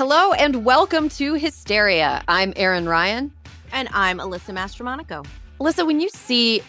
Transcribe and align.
Hello 0.00 0.32
and 0.32 0.64
welcome 0.64 1.10
to 1.10 1.34
Hysteria. 1.34 2.24
I'm 2.26 2.54
Erin 2.56 2.88
Ryan. 2.88 3.32
And 3.70 3.86
I'm 3.92 4.16
Alyssa 4.16 4.54
Mastromonaco. 4.54 5.26
Alyssa, 5.60 5.86
when 5.86 6.00
you 6.00 6.08
see 6.08 6.62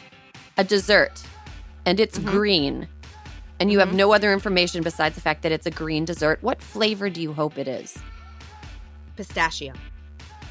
a 0.57 0.65
dessert 0.65 1.23
and 1.85 2.01
it's 2.01 2.19
Mm-hmm. 2.19 2.29
green 2.29 2.87
and 3.61 3.71
you 3.71 3.79
have 3.79 3.93
no 3.93 4.11
other 4.13 4.33
information 4.33 4.83
besides 4.83 5.15
the 5.15 5.21
fact 5.21 5.43
that 5.43 5.53
it's 5.53 5.65
a 5.65 5.71
green 5.71 6.03
dessert, 6.03 6.39
what 6.43 6.61
flavor 6.61 7.09
do 7.09 7.21
you 7.21 7.31
hope 7.31 7.57
it 7.57 7.69
is? 7.69 7.97
Pistachio. 9.15 9.75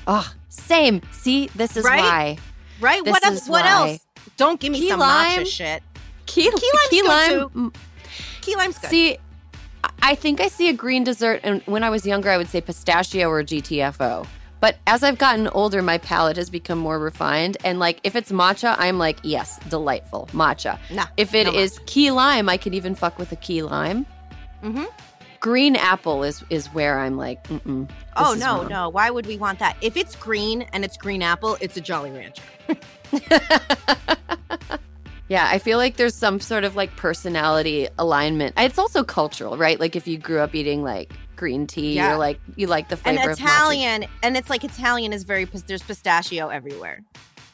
Oh, 0.06 0.32
same. 0.48 1.02
See, 1.12 1.48
this 1.48 1.76
is 1.76 1.84
Right? 1.84 2.00
why. 2.00 2.38
Right? 2.80 3.04
This 3.04 3.12
what 3.12 3.26
else? 3.26 3.46
What 3.46 3.64
why. 3.66 3.90
else? 3.90 4.06
Don't 4.38 4.58
give 4.58 4.72
me 4.72 4.80
Key 4.80 4.88
some 4.88 5.00
lime. 5.00 5.40
matcha 5.42 5.46
shit. 5.46 5.82
Key, 6.24 6.50
Key 6.50 6.70
key 6.88 7.02
lime. 7.02 7.28
too. 7.30 7.50
mm, 7.54 7.74
Key 8.40 8.56
lime's 8.56 8.78
good. 8.78 8.88
See, 8.88 9.18
I- 10.02 10.14
think 10.14 10.40
I 10.40 10.48
see 10.48 10.68
a 10.68 10.72
green 10.72 11.04
dessert, 11.04 11.40
and 11.42 11.62
when 11.66 11.84
I 11.84 11.90
was 11.90 12.06
younger, 12.06 12.30
I 12.30 12.36
would 12.36 12.48
say 12.48 12.60
pistachio 12.60 13.28
or 13.28 13.42
GTFO. 13.42 14.26
But 14.60 14.76
as 14.86 15.02
I've 15.02 15.16
gotten 15.16 15.48
older, 15.48 15.80
my 15.80 15.96
palate 15.98 16.36
has 16.36 16.50
become 16.50 16.78
more 16.78 16.98
refined. 16.98 17.56
And 17.64 17.78
like, 17.78 17.98
if 18.04 18.14
it's 18.14 18.30
matcha, 18.30 18.76
I'm 18.78 18.98
like, 18.98 19.18
yes, 19.22 19.58
delightful 19.70 20.28
matcha. 20.32 20.78
Nah, 20.90 21.06
if 21.16 21.34
it 21.34 21.46
no 21.46 21.54
is 21.54 21.80
key 21.86 22.10
lime, 22.10 22.50
I 22.50 22.58
can 22.58 22.74
even 22.74 22.94
fuck 22.94 23.18
with 23.18 23.32
a 23.32 23.36
key 23.36 23.62
lime. 23.62 24.04
Mhm. 24.62 24.86
Green 25.40 25.76
apple 25.76 26.22
is 26.22 26.44
is 26.50 26.66
where 26.74 26.98
I'm 26.98 27.16
like, 27.16 27.42
mm-mm. 27.44 27.88
oh, 28.16 28.34
no, 28.38 28.58
wrong. 28.58 28.68
no. 28.68 28.88
Why 28.90 29.08
would 29.08 29.24
we 29.24 29.38
want 29.38 29.58
that? 29.60 29.78
If 29.80 29.96
it's 29.96 30.14
green 30.14 30.66
and 30.74 30.84
it's 30.84 30.98
green 30.98 31.22
apple, 31.22 31.56
it's 31.62 31.78
a 31.78 31.80
Jolly 31.80 32.10
Rancher. 32.10 32.42
Yeah, 35.30 35.48
I 35.48 35.60
feel 35.60 35.78
like 35.78 35.96
there's 35.96 36.14
some 36.16 36.40
sort 36.40 36.64
of 36.64 36.74
like 36.74 36.94
personality 36.96 37.86
alignment. 38.00 38.54
It's 38.58 38.78
also 38.78 39.04
cultural, 39.04 39.56
right? 39.56 39.78
Like 39.78 39.94
if 39.94 40.08
you 40.08 40.18
grew 40.18 40.40
up 40.40 40.56
eating 40.56 40.82
like 40.82 41.12
green 41.36 41.68
tea, 41.68 41.94
Yeah. 41.94 42.08
you're 42.10 42.18
like 42.18 42.40
you 42.56 42.66
like 42.66 42.88
the 42.88 42.98
And 43.04 43.16
flavor 43.16 43.30
of 43.30 43.38
matcha. 43.38 43.42
Italian, 43.44 44.04
and 44.24 44.36
it's 44.36 44.50
like 44.50 44.64
Italian 44.64 45.12
is 45.12 45.22
very, 45.22 45.44
there's 45.44 45.84
pistachio 45.84 46.48
everywhere. 46.48 47.02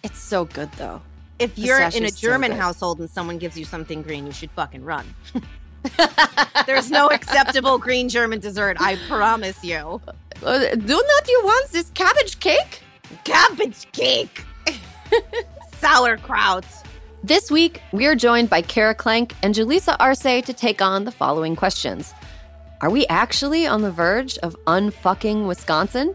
It's 0.02 0.18
so 0.18 0.46
good 0.46 0.72
though. 0.72 1.02
If 1.38 1.58
you're 1.58 1.76
in 1.76 1.82
a 1.82 1.86
Pistachio's 1.90 2.14
so 2.18 2.28
German 2.28 2.52
household 2.52 2.98
and 2.98 3.10
someone 3.10 3.36
gives 3.36 3.58
you 3.58 3.66
something 3.66 4.00
green, 4.00 4.24
you 4.26 4.32
should 4.32 4.50
fucking 4.52 4.82
run. 4.82 5.04
There's 6.66 6.90
no 6.90 7.08
acceptable 7.10 7.76
green 7.78 8.08
German 8.08 8.40
dessert, 8.40 8.78
I 8.80 8.96
promise 9.06 9.62
you. 9.62 10.00
Uh, 10.42 10.58
do 10.76 10.94
not 10.94 11.28
you 11.28 11.40
want 11.44 11.70
this 11.72 11.90
cabbage 11.90 12.40
cake? 12.40 12.80
Cabbage 13.24 13.86
cake, 13.92 14.44
sauerkraut. 15.78 16.64
This 17.26 17.50
week, 17.50 17.82
we 17.90 18.06
are 18.06 18.14
joined 18.14 18.48
by 18.50 18.62
Kara 18.62 18.94
Klenk 18.94 19.32
and 19.42 19.52
Julissa 19.52 19.96
Arce 19.98 20.44
to 20.44 20.52
take 20.52 20.80
on 20.80 21.02
the 21.02 21.10
following 21.10 21.56
questions. 21.56 22.14
Are 22.80 22.88
we 22.88 23.04
actually 23.08 23.66
on 23.66 23.82
the 23.82 23.90
verge 23.90 24.38
of 24.38 24.56
unfucking 24.68 25.48
Wisconsin? 25.48 26.14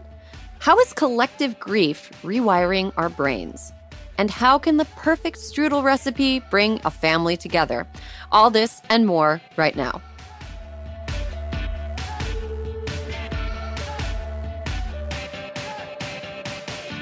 How 0.58 0.78
is 0.78 0.94
collective 0.94 1.60
grief 1.60 2.10
rewiring 2.22 2.94
our 2.96 3.10
brains? 3.10 3.74
And 4.16 4.30
how 4.30 4.58
can 4.58 4.78
the 4.78 4.86
perfect 4.86 5.36
strudel 5.36 5.84
recipe 5.84 6.40
bring 6.50 6.80
a 6.86 6.90
family 6.90 7.36
together? 7.36 7.86
All 8.30 8.48
this 8.48 8.80
and 8.88 9.06
more 9.06 9.42
right 9.58 9.76
now. 9.76 10.00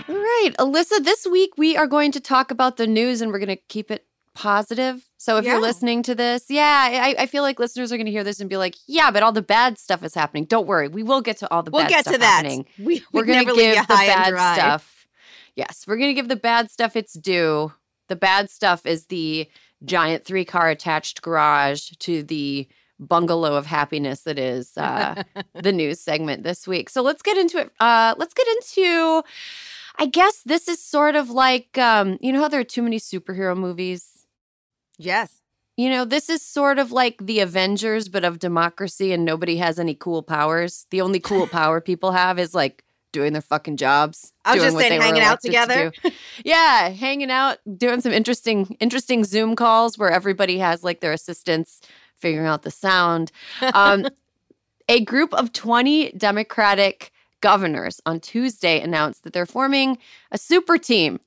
All 0.09 0.17
right, 0.17 0.51
Alyssa, 0.59 1.05
this 1.05 1.29
week 1.31 1.53
we 1.57 1.77
are 1.77 1.87
going 1.87 2.11
to 2.11 2.21
talk 2.21 2.51
about 2.51 2.77
the 2.77 2.89
news 2.89 3.21
and 3.21 3.31
we're 3.31 3.39
going 3.39 3.57
to 3.57 3.63
keep 3.69 3.93
it 3.93 4.05
positive. 4.35 5.09
So 5.17 5.37
if 5.37 5.45
Yeah. 5.45 5.53
you're 5.53 5.61
listening 5.61 6.03
to 6.05 6.15
this, 6.15 6.47
yeah, 6.49 6.89
I, 6.91 7.23
I 7.23 7.27
feel 7.27 7.43
like 7.43 7.59
listeners 7.59 7.93
are 7.93 7.97
going 7.97 8.07
to 8.07 8.13
hear 8.13 8.25
this 8.25 8.41
and 8.41 8.49
be 8.49 8.57
like, 8.57 8.77
yeah, 8.87 9.11
but 9.11 9.23
all 9.23 9.33
the 9.33 9.43
bad 9.43 9.79
stuff 9.79 10.03
is 10.05 10.15
happening. 10.15 10.45
Don't 10.45 10.67
worry, 10.67 10.89
we 10.89 11.03
will 11.03 11.21
get 11.21 11.37
to 11.39 11.51
all 11.53 11.63
the 11.63 11.71
We'll 11.71 11.83
bad 11.83 11.89
get 11.91 12.01
stuff 12.03 12.15
to 12.15 12.21
that. 12.21 12.35
happening. 12.45 12.67
We, 12.79 13.03
We're 13.13 13.25
going 13.25 13.47
to 13.47 13.55
give 13.55 13.87
the 13.87 13.95
bad 13.95 14.27
stuff. 14.55 15.07
Yes, 15.57 15.85
we're 15.87 15.97
going 15.97 16.11
to 16.11 16.15
give 16.15 16.29
the 16.29 16.37
bad 16.37 16.71
stuff 16.71 16.97
its 16.97 17.13
due. 17.15 17.73
The 18.09 18.17
bad 18.17 18.49
stuff 18.51 18.87
is 18.87 19.07
the 19.07 19.49
giant 19.85 20.25
three 20.25 20.45
car 20.45 20.69
attached 20.71 21.23
garage 21.23 21.91
to 21.99 22.23
the 22.23 22.69
bungalow 22.99 23.55
of 23.57 23.67
happiness 23.67 24.23
that 24.23 24.39
is 24.39 24.77
uh, 24.79 25.23
the 25.55 25.73
news 25.73 26.01
segment 26.01 26.45
this 26.45 26.69
week. 26.69 26.89
So 26.89 27.03
let's 27.03 27.21
get 27.23 27.37
into 27.37 27.59
it. 27.59 27.71
Uh, 27.81 28.15
let's 28.17 28.33
get 28.33 28.47
into. 28.49 29.23
I 29.99 30.07
guess 30.07 30.43
this 30.47 30.69
is 30.69 30.83
sort 30.83 31.17
of 31.17 31.31
like 31.31 31.77
um, 31.77 32.17
you 32.21 32.33
know 32.33 32.41
how 32.41 32.49
there 32.49 32.61
are 32.61 32.65
too 32.65 32.83
many 32.83 32.99
superhero 32.99 33.57
movies. 33.57 34.20
Yes. 35.01 35.41
You 35.77 35.89
know, 35.89 36.05
this 36.05 36.29
is 36.29 36.43
sort 36.43 36.79
of 36.79 36.93
like 36.93 37.25
the 37.25 37.41
Avengers, 37.41 38.09
but 38.09 38.25
of 38.25 38.39
democracy, 38.39 39.13
and 39.13 39.25
nobody 39.25 39.57
has 39.57 39.79
any 39.79 39.95
cool 39.95 40.23
powers. 40.23 40.87
The 40.91 41.01
only 41.01 41.21
cool 41.21 41.47
power 41.59 41.81
people 41.81 42.13
have 42.13 42.39
is 42.39 42.55
like 42.55 42.85
doing 43.13 43.33
their 43.33 43.43
fucking 43.43 43.77
jobs. 43.77 44.33
I 44.45 44.55
was 44.55 44.65
just 44.65 44.77
saying, 44.77 45.01
hanging 45.01 45.23
out 45.23 45.43
elected 45.43 45.53
to 45.53 45.59
together. 45.59 45.93
yeah, 46.45 46.91
hanging 46.91 47.31
out, 47.31 47.59
doing 47.77 48.01
some 48.01 48.13
interesting, 48.13 48.77
interesting 48.79 49.25
Zoom 49.25 49.57
calls 49.57 49.97
where 49.97 50.11
everybody 50.11 50.59
has 50.59 50.85
like 50.85 51.01
their 51.01 51.13
assistants 51.13 51.81
figuring 52.15 52.47
out 52.47 52.63
the 52.63 52.71
sound. 52.71 53.33
Um, 53.75 54.07
a 54.89 55.03
group 55.05 55.33
of 55.33 55.53
20 55.53 56.13
Democratic 56.13 57.11
governors 57.41 58.01
on 58.05 58.21
Tuesday 58.21 58.81
announced 58.81 59.25
that 59.25 59.33
they're 59.33 59.47
forming 59.47 59.97
a 60.31 60.37
super 60.37 60.77
team. 60.77 61.21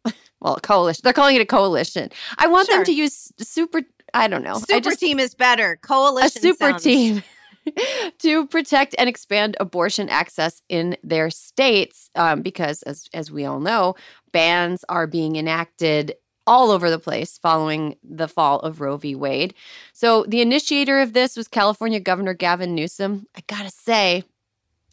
Well, 0.44 0.56
a 0.56 0.62
coalition. 0.62 1.02
They're 1.04 1.14
calling 1.14 1.38
it 1.38 1.42
a 1.42 1.46
coalition. 1.46 2.12
I 2.38 2.48
want 2.48 2.70
them 2.70 2.84
to 2.84 2.94
use 2.94 3.32
super. 3.40 3.82
I 4.14 4.28
don't 4.28 4.44
know. 4.44 4.56
Super 4.56 4.82
just, 4.82 5.00
team 5.00 5.20
is 5.20 5.34
better. 5.34 5.80
Coalition. 5.82 6.28
A 6.28 6.30
super 6.30 6.70
sounds- 6.72 6.84
team 6.84 7.24
to 8.20 8.46
protect 8.48 8.94
and 9.00 9.08
expand 9.08 9.56
abortion 9.62 10.10
access 10.10 10.62
in 10.68 10.98
their 11.02 11.30
states 11.30 12.10
um, 12.16 12.42
because 12.42 12.84
as 12.84 13.08
as 13.14 13.32
we 13.32 13.46
all 13.46 13.62
know 13.62 13.96
bans 14.34 14.84
are 14.90 15.08
being 15.08 15.38
enacted 15.38 16.14
all 16.46 16.72
over 16.72 16.90
the 16.90 17.00
place 17.00 17.38
following 17.38 17.96
the 18.04 18.28
fall 18.28 18.60
of 18.60 18.82
Roe 18.82 18.98
v. 18.98 19.16
Wade. 19.16 19.54
So 19.94 20.26
the 20.28 20.42
initiator 20.42 21.00
of 21.00 21.14
this 21.14 21.38
was 21.38 21.48
California 21.48 22.02
Governor 22.02 22.34
Gavin 22.34 22.76
Newsom. 22.76 23.28
I 23.34 23.44
gotta 23.48 23.72
say, 23.72 24.26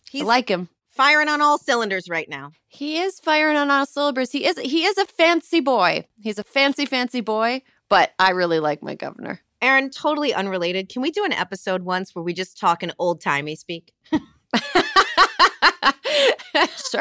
He's 0.09 0.23
I 0.23 0.27
like 0.27 0.49
him. 0.49 0.69
Firing 0.91 1.29
on 1.29 1.41
all 1.41 1.57
cylinders 1.59 2.09
right 2.09 2.29
now. 2.29 2.51
He 2.69 2.99
is 2.99 3.21
firing 3.21 3.57
on 3.57 3.71
all 3.71 3.87
cylinders. 3.87 4.33
He 4.33 4.45
is 4.47 4.59
he 4.59 4.85
is 4.85 4.99
a 4.99 5.07
fancy 5.07 5.61
boy. 5.61 6.07
He's 6.21 6.39
a 6.39 6.45
fancy 6.45 6.85
fancy 6.85 7.21
boy, 7.21 7.63
but 7.89 8.13
I 8.19 8.31
really 8.31 8.61
like 8.61 8.83
my 8.83 8.95
governor. 8.97 9.41
Erin, 9.63 9.91
totally 9.91 10.33
unrelated. 10.35 10.89
Can 10.89 11.03
we 11.03 11.11
do 11.11 11.25
an 11.25 11.33
episode 11.33 11.83
once 11.83 12.15
where 12.15 12.23
we 12.23 12.33
just 12.33 12.59
talk 12.59 12.83
in 12.83 12.93
old 12.99 13.21
timey 13.21 13.55
speak? 13.57 13.93
sure. 14.13 14.21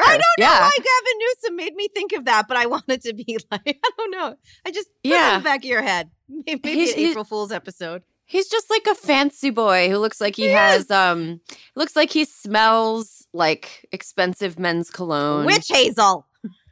I 0.04 0.18
don't 0.18 0.38
know 0.38 0.46
why 0.46 0.70
Gavin 0.76 1.18
Newsom 1.18 1.56
made 1.56 1.74
me 1.74 1.88
think 1.88 2.12
of 2.12 2.26
that, 2.26 2.46
but 2.48 2.56
I 2.56 2.66
wanted 2.66 3.02
to 3.02 3.12
be 3.14 3.38
like, 3.50 3.62
I 3.84 3.90
don't 3.96 4.10
know. 4.10 4.36
I 4.66 4.70
just 4.70 4.88
put 5.02 5.10
it 5.10 5.14
Yeah. 5.14 5.34
in 5.36 5.40
the 5.40 5.44
back 5.44 5.60
of 5.60 5.64
your 5.64 5.82
head. 5.82 6.10
Maybe, 6.28 6.60
maybe 6.62 6.74
He's- 6.80 6.92
an 6.92 6.98
he's- 6.98 7.10
April 7.10 7.24
Fool's 7.24 7.50
episode. 7.52 8.02
He's 8.30 8.48
just 8.48 8.70
like 8.70 8.86
a 8.86 8.94
fancy 8.94 9.50
boy 9.50 9.90
who 9.90 9.98
looks 9.98 10.20
like 10.20 10.36
he, 10.36 10.48
has 10.50 10.88
um 10.90 11.40
looks 11.74 11.96
like 11.96 12.10
he 12.10 12.24
smells 12.24 13.26
like 13.32 13.86
expensive 13.92 14.58
men's 14.58 14.88
cologne. 14.90 15.46
Witch 15.46 15.66
hazel. 15.68 16.26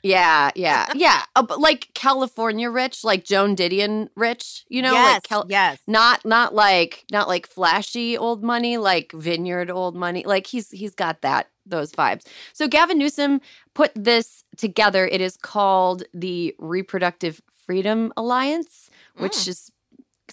Yeah, 0.05 0.53
yeah, 0.55 0.87
yeah. 0.95 1.25
Uh, 1.35 1.43
but 1.43 1.59
like 1.59 1.89
California 1.95 2.71
rich, 2.71 3.03
like 3.03 3.25
Joan 3.25 3.57
Didion 3.57 4.09
rich, 4.15 4.65
you 4.69 4.81
know, 4.83 4.93
yes, 4.93 5.15
like 5.15 5.23
Cal- 5.25 5.47
yes. 5.49 5.81
not 5.89 6.25
not 6.25 6.55
like 6.55 7.05
not 7.11 7.27
like 7.27 7.49
flashy 7.49 8.17
old 8.17 8.45
money, 8.45 8.77
like 8.79 9.11
vineyard 9.13 9.71
old 9.71 9.97
money. 9.97 10.23
Like 10.25 10.47
he's 10.47 10.71
he's 10.71 10.95
got 10.95 11.23
that 11.23 11.49
those 11.67 11.91
vibes. 11.93 12.25
So 12.53 12.69
Gavin 12.69 12.97
Newsom 12.99 13.41
put 13.75 13.91
this 13.97 14.45
together. 14.57 15.07
It 15.09 15.21
is 15.21 15.37
called 15.37 16.05
the 16.15 16.55
Reproductive 16.59 17.43
Freedom 17.67 18.13
Alliance, 18.17 18.89
which 19.17 19.33
Mm. 19.33 19.49
is 19.49 19.73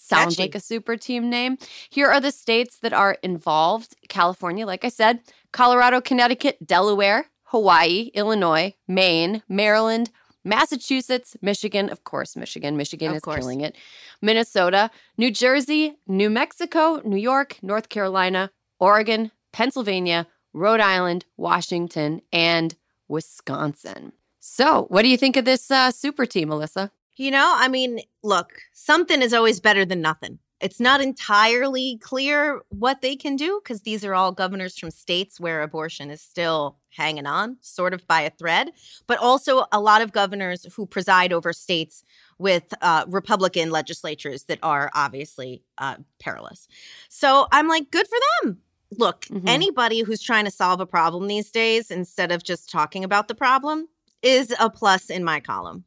sounds 0.08 0.36
Catchy. 0.36 0.42
like 0.44 0.56
a 0.56 0.60
super 0.60 0.98
team 0.98 1.30
name. 1.30 1.58
Here 1.90 2.10
are 2.10 2.22
the 2.22 2.32
states 2.32 2.78
that 2.80 2.94
are 2.94 3.18
involved. 3.24 3.96
California, 4.10 4.66
like 4.66 4.86
I 4.86 4.90
said, 4.90 5.20
Colorado, 5.52 6.02
Connecticut, 6.02 6.66
Delaware, 6.66 7.28
Hawaii, 7.46 8.12
Illinois, 8.14 8.74
Maine, 8.88 9.42
Maryland, 9.48 10.10
Massachusetts, 10.44 11.36
Michigan, 11.42 11.90
of 11.90 12.04
course, 12.04 12.36
Michigan. 12.36 12.78
Michigan 12.78 13.10
Of 13.12 13.16
is 13.18 13.22
course. 13.24 13.40
killing 13.40 13.62
it. 13.62 13.76
Minnesota, 14.22 14.92
New 15.18 15.32
Jersey, 15.32 15.96
New 16.08 16.30
Mexico, 16.30 17.02
New 17.04 17.18
York, 17.18 17.58
North 17.64 17.90
Carolina, 17.90 18.52
Oregon, 18.80 19.32
Pennsylvania, 19.52 20.28
Rhode 20.54 20.82
Island, 20.82 21.26
Washington, 21.36 22.22
and 22.32 22.76
Wisconsin. 23.08 24.12
So, 24.40 24.86
what 24.90 25.02
do 25.02 25.08
you 25.08 25.18
think 25.18 25.36
of 25.36 25.46
this 25.46 25.72
uh, 25.72 25.90
super 25.92 26.26
team, 26.28 26.50
Alyssa? 26.50 26.92
You 27.18 27.32
know, 27.32 27.54
I 27.56 27.68
mean, 27.68 28.00
look, 28.24 28.54
something 28.74 29.22
is 29.22 29.34
always 29.34 29.60
better 29.60 29.86
than 29.86 30.02
nothing. 30.02 30.40
It's 30.62 30.80
not 30.80 31.02
entirely 31.02 31.98
clear 32.02 32.62
what 32.70 33.02
they 33.02 33.16
can 33.16 33.36
do 33.36 33.60
because 33.64 33.82
these 33.82 34.06
are 34.06 34.14
all 34.16 34.32
governors 34.32 34.78
from 34.78 34.90
states 34.90 35.40
where 35.40 35.62
abortion 35.62 36.10
is 36.10 36.22
still 36.22 36.78
hanging 36.90 37.26
on, 37.26 37.58
sort 37.60 37.94
of 37.94 38.08
by 38.08 38.22
a 38.22 38.30
thread, 38.30 38.72
but 39.06 39.18
also 39.20 39.66
a 39.74 39.82
lot 39.82 40.02
of 40.02 40.14
governors 40.14 40.66
who 40.76 40.86
preside 40.86 41.34
over 41.34 41.52
states 41.52 42.04
with 42.40 42.74
uh, 42.82 43.04
Republican 43.08 43.70
legislatures 43.70 44.44
that 44.46 44.60
are 44.64 44.90
obviously 44.94 45.62
uh, 45.78 45.98
perilous. 46.20 46.68
So 47.10 47.48
I'm 47.52 47.68
like, 47.68 47.92
good 47.92 48.08
for 48.08 48.18
them. 48.44 48.58
Look, 48.98 49.26
Mhm. 49.26 49.44
anybody 49.48 50.02
who's 50.02 50.22
trying 50.22 50.46
to 50.46 50.52
solve 50.52 50.80
a 50.80 50.86
problem 50.86 51.28
these 51.28 51.52
days 51.52 51.92
instead 51.92 52.32
of 52.32 52.44
just 52.44 52.70
talking 52.70 53.04
about 53.04 53.28
the 53.28 53.36
problem 53.36 53.90
is 54.22 54.54
a 54.60 54.70
plus 54.70 55.10
in 55.10 55.24
my 55.24 55.42
column. 55.42 55.84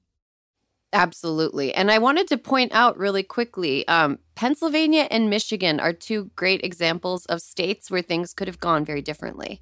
Absolutely. 0.93 1.75
And 1.75 1.90
I 1.90 1.99
wanted 1.99 2.29
to 2.29 2.38
point 2.38 2.73
out 2.73 2.96
really 2.96 3.23
quickly 3.23 3.87
um, 3.88 4.19
Pennsylvania 4.35 5.06
and 5.11 5.29
Michigan 5.29 5.81
are 5.81 5.93
two 5.93 6.31
great 6.35 6.62
examples 6.64 7.26
of 7.26 7.43
states 7.43 7.90
where 7.90 8.00
things 8.00 8.32
could 8.32 8.49
have 8.49 8.61
gone 8.61 8.85
very 8.85 9.02
differently. 9.02 9.61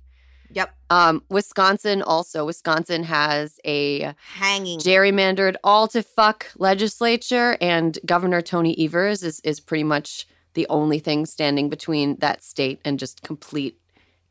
Yep. 0.53 0.75
Um, 0.91 1.23
Wisconsin 1.29 2.03
also. 2.03 2.45
Wisconsin 2.45 3.03
has 3.05 3.59
a 3.65 4.15
Hanging. 4.35 4.79
gerrymandered 4.79 5.57
all 5.65 5.89
to 5.89 6.03
fuck 6.03 6.47
legislature, 6.57 7.57
and 7.61 7.99
Governor 8.07 8.41
Tony 8.41 8.77
Evers 8.79 9.25
is, 9.25 9.41
is 9.41 9.59
pretty 9.59 9.85
much 9.85 10.29
the 10.55 10.67
only 10.69 11.01
thing 11.01 11.27
standing 11.27 11.69
between 11.69 12.17
that 12.17 12.45
state 12.45 12.81
and 12.85 12.99
just 12.99 13.23
complete 13.23 13.79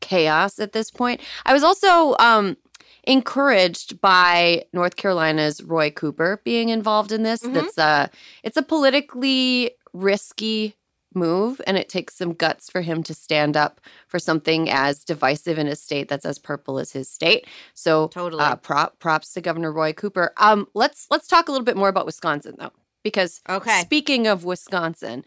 chaos 0.00 0.58
at 0.58 0.72
this 0.72 0.90
point. 0.90 1.20
I 1.44 1.52
was 1.52 1.62
also 1.62 2.16
um, 2.18 2.56
encouraged 3.06 4.00
by 4.00 4.64
North 4.72 4.96
Carolina's 4.96 5.62
Roy 5.62 5.90
Cooper 5.90 6.40
being 6.44 6.68
involved 6.70 7.12
in 7.12 7.22
this. 7.22 7.42
Mhm. 7.42 7.52
That's 7.54 7.78
a 7.78 8.10
it's 8.42 8.56
a 8.56 8.62
politically 8.62 9.72
risky 9.92 10.74
move 11.14 11.62
and 11.66 11.78
it 11.78 11.88
takes 11.88 12.14
some 12.14 12.34
guts 12.34 12.68
for 12.68 12.82
him 12.82 13.02
to 13.02 13.14
stand 13.14 13.56
up 13.56 13.80
for 14.06 14.18
something 14.18 14.68
as 14.68 15.02
divisive 15.02 15.58
in 15.58 15.66
a 15.66 15.74
state 15.74 16.08
that's 16.08 16.26
as 16.26 16.38
purple 16.38 16.78
as 16.78 16.92
his 16.92 17.08
state. 17.08 17.46
So 17.72 18.08
Totally. 18.08 18.42
uh, 18.44 18.56
prop, 18.56 18.98
props 18.98 19.32
to 19.32 19.40
Governor 19.40 19.72
Roy 19.72 19.94
Cooper. 19.94 20.32
Um, 20.36 20.68
let's 20.74 21.06
let's 21.10 21.26
talk 21.26 21.48
a 21.48 21.52
little 21.52 21.64
bit 21.64 21.76
more 21.76 21.88
about 21.88 22.04
Wisconsin 22.04 22.56
though, 22.58 22.72
because 23.02 23.40
Okay. 23.48 23.80
speaking 23.80 24.26
of 24.26 24.44
Wisconsin, 24.44 25.24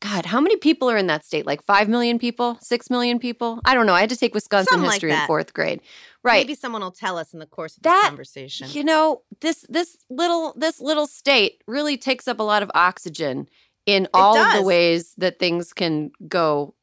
God, 0.00 0.26
how 0.26 0.40
many 0.40 0.56
people 0.56 0.88
are 0.90 0.96
in 0.96 1.08
that 1.08 1.24
state? 1.24 1.44
Like 1.44 1.62
five 1.64 1.88
million 1.88 2.18
people, 2.18 2.56
six 2.60 2.88
million 2.88 3.18
people? 3.18 3.60
I 3.64 3.74
don't 3.74 3.86
know. 3.86 3.94
I 3.94 4.00
had 4.00 4.10
to 4.10 4.16
take 4.16 4.32
Wisconsin 4.34 4.68
Something 4.70 4.86
like 4.86 4.94
history 5.02 5.12
in 5.12 5.26
fourth 5.26 5.52
grade. 5.54 5.80
Right. 6.22 6.46
Maybe 6.46 6.54
someone 6.54 6.82
will 6.82 6.92
tell 6.92 7.18
us 7.18 7.32
in 7.32 7.40
the 7.40 7.46
course 7.46 7.76
of 7.76 7.82
this 7.82 7.90
That- 7.92 8.04
conversation. 8.08 8.68
You 8.70 8.84
know, 8.84 9.22
this 9.40 9.64
this 9.68 9.96
little 10.08 10.54
this 10.56 10.80
little 10.80 11.06
state 11.06 11.62
really 11.66 11.96
takes 11.96 12.28
up 12.28 12.38
a 12.38 12.44
lot 12.44 12.62
of 12.62 12.70
oxygen 12.74 13.48
in 13.86 14.06
all 14.14 14.36
of 14.36 14.54
the 14.56 14.62
ways 14.62 15.14
that 15.18 15.38
things 15.38 15.72
can 15.72 16.12
go 16.28 16.74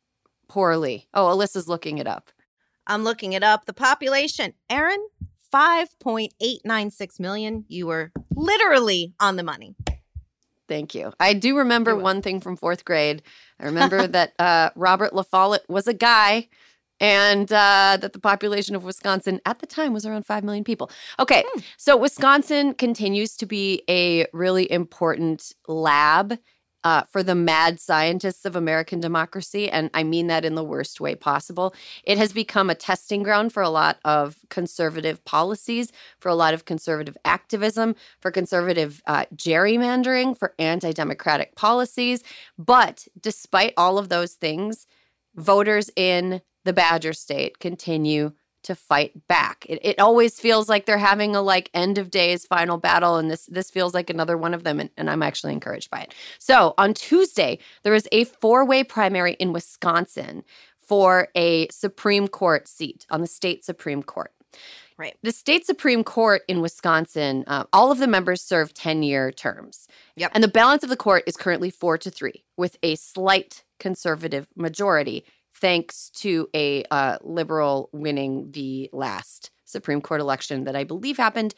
poorly. 0.49 1.07
Oh, 1.13 1.27
Alyssa's 1.27 1.67
looking 1.69 1.99
it 1.99 2.07
up. 2.07 2.31
I'm 2.87 3.03
looking 3.03 3.33
it 3.33 3.43
up. 3.43 3.65
The 3.65 3.73
population, 3.73 4.53
Erin, 4.69 5.03
5.896 5.53 7.19
million. 7.19 7.65
You 7.67 7.87
were 7.87 8.11
literally 8.35 9.13
on 9.19 9.35
the 9.37 9.43
money. 9.43 9.75
Thank 10.67 10.95
you. 10.95 11.13
I 11.19 11.33
do 11.33 11.57
remember 11.57 11.95
one 11.95 12.21
thing 12.21 12.39
from 12.39 12.57
fourth 12.57 12.85
grade. 12.85 13.21
I 13.59 13.65
remember 13.71 14.07
that 14.07 14.33
uh, 14.39 14.69
Robert 14.75 15.13
La 15.13 15.23
Follette 15.23 15.67
was 15.69 15.87
a 15.87 15.93
guy 15.93 16.47
and 16.99 17.51
uh, 17.51 17.97
that 17.99 18.13
the 18.13 18.19
population 18.19 18.75
of 18.75 18.83
Wisconsin 18.83 19.41
at 19.45 19.59
the 19.59 19.65
time 19.67 19.93
was 19.93 20.05
around 20.05 20.25
5 20.25 20.43
million 20.43 20.63
people. 20.63 20.89
Okay, 21.19 21.43
Hmm. 21.53 21.59
so 21.77 21.97
Wisconsin 21.97 22.73
continues 22.73 23.35
to 23.37 23.45
be 23.45 23.83
a 23.89 24.25
really 24.33 24.71
important 24.71 25.51
lab. 25.67 26.39
Uh, 26.85 27.01
for 27.09 27.23
the 27.23 27.33
mad 27.33 27.79
scientists 27.79 28.45
of 28.45 28.55
American 28.55 28.99
democracy. 28.99 29.67
And 29.71 29.89
I 29.95 30.03
mean 30.03 30.27
that 30.27 30.45
in 30.45 30.53
the 30.53 30.63
worst 30.63 31.01
way 31.01 31.15
possible. 31.15 31.73
It 32.03 32.19
has 32.19 32.31
become 32.31 32.69
a 32.69 32.75
testing 32.75 33.23
ground 33.23 33.51
for 33.51 33.63
a 33.63 33.71
lot 33.71 33.97
of 34.05 34.37
conservative 34.51 35.25
policies, 35.25 35.91
for 36.19 36.29
a 36.29 36.35
lot 36.35 36.53
of 36.53 36.65
conservative 36.65 37.17
activism, 37.25 37.95
for 38.19 38.29
conservative 38.29 39.01
uh, 39.07 39.25
gerrymandering, 39.35 40.37
for 40.37 40.53
anti 40.59 40.91
democratic 40.91 41.55
policies. 41.55 42.23
But 42.55 43.07
despite 43.19 43.73
all 43.75 43.97
of 43.97 44.09
those 44.09 44.33
things, 44.33 44.85
voters 45.35 45.89
in 45.95 46.43
the 46.65 46.73
Badger 46.73 47.13
state 47.13 47.57
continue 47.57 48.33
to 48.65 48.75
fight 48.75 49.27
back. 49.27 49.65
It, 49.69 49.79
it 49.81 49.99
always 49.99 50.39
feels 50.39 50.67
like 50.67 50.85
they're 50.85 50.97
having 50.97 51.35
a 51.35 51.41
like 51.41 51.69
end 51.73 51.97
of 51.97 52.11
days 52.11 52.45
final 52.45 52.77
battle, 52.77 53.15
and 53.17 53.31
this 53.31 53.45
this 53.45 53.71
feels 53.71 53.93
like 53.93 54.09
another 54.09 54.37
one 54.37 54.53
of 54.53 54.63
them, 54.63 54.79
and, 54.79 54.89
and 54.97 55.09
I'm 55.09 55.23
actually 55.23 55.53
encouraged 55.53 55.89
by 55.89 56.01
it. 56.01 56.13
So 56.39 56.73
on 56.77 56.93
Tuesday, 56.93 57.59
there 57.83 57.93
is 57.93 58.07
a 58.11 58.25
four 58.25 58.65
way 58.65 58.83
primary 58.83 59.33
in 59.33 59.53
Wisconsin 59.53 60.43
for 60.77 61.29
a 61.35 61.67
Supreme 61.69 62.27
Court 62.27 62.67
seat 62.67 63.05
on 63.09 63.21
the 63.21 63.27
state 63.27 63.63
Supreme 63.63 64.03
Court. 64.03 64.31
Right. 64.97 65.17
The 65.23 65.31
state 65.31 65.65
Supreme 65.65 66.05
Court 66.05 66.43
in 66.47 66.61
Wisconsin, 66.61 67.43
uh, 67.47 67.65
all 67.73 67.91
of 67.91 67.97
the 67.97 68.07
members 68.07 68.41
serve 68.41 68.73
10 68.73 69.03
year 69.03 69.29
terms. 69.29 69.89
Yep. 70.15 70.31
And 70.33 70.43
the 70.43 70.47
balance 70.47 70.83
of 70.83 70.89
the 70.89 70.95
court 70.95 71.23
is 71.27 71.35
currently 71.35 71.69
four 71.69 71.97
to 71.97 72.09
three, 72.09 72.45
with 72.55 72.77
a 72.81 72.95
slight 72.95 73.65
conservative 73.77 74.47
majority, 74.55 75.25
thanks 75.65 76.11
to 76.11 76.47
a 76.53 76.83
uh, 76.91 77.17
liberal 77.23 77.89
winning 77.91 78.51
the 78.51 78.87
last 78.93 79.49
Supreme 79.63 79.99
Court 79.99 80.21
election 80.21 80.65
that 80.65 80.75
I 80.75 80.83
believe 80.83 81.17
happened 81.17 81.55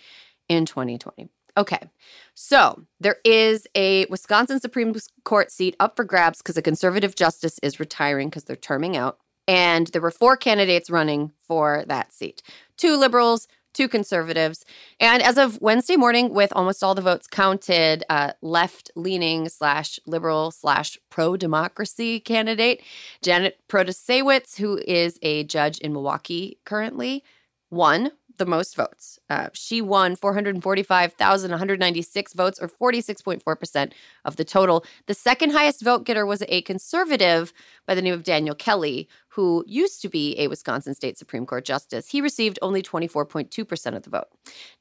in 0.47 0.65
2020. 0.65 1.27
Okay, 1.57 1.89
so 2.33 2.85
there 3.01 3.17
is 3.25 3.67
a 3.75 4.05
Wisconsin 4.05 4.61
Supreme 4.61 4.95
Court 5.25 5.51
seat 5.51 5.75
up 5.81 5.97
for 5.97 6.05
grabs 6.05 6.37
because 6.37 6.55
a 6.55 6.61
conservative 6.61 7.15
justice 7.15 7.59
is 7.61 7.81
retiring 7.81 8.29
because 8.29 8.45
they're 8.45 8.55
terming 8.55 8.95
out. 8.95 9.17
And 9.45 9.87
there 9.87 10.01
were 10.01 10.11
four 10.11 10.37
candidates 10.37 10.89
running 10.89 11.33
for 11.45 11.83
that 11.87 12.13
seat 12.13 12.41
two 12.77 12.95
liberals, 12.95 13.49
two 13.77 13.87
conservatives. 13.87 14.65
And 14.99 15.21
as 15.21 15.37
of 15.37 15.61
Wednesday 15.61 15.95
morning, 15.95 16.33
with 16.33 16.51
almost 16.53 16.83
all 16.83 16.95
the 16.95 17.01
votes 17.01 17.27
counted, 17.27 18.03
uh, 18.09 18.33
left 18.41 18.89
leaning 18.95 19.49
slash 19.49 19.99
liberal 20.07 20.49
slash 20.49 20.97
pro 21.11 21.37
democracy 21.37 22.19
candidate, 22.19 22.81
Janet 23.21 23.59
Protasiewicz, 23.69 24.57
who 24.57 24.79
is 24.87 25.19
a 25.21 25.43
judge 25.43 25.77
in 25.77 25.93
Milwaukee 25.93 26.57
currently, 26.65 27.23
won 27.69 28.11
the 28.37 28.45
most 28.45 28.75
votes. 28.75 29.19
Uh, 29.29 29.49
she 29.53 29.81
won 29.81 30.15
445,196 30.15 32.33
votes, 32.33 32.59
or 32.59 32.67
46.4% 32.67 33.91
of 34.25 34.35
the 34.35 34.45
total. 34.45 34.85
The 35.07 35.13
second 35.13 35.51
highest 35.51 35.81
vote 35.81 36.05
getter 36.05 36.25
was 36.25 36.43
a 36.47 36.61
conservative 36.63 37.53
by 37.85 37.95
the 37.95 38.01
name 38.01 38.13
of 38.13 38.23
Daniel 38.23 38.55
Kelly, 38.55 39.07
who 39.29 39.63
used 39.67 40.01
to 40.01 40.09
be 40.09 40.37
a 40.39 40.47
Wisconsin 40.47 40.95
State 40.95 41.17
Supreme 41.17 41.45
Court 41.45 41.65
justice. 41.65 42.09
He 42.09 42.21
received 42.21 42.59
only 42.61 42.81
24.2% 42.81 43.95
of 43.95 44.03
the 44.03 44.09
vote. 44.09 44.27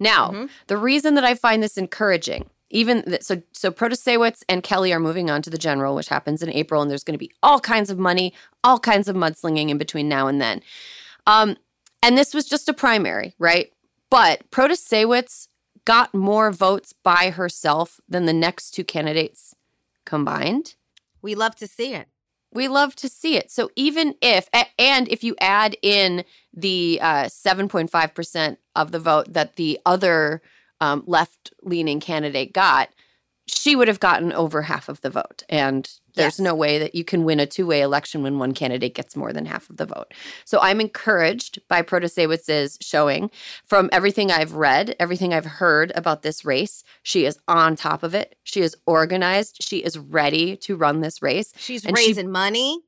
Now, 0.01 0.31
Mhm. 0.31 0.49
the 0.67 0.77
reason 0.77 1.15
that 1.15 1.25
I 1.25 1.35
find 1.35 1.63
this 1.63 1.77
encouraging, 1.77 2.49
even 2.71 3.03
th- 3.03 3.23
so, 3.23 3.43
so 3.53 3.71
Protasiewicz 3.71 4.43
and 4.49 4.63
Kelly 4.63 4.93
are 4.93 5.01
moving 5.01 5.31
on 5.31 5.43
to 5.43 5.51
the 5.51 5.59
general, 5.59 5.95
which 5.95 6.09
happens 6.09 6.43
in 6.43 6.51
April, 6.51 6.83
and 6.83 6.91
there's 6.91 7.05
going 7.05 7.15
to 7.15 7.19
be 7.19 7.31
all 7.43 7.61
kinds 7.61 7.91
of 7.91 7.99
money, 7.99 8.33
all 8.65 8.79
kinds 8.79 9.09
of 9.09 9.17
mudslinging 9.17 9.69
in 9.69 9.79
between 9.79 10.09
now 10.09 10.27
and 10.27 10.41
then. 10.41 10.63
Um, 11.29 11.57
and 12.03 12.17
this 12.17 12.35
was 12.35 12.47
just 12.47 12.69
a 12.69 12.75
primary, 12.75 13.35
right? 13.39 13.73
But 14.11 14.51
Protasiewicz 14.51 15.49
got 15.85 16.15
more 16.15 16.51
votes 16.51 16.93
by 16.93 17.31
herself 17.31 18.01
than 18.09 18.27
the 18.27 18.33
next 18.33 18.73
two 18.73 18.85
candidates 18.85 19.55
combined. 20.05 20.75
We 21.23 21.35
love 21.35 21.57
to 21.57 21.67
see 21.67 21.95
it. 21.95 22.09
We 22.53 22.69
love 22.69 22.95
to 22.97 23.09
see 23.09 23.37
it. 23.37 23.51
So 23.51 23.71
even 23.77 24.15
if, 24.23 24.49
and 24.79 25.09
if 25.09 25.23
you 25.25 25.35
add 25.41 25.77
in 25.83 26.25
the 26.55 26.99
uh, 27.03 27.25
7.5% 27.25 28.57
of 28.75 28.93
the 28.93 28.99
vote 28.99 29.33
that 29.33 29.57
the 29.57 29.79
other 29.85 30.43
um, 30.81 31.03
left 31.07 31.53
leaning 31.63 32.01
candidate 32.01 32.53
got, 32.53 32.91
she 33.49 33.77
would 33.77 33.87
have 33.89 34.01
gotten 34.01 34.33
over 34.33 34.63
half 34.63 34.89
of 34.89 35.01
the 35.03 35.11
vote. 35.11 35.45
And 35.49 35.89
there's 36.15 36.39
Yes. 36.39 36.41
no 36.41 36.55
way 36.55 36.79
that 36.81 36.95
you 36.97 37.05
can 37.05 37.25
win 37.25 37.39
a 37.39 37.47
two 37.47 37.67
way 37.67 37.81
election 37.81 38.23
when 38.23 38.39
one 38.39 38.53
candidate 38.55 38.95
gets 38.95 39.15
more 39.15 39.33
than 39.33 39.47
half 39.47 39.71
of 39.71 39.77
the 39.77 39.87
vote. 39.87 40.13
So 40.45 40.59
I'm 40.61 40.81
encouraged 40.81 41.61
by 41.69 41.83
Protasiewicz's 41.83 42.79
showing 42.81 43.31
from 43.65 43.89
everything 43.93 44.31
I've 44.33 44.55
read, 44.55 44.97
everything 44.99 45.33
I've 45.33 45.47
heard 45.47 45.93
about 45.95 46.23
this 46.23 46.45
race. 46.45 46.83
She 47.05 47.25
is 47.25 47.39
on 47.47 47.77
top 47.77 48.03
of 48.03 48.15
it. 48.15 48.37
She 48.43 48.63
is 48.63 48.77
organized. 48.87 49.63
She 49.63 49.79
is 49.79 49.97
ready 49.99 50.57
to 50.59 50.77
run 50.77 51.01
this 51.01 51.23
race 51.23 51.53
She's 51.57 51.85
And 51.85 51.97
she- 51.97 52.07
raising 52.07 52.31
money. 52.31 52.81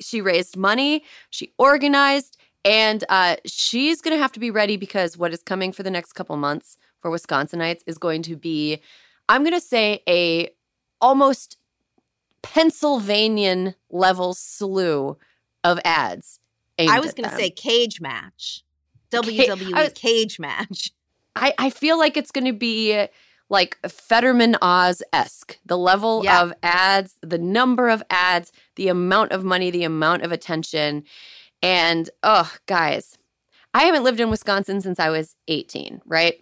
she 0.00 0.22
raised 0.22 0.56
money, 0.56 1.04
she 1.28 1.52
organized, 1.58 2.38
and 2.64 3.04
uh, 3.10 3.36
she's 3.44 4.00
going 4.00 4.16
to 4.16 4.22
have 4.22 4.32
to 4.32 4.40
be 4.40 4.50
ready 4.50 4.78
because 4.78 5.18
what 5.18 5.32
is 5.34 5.42
coming 5.42 5.72
for 5.72 5.82
the 5.82 5.90
next 5.90 6.14
couple 6.14 6.36
months 6.38 6.78
for 7.00 7.10
Wisconsinites 7.10 7.82
is 7.86 7.98
going 7.98 8.22
to 8.22 8.34
be, 8.36 8.80
I'm 9.30 9.42
going 9.42 9.54
to 9.54 9.60
say, 9.60 10.02
a 10.08 10.50
almost 11.00 11.56
Pennsylvanian 12.42 13.76
level 13.88 14.34
slew 14.34 15.16
of 15.62 15.78
ads. 15.84 16.40
I 16.78 16.98
was 16.98 17.12
going 17.12 17.28
to 17.28 17.36
say 17.36 17.50
cage 17.50 18.00
match, 18.00 18.64
WWE 19.12 19.72
was, 19.72 19.92
cage 19.94 20.40
match. 20.40 20.90
I, 21.36 21.54
I 21.58 21.70
feel 21.70 21.98
like 21.98 22.16
it's 22.16 22.30
going 22.32 22.46
to 22.46 22.52
be 22.52 23.06
like 23.48 23.78
Fetterman 23.88 24.56
Oz 24.62 25.02
esque. 25.12 25.58
The 25.64 25.78
level 25.78 26.22
yeah. 26.24 26.42
of 26.42 26.52
ads, 26.62 27.16
the 27.20 27.38
number 27.38 27.88
of 27.88 28.02
ads, 28.10 28.50
the 28.76 28.88
amount 28.88 29.32
of 29.32 29.44
money, 29.44 29.70
the 29.70 29.84
amount 29.84 30.22
of 30.22 30.32
attention. 30.32 31.04
And 31.62 32.10
oh, 32.22 32.52
guys, 32.66 33.18
I 33.74 33.84
haven't 33.84 34.04
lived 34.04 34.18
in 34.18 34.30
Wisconsin 34.30 34.80
since 34.80 34.98
I 34.98 35.10
was 35.10 35.36
18, 35.46 36.00
right? 36.04 36.40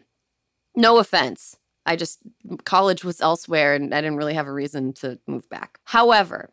No 0.75 0.99
offense. 0.99 1.57
I 1.88 1.97
just, 1.97 2.21
college 2.64 3.02
was 3.02 3.21
elsewhere 3.21 3.75
and 3.75 3.95
I 3.95 4.00
didn't 4.00 4.18
really 4.18 4.35
have 4.35 4.47
a 4.47 4.52
reason 4.52 4.92
to 4.95 5.18
move 5.26 5.49
back. 5.49 5.80
However, 5.85 6.50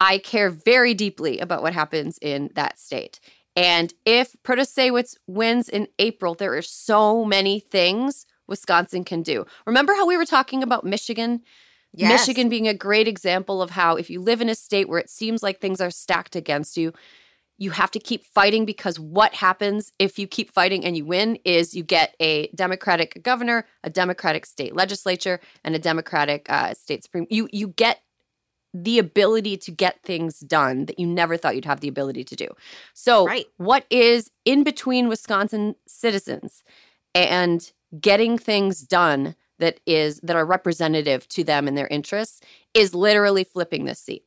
I 0.00 0.18
care 0.18 0.50
very 0.50 0.92
deeply 0.92 1.38
about 1.38 1.62
what 1.62 1.72
happens 1.72 2.18
in 2.20 2.50
that 2.54 2.78
state. 2.78 3.18
And 3.56 3.94
if 4.04 4.36
Protasiewicz 4.44 5.16
wins 5.26 5.70
in 5.70 5.88
April, 5.98 6.34
there 6.34 6.54
are 6.54 6.62
so 6.62 7.24
many 7.24 7.58
things 7.58 8.26
Wisconsin 8.46 9.02
can 9.02 9.22
do. 9.22 9.46
Remember 9.66 9.94
how 9.94 10.06
we 10.06 10.16
were 10.16 10.26
talking 10.26 10.62
about 10.62 10.84
Michigan? 10.84 11.40
Yes. 11.94 12.20
Michigan 12.20 12.50
being 12.50 12.68
a 12.68 12.74
great 12.74 13.08
example 13.08 13.62
of 13.62 13.70
how 13.70 13.96
if 13.96 14.10
you 14.10 14.20
live 14.20 14.42
in 14.42 14.50
a 14.50 14.54
state 14.54 14.88
where 14.88 14.98
it 14.98 15.08
seems 15.08 15.42
like 15.42 15.58
things 15.58 15.80
are 15.80 15.90
stacked 15.90 16.36
against 16.36 16.76
you, 16.76 16.92
you 17.58 17.70
have 17.70 17.90
to 17.92 17.98
keep 17.98 18.24
fighting 18.24 18.64
because 18.64 19.00
what 19.00 19.34
happens 19.34 19.92
if 19.98 20.18
you 20.18 20.26
keep 20.26 20.52
fighting 20.52 20.84
and 20.84 20.96
you 20.96 21.04
win 21.04 21.38
is 21.44 21.74
you 21.74 21.82
get 21.82 22.14
a 22.20 22.48
Democratic 22.48 23.22
governor, 23.22 23.66
a 23.82 23.90
Democratic 23.90 24.44
state 24.44 24.74
legislature, 24.74 25.40
and 25.64 25.74
a 25.74 25.78
Democratic 25.78 26.46
uh, 26.50 26.74
state 26.74 27.02
supreme. 27.02 27.26
You 27.30 27.48
you 27.52 27.68
get 27.68 28.02
the 28.74 28.98
ability 28.98 29.56
to 29.56 29.70
get 29.70 30.02
things 30.02 30.40
done 30.40 30.84
that 30.86 30.98
you 30.98 31.06
never 31.06 31.36
thought 31.36 31.54
you'd 31.54 31.64
have 31.64 31.80
the 31.80 31.88
ability 31.88 32.24
to 32.24 32.36
do. 32.36 32.48
So, 32.92 33.26
right. 33.26 33.46
what 33.56 33.86
is 33.88 34.30
in 34.44 34.64
between 34.64 35.08
Wisconsin 35.08 35.76
citizens 35.86 36.62
and 37.14 37.72
getting 37.98 38.36
things 38.36 38.82
done 38.82 39.34
that 39.58 39.80
is 39.86 40.20
that 40.20 40.36
are 40.36 40.44
representative 40.44 41.26
to 41.28 41.42
them 41.42 41.66
and 41.66 41.78
their 41.78 41.86
interests 41.86 42.40
is 42.74 42.94
literally 42.94 43.44
flipping 43.44 43.86
this 43.86 44.00
seat. 44.00 44.25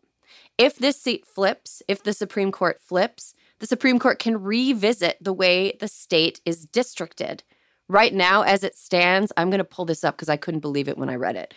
If 0.59 0.75
this 0.75 1.01
seat 1.01 1.25
flips, 1.25 1.81
if 1.87 2.03
the 2.03 2.11
Supreme 2.11 2.51
Court 2.51 2.81
flips, 2.81 3.33
the 3.59 3.65
Supreme 3.65 3.97
Court 3.97 4.19
can 4.19 4.43
revisit 4.43 5.17
the 5.21 5.31
way 5.31 5.77
the 5.79 5.87
state 5.87 6.41
is 6.45 6.65
districted. 6.65 7.43
Right 7.87 8.13
now, 8.13 8.41
as 8.41 8.63
it 8.63 8.75
stands, 8.75 9.31
I'm 9.37 9.49
going 9.49 9.59
to 9.59 9.63
pull 9.63 9.85
this 9.85 10.03
up 10.03 10.17
because 10.17 10.27
I 10.27 10.35
couldn't 10.35 10.59
believe 10.59 10.89
it 10.89 10.97
when 10.97 11.09
I 11.09 11.15
read 11.15 11.37
it. 11.37 11.53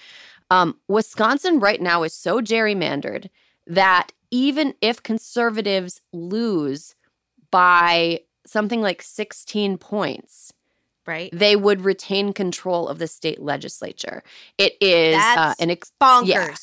Um, 0.51 0.79
Wisconsin 0.87 1.59
right 1.59 1.81
now 1.81 2.05
is 2.05 2.15
so 2.15 2.41
gerrymandered 2.41 3.29
that 3.67 4.13
even 4.31 4.75
if 4.81 5.03
conservatives 5.03 6.01
lose 6.13 6.95
by 7.51 8.21
something 8.47 8.81
like 8.81 9.03
16 9.03 9.79
points, 9.79 10.53
right 11.07 11.31
they 11.33 11.57
would 11.57 11.81
retain 11.81 12.33
control 12.33 12.87
of 12.87 12.99
the 12.99 13.09
state 13.09 13.41
legislature 13.43 14.23
it 14.57 14.75
is 14.81 15.17
uh, 15.17 15.53
an 15.59 15.71
ex- 15.71 15.91
bonkers 16.01 16.29
yeah. 16.29 16.55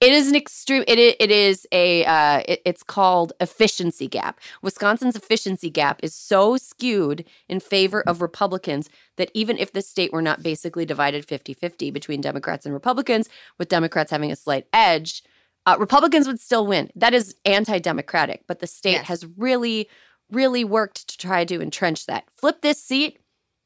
It 0.00 0.12
is 0.12 0.28
an 0.28 0.34
extreme. 0.34 0.82
It 0.88 0.98
is, 0.98 1.14
it 1.20 1.30
is 1.30 1.66
a. 1.72 2.06
Uh, 2.06 2.42
it, 2.48 2.62
it's 2.64 2.82
called 2.82 3.34
efficiency 3.38 4.08
gap. 4.08 4.40
Wisconsin's 4.62 5.14
efficiency 5.14 5.68
gap 5.68 6.00
is 6.02 6.14
so 6.14 6.56
skewed 6.56 7.24
in 7.50 7.60
favor 7.60 8.00
of 8.02 8.22
Republicans 8.22 8.88
that 9.18 9.30
even 9.34 9.58
if 9.58 9.72
the 9.72 9.82
state 9.82 10.10
were 10.10 10.22
not 10.22 10.42
basically 10.42 10.86
divided 10.86 11.26
50-50 11.26 11.92
between 11.92 12.22
Democrats 12.22 12.64
and 12.64 12.72
Republicans, 12.72 13.28
with 13.58 13.68
Democrats 13.68 14.10
having 14.10 14.32
a 14.32 14.36
slight 14.36 14.66
edge, 14.72 15.22
uh, 15.66 15.76
Republicans 15.78 16.26
would 16.26 16.40
still 16.40 16.66
win. 16.66 16.90
That 16.96 17.12
is 17.12 17.36
anti-democratic. 17.44 18.44
But 18.46 18.60
the 18.60 18.66
state 18.66 18.92
yes. 18.92 19.06
has 19.08 19.26
really, 19.36 19.86
really 20.30 20.64
worked 20.64 21.08
to 21.08 21.18
try 21.18 21.44
to 21.44 21.60
entrench 21.60 22.06
that. 22.06 22.24
Flip 22.30 22.62
this 22.62 22.82
seat, 22.82 23.18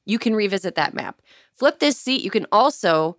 you 0.04 0.18
can 0.18 0.34
revisit 0.34 0.74
that 0.74 0.94
map. 0.94 1.22
Flip 1.54 1.78
this 1.78 1.96
seat, 1.96 2.22
you 2.22 2.30
can 2.30 2.46
also 2.50 3.18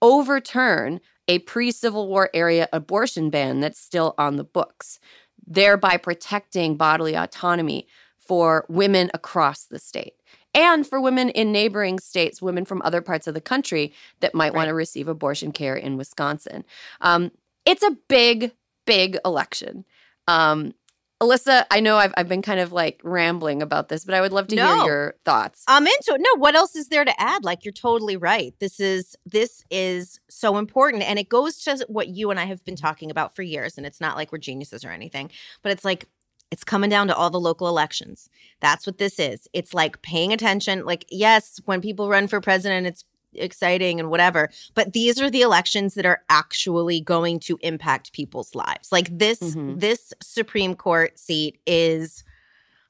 overturn 0.00 1.00
a 1.28 1.38
pre 1.40 1.70
Civil 1.70 2.08
War 2.08 2.30
area 2.34 2.68
abortion 2.72 3.30
ban 3.30 3.60
that's 3.60 3.78
still 3.78 4.14
on 4.18 4.36
the 4.36 4.44
books, 4.44 4.98
thereby 5.46 5.96
protecting 5.96 6.76
bodily 6.76 7.14
autonomy 7.14 7.86
for 8.18 8.66
women 8.68 9.10
across 9.14 9.64
the 9.64 9.78
state 9.78 10.14
and 10.54 10.86
for 10.86 11.00
women 11.00 11.28
in 11.30 11.52
neighboring 11.52 11.98
states, 11.98 12.42
women 12.42 12.64
from 12.64 12.82
other 12.82 13.00
parts 13.00 13.26
of 13.26 13.34
the 13.34 13.40
country 13.40 13.92
that 14.20 14.34
might 14.34 14.52
right. 14.52 14.54
want 14.54 14.68
to 14.68 14.74
receive 14.74 15.08
abortion 15.08 15.52
care 15.52 15.76
in 15.76 15.96
Wisconsin. 15.96 16.64
Um, 17.00 17.30
it's 17.64 17.82
a 17.82 17.96
big, 18.08 18.52
big 18.86 19.18
election. 19.24 19.84
Um, 20.26 20.74
Alyssa, 21.20 21.64
I 21.70 21.80
know 21.80 21.96
I've, 21.96 22.14
I've 22.16 22.28
been 22.28 22.42
kind 22.42 22.60
of 22.60 22.72
like 22.72 23.00
rambling 23.02 23.60
about 23.60 23.88
this, 23.88 24.04
but 24.04 24.14
I 24.14 24.20
would 24.20 24.32
love 24.32 24.46
to 24.48 24.56
no, 24.56 24.76
hear 24.76 24.84
your 24.86 25.14
thoughts. 25.24 25.64
I'm 25.66 25.86
into 25.86 26.14
it. 26.14 26.20
No, 26.20 26.38
what 26.38 26.54
else 26.54 26.76
is 26.76 26.88
there 26.88 27.04
to 27.04 27.20
add? 27.20 27.44
Like 27.44 27.64
you're 27.64 27.72
totally 27.72 28.16
right. 28.16 28.54
This 28.60 28.78
is 28.78 29.16
this 29.26 29.64
is 29.70 30.20
so 30.28 30.58
important. 30.58 31.02
And 31.02 31.18
it 31.18 31.28
goes 31.28 31.58
to 31.64 31.84
what 31.88 32.08
you 32.08 32.30
and 32.30 32.38
I 32.38 32.44
have 32.44 32.64
been 32.64 32.76
talking 32.76 33.10
about 33.10 33.34
for 33.34 33.42
years. 33.42 33.76
And 33.76 33.84
it's 33.84 34.00
not 34.00 34.16
like 34.16 34.30
we're 34.30 34.38
geniuses 34.38 34.84
or 34.84 34.90
anything, 34.90 35.30
but 35.62 35.72
it's 35.72 35.84
like 35.84 36.06
it's 36.50 36.64
coming 36.64 36.88
down 36.88 37.08
to 37.08 37.16
all 37.16 37.30
the 37.30 37.40
local 37.40 37.68
elections. 37.68 38.30
That's 38.60 38.86
what 38.86 38.98
this 38.98 39.18
is. 39.18 39.48
It's 39.52 39.74
like 39.74 40.00
paying 40.02 40.32
attention. 40.32 40.84
Like, 40.84 41.04
yes, 41.10 41.60
when 41.64 41.80
people 41.80 42.08
run 42.08 42.26
for 42.26 42.40
president, 42.40 42.86
it's 42.86 43.04
exciting 43.34 44.00
and 44.00 44.10
whatever 44.10 44.48
but 44.74 44.92
these 44.92 45.20
are 45.20 45.30
the 45.30 45.42
elections 45.42 45.94
that 45.94 46.06
are 46.06 46.22
actually 46.28 47.00
going 47.00 47.38
to 47.38 47.58
impact 47.62 48.12
people's 48.12 48.54
lives 48.54 48.90
like 48.90 49.16
this 49.16 49.40
mm-hmm. 49.40 49.78
this 49.78 50.12
supreme 50.22 50.74
court 50.74 51.18
seat 51.18 51.58
is 51.66 52.24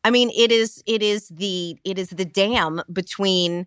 i 0.04 0.10
mean 0.10 0.30
it 0.36 0.52
is 0.52 0.82
it 0.86 1.02
is 1.02 1.28
the 1.28 1.76
it 1.84 1.98
is 1.98 2.10
the 2.10 2.24
dam 2.24 2.80
between 2.92 3.66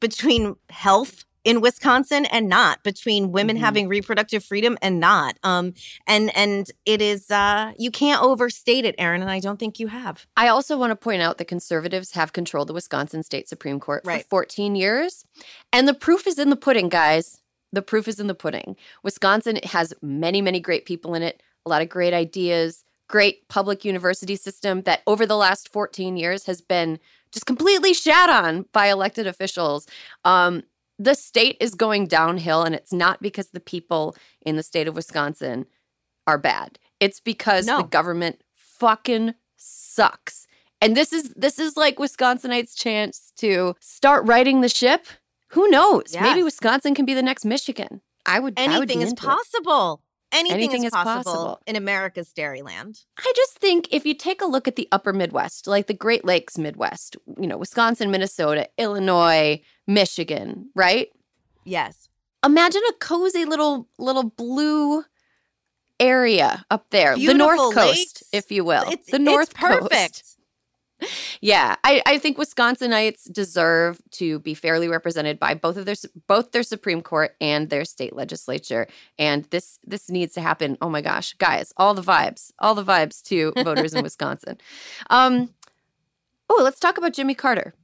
between 0.00 0.54
health 0.70 1.24
in 1.48 1.62
Wisconsin 1.62 2.26
and 2.26 2.46
not 2.46 2.82
between 2.82 3.32
women 3.32 3.56
mm-hmm. 3.56 3.64
having 3.64 3.88
reproductive 3.88 4.44
freedom 4.44 4.76
and 4.82 5.00
not. 5.00 5.38
Um, 5.42 5.72
and 6.06 6.30
and 6.36 6.70
it 6.84 7.00
is 7.00 7.30
uh, 7.30 7.72
you 7.78 7.90
can't 7.90 8.22
overstate 8.22 8.84
it, 8.84 8.94
Erin, 8.98 9.22
and 9.22 9.30
I 9.30 9.40
don't 9.40 9.58
think 9.58 9.80
you 9.80 9.86
have. 9.86 10.26
I 10.36 10.48
also 10.48 10.76
want 10.76 10.90
to 10.90 10.96
point 10.96 11.22
out 11.22 11.38
that 11.38 11.46
conservatives 11.46 12.12
have 12.12 12.34
controlled 12.34 12.68
the 12.68 12.74
Wisconsin 12.74 13.22
State 13.22 13.48
Supreme 13.48 13.80
Court 13.80 14.04
for 14.04 14.18
14 14.18 14.76
years, 14.76 15.24
and 15.72 15.88
the 15.88 15.94
proof 15.94 16.26
is 16.26 16.38
in 16.38 16.50
the 16.50 16.56
pudding, 16.56 16.90
guys. 16.90 17.40
The 17.72 17.82
proof 17.82 18.08
is 18.08 18.20
in 18.20 18.26
the 18.26 18.34
pudding. 18.34 18.76
Wisconsin 19.02 19.58
has 19.64 19.94
many, 20.02 20.42
many 20.42 20.60
great 20.60 20.84
people 20.84 21.14
in 21.14 21.22
it, 21.22 21.42
a 21.64 21.70
lot 21.70 21.80
of 21.80 21.88
great 21.88 22.12
ideas, 22.12 22.84
great 23.08 23.48
public 23.48 23.86
university 23.86 24.36
system 24.36 24.82
that 24.82 25.00
over 25.06 25.24
the 25.24 25.36
last 25.36 25.72
14 25.72 26.18
years 26.18 26.44
has 26.44 26.60
been 26.60 26.98
just 27.32 27.46
completely 27.46 27.94
shat 27.94 28.28
on 28.28 28.66
by 28.72 28.88
elected 28.88 29.26
officials. 29.26 29.86
Um, 30.26 30.62
the 30.98 31.14
state 31.14 31.56
is 31.60 31.74
going 31.74 32.06
downhill 32.06 32.62
and 32.62 32.74
it's 32.74 32.92
not 32.92 33.22
because 33.22 33.50
the 33.50 33.60
people 33.60 34.16
in 34.42 34.56
the 34.56 34.62
state 34.62 34.88
of 34.88 34.96
Wisconsin 34.96 35.66
are 36.26 36.38
bad. 36.38 36.78
It's 37.00 37.20
because 37.20 37.66
no. 37.66 37.78
the 37.78 37.84
government 37.84 38.42
fucking 38.54 39.34
sucks. 39.56 40.46
And 40.80 40.96
this 40.96 41.12
is 41.12 41.32
this 41.34 41.58
is 41.58 41.76
like 41.76 41.96
Wisconsinites' 41.96 42.76
chance 42.76 43.32
to 43.38 43.74
start 43.80 44.26
righting 44.26 44.60
the 44.60 44.68
ship. 44.68 45.06
Who 45.48 45.68
knows? 45.68 46.12
Yes. 46.12 46.22
Maybe 46.22 46.42
Wisconsin 46.42 46.94
can 46.94 47.04
be 47.04 47.14
the 47.14 47.22
next 47.22 47.44
Michigan. 47.44 48.00
I 48.26 48.38
would 48.40 48.54
anything 48.56 48.76
I 48.76 48.78
would 48.78 48.90
is 48.90 49.14
possible. 49.14 50.02
Anything, 50.30 50.58
Anything, 50.58 50.84
is, 50.84 50.92
possible, 50.92 51.32
possible, 51.32 51.62
in 51.66 51.74
America's 51.74 52.32
dairyland. 52.36 53.04
I 53.18 53.32
just 53.34 53.58
think 53.58 53.88
if 53.90 54.04
you 54.04 54.12
take 54.12 54.42
a 54.42 54.46
look 54.46 54.68
at 54.68 54.76
the 54.76 54.86
upper 54.92 55.12
Midwest, 55.12 55.66
like 55.66 55.86
the 55.86 55.94
Great 55.94 56.24
Lakes 56.24 56.58
Midwest, 56.58 57.16
you 57.40 57.46
know, 57.46 57.56
Wisconsin, 57.56 58.10
Minnesota, 58.10 58.68
Illinois, 58.76 59.62
Michigan, 59.86 60.68
right? 60.74 61.08
Yes. 61.64 62.08
Imagine 62.44 62.82
a 62.90 62.92
cozy 62.94 63.46
little 63.46 63.88
little 63.98 64.24
blue 64.24 65.02
area 65.98 66.64
up 66.70 66.90
there, 66.90 67.16
Beautiful 67.16 67.38
the 67.38 67.56
North 67.56 67.74
Coast, 67.74 68.22
if 68.32 68.52
you 68.52 68.64
will. 68.64 68.84
It's, 68.90 69.10
the 69.10 69.18
North 69.18 69.50
it's 69.50 69.58
perfect. 69.58 69.90
Coast 69.90 70.37
yeah, 71.40 71.76
I, 71.84 72.02
I 72.06 72.18
think 72.18 72.38
Wisconsinites 72.38 73.30
deserve 73.30 74.00
to 74.12 74.38
be 74.40 74.54
fairly 74.54 74.88
represented 74.88 75.38
by 75.38 75.54
both 75.54 75.76
of 75.76 75.86
their 75.86 75.94
both 76.26 76.52
their 76.52 76.62
Supreme 76.62 77.02
Court 77.02 77.36
and 77.40 77.70
their 77.70 77.84
state 77.84 78.14
legislature, 78.14 78.86
and 79.18 79.44
this 79.46 79.78
this 79.84 80.10
needs 80.10 80.34
to 80.34 80.40
happen. 80.40 80.76
Oh 80.80 80.88
my 80.88 81.00
gosh, 81.00 81.34
guys, 81.34 81.72
all 81.76 81.94
the 81.94 82.02
vibes, 82.02 82.50
all 82.58 82.74
the 82.74 82.84
vibes 82.84 83.22
to 83.24 83.52
voters 83.64 83.94
in 83.94 84.02
Wisconsin. 84.02 84.58
Um, 85.10 85.54
oh, 86.48 86.60
let's 86.62 86.80
talk 86.80 86.98
about 86.98 87.12
Jimmy 87.12 87.34
Carter. 87.34 87.74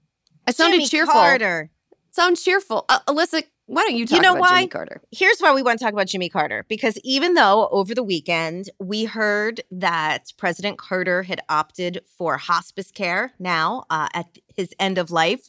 I 0.47 0.51
sounded 0.51 0.79
Jimmy 0.79 0.89
cheerful. 0.89 1.15
Carter. 1.15 1.71
Sound 2.11 2.37
cheerful, 2.37 2.85
uh, 2.89 3.01
Alyssa. 3.09 3.45
Why 3.67 3.83
don't 3.83 3.97
you 3.97 4.07
talk 4.07 4.17
you 4.17 4.23
know 4.23 4.33
about 4.33 4.41
why? 4.41 4.57
Jimmy 4.57 4.69
Carter? 4.69 5.03
Here's 5.11 5.41
why 5.41 5.55
we 5.55 5.63
want 5.63 5.79
to 5.79 5.85
talk 5.85 5.93
about 5.95 6.07
Jimmy 6.07 6.29
Carter. 6.29 6.67
Because 6.69 6.99
even 7.03 7.35
though 7.35 7.69
over 7.69 7.95
the 7.95 8.03
weekend 8.03 8.71
we 8.79 9.05
heard 9.05 9.63
that 9.71 10.33
President 10.37 10.77
Carter 10.79 11.23
had 11.23 11.41
opted 11.49 12.03
for 12.19 12.37
hospice 12.37 12.91
care 12.91 13.33
now 13.39 13.85
uh, 13.91 14.09
at 14.13 14.27
his 14.55 14.75
end 14.79 14.99
of 14.99 15.11
life, 15.11 15.49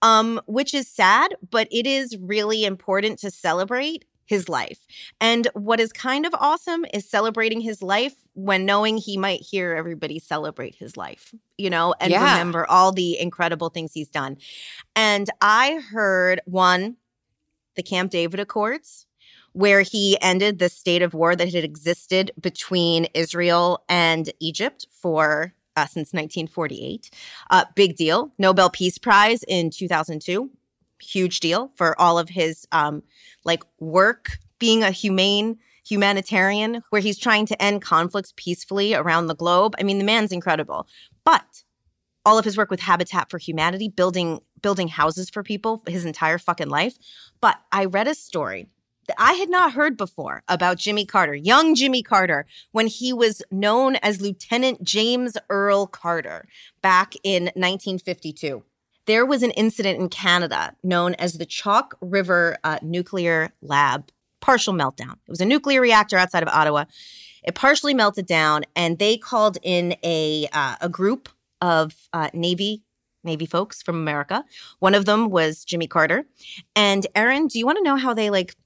um, 0.00 0.40
which 0.46 0.72
is 0.74 0.88
sad, 0.88 1.34
but 1.50 1.68
it 1.70 1.86
is 1.86 2.16
really 2.18 2.64
important 2.64 3.18
to 3.20 3.30
celebrate 3.30 4.04
his 4.24 4.48
life. 4.48 4.86
And 5.20 5.46
what 5.52 5.78
is 5.78 5.92
kind 5.92 6.24
of 6.24 6.34
awesome 6.38 6.86
is 6.94 7.08
celebrating 7.08 7.60
his 7.60 7.82
life 7.82 8.14
when 8.34 8.64
knowing 8.64 8.96
he 8.96 9.18
might 9.18 9.40
hear 9.40 9.74
everybody 9.74 10.18
celebrate 10.18 10.74
his 10.74 10.96
life, 10.96 11.34
you 11.58 11.68
know, 11.68 11.94
and 12.00 12.10
Yeah. 12.12 12.30
remember 12.30 12.64
all 12.70 12.92
the 12.92 13.18
incredible 13.20 13.68
things 13.68 13.92
he's 13.92 14.08
done. 14.08 14.38
And 14.96 15.28
I 15.42 15.80
heard 15.90 16.40
one, 16.46 16.96
the 17.74 17.82
Camp 17.82 18.10
David 18.10 18.40
Accords, 18.40 19.06
where 19.52 19.82
he 19.82 20.18
ended 20.20 20.58
the 20.58 20.68
state 20.68 21.02
of 21.02 21.14
war 21.14 21.36
that 21.36 21.52
had 21.52 21.64
existed 21.64 22.32
between 22.40 23.06
Israel 23.14 23.84
and 23.88 24.32
Egypt 24.40 24.86
for 24.90 25.54
uh, 25.76 25.86
since 25.86 26.12
1948. 26.12 27.10
Uh, 27.50 27.64
big 27.74 27.96
deal. 27.96 28.32
Nobel 28.38 28.70
Peace 28.70 28.98
Prize 28.98 29.42
in 29.44 29.70
2002. 29.70 30.50
Huge 31.00 31.40
deal 31.40 31.72
for 31.74 32.00
all 32.00 32.18
of 32.18 32.28
his 32.28 32.66
um, 32.72 33.02
like 33.44 33.62
work 33.80 34.38
being 34.58 34.82
a 34.82 34.90
humane 34.90 35.58
humanitarian 35.84 36.82
where 36.90 37.02
he's 37.02 37.18
trying 37.18 37.44
to 37.46 37.60
end 37.60 37.82
conflicts 37.82 38.32
peacefully 38.36 38.94
around 38.94 39.26
the 39.26 39.34
globe. 39.34 39.74
I 39.80 39.82
mean, 39.82 39.98
the 39.98 40.04
man's 40.04 40.30
incredible. 40.30 40.86
All 42.24 42.38
of 42.38 42.44
his 42.44 42.56
work 42.56 42.70
with 42.70 42.80
Habitat 42.80 43.30
for 43.30 43.38
Humanity, 43.38 43.88
building 43.88 44.40
building 44.60 44.88
houses 44.88 45.28
for 45.28 45.42
people 45.42 45.82
his 45.86 46.04
entire 46.04 46.38
fucking 46.38 46.68
life. 46.68 46.96
But 47.40 47.58
I 47.72 47.84
read 47.84 48.06
a 48.06 48.14
story 48.14 48.68
that 49.08 49.16
I 49.18 49.32
had 49.34 49.50
not 49.50 49.72
heard 49.72 49.96
before 49.96 50.42
about 50.48 50.78
Jimmy 50.78 51.04
Carter, 51.04 51.34
young 51.34 51.74
Jimmy 51.74 52.02
Carter, 52.02 52.46
when 52.70 52.86
he 52.86 53.12
was 53.12 53.42
known 53.50 53.96
as 53.96 54.20
Lieutenant 54.20 54.82
James 54.82 55.36
Earl 55.50 55.86
Carter 55.86 56.46
back 56.80 57.14
in 57.24 57.44
1952. 57.44 58.62
There 59.06 59.26
was 59.26 59.42
an 59.42 59.50
incident 59.52 59.98
in 59.98 60.08
Canada 60.08 60.76
known 60.84 61.14
as 61.14 61.34
the 61.34 61.46
Chalk 61.46 61.96
River 62.00 62.56
uh, 62.62 62.78
Nuclear 62.82 63.52
Lab 63.60 64.10
partial 64.40 64.74
meltdown. 64.74 65.14
It 65.26 65.30
was 65.30 65.40
a 65.40 65.46
nuclear 65.46 65.80
reactor 65.80 66.16
outside 66.16 66.42
of 66.42 66.48
Ottawa. 66.48 66.84
It 67.42 67.54
partially 67.54 67.94
melted 67.94 68.26
down, 68.26 68.62
and 68.76 68.98
they 68.98 69.16
called 69.16 69.58
in 69.62 69.96
a 70.04 70.48
uh, 70.52 70.76
a 70.80 70.88
group 70.88 71.28
of 71.62 71.94
uh, 72.12 72.28
Navy 72.34 72.82
Navy 73.24 73.46
folks 73.46 73.80
from 73.82 73.96
America. 73.96 74.44
One 74.80 74.94
of 74.94 75.04
them 75.04 75.30
was 75.30 75.64
Jimmy 75.64 75.86
Carter. 75.86 76.26
And 76.74 77.06
Erin, 77.14 77.46
do 77.46 77.58
you 77.58 77.64
want 77.64 77.78
to 77.78 77.84
know 77.84 77.96
how 77.96 78.12
they 78.12 78.30
like 78.30 78.56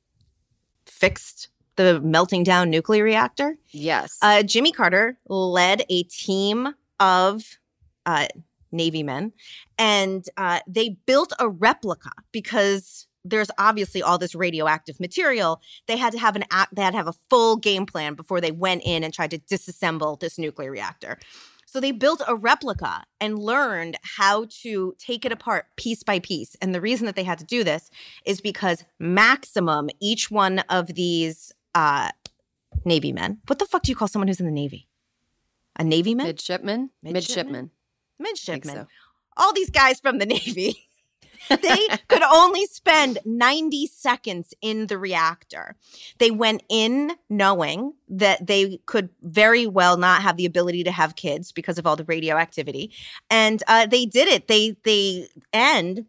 fixed 0.87 1.49
the 1.77 2.01
melting 2.01 2.43
down 2.43 2.71
nuclear 2.71 3.05
reactor? 3.05 3.59
Yes. 3.71 4.19
Uh, 4.23 4.43
Jimmy 4.43 4.73
Carter 4.73 5.19
led 5.29 5.85
a 5.91 6.05
team 6.05 6.75
of 6.99 7.59
uh, 8.07 8.29
Navy 8.73 9.03
men, 9.03 9.33
and 9.79 10.25
uh, 10.39 10.61
they 10.67 10.97
built 11.07 11.33
a 11.39 11.49
replica 11.49 12.11
because 12.33 13.07
there's 13.25 13.51
obviously 13.59 14.03
all 14.03 14.19
this 14.19 14.35
radioactive 14.35 15.01
material. 15.01 15.61
They 15.87 15.97
had 15.97 16.13
to 16.13 16.19
have 16.19 16.37
an. 16.37 16.45
They 16.73 16.83
had 16.83 16.93
to 16.93 16.97
have 16.97 17.09
a 17.09 17.15
full 17.29 17.57
game 17.57 17.85
plan 17.85 18.15
before 18.15 18.41
they 18.41 18.53
went 18.53 18.83
in 18.85 19.05
and 19.05 19.13
tried 19.13 19.33
to 19.33 19.39
disassemble 19.39 20.19
this 20.19 20.39
nuclear 20.39 20.71
reactor. 20.71 21.19
So 21.67 21.81
they 21.81 21.91
built 21.91 22.23
a 22.27 22.35
replica 22.35 23.05
and 23.21 23.39
learned 23.39 23.99
how 24.17 24.47
to 24.63 24.95
take 24.99 25.25
it 25.25 25.33
apart 25.33 25.67
piece 25.77 26.03
by 26.05 26.21
piece. 26.21 26.57
And 26.63 26.75
the 26.75 26.81
reason 26.81 27.07
that 27.07 27.17
they 27.17 27.25
had 27.25 27.39
to 27.39 27.45
do 27.45 27.65
this 27.65 27.91
is 28.25 28.41
because 28.41 28.85
maximum 29.01 29.91
each 30.01 30.31
one 30.31 30.61
of 30.71 30.87
these 30.95 31.53
uh, 31.75 32.11
Navy 32.85 33.13
men. 33.13 33.39
What 33.47 33.59
the 33.59 33.67
fuck 33.67 33.83
do 33.83 33.91
you 33.91 33.97
call 33.97 34.09
someone 34.09 34.29
who's 34.29 34.41
in 34.41 34.47
the 34.47 34.53
Navy? 34.53 34.89
A 35.79 35.85
Navy 35.85 36.15
man? 36.15 36.27
Midshipman? 36.27 36.91
Midshipman? 37.03 37.13
Midshipman. 37.13 37.71
Midshipman. 38.19 38.75
so. 38.75 38.87
All 39.37 39.53
these 39.53 39.71
guys 39.71 40.01
from 40.01 40.19
the 40.19 40.27
Navy. 40.37 40.86
They 41.49 41.89
could 42.09 42.23
only 42.23 42.67
spend 42.67 43.19
90 43.25 43.87
seconds 43.87 44.55
in 44.61 44.87
the 44.87 44.99
reactor. 44.99 45.77
They 46.19 46.31
went 46.31 46.63
in 46.69 47.13
knowing 47.29 47.95
that 48.09 48.47
they 48.47 48.81
could 48.87 49.11
very 49.23 49.67
well 49.67 49.97
not 49.97 50.23
have 50.23 50.37
the 50.37 50.47
ability 50.47 50.85
to 50.85 50.93
have 50.93 51.17
kids 51.17 51.53
because 51.53 51.79
of 51.79 51.87
all 51.87 51.97
the 51.97 52.05
radioactivity. 52.05 52.93
And 53.31 53.63
uh, 53.67 53.87
they 53.87 54.07
did 54.07 54.29
it. 54.29 54.49
They, 54.49 54.77
they, 54.85 55.29
and 55.53 56.07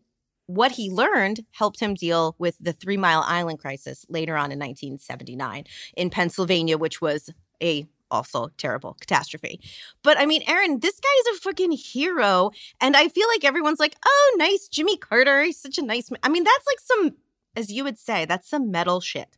what 0.48 0.72
he 0.72 0.90
learned 0.90 1.46
helped 1.52 1.80
him 1.80 1.94
deal 1.94 2.36
with 2.40 2.58
the 2.60 2.74
Three 2.74 2.98
Mile 2.98 3.24
Island 3.26 3.60
crisis 3.60 4.06
later 4.10 4.34
on 4.34 4.52
in 4.52 4.60
1979 4.60 5.66
in 5.96 6.10
Pennsylvania, 6.10 6.78
which 6.78 7.02
was 7.02 7.30
a 7.62 7.86
also 8.12 8.50
terrible 8.58 8.96
catastrophe. 9.00 9.60
But 10.04 10.18
I 10.18 10.26
mean, 10.26 10.44
Erin, 10.48 10.80
this 10.80 11.00
guy 11.00 11.10
is 11.22 11.38
a 11.38 11.42
fucking 11.42 11.72
hero. 11.72 12.52
And 12.82 12.96
I 12.96 13.08
feel 13.08 13.28
like 13.28 13.44
everyone's 13.44 13.80
like, 13.80 13.96
oh, 14.06 14.36
nice, 14.38 14.68
Jimmy 14.68 14.98
Carter. 14.98 15.44
He's 15.44 15.60
such 15.60 15.78
a 15.78 15.86
nice 15.86 16.12
man. 16.12 16.20
I 16.24 16.30
mean, 16.30 16.44
that's 16.44 16.66
like 16.68 16.80
some, 16.80 17.16
as 17.56 17.72
you 17.72 17.84
would 17.84 17.98
say, 17.98 18.26
that's 18.26 18.50
some 18.50 18.72
metal 18.72 19.02
shit. 19.02 19.38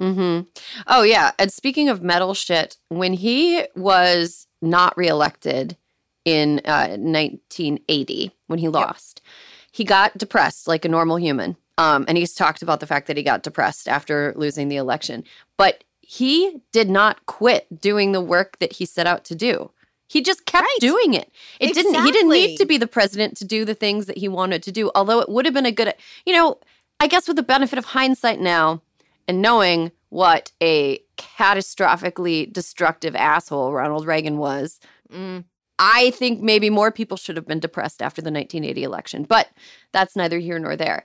mm-hmm. 0.00 0.42
Oh 0.86 1.02
yeah. 1.02 1.32
And 1.38 1.52
speaking 1.52 1.88
of 1.88 2.02
metal 2.02 2.34
shit, 2.34 2.76
when 2.88 3.12
he 3.12 3.64
was 3.74 4.46
not 4.60 4.96
reelected 4.96 5.76
in 6.24 6.60
uh, 6.64 6.96
1980, 6.98 8.32
when 8.46 8.58
he 8.58 8.68
lost, 8.68 9.22
he 9.72 9.84
got 9.84 10.18
depressed 10.18 10.68
like 10.68 10.84
a 10.84 10.88
normal 10.88 11.16
human. 11.16 11.56
Um, 11.78 12.04
and 12.08 12.18
he's 12.18 12.34
talked 12.34 12.62
about 12.62 12.80
the 12.80 12.86
fact 12.86 13.06
that 13.06 13.16
he 13.16 13.22
got 13.22 13.44
depressed 13.44 13.88
after 13.88 14.34
losing 14.36 14.68
the 14.68 14.76
election. 14.76 15.22
But 15.56 15.84
he 16.10 16.62
did 16.72 16.88
not 16.88 17.26
quit 17.26 17.82
doing 17.82 18.12
the 18.12 18.20
work 18.22 18.58
that 18.60 18.72
he 18.72 18.86
set 18.86 19.06
out 19.06 19.24
to 19.26 19.34
do. 19.34 19.70
He 20.06 20.22
just 20.22 20.46
kept 20.46 20.64
Right. 20.64 20.76
doing 20.80 21.12
it. 21.12 21.30
It 21.60 21.74
didn't. 21.74 22.02
He 22.02 22.10
didn't 22.10 22.30
need 22.30 22.56
to 22.56 22.64
be 22.64 22.78
the 22.78 22.86
president 22.86 23.36
to 23.36 23.44
do 23.44 23.66
the 23.66 23.74
things 23.74 24.06
that 24.06 24.16
he 24.16 24.26
wanted 24.26 24.62
to 24.62 24.72
do. 24.72 24.90
Although 24.94 25.20
it 25.20 25.28
would 25.28 25.44
have 25.44 25.52
been 25.52 25.66
a 25.66 25.70
good, 25.70 25.92
you 26.24 26.32
know, 26.32 26.58
I 26.98 27.08
guess 27.08 27.28
with 27.28 27.36
the 27.36 27.42
benefit 27.42 27.78
of 27.78 27.84
hindsight 27.84 28.40
now, 28.40 28.80
and 29.28 29.42
knowing 29.42 29.92
what 30.08 30.50
a 30.62 31.00
catastrophically 31.18 32.50
destructive 32.50 33.14
asshole 33.14 33.74
Ronald 33.74 34.06
Reagan 34.06 34.38
was, 34.38 34.80
Mm. 35.12 35.44
I 35.78 36.10
think 36.10 36.40
maybe 36.40 36.70
more 36.70 36.90
people 36.90 37.16
should 37.18 37.36
have 37.36 37.46
been 37.46 37.60
depressed 37.60 38.00
after 38.02 38.20
the 38.20 38.30
1980 38.32 38.82
election, 38.82 39.22
but 39.24 39.48
that's 39.92 40.16
neither 40.16 40.38
here 40.38 40.58
nor 40.58 40.74
there. 40.74 41.04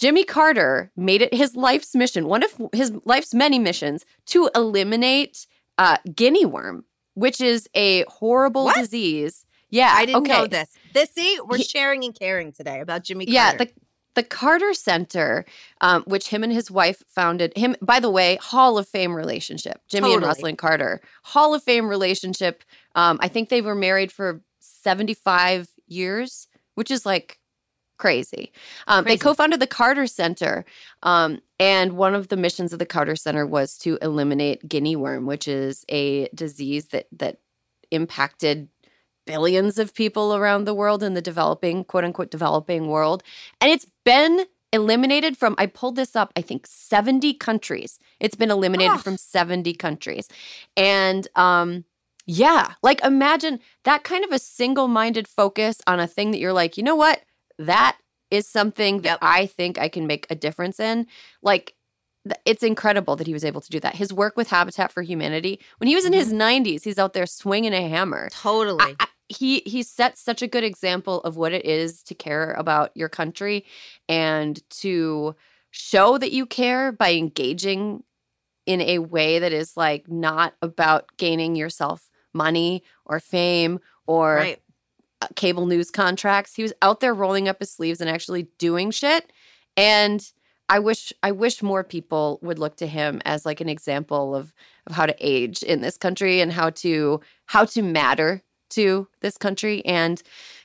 Jimmy 0.00 0.24
Carter 0.24 0.90
made 0.96 1.20
it 1.20 1.34
his 1.34 1.54
life's 1.54 1.94
mission, 1.94 2.26
one 2.26 2.42
of 2.42 2.50
his 2.72 2.90
life's 3.04 3.34
many 3.34 3.58
missions, 3.58 4.06
to 4.26 4.48
eliminate 4.54 5.46
uh, 5.76 5.98
guinea 6.14 6.46
worm, 6.46 6.84
which 7.14 7.38
is 7.40 7.68
a 7.74 8.04
horrible 8.08 8.64
What? 8.64 8.76
disease. 8.76 9.44
Yeah, 9.68 9.92
I 9.94 10.06
didn't 10.06 10.22
okay. 10.22 10.32
know 10.32 10.46
this. 10.46 10.70
This, 10.94 11.10
see, 11.10 11.38
we're 11.44 11.58
He- 11.58 11.64
sharing 11.64 12.02
and 12.04 12.18
caring 12.18 12.50
today 12.50 12.80
about 12.80 13.04
Jimmy 13.04 13.26
Yeah, 13.28 13.50
Carter. 13.50 13.64
the 13.66 13.72
the 14.14 14.22
Carter 14.24 14.74
Center, 14.74 15.44
um, 15.80 16.02
which 16.04 16.28
him 16.28 16.42
and 16.42 16.52
his 16.52 16.68
wife 16.70 17.00
founded. 17.06 17.52
Him, 17.56 17.76
by 17.80 18.00
the 18.00 18.10
way, 18.10 18.38
Hall 18.42 18.76
of 18.78 18.88
Fame 18.88 19.14
relationship. 19.14 19.80
Jimmy 19.88 20.12
and 20.14 20.22
Totally. 20.22 20.52
Rosalynn 20.54 20.58
Carter, 20.58 21.00
Hall 21.22 21.54
of 21.54 21.62
Fame 21.62 21.88
relationship. 21.88 22.64
Um, 22.96 23.18
I 23.22 23.28
think 23.28 23.50
they 23.50 23.60
were 23.62 23.76
married 23.76 24.10
for 24.10 24.40
seventy 24.58 25.14
five 25.14 25.68
years, 25.86 26.48
which 26.74 26.90
is 26.90 27.04
like 27.04 27.38
crazy. 28.00 28.50
Um, 28.86 29.04
They 29.04 29.18
co-founded 29.18 29.60
the 29.60 29.66
Carter 29.66 30.06
Center, 30.06 30.64
um, 31.02 31.40
and 31.58 31.92
one 31.92 32.14
of 32.14 32.28
the 32.28 32.36
missions 32.36 32.72
of 32.72 32.78
the 32.78 32.86
Carter 32.86 33.14
Center 33.14 33.46
was 33.46 33.76
to 33.78 33.98
eliminate 34.00 34.66
guinea 34.66 34.96
worm, 34.96 35.26
which 35.26 35.46
is 35.46 35.84
a 35.88 36.28
disease 36.34 36.86
that 36.86 37.06
that 37.12 37.40
impacted 37.90 38.68
billions 39.26 39.78
of 39.78 39.94
people 39.94 40.34
around 40.34 40.64
the 40.64 40.74
world 40.74 41.02
in 41.02 41.14
the 41.14 41.20
developing, 41.20 41.84
quote 41.84 42.04
unquote, 42.04 42.30
developing 42.30 42.88
world. 42.88 43.22
And 43.60 43.70
it's 43.70 43.86
been 44.04 44.46
eliminated 44.72 45.36
from, 45.36 45.54
I 45.58 45.66
pulled 45.66 45.96
this 45.96 46.16
up, 46.16 46.32
I 46.36 46.42
think 46.42 46.66
70 46.66 47.34
countries. 47.34 47.98
It's 48.18 48.36
been 48.36 48.50
eliminated 48.50 48.94
Ugh. 48.94 49.00
from 49.00 49.16
70 49.16 49.74
countries. 49.74 50.28
And 50.76 51.28
um, 51.34 51.84
yeah, 52.26 52.74
like 52.82 53.04
imagine 53.04 53.60
that 53.84 54.04
kind 54.04 54.24
of 54.24 54.30
a 54.30 54.38
single 54.38 54.88
minded 54.88 55.28
focus 55.28 55.80
on 55.86 56.00
a 56.00 56.06
thing 56.06 56.30
that 56.30 56.38
you're 56.38 56.52
like, 56.52 56.76
you 56.76 56.82
know 56.82 56.96
what? 56.96 57.22
That 57.66 57.98
is 58.30 58.46
something 58.46 59.02
that. 59.02 59.18
I 59.22 59.46
think 59.46 59.78
I 59.78 59.88
can 59.88 60.06
make 60.06 60.26
a 60.30 60.34
difference 60.34 60.80
in. 60.80 61.06
Like, 61.42 61.74
it's 62.44 62.62
incredible 62.62 63.16
that 63.16 63.26
he 63.26 63.32
was 63.32 63.44
able 63.44 63.60
to 63.60 63.70
do 63.70 63.80
that. 63.80 63.96
His 63.96 64.12
work 64.12 64.36
with 64.36 64.50
Habitat 64.50 64.92
for 64.92 65.02
Humanity, 65.02 65.60
when 65.78 65.88
he 65.88 65.94
was 65.94 66.04
in 66.04 66.12
his 66.12 66.32
mm-hmm. 66.32 66.66
90s, 66.66 66.84
he's 66.84 66.98
out 66.98 67.12
there 67.12 67.26
swinging 67.26 67.72
a 67.72 67.88
hammer. 67.88 68.28
totally. 68.30 68.84
I- 68.84 68.96
I- 69.00 69.06
he 69.30 69.62
he 69.64 69.84
sets 69.84 70.20
such 70.20 70.42
a 70.42 70.48
good 70.48 70.64
example 70.64 71.20
of 71.20 71.36
what 71.36 71.52
it 71.52 71.64
is 71.64 72.02
to 72.02 72.16
care 72.16 72.52
about 72.54 72.90
your 72.96 73.08
country 73.08 73.64
and 74.08 74.60
to 74.70 75.36
show 75.70 76.18
that 76.18 76.32
you 76.32 76.44
care 76.44 76.90
by 76.90 77.12
engaging 77.12 78.02
in 78.66 78.80
a 78.80 78.98
way 78.98 79.38
that 79.38 79.52
is 79.52 79.76
like 79.76 80.08
not 80.08 80.54
about 80.62 81.16
gaining 81.16 81.54
yourself 81.54 82.10
money 82.34 82.82
or 83.06 83.20
fame 83.20 83.78
or 84.06 84.34
right. 84.34 84.62
Uh, 85.20 85.28
cable 85.36 85.66
news 85.66 85.90
contracts. 85.90 86.54
He 86.54 86.62
was 86.62 86.72
out 86.82 87.00
there 87.00 87.14
rolling 87.14 87.48
up 87.48 87.60
his 87.60 87.70
sleeves 87.70 88.00
and 88.00 88.08
actually 88.08 88.48
doing 88.58 88.90
shit. 88.90 89.32
And 89.76 90.30
I 90.68 90.78
wish 90.78 91.12
I 91.22 91.32
wish 91.32 91.62
more 91.62 91.82
people 91.82 92.38
would 92.42 92.58
look 92.58 92.76
to 92.76 92.86
him 92.86 93.20
as 93.24 93.44
like 93.44 93.60
an 93.60 93.68
example 93.68 94.34
of 94.34 94.54
of 94.86 94.94
how 94.94 95.06
to 95.06 95.16
age 95.18 95.62
in 95.62 95.80
this 95.80 95.96
country 95.96 96.40
and 96.40 96.52
how 96.52 96.70
to 96.70 97.20
how 97.46 97.64
to 97.66 97.82
matter 97.82 98.42
to 98.70 99.08
this 99.20 99.36
country 99.36 99.84
and 99.84 100.22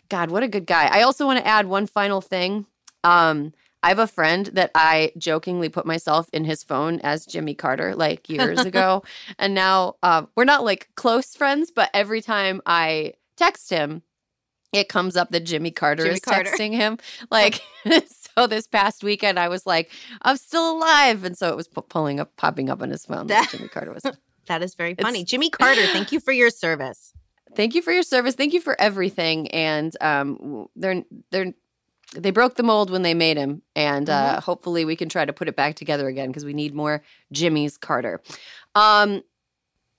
God, 0.10 0.30
what 0.30 0.44
a 0.44 0.48
good 0.48 0.68
guy. 0.68 0.88
I 0.92 1.02
also 1.02 1.26
want 1.26 1.40
to 1.40 1.48
add 1.48 1.66
one 1.66 1.88
final 1.88 2.22
thing. 2.22 2.68
Um, 3.04 3.54
I 3.82 3.90
have 3.90 4.00
a 4.00 4.08
friend 4.08 4.48
that 4.54 4.72
I 4.74 5.12
jokingly 5.18 5.70
put 5.70 5.86
myself 5.86 6.28
in 6.34 6.46
his 6.46 6.64
phone 6.64 7.00
as 7.02 7.26
Jimmy 7.26 7.54
Carter 7.54 7.96
like 7.96 8.30
years 8.30 8.60
ago. 8.66 9.04
And 9.38 9.54
now 9.54 9.96
uh, 10.02 10.26
we're 10.36 10.44
not 10.44 10.64
like 10.64 10.90
close 10.96 11.36
friends, 11.36 11.72
but 11.72 11.90
every 11.94 12.22
time 12.22 12.62
I 12.66 13.14
text 13.38 13.70
him, 13.70 14.02
it 14.76 14.90
comes 14.90 15.16
up 15.16 15.32
that 15.32 15.42
Jimmy 15.42 15.72
Carter 15.72 16.04
Jimmy 16.04 16.16
is 16.16 16.20
Carter. 16.22 16.50
texting 16.52 16.74
him. 16.74 16.98
Like, 17.32 17.62
so 18.38 18.48
this 18.48 18.68
past 18.68 19.04
weekend, 19.04 19.40
I 19.40 19.48
was 19.50 19.66
like, 19.66 19.90
I'm 20.22 20.38
still 20.38 20.78
alive. 20.78 21.24
And 21.24 21.38
so 21.38 21.50
it 21.50 21.56
was 21.56 21.68
pu- 21.68 21.82
pulling 21.82 22.20
up, 22.20 22.36
popping 22.36 22.70
up 22.70 22.82
on 22.82 22.90
his 22.90 23.06
phone. 23.06 23.28
that 23.28 23.50
That- 23.50 23.58
Jimmy 23.58 23.70
Carter 23.70 23.94
was. 23.94 24.04
That 24.48 24.62
is 24.62 24.76
very 24.76 24.92
It's- 24.92 25.04
funny. 25.04 25.24
Jimmy 25.24 25.50
Carter, 25.50 25.82
thank 25.88 26.12
you 26.12 26.20
for 26.26 26.32
your 26.32 26.52
service. 26.52 27.14
Thank 27.56 27.74
you 27.74 27.82
for 27.82 27.92
your 27.92 28.04
service. 28.04 28.36
Thank 28.36 28.54
you 28.54 28.62
for 28.62 28.80
everything. 28.80 29.48
And 29.48 29.92
um, 30.02 30.68
they're, 30.76 31.02
they're, 31.32 31.52
they 32.16 32.30
broke 32.30 32.54
the 32.54 32.62
mold 32.62 32.92
when 32.92 33.02
they 33.02 33.16
made 33.16 33.38
him. 33.38 33.64
And 33.76 34.08
uh, 34.08 34.40
hopefully 34.42 34.86
we 34.86 34.96
can 34.96 35.10
try 35.10 35.26
to 35.26 35.34
put 35.34 35.48
it 35.48 35.56
back 35.56 35.76
together 35.76 36.08
again 36.08 36.28
because 36.28 36.46
we 36.46 36.54
need 36.54 36.76
more 36.76 37.02
Jimmy's 37.32 37.76
Carter. 37.76 38.22
Um, 38.76 39.24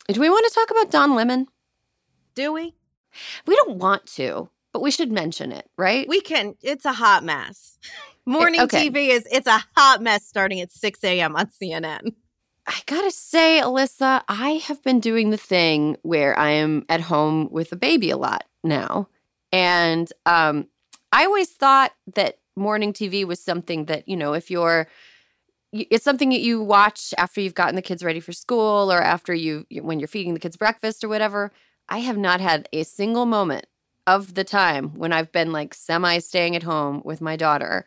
do 0.07 0.21
we 0.21 0.29
want 0.29 0.47
to 0.47 0.55
talk 0.55 0.71
about 0.71 0.93
Don 0.93 1.17
Lemon? 1.17 1.49
Do 2.37 2.53
we? 2.53 2.75
We 3.47 3.57
don't 3.57 3.79
want 3.79 4.07
to, 4.15 4.49
but 4.77 4.83
we 4.83 4.91
should 4.91 5.11
mention 5.11 5.53
it, 5.53 5.71
right? 5.79 6.07
We 6.07 6.21
can. 6.21 6.55
It's 6.63 6.85
a 6.85 6.93
hot 6.93 7.25
mess. 7.25 7.79
Morning 8.27 8.61
okay. 8.63 8.91
TV 8.91 9.09
is 9.09 9.27
it's 9.33 9.47
a 9.47 9.65
hot 9.75 10.03
mess 10.03 10.27
starting 10.27 10.61
at 10.61 10.71
6 10.71 11.03
a.m. 11.05 11.35
on 11.35 11.47
CNN. 11.47 12.13
I 12.67 12.81
gotta 12.85 13.11
say, 13.11 13.59
Alyssa, 13.65 14.23
I 14.29 14.51
have 14.67 14.83
been 14.83 15.01
doing 15.01 15.31
the 15.31 15.39
thing 15.39 15.97
where 16.03 16.39
I 16.39 16.51
am 16.51 16.85
at 16.91 17.01
home 17.01 17.49
with 17.51 17.73
a 17.73 17.77
baby 17.77 18.11
a 18.11 18.19
lot 18.19 18.45
now. 18.63 19.09
And 19.51 20.13
um, 20.27 20.67
I 21.11 21.25
always 21.25 21.49
thought 21.49 21.93
that 22.17 22.37
morning 22.55 22.93
TV 22.93 23.25
was 23.25 23.41
something 23.41 23.87
that, 23.87 24.07
you 24.07 24.17
know, 24.17 24.35
if 24.35 24.51
you're, 24.51 24.89
it's 25.73 26.05
something 26.05 26.29
that 26.31 26.41
you 26.41 26.61
watch 26.61 27.15
after 27.17 27.41
you've 27.41 27.55
gotten 27.55 27.77
the 27.77 27.83
kids 27.83 28.05
ready 28.05 28.21
for 28.21 28.33
school 28.35 28.93
or 28.93 29.01
after 29.01 29.33
you, 29.33 29.65
you- 29.71 29.83
when 29.85 30.01
you're 30.01 30.09
feeding 30.09 30.35
the 30.35 30.41
kids 30.41 30.57
breakfast 30.59 31.03
or 31.03 31.09
whatever. 31.09 31.53
I 31.89 31.99
have 31.99 32.19
not 32.19 32.41
had 32.41 32.69
a 32.73 32.83
single 32.83 33.25
moment 33.27 33.67
of 34.07 34.35
the 34.35 34.45
time 34.45 34.91
when 34.91 35.13
I've 35.13 35.33
been 35.33 35.53
like 35.53 35.75
semi 35.75 36.19
staying 36.19 36.57
at 36.57 36.63
home 36.63 37.03
with 37.05 37.21
my 37.21 37.37
daughter 37.37 37.87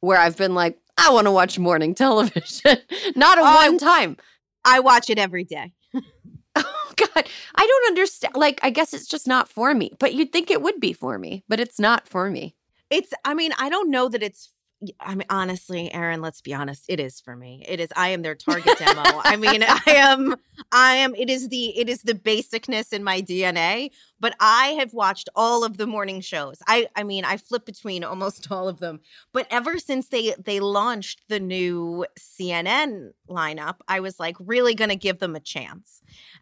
where 0.00 0.18
I've 0.18 0.36
been 0.36 0.54
like, 0.54 0.78
I 0.98 1.10
want 1.10 1.26
to 1.26 1.30
watch 1.30 1.58
morning 1.58 1.94
television. 1.96 2.78
not 3.16 3.38
a 3.38 3.42
Oh, 3.42 3.54
one 3.54 3.78
time. 3.78 4.16
I 4.64 4.80
watch 4.80 5.10
it 5.10 5.18
every 5.18 5.44
day. 5.44 5.72
Oh 6.54 6.92
God, 6.96 7.26
I 7.54 7.66
don't 7.66 7.86
understand. 7.88 8.34
Like, 8.36 8.60
I 8.62 8.68
guess 8.68 8.92
it's 8.92 9.06
just 9.08 9.26
not 9.26 9.48
for 9.48 9.72
me. 9.72 9.92
But 9.98 10.12
you'd 10.12 10.30
think 10.32 10.50
it 10.50 10.60
would 10.60 10.78
be 10.80 10.92
for 10.92 11.18
me, 11.18 11.42
but 11.48 11.58
it's 11.58 11.80
not 11.80 12.06
for 12.06 12.28
me. 12.28 12.54
It's, 12.90 13.14
I 13.24 13.32
mean, 13.32 13.52
I 13.58 13.70
don't 13.70 13.90
know 13.90 14.10
that 14.10 14.22
it's, 14.22 14.50
I 15.00 15.14
mean, 15.14 15.26
honestly, 15.30 15.92
Erin, 15.92 16.20
let's 16.20 16.40
be 16.40 16.52
honest. 16.54 16.84
It 16.88 16.98
is 17.00 17.20
for 17.20 17.36
me. 17.36 17.64
It 17.68 17.78
is, 17.80 17.88
I 17.96 18.08
am 18.08 18.22
their 18.22 18.34
target 18.34 18.76
demo. 18.78 19.20
I 19.24 19.36
mean, 19.36 19.62
I 19.66 19.80
am, 19.86 20.34
I 20.72 20.94
am, 20.96 21.14
it 21.14 21.30
is 21.30 21.48
the, 21.48 21.78
it 21.78 21.88
is 21.88 22.02
the 22.02 22.14
basicness 22.14 22.92
in 22.92 23.04
my 23.04 23.20
DNA, 23.22 23.90
but 24.18 24.34
I 24.40 24.68
have 24.80 24.92
watched 24.92 25.28
all 25.36 25.62
of 25.64 25.76
the 25.76 25.86
morning 25.86 26.20
shows. 26.20 26.58
I, 26.66 26.88
I 26.96 27.04
mean, 27.04 27.24
I 27.24 27.36
flip 27.36 27.64
between 27.64 28.02
almost 28.04 28.46
all 28.50 28.68
of 28.68 28.80
them, 28.80 29.00
but 29.32 29.46
ever 29.50 29.78
since 29.78 30.08
they, 30.08 30.34
they 30.44 30.58
launched 30.60 31.22
the 31.28 31.38
new 31.40 32.04
CNN 32.18 33.10
lineup, 33.28 33.76
I 33.88 34.00
was 34.00 34.18
like 34.18 34.36
really 34.40 34.74
going 34.74 34.90
to 34.90 34.96
give 34.96 35.18
them 35.20 35.36
a 35.36 35.40
chance. 35.40 36.00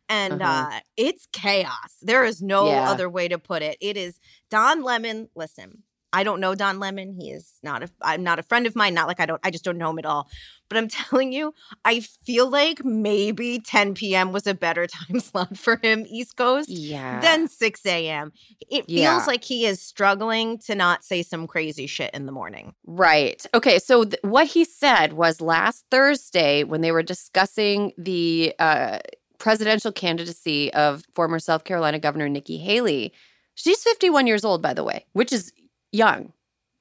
And 0.08 0.40
Uh-huh. 0.42 0.68
uh, 0.76 0.80
it's 0.96 1.26
chaos. 1.32 1.96
There 2.02 2.24
is 2.24 2.40
no 2.42 2.66
Yeah. 2.68 2.90
other 2.90 3.08
way 3.08 3.28
to 3.28 3.38
put 3.38 3.62
it. 3.62 3.76
It 3.80 3.96
is 3.96 4.18
Don 4.50 4.82
Lemon. 4.82 5.28
Listen, 5.34 5.82
I 6.12 6.24
don't 6.24 6.40
know 6.40 6.54
Don 6.54 6.78
Lemon. 6.80 7.14
He 7.18 7.30
is 7.30 7.52
not 7.62 7.82
a 7.82 7.90
I'm 8.02 8.22
not 8.22 8.38
a 8.38 8.42
friend 8.42 8.66
of 8.66 8.74
mine. 8.74 8.94
Not 8.94 9.06
like 9.08 9.20
I 9.20 9.26
don't 9.26 9.40
I 9.44 9.50
just 9.50 9.64
don't 9.64 9.78
know 9.78 9.90
him 9.90 9.98
at 9.98 10.06
all. 10.06 10.28
But 10.68 10.78
I'm 10.78 10.88
telling 10.88 11.32
you, 11.32 11.52
I 11.84 12.00
feel 12.00 12.48
like 12.48 12.84
maybe 12.84 13.58
10 13.58 13.94
p.m. 13.94 14.32
was 14.32 14.46
a 14.46 14.54
better 14.54 14.86
time 15.08 15.20
slot 15.20 15.56
for 15.56 15.76
him, 15.82 16.04
East 16.08 16.36
Coast, 16.36 16.68
Yeah. 16.68 17.20
than 17.20 17.48
6 17.48 17.86
a.m. 17.86 18.32
It 18.70 18.84
Yeah. 18.88 19.12
feels 19.14 19.26
like 19.26 19.42
he 19.44 19.66
is 19.66 19.82
struggling 19.82 20.58
to 20.66 20.74
not 20.74 21.04
say 21.04 21.22
some 21.22 21.46
crazy 21.46 21.86
shit 21.86 22.12
in 22.14 22.26
the 22.26 22.32
morning. 22.32 22.74
Right. 22.86 23.44
Okay. 23.54 23.78
So 23.78 24.04
th- 24.04 24.20
what 24.22 24.46
he 24.46 24.64
said 24.64 25.12
was 25.14 25.40
last 25.40 25.84
Thursday 25.90 26.62
when 26.64 26.80
they 26.80 26.92
were 26.92 27.02
discussing 27.02 27.92
the 27.98 28.54
uh, 28.58 28.98
presidential 29.38 29.90
candidacy 29.90 30.72
of 30.74 31.04
former 31.14 31.38
South 31.38 31.64
Carolina 31.64 31.98
Governor 31.98 32.28
Nikki 32.28 32.58
Haley. 32.58 33.12
She's 33.54 33.82
51 33.82 34.26
years 34.26 34.44
old, 34.44 34.62
by 34.62 34.72
the 34.74 34.84
way, 34.84 35.04
which 35.12 35.32
is 35.32 35.52
young. 35.92 36.32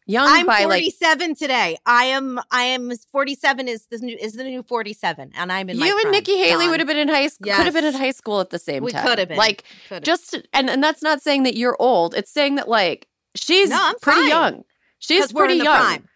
Young 0.06 0.26
I'm 0.28 0.48
by 0.48 0.64
like 0.66 0.82
47 0.82 1.36
today. 1.36 1.78
I 1.86 2.06
am 2.06 2.40
I 2.50 2.64
am 2.64 2.92
47 3.12 3.68
is 3.68 3.86
the 3.92 4.00
new 4.00 4.18
is 4.20 4.34
the 4.34 4.44
new 4.44 4.64
47 4.64 5.34
and 5.36 5.52
I'm 5.52 5.70
in 5.70 5.78
you 5.78 5.84
and 5.86 6.02
prime. 6.02 6.12
Nikki 6.12 6.36
Haley 6.38 6.68
would 6.68 6.80
have 6.80 6.88
been 6.88 6.98
in 6.98 7.08
high 7.10 7.28
school. 7.28 7.54
Could 7.54 7.66
have 7.66 7.76
been 7.76 7.86
in 7.86 7.94
high 7.94 8.10
school 8.10 8.40
at 8.42 8.50
the 8.50 8.58
same 8.58 8.84
We 8.84 8.92
time. 8.92 9.06
could 9.06 9.20
have 9.20 9.28
been. 9.28 9.38
Like 9.38 9.66
Could've. 9.88 10.04
just 10.04 10.36
and 10.52 10.68
and 10.68 10.84
that's 10.84 11.04
not 11.04 11.22
saying 11.22 11.44
that 11.44 11.56
you're 11.56 11.78
old. 11.80 12.16
It's 12.16 12.32
saying 12.32 12.56
that 12.56 12.68
like 12.68 13.08
she's 13.36 13.70
No, 13.70 13.94
pretty 14.02 14.22
fine. 14.22 14.30
young. 14.30 14.64
She's 14.98 15.32
pretty 15.32 15.56
young. 15.56 15.66
prime. 15.78 16.08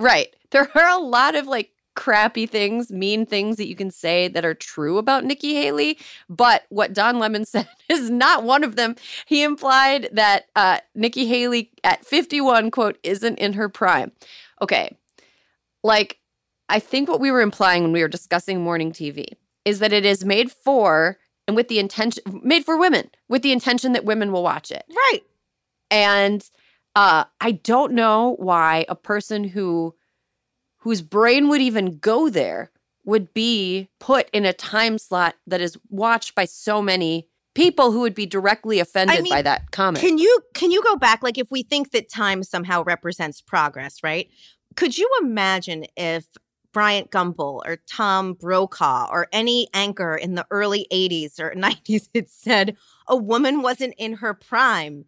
Right. 0.00 0.34
There 0.50 0.68
are 0.74 0.88
a 0.88 1.00
lot 1.00 1.36
of 1.36 1.46
like 1.46 1.70
crappy 1.96 2.46
things, 2.46 2.92
mean 2.92 3.26
things 3.26 3.56
that 3.56 3.66
you 3.66 3.74
can 3.74 3.90
say 3.90 4.28
that 4.28 4.44
are 4.44 4.54
true 4.54 4.98
about 4.98 5.24
Nikki 5.24 5.54
Haley, 5.54 5.98
but 6.28 6.64
what 6.68 6.92
Don 6.92 7.18
Lemon 7.18 7.44
said 7.46 7.68
is 7.88 8.10
not 8.10 8.44
one 8.44 8.62
of 8.62 8.76
them. 8.76 8.94
He 9.26 9.42
implied 9.42 10.08
that 10.12 10.44
uh, 10.54 10.78
Nikki 10.94 11.26
Haley 11.26 11.72
at 11.82 12.06
51, 12.06 12.70
quote, 12.70 12.98
isn't 13.02 13.38
in 13.38 13.54
her 13.54 13.68
prime. 13.68 14.12
Okay. 14.62 14.96
Like, 15.82 16.18
I 16.68 16.78
think 16.78 17.08
what 17.08 17.20
we 17.20 17.30
were 17.30 17.40
implying 17.40 17.82
when 17.82 17.92
we 17.92 18.02
were 18.02 18.08
discussing 18.08 18.62
morning 18.62 18.92
TV 18.92 19.26
is 19.64 19.80
that 19.80 19.92
it 19.92 20.04
is 20.04 20.24
made 20.24 20.52
for 20.52 21.18
and 21.46 21.56
with 21.56 21.68
the 21.68 21.78
intention 21.78 22.22
made 22.42 22.64
for 22.64 22.76
women 22.76 23.08
with 23.28 23.42
the 23.42 23.52
intention 23.52 23.92
that 23.92 24.04
women 24.04 24.32
will 24.32 24.42
watch 24.42 24.70
it. 24.70 24.84
Right. 24.90 25.20
And 25.90 26.48
uh, 26.96 27.24
I 27.40 27.52
don't 27.52 27.92
know 27.92 28.34
why 28.38 28.84
a 28.88 28.96
person 28.96 29.44
who 29.44 29.94
whose 30.86 31.02
brain 31.02 31.48
would 31.48 31.60
even 31.60 31.98
go 31.98 32.30
there 32.30 32.70
would 33.04 33.34
be 33.34 33.88
put 33.98 34.30
in 34.32 34.44
a 34.44 34.52
time 34.52 34.98
slot 34.98 35.34
that 35.44 35.60
is 35.60 35.76
watched 35.90 36.32
by 36.36 36.44
so 36.44 36.80
many 36.80 37.26
people 37.56 37.90
who 37.90 37.98
would 37.98 38.14
be 38.14 38.24
directly 38.24 38.78
offended 38.78 39.20
mean, 39.20 39.32
by 39.32 39.42
that 39.42 39.72
comment. 39.72 39.98
Can 39.98 40.16
you 40.16 40.40
can 40.54 40.70
you 40.70 40.80
go 40.84 40.94
back 40.94 41.24
like 41.24 41.38
if 41.38 41.50
we 41.50 41.64
think 41.64 41.90
that 41.90 42.08
time 42.08 42.44
somehow 42.44 42.84
represents 42.84 43.40
progress, 43.40 44.04
right? 44.04 44.28
Could 44.76 44.96
you 44.96 45.10
imagine 45.20 45.86
if 45.96 46.24
Bryant 46.72 47.10
Gumbel 47.10 47.62
or 47.66 47.78
Tom 47.90 48.34
Brokaw 48.34 49.08
or 49.10 49.26
any 49.32 49.66
anchor 49.74 50.14
in 50.14 50.36
the 50.36 50.46
early 50.52 50.86
80s 50.92 51.40
or 51.40 51.50
90s 51.56 52.08
had 52.14 52.28
said 52.28 52.76
a 53.08 53.16
woman 53.16 53.60
wasn't 53.60 53.94
in 53.98 54.12
her 54.12 54.34
prime 54.34 55.06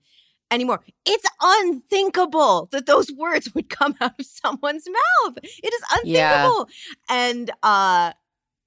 anymore? 0.50 0.80
It's 1.06 1.26
unthinkable 1.42 2.68
that 2.72 2.86
those 2.86 3.10
words 3.12 3.54
would 3.54 3.68
come 3.68 3.94
out 4.00 4.18
of 4.18 4.26
someone's 4.26 4.86
mouth. 4.88 5.38
It 5.42 5.72
is 5.74 5.82
Yeah. 6.04 6.44
unthinkable. 6.44 6.68
And 7.08 7.50
uh 7.62 8.12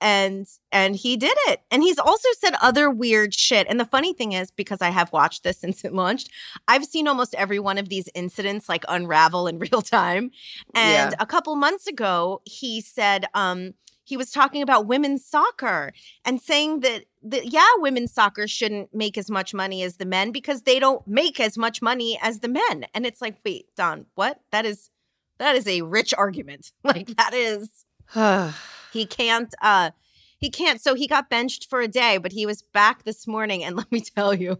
and 0.04 0.48
and 0.72 0.96
he 0.96 1.16
did 1.16 1.38
it 1.48 1.62
and 1.70 1.84
he's 1.84 2.00
also 2.00 2.28
said 2.40 2.56
other 2.60 2.90
weird 2.90 3.36
shit 3.36 3.68
and 3.70 3.80
the 3.80 3.86
funny 3.86 4.14
thing 4.14 4.32
is 4.32 4.50
because 4.50 4.82
i 4.82 4.90
have 4.90 5.12
watched 5.14 5.44
this 5.44 5.58
since 5.60 5.86
it 5.86 5.94
launched 5.94 6.32
i've 6.68 6.86
seen 6.86 7.08
almost 7.08 7.36
every 7.36 7.60
one 7.60 7.78
of 7.78 7.88
these 7.90 8.10
incidents 8.16 8.68
like 8.68 8.84
unravel 8.90 9.46
in 9.46 9.60
real 9.72 9.80
time 9.84 10.32
and 10.74 11.12
Yeah. 11.12 11.16
a 11.20 11.28
couple 11.28 11.56
months 11.56 11.86
ago 11.86 12.42
he 12.46 12.82
said 12.82 13.26
um 13.36 13.76
he 14.04 14.18
was 14.18 14.32
talking 14.32 14.62
about 14.62 14.88
women's 14.88 15.26
soccer 15.26 15.94
and 16.26 16.42
saying 16.42 16.82
that, 16.82 17.06
that 17.24 17.52
yeah 17.52 17.68
women's 17.78 18.14
soccer 18.14 18.48
shouldn't 18.48 18.94
make 18.94 19.18
as 19.18 19.30
much 19.30 19.54
money 19.54 19.84
as 19.84 19.98
the 19.98 20.06
men 20.06 20.32
because 20.32 20.64
they 20.64 20.80
don't 20.80 21.08
make 21.08 21.40
as 21.40 21.58
much 21.58 21.82
money 21.82 22.20
as 22.22 22.40
the 22.40 22.48
men. 22.48 22.86
And 22.94 23.06
it's 23.06 23.22
like 23.22 23.38
wait 23.46 23.68
don 23.76 24.06
what? 24.16 24.40
That 24.52 24.66
is 24.66 24.90
that 25.38 25.56
is 25.56 25.68
a 25.68 25.82
rich 25.82 26.14
argument. 26.18 26.72
Like 26.84 27.08
that 27.18 27.34
is 27.34 27.86
he 28.94 29.06
can't 29.06 29.54
uh 29.62 29.92
he 30.38 30.50
can't 30.50 30.82
so 30.82 30.96
he 30.96 31.08
got 31.08 31.30
benched 31.30 31.70
for 31.70 31.82
a 31.82 31.88
day 31.88 32.18
but 32.18 32.32
he 32.32 32.46
was 32.46 32.62
back 32.62 33.04
this 33.04 33.28
morning. 33.28 33.64
And 33.64 33.76
let 33.78 33.92
me 33.92 34.02
tell 34.02 34.34
you 34.34 34.60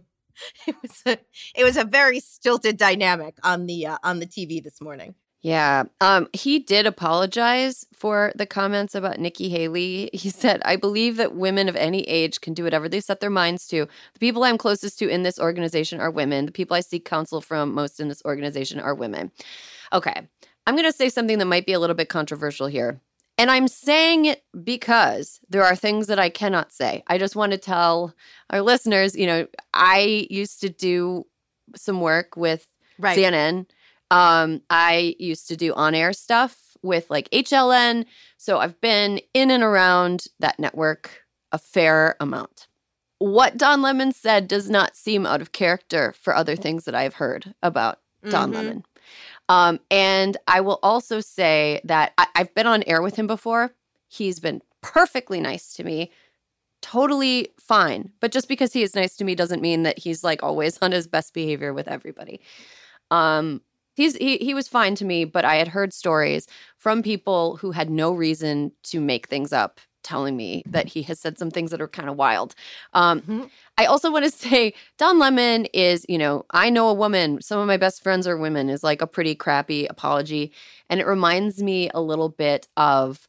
it 0.66 0.76
was 0.82 1.02
a 1.06 1.18
it 1.54 1.64
was 1.64 1.76
a 1.76 1.84
very 1.84 2.20
stilted 2.20 2.76
dynamic 2.76 3.36
on 3.42 3.66
the 3.66 3.86
uh, 3.86 3.98
on 4.02 4.18
the 4.18 4.26
TV 4.26 4.62
this 4.62 4.80
morning. 4.80 5.14
Yeah. 5.42 5.84
Um, 6.00 6.28
he 6.32 6.60
did 6.60 6.86
apologize 6.86 7.84
for 7.92 8.32
the 8.36 8.46
comments 8.46 8.94
about 8.94 9.18
Nikki 9.18 9.48
Haley. 9.48 10.08
He 10.12 10.30
said, 10.42 10.62
I 10.64 10.76
believe 10.76 11.16
that 11.16 11.34
women 11.34 11.68
of 11.68 11.76
any 11.76 12.02
age 12.02 12.40
can 12.40 12.54
do 12.54 12.64
whatever 12.64 12.88
they 12.88 13.00
set 13.00 13.20
their 13.20 13.30
minds 13.30 13.66
to. 13.68 13.86
The 14.14 14.20
people 14.20 14.44
I'm 14.44 14.56
closest 14.56 14.98
to 15.00 15.08
in 15.08 15.24
this 15.24 15.40
organization 15.40 16.00
are 16.00 16.10
women. 16.10 16.46
The 16.46 16.52
people 16.52 16.76
I 16.76 16.80
seek 16.80 17.04
counsel 17.04 17.40
from 17.40 17.74
most 17.74 17.98
in 17.98 18.08
this 18.08 18.22
organization 18.24 18.78
are 18.78 18.94
women. 18.94 19.32
Okay. 19.92 20.28
I'm 20.66 20.76
going 20.76 20.90
to 20.90 20.96
say 20.96 21.08
something 21.08 21.38
that 21.38 21.46
might 21.46 21.66
be 21.66 21.72
a 21.72 21.80
little 21.80 21.96
bit 21.96 22.08
controversial 22.08 22.68
here. 22.68 23.00
And 23.36 23.50
I'm 23.50 23.66
saying 23.66 24.26
it 24.26 24.44
because 24.62 25.40
there 25.48 25.64
are 25.64 25.74
things 25.74 26.06
that 26.06 26.20
I 26.20 26.28
cannot 26.28 26.70
say. 26.70 27.02
I 27.08 27.18
just 27.18 27.34
want 27.34 27.50
to 27.50 27.58
tell 27.58 28.14
our 28.50 28.60
listeners, 28.60 29.16
you 29.16 29.26
know, 29.26 29.48
I 29.74 30.28
used 30.30 30.60
to 30.60 30.68
do 30.68 31.26
some 31.74 32.00
work 32.00 32.36
with 32.36 32.68
Right. 32.98 33.18
CNN. 33.18 33.66
Um, 34.12 34.60
I 34.68 35.16
used 35.18 35.48
to 35.48 35.56
do 35.56 35.72
on 35.72 35.94
air 35.94 36.12
stuff 36.12 36.76
with 36.82 37.08
like 37.10 37.30
HLN. 37.30 38.04
So 38.36 38.58
I've 38.58 38.80
been 38.80 39.20
in 39.32 39.50
and 39.50 39.62
around 39.62 40.26
that 40.38 40.58
network 40.58 41.22
a 41.50 41.58
fair 41.58 42.16
amount. 42.20 42.66
What 43.18 43.56
Don 43.56 43.80
Lemon 43.82 44.12
said 44.12 44.48
does 44.48 44.68
not 44.68 44.96
seem 44.96 45.24
out 45.26 45.40
of 45.40 45.52
character 45.52 46.12
for 46.20 46.34
other 46.36 46.56
things 46.56 46.84
that 46.84 46.94
I've 46.94 47.14
heard 47.14 47.54
about 47.62 48.00
Don 48.28 48.50
Mhm. 48.50 48.54
Lemon. 48.54 48.84
Um, 49.48 49.80
and 49.90 50.36
I 50.46 50.60
will 50.60 50.78
also 50.82 51.20
say 51.20 51.80
that 51.84 52.12
I- 52.18 52.28
I've 52.34 52.54
been 52.54 52.66
on 52.66 52.82
air 52.84 53.00
with 53.00 53.16
him 53.16 53.26
before. 53.26 53.74
He's 54.08 54.40
been 54.40 54.60
perfectly 54.82 55.40
nice 55.40 55.72
to 55.74 55.84
me, 55.84 56.10
totally 56.82 57.52
fine. 57.58 58.12
But 58.20 58.32
just 58.32 58.48
because 58.48 58.72
he 58.72 58.82
is 58.82 58.94
nice 58.94 59.16
to 59.16 59.24
me 59.24 59.34
doesn't 59.34 59.62
mean 59.62 59.84
that 59.84 60.00
he's 60.00 60.22
like 60.24 60.42
always 60.42 60.78
on 60.82 60.92
his 60.92 61.06
best 61.06 61.32
behavior 61.32 61.72
with 61.72 61.88
everybody. 61.88 62.40
Um, 63.10 63.62
he's 63.94 64.16
he 64.16 64.38
he 64.38 64.54
was 64.54 64.68
fine 64.68 64.94
to 64.96 65.04
me, 65.04 65.24
but 65.24 65.44
I 65.44 65.56
had 65.56 65.68
heard 65.68 65.92
stories 65.92 66.46
from 66.76 67.02
people 67.02 67.56
who 67.58 67.72
had 67.72 67.90
no 67.90 68.12
reason 68.12 68.72
to 68.84 69.00
make 69.00 69.28
things 69.28 69.52
up, 69.52 69.80
telling 70.02 70.36
me 70.36 70.62
that 70.68 70.88
he 70.88 71.02
has 71.02 71.20
said 71.20 71.38
some 71.38 71.50
things 71.50 71.70
that 71.70 71.80
are 71.80 71.88
kind 71.88 72.08
of 72.08 72.16
wild. 72.16 72.54
Um, 72.92 73.20
Mhm. 73.22 73.50
I 73.78 73.86
also 73.86 74.10
want 74.10 74.24
to 74.24 74.30
say 74.48 74.74
Don 74.98 75.18
Lemon 75.18 75.66
is, 75.72 76.04
you 76.08 76.18
know, 76.18 76.44
I 76.50 76.70
know 76.70 76.88
a 76.88 76.94
woman, 76.94 77.40
some 77.40 77.58
of 77.60 77.66
my 77.66 77.76
best 77.76 78.02
friends 78.02 78.26
are 78.26 78.36
women, 78.36 78.68
is 78.68 78.82
like 78.84 79.00
a 79.02 79.06
pretty 79.06 79.34
crappy 79.34 79.86
apology. 79.86 80.52
And 80.90 81.00
it 81.00 81.06
reminds 81.06 81.62
me 81.62 81.88
a 81.94 82.00
little 82.00 82.28
bit 82.28 82.68
of 82.76 83.28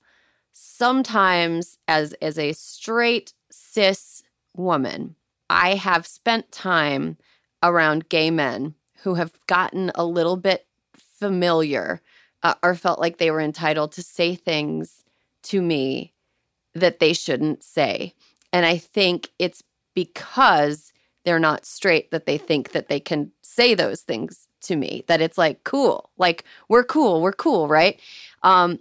sometimes 0.51 1.77
as 1.87 2.13
as 2.21 2.37
a 2.37 2.53
straight 2.53 3.33
cis 3.51 4.23
woman, 4.55 5.15
I 5.49 5.75
have 5.75 6.05
spent 6.07 6.51
time 6.51 7.17
around 7.61 8.09
gay 8.09 8.29
men 8.31 8.75
who 9.03 9.15
have 9.15 9.37
gotten 9.47 9.91
a 9.95 10.05
little 10.05 10.37
bit 10.37 10.65
familiar 10.95 12.01
uh, 12.41 12.55
or 12.63 12.75
felt 12.75 12.99
like 12.99 13.17
they 13.17 13.31
were 13.31 13.41
entitled 13.41 13.91
to 13.93 14.01
say 14.01 14.35
things 14.35 15.03
to 15.43 15.61
me 15.61 16.13
that 16.73 16.99
they 16.99 17.13
shouldn't 17.13 17.63
say. 17.63 18.13
And 18.51 18.65
I 18.65 18.77
think 18.77 19.29
it's 19.39 19.63
because 19.93 20.93
they're 21.25 21.39
not 21.39 21.65
straight 21.65 22.11
that 22.11 22.25
they 22.25 22.37
think 22.37 22.71
that 22.71 22.87
they 22.87 22.99
can 22.99 23.31
say 23.41 23.73
those 23.73 24.01
things 24.01 24.47
to 24.61 24.75
me 24.75 25.03
that 25.07 25.21
it's 25.21 25.37
like 25.37 25.63
cool 25.65 26.09
like 26.17 26.45
we're 26.69 26.85
cool 26.85 27.21
we're 27.21 27.33
cool 27.33 27.67
right 27.67 27.99
um 28.43 28.79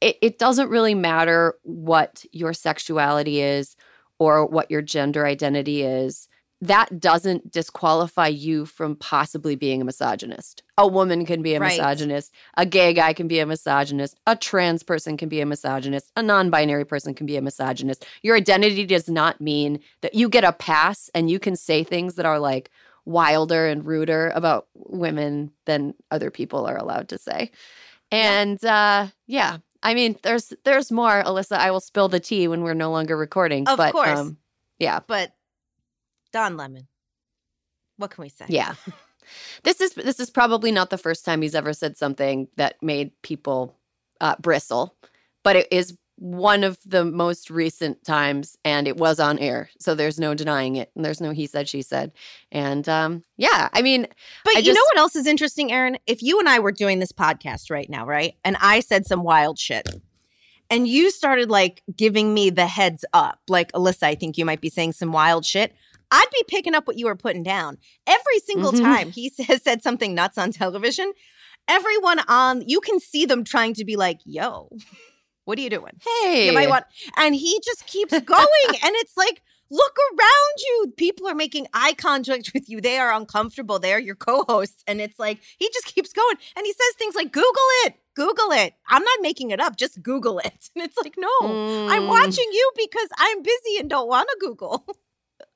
it, 0.00 0.16
it 0.22 0.38
doesn't 0.38 0.68
really 0.68 0.94
matter 0.94 1.54
what 1.62 2.24
your 2.30 2.52
sexuality 2.52 3.40
is 3.40 3.74
or 4.20 4.46
what 4.46 4.70
your 4.70 4.82
gender 4.82 5.26
identity 5.26 5.82
is 5.82 6.28
that 6.66 6.98
doesn't 7.00 7.50
disqualify 7.50 8.26
you 8.28 8.64
from 8.66 8.96
possibly 8.96 9.54
being 9.56 9.80
a 9.80 9.84
misogynist 9.84 10.62
a 10.78 10.86
woman 10.86 11.24
can 11.26 11.42
be 11.42 11.54
a 11.54 11.60
Right. 11.60 11.70
misogynist 11.78 12.32
a 12.56 12.64
gay 12.66 12.92
guy 12.94 13.12
can 13.12 13.28
be 13.28 13.38
a 13.38 13.46
misogynist 13.46 14.18
a 14.26 14.34
trans 14.36 14.82
person 14.82 15.16
can 15.16 15.28
be 15.28 15.40
a 15.40 15.46
misogynist 15.46 16.10
a 16.16 16.22
non-binary 16.22 16.84
person 16.84 17.14
can 17.14 17.26
be 17.26 17.36
a 17.36 17.42
misogynist 17.42 18.06
your 18.22 18.36
identity 18.36 18.84
does 18.86 19.08
not 19.08 19.40
mean 19.40 19.80
that 20.02 20.14
you 20.14 20.28
get 20.28 20.44
a 20.44 20.52
pass 20.52 21.10
and 21.14 21.30
you 21.30 21.38
can 21.38 21.56
say 21.56 21.84
things 21.84 22.14
that 22.14 22.26
are 22.26 22.38
like 22.38 22.70
wilder 23.04 23.66
and 23.66 23.84
ruder 23.84 24.32
about 24.34 24.66
women 24.74 25.50
than 25.66 25.94
other 26.10 26.30
people 26.30 26.64
are 26.66 26.78
allowed 26.78 27.08
to 27.10 27.18
say. 27.18 27.50
And 28.10 28.62
uh 28.64 29.08
yeah, 29.26 29.58
I 29.82 29.94
mean 29.94 30.16
there's 30.22 30.52
there's 30.64 30.90
more, 30.90 31.22
Alyssa. 31.22 31.56
I 31.58 31.70
will 31.70 31.80
spill 31.80 32.08
the 32.08 32.20
tea 32.20 32.48
when 32.48 32.62
we're 32.62 32.74
no 32.74 32.90
longer 32.90 33.16
recording. 33.16 33.66
Of 33.68 33.76
but 33.76 33.92
course. 33.92 34.18
um 34.18 34.38
yeah, 34.78 35.00
But 35.06 35.32
Don 36.34 36.56
Lemon, 36.56 36.88
what 37.96 38.10
can 38.10 38.22
we 38.22 38.28
say? 38.28 38.46
yeah. 38.48 38.74
this 39.62 39.80
is 39.80 39.92
this 39.94 40.18
is 40.18 40.30
probably 40.30 40.72
not 40.72 40.90
the 40.90 40.98
first 40.98 41.24
time 41.24 41.42
he's 41.42 41.54
ever 41.54 41.72
said 41.72 41.96
something 41.96 42.48
that 42.56 42.82
made 42.82 43.12
people 43.22 43.76
uh, 44.20 44.34
bristle, 44.40 44.96
but 45.44 45.54
it 45.54 45.68
is 45.70 45.96
one 46.16 46.64
of 46.64 46.76
the 46.84 47.04
most 47.04 47.50
recent 47.50 48.04
times, 48.04 48.58
and 48.64 48.88
it 48.88 48.96
was 48.96 49.20
on 49.20 49.38
air, 49.38 49.70
so 49.78 49.94
there's 49.94 50.18
no 50.18 50.34
denying 50.34 50.74
it, 50.74 50.90
and 50.96 51.04
there's 51.04 51.20
no 51.20 51.30
he 51.30 51.46
said 51.46 51.68
she 51.68 51.82
said, 51.82 52.10
and 52.50 52.88
um, 52.88 53.22
yeah, 53.36 53.68
I 53.72 53.80
mean, 53.82 54.08
But 54.44 54.56
I 54.56 54.58
you 54.58 54.72
know 54.72 54.84
what 54.92 54.98
else 54.98 55.14
is 55.14 55.28
interesting, 55.28 55.70
Erin? 55.70 55.98
If 56.08 56.20
you 56.20 56.40
and 56.40 56.48
I 56.48 56.58
were 56.58 56.72
doing 56.72 56.98
this 56.98 57.12
podcast 57.12 57.70
right 57.70 57.88
now, 57.88 58.04
right? 58.04 58.34
And 58.44 58.56
I 58.60 58.80
said 58.80 59.06
some 59.06 59.22
wild 59.22 59.56
shit. 59.56 59.88
And 60.70 60.88
you 60.88 61.10
started 61.10 61.50
like 61.50 61.82
giving 61.94 62.32
me 62.32 62.48
the 62.48 62.66
heads 62.66 63.04
up. 63.12 63.38
Like, 63.48 63.70
Alyssa, 63.72 64.04
I 64.04 64.14
think 64.14 64.38
you 64.38 64.46
might 64.46 64.62
be 64.62 64.70
saying 64.70 64.94
some 64.94 65.12
wild 65.12 65.44
shit. 65.44 65.74
I'd 66.10 66.26
be 66.32 66.44
picking 66.48 66.74
up 66.74 66.86
what 66.86 66.98
you 66.98 67.06
were 67.06 67.16
putting 67.16 67.42
down. 67.42 67.78
Every 68.06 68.38
single 68.40 68.72
Mhm. 68.72 68.82
time 68.82 69.10
he 69.10 69.32
has 69.48 69.62
said 69.62 69.82
something 69.82 70.14
nuts 70.14 70.38
on 70.38 70.52
television, 70.52 71.12
everyone 71.68 72.20
on 72.28 72.62
you 72.66 72.80
can 72.80 73.00
see 73.00 73.24
them 73.26 73.44
trying 73.44 73.74
to 73.74 73.84
be 73.84 73.96
like, 73.96 74.20
yo, 74.24 74.70
what 75.44 75.58
are 75.58 75.62
you 75.62 75.70
doing? 75.70 76.00
hey, 76.22 76.46
You 76.46 76.52
might 76.52 76.68
want, 76.68 76.84
and 77.16 77.34
he 77.34 77.60
just 77.64 77.86
keeps 77.86 78.12
going. 78.20 78.70
and 78.82 78.94
it's 78.96 79.16
like, 79.16 79.42
look 79.70 79.96
around 80.12 80.58
you. 80.58 80.92
People 80.96 81.26
are 81.26 81.34
making 81.34 81.66
eye 81.74 81.94
contact 81.94 82.52
with 82.54 82.68
you. 82.68 82.80
They 82.80 82.98
are 82.98 83.12
uncomfortable. 83.12 83.78
They 83.78 83.92
are 83.92 83.98
your 84.00 84.14
co 84.14 84.44
hosts. 84.48 84.82
And 84.86 85.00
it's 85.00 85.18
like, 85.18 85.40
he 85.58 85.68
just 85.72 85.86
keeps 85.86 86.12
going. 86.12 86.36
And 86.56 86.64
he 86.64 86.72
says 86.72 86.96
things 86.96 87.14
like, 87.14 87.32
Google 87.32 87.68
it, 87.84 87.94
Google 88.14 88.52
it. 88.52 88.74
I'm 88.88 89.02
not 89.02 89.18
making 89.20 89.50
it 89.50 89.60
up. 89.60 89.76
Just 89.76 90.02
Google 90.02 90.38
it. 90.38 90.70
And 90.76 90.84
it's 90.84 90.96
like, 90.98 91.14
no, 91.18 91.28
I'm 91.42 92.02
Mm. 92.02 92.08
watching 92.08 92.48
you 92.52 92.70
because 92.76 93.08
I'm 93.18 93.42
busy 93.42 93.78
and 93.80 93.88
don't 93.90 94.08
want 94.08 94.28
to 94.30 94.36
Google. 94.40 94.86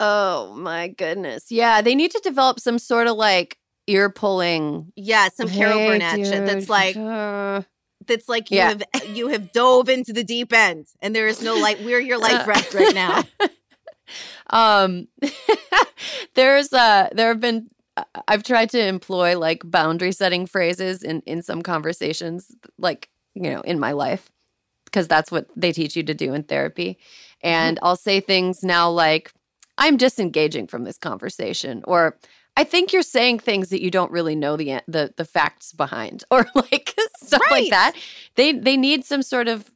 Oh 0.00 0.54
my 0.54 0.88
goodness. 0.88 1.50
Yeah, 1.50 1.80
they 1.82 1.94
need 1.94 2.10
to 2.12 2.20
develop 2.22 2.60
some 2.60 2.78
sort 2.78 3.06
of 3.08 3.16
like 3.16 3.58
ear 3.86 4.10
pulling. 4.10 4.92
Yeah, 4.96 5.28
some 5.28 5.48
Carol 5.48 5.78
Hey, 5.78 5.86
Burnett 5.86 6.20
shit 6.20 6.46
that's 6.46 6.68
like, 6.68 6.96
Uh, 6.96 7.62
that's 8.06 8.28
like 8.28 8.50
you 8.50 8.58
Yeah. 8.58 8.68
have 8.68 8.82
you 9.06 9.28
have 9.28 9.52
dove 9.52 9.88
into 9.88 10.12
the 10.12 10.22
deep 10.24 10.52
end 10.52 10.86
and 11.02 11.14
there 11.16 11.26
is 11.26 11.42
no 11.42 11.56
light. 11.58 11.80
We're 11.80 12.00
your 12.00 12.18
life 12.18 12.42
Uh, 12.42 12.44
raft 12.46 12.74
right 12.74 12.94
now. 12.94 13.24
um 14.50 15.06
there's 16.34 16.72
uh 16.72 17.08
there 17.12 17.28
have 17.28 17.40
been 17.40 17.68
I- 17.96 18.04
I've 18.28 18.42
tried 18.42 18.70
to 18.70 18.86
employ 18.86 19.38
like 19.38 19.62
boundary 19.64 20.12
setting 20.12 20.46
phrases 20.46 21.02
in 21.02 21.20
in 21.26 21.42
some 21.42 21.62
conversations 21.62 22.54
like, 22.78 23.08
you 23.34 23.50
know, 23.50 23.60
in 23.62 23.78
my 23.78 23.92
life 23.92 24.30
because 24.84 25.08
that's 25.08 25.30
what 25.30 25.46
they 25.56 25.72
teach 25.72 25.96
you 25.96 26.02
to 26.04 26.14
do 26.14 26.32
in 26.32 26.44
therapy. 26.44 26.98
And 27.42 27.78
I'll 27.82 27.96
say 27.96 28.20
things 28.20 28.62
now 28.62 28.90
like 28.90 29.32
I'm 29.78 29.96
disengaging 29.96 30.66
from 30.66 30.84
this 30.84 30.98
conversation 30.98 31.82
or 31.86 32.18
I 32.56 32.64
think 32.64 32.92
you're 32.92 33.02
saying 33.02 33.38
things 33.38 33.68
that 33.70 33.80
you 33.80 33.90
don't 33.90 34.10
really 34.10 34.34
know 34.36 34.56
the 34.56 34.82
the 34.88 35.14
the 35.16 35.24
facts 35.24 35.72
behind 35.72 36.24
or 36.30 36.46
like 36.54 36.94
stuff 37.22 37.40
Right. 37.50 37.62
like 37.62 37.70
that. 37.70 37.94
They 38.34 38.52
they 38.52 38.76
need 38.76 39.04
some 39.04 39.22
sort 39.22 39.48
of 39.48 39.70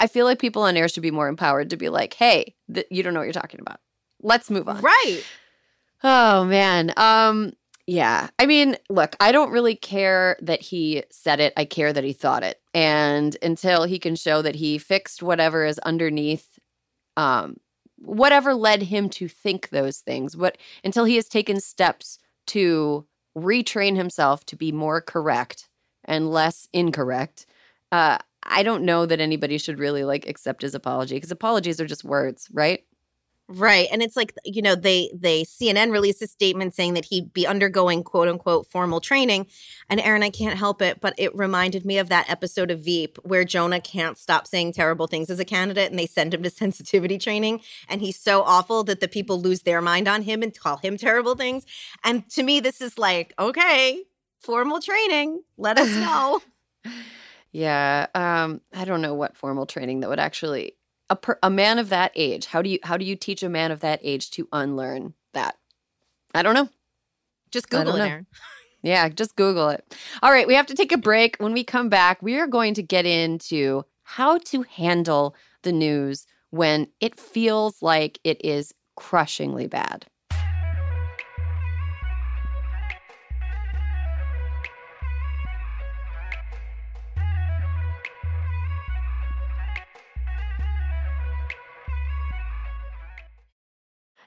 I- 0.00 0.06
feel 0.06 0.24
like 0.24 0.38
people 0.38 0.62
on 0.62 0.76
air 0.76 0.88
should 0.88 1.02
be 1.02 1.10
more 1.10 1.28
empowered 1.28 1.68
to 1.70 1.76
be 1.76 1.88
like, 1.90 2.14
"Hey, 2.14 2.54
th- 2.72 2.86
you 2.90 3.02
don't 3.02 3.12
know 3.12 3.20
what 3.20 3.24
you're 3.26 3.32
talking 3.34 3.60
about. 3.60 3.80
Let's 4.22 4.48
move 4.50 4.68
on." 4.68 4.80
Right. 4.80 5.22
Oh 6.02 6.44
man. 6.44 6.92
Um 6.96 7.52
yeah. 7.86 8.28
I 8.38 8.46
mean, 8.46 8.76
look, 8.88 9.14
I 9.20 9.30
don't 9.30 9.50
really 9.50 9.76
care 9.76 10.38
that 10.40 10.62
he 10.62 11.02
said 11.10 11.38
it. 11.40 11.52
I 11.54 11.66
care 11.66 11.92
that 11.92 12.02
he 12.04 12.14
thought 12.14 12.42
it. 12.42 12.58
And 12.72 13.36
until 13.42 13.84
he 13.84 13.98
can 13.98 14.16
show 14.16 14.40
that 14.40 14.54
he 14.54 14.78
fixed 14.78 15.22
whatever 15.22 15.66
is 15.66 15.78
underneath 15.80 16.58
um 17.16 17.56
whatever 17.96 18.54
led 18.54 18.82
him 18.82 19.08
to 19.10 19.28
think 19.28 19.68
those 19.68 19.98
things, 19.98 20.36
what 20.36 20.58
until 20.82 21.04
he 21.04 21.16
has 21.16 21.28
taken 21.28 21.60
steps 21.60 22.18
to 22.48 23.06
retrain 23.36 23.96
himself 23.96 24.44
to 24.46 24.56
be 24.56 24.72
more 24.72 25.00
correct 25.00 25.68
and 26.04 26.30
less 26.30 26.68
incorrect. 26.72 27.46
Uh 27.92 28.18
I 28.46 28.62
don't 28.62 28.84
know 28.84 29.06
that 29.06 29.20
anybody 29.20 29.56
should 29.58 29.78
really 29.78 30.04
like 30.04 30.28
accept 30.28 30.62
his 30.62 30.74
apology 30.74 31.16
because 31.16 31.30
apologies 31.30 31.80
are 31.80 31.86
just 31.86 32.04
words, 32.04 32.48
right? 32.52 32.84
Right. 33.46 33.88
And 33.92 34.02
it's 34.02 34.16
like, 34.16 34.32
you 34.44 34.62
know, 34.62 34.74
they 34.74 35.10
they 35.14 35.44
CNN 35.44 35.92
released 35.92 36.22
a 36.22 36.26
statement 36.26 36.74
saying 36.74 36.94
that 36.94 37.04
he'd 37.04 37.30
be 37.34 37.46
undergoing 37.46 38.02
quote 38.02 38.26
unquote 38.26 38.66
formal 38.66 39.02
training. 39.02 39.46
And 39.90 40.00
Erin, 40.00 40.22
I 40.22 40.30
can't 40.30 40.58
help 40.58 40.80
it, 40.80 41.02
but 41.02 41.12
it 41.18 41.36
reminded 41.36 41.84
me 41.84 41.98
of 41.98 42.08
that 42.08 42.30
episode 42.30 42.70
of 42.70 42.80
Veep 42.80 43.18
where 43.22 43.44
Jonah 43.44 43.82
can't 43.82 44.16
stop 44.16 44.46
saying 44.46 44.72
terrible 44.72 45.06
things 45.06 45.28
as 45.28 45.40
a 45.40 45.44
candidate 45.44 45.90
and 45.90 45.98
they 45.98 46.06
send 46.06 46.32
him 46.32 46.42
to 46.42 46.50
sensitivity 46.64 47.18
training. 47.18 47.60
And 47.86 48.00
he's 48.00 48.18
so 48.18 48.42
awful 48.42 48.82
that 48.84 49.00
the 49.00 49.08
people 49.08 49.38
lose 49.38 49.60
their 49.60 49.82
mind 49.82 50.08
on 50.08 50.22
him 50.22 50.42
and 50.42 50.58
call 50.58 50.78
him 50.78 50.96
terrible 50.96 51.34
things. 51.34 51.66
And 52.02 52.26
to 52.30 52.42
me, 52.42 52.60
this 52.60 52.80
is 52.80 52.96
like, 52.96 53.34
okay, 53.38 54.04
formal 54.40 54.80
training. 54.80 55.42
Let 55.58 55.76
us 55.76 55.90
know. 55.94 56.40
Yeah, 57.52 58.06
um, 58.14 58.62
I 58.72 58.86
don't 58.86 59.02
know 59.02 59.14
what 59.14 59.36
formal 59.36 59.66
training 59.66 60.00
that 60.00 60.08
would 60.08 60.18
actually 60.18 60.76
a 61.14 61.16
per, 61.16 61.38
a 61.42 61.50
man 61.50 61.78
of 61.78 61.88
that 61.88 62.12
age. 62.14 62.46
How 62.46 62.60
do 62.60 62.68
you 62.68 62.78
how 62.82 62.96
do 62.96 63.04
you 63.04 63.16
teach 63.16 63.42
a 63.42 63.48
man 63.48 63.70
of 63.70 63.80
that 63.80 64.00
age 64.02 64.30
to 64.32 64.48
unlearn 64.52 65.14
that? 65.32 65.56
I 66.34 66.42
don't 66.42 66.54
know. 66.54 66.68
Just 67.50 67.70
Google 67.70 67.96
it, 67.96 67.98
know. 67.98 68.20
Yeah, 68.82 69.08
just 69.08 69.34
Google 69.36 69.70
it. 69.70 69.96
All 70.22 70.30
right, 70.30 70.46
we 70.46 70.52
have 70.54 70.66
to 70.66 70.74
take 70.74 70.92
a 70.92 70.98
break. 70.98 71.36
When 71.38 71.54
we 71.54 71.64
come 71.64 71.88
back, 71.88 72.20
we 72.20 72.38
are 72.38 72.46
going 72.46 72.74
to 72.74 72.82
get 72.82 73.06
into 73.06 73.84
how 74.02 74.36
to 74.50 74.60
handle 74.62 75.34
the 75.62 75.72
news 75.72 76.26
when 76.50 76.88
it 77.00 77.18
feels 77.18 77.80
like 77.80 78.20
it 78.24 78.44
is 78.44 78.74
crushingly 78.94 79.68
bad. 79.68 80.04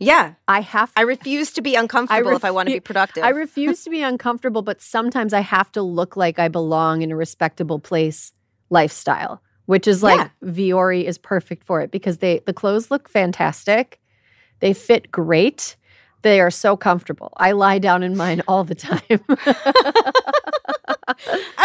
Yeah, 0.00 0.34
I 0.48 0.62
have 0.62 0.90
I 0.96 1.02
refuse 1.02 1.52
to 1.52 1.62
be 1.62 1.74
uncomfortable 1.74 2.34
if 2.34 2.44
I 2.44 2.50
want 2.50 2.68
to 2.68 2.74
be 2.74 2.80
productive. 2.80 3.22
I 3.22 3.28
refuse 3.28 3.84
to 3.84 3.90
be 3.90 4.00
uncomfortable, 4.00 4.62
but 4.62 4.80
sometimes 4.80 5.34
I 5.34 5.40
have 5.40 5.70
to 5.72 5.82
look 5.82 6.16
like 6.16 6.38
I 6.38 6.48
belong 6.48 7.02
in 7.02 7.12
a 7.12 7.16
respectable 7.16 7.78
place 7.78 8.32
lifestyle, 8.70 9.42
which 9.66 9.86
is 9.86 10.02
like 10.02 10.18
Yeah. 10.18 10.50
Vuori 10.50 11.04
is 11.04 11.18
perfect 11.18 11.64
for 11.64 11.82
it 11.82 11.90
because 11.90 12.18
they 12.18 12.40
the 12.46 12.54
clothes 12.54 12.90
look 12.90 13.10
fantastic. 13.10 14.00
They 14.60 14.72
fit 14.72 15.10
great. 15.10 15.76
They 16.22 16.40
are 16.40 16.50
so 16.50 16.78
comfortable. 16.78 17.32
I 17.36 17.52
lie 17.52 17.78
down 17.78 18.02
in 18.02 18.16
mine 18.16 18.42
all 18.48 18.64
the 18.64 18.74
time. 18.74 19.20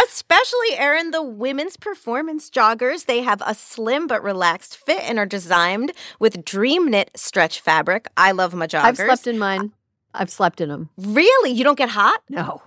Especially, 0.04 0.76
Erin, 0.76 1.10
the 1.10 1.22
women's 1.22 1.76
performance 1.76 2.50
joggers. 2.50 3.06
They 3.06 3.22
have 3.22 3.42
a 3.46 3.54
slim 3.54 4.06
but 4.06 4.22
relaxed 4.22 4.76
fit 4.76 5.00
and 5.02 5.18
are 5.18 5.26
designed 5.26 5.92
with 6.18 6.44
dream 6.44 6.88
knit 6.90 7.10
stretch 7.14 7.60
fabric. 7.60 8.06
I 8.16 8.32
love 8.32 8.54
my 8.54 8.66
joggers. 8.66 8.82
Uh, 8.84 8.86
I've 8.88 8.96
slept 8.96 9.26
in 9.26 9.38
mine. 9.38 9.72
I've 10.14 10.30
slept 10.30 10.60
in 10.60 10.68
them. 10.68 10.88
Really? 10.96 11.50
You 11.50 11.64
don't 11.64 11.78
get 11.78 11.90
hot? 11.90 12.22
No. 12.28 12.62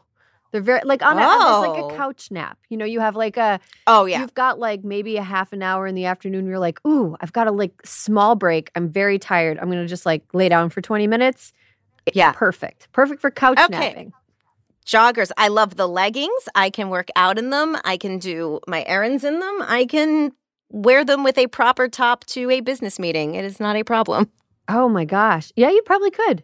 They're 0.52 0.62
very 0.62 0.82
like 0.84 1.04
on 1.04 1.18
a, 1.18 1.22
it's 1.22 1.68
like 1.68 1.84
Oh. 1.84 1.90
a 1.90 1.96
couch 1.96 2.32
nap. 2.32 2.58
You 2.70 2.78
know, 2.78 2.86
you 2.86 3.00
have 3.02 3.16
like 3.16 3.38
a 3.38 3.60
Oh, 3.86 4.06
yeah. 4.06 4.20
You've 4.22 4.34
got 4.34 4.58
like 4.58 4.84
maybe 4.84 5.18
a 5.18 5.22
half 5.24 5.54
an 5.54 5.62
hour 5.62 5.86
in 5.86 5.94
the 5.94 6.06
afternoon. 6.06 6.48
You're 6.48 6.58
like, 6.60 6.84
ooh, 6.88 7.16
I've 7.22 7.34
got 7.34 7.46
a 7.48 7.52
like 7.52 7.74
small 7.86 8.36
break. 8.36 8.72
I'm 8.76 8.90
very 8.90 9.20
tired. 9.20 9.60
I'm 9.60 9.70
gonna 9.70 9.88
just 9.88 10.08
like 10.08 10.24
lay 10.34 10.50
down 10.50 10.70
for 10.72 10.82
20 10.82 11.06
minutes. 11.06 11.54
Yeah. 12.14 12.32
perfect. 12.32 12.88
Perfect 12.94 13.22
for 13.22 13.30
couch 13.30 13.60
Okay. 13.60 13.78
napping. 13.80 14.14
Joggers. 14.90 15.32
I 15.38 15.50
love 15.50 15.76
the 15.76 15.88
leggings. 15.88 16.50
I 16.56 16.72
can 16.72 16.90
work 16.90 17.10
out 17.16 17.38
in 17.38 17.52
them. 17.52 17.78
I 17.86 17.96
can 17.96 18.18
do 18.18 18.60
my 18.68 18.84
errands 18.88 19.24
in 19.24 19.40
them. 19.40 19.62
I 19.62 19.86
can 19.86 20.32
wear 20.70 21.06
them 21.06 21.24
with 21.24 21.38
a 21.38 21.46
proper 21.46 21.88
top 21.88 22.26
to 22.26 22.50
a 22.50 22.62
business 22.62 22.98
meeting. 22.98 23.36
It 23.36 23.46
is 23.46 23.60
not 23.60 23.76
a 23.76 23.84
problem. 23.84 24.32
Oh 24.68 24.90
my 24.90 25.06
gosh. 25.06 25.52
Yeah, 25.56 25.70
you 25.70 25.84
probably 25.84 26.10
could. 26.12 26.44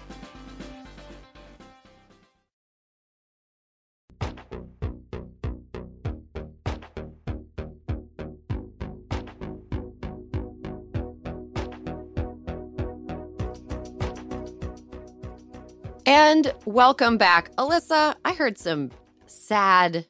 And 16.31 16.53
welcome 16.63 17.17
back. 17.17 17.53
Alyssa, 17.57 18.15
I 18.23 18.31
heard 18.31 18.57
some 18.57 18.89
sad 19.27 20.05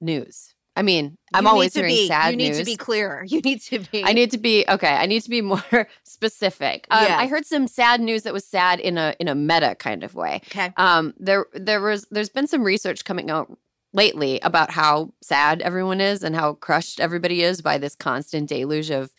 news. 0.00 0.54
I 0.76 0.82
mean, 0.82 1.18
I'm 1.34 1.46
You 1.46 1.50
always 1.50 1.74
hearing 1.74 1.90
be- 1.96 2.06
sad 2.06 2.30
You 2.30 2.36
need 2.36 2.48
news. 2.50 2.58
to 2.58 2.64
be 2.64 2.76
clearer. 2.76 3.24
You 3.28 3.40
need 3.40 3.60
to 3.62 3.80
be. 3.80 4.04
I 4.04 4.12
need 4.12 4.30
to 4.30 4.38
be 4.38 4.64
okay. 4.68 4.94
I 4.94 5.06
need 5.06 5.22
to 5.22 5.28
be 5.30 5.40
more 5.40 5.88
specific. 6.04 6.86
Um, 6.92 7.02
Yes. 7.02 7.20
I 7.20 7.26
heard 7.26 7.44
some 7.44 7.66
sad 7.66 8.00
news 8.00 8.22
that 8.22 8.32
was 8.32 8.44
sad 8.44 8.78
in 8.78 8.96
a 8.98 9.16
in 9.18 9.26
a 9.26 9.34
meta 9.34 9.74
kind 9.74 10.04
of 10.04 10.14
way. 10.14 10.42
Okay. 10.46 10.72
Um, 10.76 11.12
there 11.18 11.46
there 11.54 11.80
was 11.80 12.06
there's 12.12 12.28
been 12.30 12.46
some 12.46 12.62
research 12.62 13.04
coming 13.04 13.28
out 13.28 13.50
lately 13.92 14.38
about 14.42 14.70
how 14.70 15.12
sad 15.22 15.60
everyone 15.60 16.00
is 16.00 16.22
and 16.22 16.36
how 16.36 16.52
crushed 16.54 17.00
everybody 17.00 17.42
is 17.42 17.60
by 17.62 17.78
this 17.78 17.96
constant 17.96 18.48
deluge 18.48 18.90
of 18.90 19.10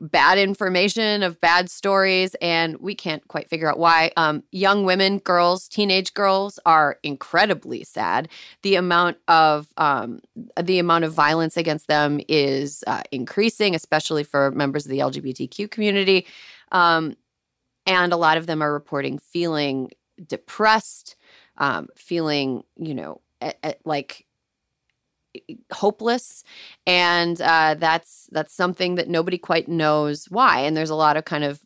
bad 0.00 0.38
information 0.38 1.22
of 1.22 1.40
bad 1.40 1.70
stories 1.70 2.34
and 2.40 2.76
we 2.78 2.94
can't 2.94 3.26
quite 3.28 3.48
figure 3.48 3.68
out 3.68 3.78
why. 3.78 4.10
Um, 4.16 4.42
young 4.50 4.84
women 4.84 5.18
girls 5.18 5.68
teenage 5.68 6.14
girls 6.14 6.58
are 6.64 6.98
incredibly 7.02 7.84
sad. 7.84 8.28
The 8.62 8.76
amount 8.76 9.18
of 9.28 9.68
um, 9.76 10.20
the 10.60 10.78
amount 10.78 11.04
of 11.04 11.12
violence 11.12 11.56
against 11.56 11.86
them 11.86 12.20
is 12.28 12.82
uh, 12.86 13.02
increasing 13.12 13.74
especially 13.74 14.24
for 14.24 14.50
members 14.52 14.86
of 14.86 14.90
the 14.90 14.98
lgbtq 14.98 15.70
community. 15.70 16.26
Um, 16.72 17.16
and 17.86 18.12
a 18.12 18.16
lot 18.16 18.36
of 18.36 18.46
them 18.46 18.62
are 18.62 18.72
reporting 18.72 19.18
feeling 19.18 19.90
depressed 20.26 21.16
um, 21.58 21.88
feeling 21.94 22.62
you 22.76 22.94
know 22.94 23.20
like 23.84 24.26
hopeless 25.72 26.44
and 26.86 27.40
uh, 27.40 27.74
that's 27.78 28.28
that's 28.32 28.54
something 28.54 28.96
that 28.96 29.08
nobody 29.08 29.38
quite 29.38 29.68
knows 29.68 30.26
why 30.26 30.60
and 30.60 30.76
there's 30.76 30.90
a 30.90 30.94
lot 30.94 31.16
of 31.16 31.24
kind 31.24 31.44
of 31.44 31.60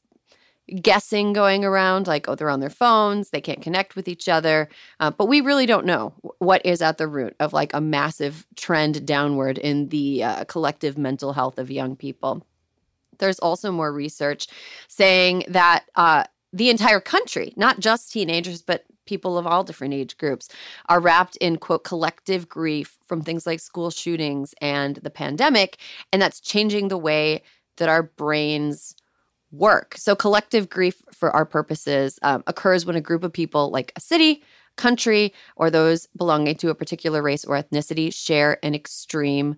guessing 0.80 1.34
going 1.34 1.64
around 1.64 2.06
like 2.06 2.26
oh 2.28 2.34
they're 2.34 2.48
on 2.48 2.60
their 2.60 2.70
phones 2.70 3.30
they 3.30 3.40
can't 3.40 3.60
connect 3.60 3.96
with 3.96 4.08
each 4.08 4.28
other 4.28 4.68
uh, 5.00 5.10
but 5.10 5.28
we 5.28 5.40
really 5.42 5.66
don't 5.66 5.84
know 5.84 6.14
what 6.38 6.64
is 6.64 6.80
at 6.82 6.98
the 6.98 7.08
root 7.08 7.34
of 7.40 7.52
like 7.52 7.72
a 7.74 7.80
massive 7.80 8.46
trend 8.56 9.06
downward 9.06 9.58
in 9.58 9.88
the 9.88 10.22
uh, 10.22 10.44
collective 10.44 10.96
mental 10.96 11.32
health 11.32 11.58
of 11.58 11.70
young 11.70 11.96
people. 11.96 12.46
There's 13.18 13.38
also 13.38 13.70
more 13.70 13.92
research 13.92 14.48
saying 14.88 15.44
that 15.48 15.84
uh, 15.94 16.24
the 16.52 16.70
entire 16.70 17.00
country 17.00 17.52
not 17.56 17.80
just 17.80 18.12
teenagers 18.12 18.62
but 18.62 18.84
people 19.06 19.38
of 19.38 19.46
all 19.46 19.64
different 19.64 19.94
age 19.94 20.16
groups 20.18 20.48
are 20.88 21.00
wrapped 21.00 21.36
in 21.36 21.56
quote 21.56 21.84
collective 21.84 22.48
grief 22.48 22.98
from 23.04 23.22
things 23.22 23.46
like 23.46 23.60
school 23.60 23.90
shootings 23.90 24.54
and 24.60 24.96
the 24.96 25.10
pandemic 25.10 25.78
and 26.12 26.20
that's 26.20 26.40
changing 26.40 26.88
the 26.88 26.98
way 26.98 27.42
that 27.76 27.88
our 27.88 28.02
brains 28.02 28.94
work. 29.50 29.94
So 29.96 30.16
collective 30.16 30.68
grief 30.68 31.02
for 31.12 31.30
our 31.30 31.44
purposes 31.44 32.18
um, 32.22 32.42
occurs 32.46 32.84
when 32.84 32.96
a 32.96 33.00
group 33.00 33.22
of 33.24 33.32
people 33.32 33.70
like 33.70 33.92
a 33.96 34.00
city 34.00 34.42
country 34.76 35.32
or 35.56 35.70
those 35.70 36.08
belonging 36.16 36.56
to 36.56 36.70
a 36.70 36.74
particular 36.74 37.22
race 37.22 37.44
or 37.44 37.56
ethnicity 37.56 38.12
share 38.12 38.58
an 38.64 38.74
extreme 38.74 39.56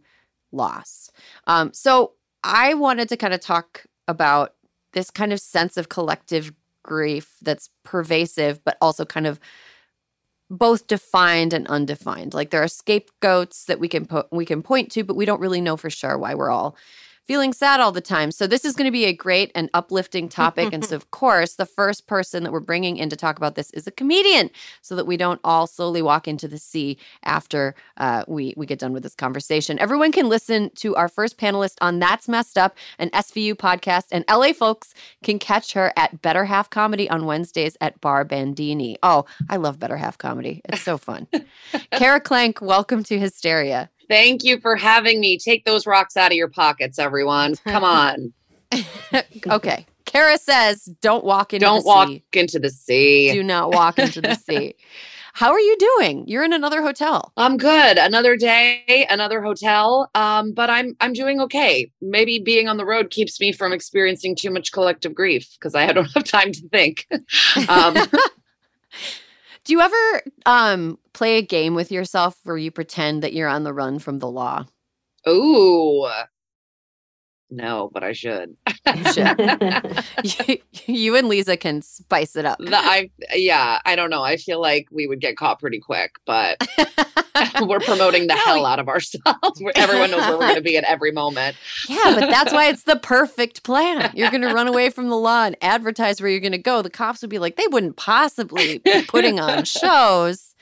loss. 0.52 1.10
Um, 1.46 1.72
so 1.72 2.12
i 2.44 2.74
wanted 2.74 3.08
to 3.08 3.16
kind 3.16 3.34
of 3.34 3.40
talk 3.40 3.86
about 4.06 4.54
this 4.92 5.10
kind 5.10 5.32
of 5.32 5.40
sense 5.40 5.76
of 5.76 5.88
collective 5.88 6.52
grief 6.86 7.36
that's 7.42 7.68
pervasive 7.84 8.64
but 8.64 8.76
also 8.80 9.04
kind 9.04 9.26
of 9.26 9.38
both 10.48 10.86
defined 10.86 11.52
and 11.52 11.66
undefined. 11.66 12.32
Like 12.32 12.50
there 12.50 12.62
are 12.62 12.68
scapegoats 12.68 13.64
that 13.64 13.80
we 13.80 13.88
can 13.88 14.06
put 14.06 14.32
we 14.32 14.46
can 14.46 14.62
point 14.62 14.90
to 14.92 15.04
but 15.04 15.16
we 15.16 15.24
don't 15.26 15.40
really 15.40 15.60
know 15.60 15.76
for 15.76 15.90
sure 15.90 16.16
why 16.16 16.34
we're 16.34 16.50
all 16.50 16.76
feeling 17.26 17.52
sad 17.52 17.80
all 17.80 17.92
the 17.92 18.00
time. 18.00 18.30
So 18.30 18.46
this 18.46 18.64
is 18.64 18.74
going 18.74 18.86
to 18.86 18.92
be 18.92 19.04
a 19.04 19.12
great 19.12 19.50
and 19.54 19.68
uplifting 19.74 20.28
topic. 20.28 20.72
And 20.72 20.84
so 20.84 20.96
of 20.96 21.10
course 21.10 21.54
the 21.54 21.66
first 21.66 22.06
person 22.06 22.44
that 22.44 22.52
we're 22.52 22.60
bringing 22.60 22.96
in 22.96 23.10
to 23.10 23.16
talk 23.16 23.36
about 23.36 23.56
this 23.56 23.70
is 23.72 23.86
a 23.86 23.90
comedian 23.90 24.50
so 24.80 24.94
that 24.96 25.06
we 25.06 25.16
don't 25.16 25.40
all 25.42 25.66
slowly 25.66 26.02
walk 26.02 26.28
into 26.28 26.46
the 26.46 26.58
sea 26.58 26.98
after 27.24 27.74
uh, 27.96 28.24
we 28.28 28.54
we 28.56 28.66
get 28.66 28.78
done 28.78 28.92
with 28.92 29.02
this 29.02 29.14
conversation. 29.14 29.78
Everyone 29.78 30.12
can 30.12 30.28
listen 30.28 30.70
to 30.76 30.94
our 30.94 31.08
first 31.08 31.38
panelist 31.38 31.76
on 31.80 31.98
that's 31.98 32.28
messed 32.28 32.56
up 32.56 32.76
an 32.98 33.10
svu 33.10 33.54
podcast 33.54 34.04
and 34.12 34.24
la 34.28 34.52
folks 34.52 34.94
can 35.22 35.38
catch 35.38 35.72
her 35.72 35.92
at 35.96 36.22
better 36.22 36.44
half 36.44 36.70
comedy 36.70 37.10
on 37.10 37.26
wednesdays 37.26 37.76
at 37.80 38.00
bar 38.00 38.24
bandini. 38.24 38.96
Oh 39.02 39.24
i 39.48 39.56
love 39.56 39.78
better 39.78 39.96
half 39.96 40.16
comedy. 40.18 40.62
It's 40.66 40.82
so 40.82 40.96
fun. 40.96 41.26
Kara 41.92 42.20
Klenk 42.20 42.60
welcome 42.60 43.02
to 43.04 43.18
hysteria 43.18 43.90
Thank 44.08 44.44
you 44.44 44.60
for 44.60 44.76
having 44.76 45.20
me. 45.20 45.38
Take 45.38 45.64
those 45.64 45.86
rocks 45.86 46.16
out 46.16 46.30
of 46.32 46.36
your 46.36 46.48
pockets, 46.48 46.98
everyone. 46.98 47.54
Come 47.66 47.84
on. 47.84 48.32
okay 49.50 49.86
kara 50.04 50.38
says 50.38 50.84
don't 51.00 51.24
walk 51.24 51.52
into 51.52 51.64
Don't 51.64 51.82
the 51.82 51.86
walk 51.86 52.08
sea 52.08 52.24
into 52.32 52.58
the 52.58 52.70
sea. 52.70 53.32
do 53.32 53.42
not 53.42 53.70
walk 53.70 53.98
into 53.98 54.20
the 54.20 54.34
sea 54.34 54.74
how 55.34 55.50
are 55.52 55.60
you 55.60 55.76
doing 55.78 56.24
you're 56.26 56.44
in 56.44 56.52
another 56.52 56.82
hotel 56.82 57.32
I'm 57.36 57.56
good. 57.56 57.98
Another 57.98 58.36
day, 58.36 59.06
another 59.10 59.42
hotel. 59.42 60.10
Um, 60.14 60.52
but 60.52 60.70
I'm 60.70 60.96
I'm 61.00 61.12
doing 61.12 61.40
okay. 61.42 61.90
Maybe 62.00 62.38
being 62.38 62.68
on 62.68 62.76
the 62.78 62.86
road 62.86 63.10
keeps 63.10 63.38
me 63.40 63.52
from 63.52 63.72
experiencing 63.72 64.34
too 64.36 64.50
much 64.50 64.72
collective 64.72 65.14
grief 65.14 65.46
because 65.58 65.74
I 65.74 65.86
don't 65.92 66.10
have 66.14 66.24
time 66.24 66.52
to 66.52 66.68
think. 66.70 67.06
um, 67.68 67.94
Do 69.64 69.72
you 69.72 69.80
ever 69.80 70.22
um 70.46 70.98
play 71.16 71.38
a 71.38 71.42
game 71.42 71.74
with 71.74 71.90
yourself 71.90 72.36
where 72.44 72.56
you 72.58 72.70
pretend 72.70 73.22
that 73.22 73.32
you're 73.32 73.48
on 73.48 73.64
the 73.64 73.72
run 73.72 73.98
from 73.98 74.18
the 74.18 74.28
law? 74.30 74.66
ooh. 75.28 76.06
No, 77.48 77.90
but 77.94 78.02
I 78.02 78.12
should. 78.12 78.56
You 78.92 79.12
should. 79.12 79.38
you, 80.24 80.58
you 80.92 81.16
and 81.16 81.28
Lisa 81.28 81.56
can 81.56 81.80
spice 81.80 82.34
it 82.34 82.44
up. 82.44 82.58
The- 82.58 82.74
I 82.76 83.10
yeah, 83.34 83.78
I 83.84 83.94
don't 83.94 84.10
know. 84.10 84.22
I 84.24 84.36
feel 84.36 84.60
like 84.60 84.88
we 84.90 85.06
would 85.06 85.20
get 85.20 85.36
caught 85.36 85.60
pretty 85.60 85.78
quick, 85.78 86.16
but 86.26 86.60
we're 87.62 87.78
promoting 87.78 88.22
the 88.26 88.34
No, 88.34 88.40
hell 88.44 88.66
out 88.66 88.80
of 88.80 88.88
ourselves. 88.88 89.62
Everyone 89.76 90.10
knows 90.10 90.22
where 90.22 90.32
we're 90.32 90.38
going 90.40 90.54
to 90.56 90.60
be 90.60 90.76
at 90.76 90.82
every 90.84 91.12
moment. 91.12 91.56
yeah, 91.88 92.16
but 92.18 92.28
that's 92.30 92.52
why 92.52 92.68
it's 92.68 92.82
the 92.82 92.96
perfect 92.96 93.62
plan. 93.62 94.10
You're 94.12 94.30
going 94.30 94.42
to 94.42 94.52
run 94.52 94.66
away 94.66 94.90
from 94.90 95.08
the 95.08 95.16
law 95.16 95.44
and 95.44 95.56
advertise 95.62 96.20
where 96.20 96.28
you're 96.30 96.40
going 96.40 96.50
to 96.50 96.58
go. 96.58 96.82
The 96.82 96.90
cops 96.90 97.20
would 97.22 97.30
be 97.30 97.38
like, 97.38 97.54
they 97.54 97.68
wouldn't 97.68 97.96
possibly 97.96 98.78
be 98.78 99.02
putting 99.06 99.38
on 99.38 99.62
shows. 99.64 100.55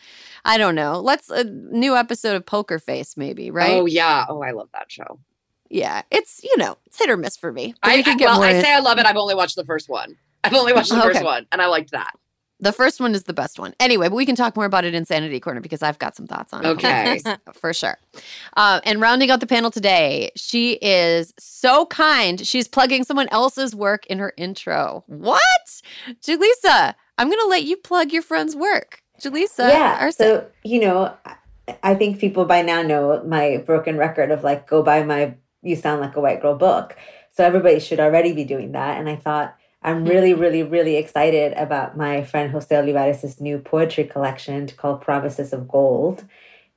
I 0.45 0.59
don't 0.59 0.74
know. 0.74 1.01
Let's 1.01 1.30
a 1.30 1.45
new 1.45 1.97
episode 1.97 2.36
of 2.36 2.45
Poker 2.47 2.78
Face, 2.78 3.16
maybe, 3.16 3.51
right? 3.51 3.72
Oh 3.72 3.86
yeah. 3.86 4.26
Oh, 4.28 4.42
I 4.42 4.51
love 4.53 4.68
that 4.74 4.90
show. 4.92 5.18
yeah. 5.70 6.03
It's 6.11 6.42
you 6.45 6.57
know, 6.57 6.76
it's 6.86 6.99
hit 6.99 7.09
or 7.11 7.16
miss 7.16 7.36
for 7.36 7.53
me. 7.53 7.74
I, 7.82 8.03
can 8.03 8.14
I- 8.14 8.16
get 8.18 8.26
well, 8.26 8.42
I 8.42 8.61
say 8.61 8.72
I 8.74 8.80
love 8.80 8.99
it. 8.99 9.07
I've 9.07 9.16
only 9.16 9.34
watched 9.34 9.57
the 9.57 9.64
first 9.64 9.88
one. 9.88 10.16
I've 10.42 10.53
only 10.55 10.72
watched 10.74 10.90
the 10.90 10.99
Okay. 10.99 11.12
first 11.14 11.24
one, 11.24 11.47
and 11.53 11.62
I 11.62 11.66
liked 11.66 11.92
that. 11.92 12.12
The 12.61 12.72
first 12.72 13.01
one 13.01 13.14
is 13.14 13.24
the 13.24 13.32
best 13.32 13.59
one. 13.59 13.74
Anyway, 13.80 14.09
but 14.09 14.14
we 14.14 14.24
can 14.24 14.36
talk 14.36 14.55
more 14.57 14.64
about 14.64 14.84
it 14.84 14.95
in 14.95 15.05
Sanity 15.05 15.40
Corner 15.40 15.61
because 15.61 15.82
I've 15.82 15.99
got 15.99 16.14
some 16.16 16.26
thoughts 16.26 16.53
on 16.53 16.64
it. 16.64 16.68
Okay. 16.68 17.18
For 17.55 17.72
sure. 17.74 17.99
Uh, 18.57 18.80
and 18.84 19.01
rounding 19.01 19.30
out 19.30 19.40
the 19.40 19.47
panel 19.47 19.70
today, 19.70 20.30
she 20.36 20.74
is 20.74 21.34
so 21.38 21.84
kind. 21.86 22.47
She's 22.47 22.68
plugging 22.68 23.05
someone 23.05 23.28
else's 23.30 23.74
work 23.74 24.07
in 24.07 24.18
her 24.18 24.32
intro. 24.36 25.03
What? 25.09 25.40
Julissa, 26.22 26.95
I'm 27.18 27.28
going 27.28 27.40
to 27.40 27.47
let 27.49 27.64
you 27.64 27.76
plug 27.76 28.12
your 28.12 28.22
friend's 28.22 28.55
work. 28.55 29.03
Julissa. 29.20 29.68
yeah. 29.68 30.10
So, 30.10 30.46
you 30.62 30.80
know, 30.80 31.14
I- 31.24 31.36
I 31.82 31.94
think 31.94 32.18
people 32.18 32.44
by 32.44 32.62
now 32.62 32.82
know 32.82 33.22
my 33.24 33.62
broken 33.64 33.96
record 33.96 34.30
of 34.30 34.44
like, 34.44 34.66
go 34.66 34.82
buy 34.82 35.02
my 35.02 35.34
You 35.62 35.76
Sound 35.76 36.00
Like 36.00 36.16
a 36.16 36.20
White 36.20 36.42
Girl 36.42 36.54
book. 36.54 36.96
So 37.30 37.44
everybody 37.44 37.80
should 37.80 38.00
already 38.00 38.32
be 38.32 38.44
doing 38.44 38.72
that. 38.72 38.98
And 38.98 39.08
I 39.08 39.16
thought 39.16 39.56
I'm 39.82 39.98
mm-hmm. 39.98 40.08
really, 40.08 40.34
really, 40.34 40.62
really 40.62 40.96
excited 40.96 41.52
about 41.54 41.96
my 41.96 42.22
friend 42.22 42.50
Jose 42.52 42.74
Olivares' 42.74 43.40
new 43.40 43.58
poetry 43.58 44.04
collection 44.04 44.68
called 44.68 45.00
Promises 45.00 45.52
of 45.52 45.68
Gold. 45.68 46.24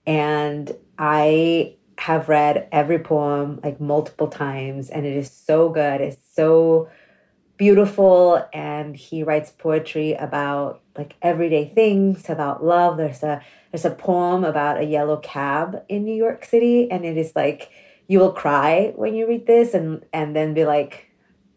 And 0.05 0.75
I 0.97 1.75
have 1.99 2.29
read 2.29 2.67
every 2.71 2.99
poem 2.99 3.59
like 3.63 3.81
multiple 3.81 4.27
times, 4.27 4.89
and 4.89 5.05
it 5.05 5.17
is 5.17 5.31
so 5.31 5.69
good. 5.69 5.99
It's 5.99 6.17
so 6.33 6.89
beautiful. 7.57 8.45
And 8.53 8.95
he 8.95 9.23
writes 9.23 9.51
poetry 9.51 10.13
about 10.13 10.81
like 10.97 11.15
everyday 11.21 11.67
things, 11.67 12.29
about 12.29 12.63
love. 12.63 12.97
There's 12.97 13.23
a 13.23 13.41
there's 13.71 13.85
a 13.85 13.91
poem 13.91 14.43
about 14.43 14.79
a 14.79 14.83
yellow 14.83 15.17
cab 15.17 15.83
in 15.89 16.03
New 16.03 16.15
York 16.15 16.45
City, 16.45 16.89
and 16.89 17.05
it 17.05 17.17
is 17.17 17.33
like 17.35 17.69
you 18.07 18.19
will 18.19 18.31
cry 18.31 18.93
when 18.95 19.15
you 19.15 19.27
read 19.27 19.47
this 19.47 19.73
and 19.73 20.05
and 20.13 20.35
then 20.35 20.53
be 20.53 20.65
like 20.65 21.03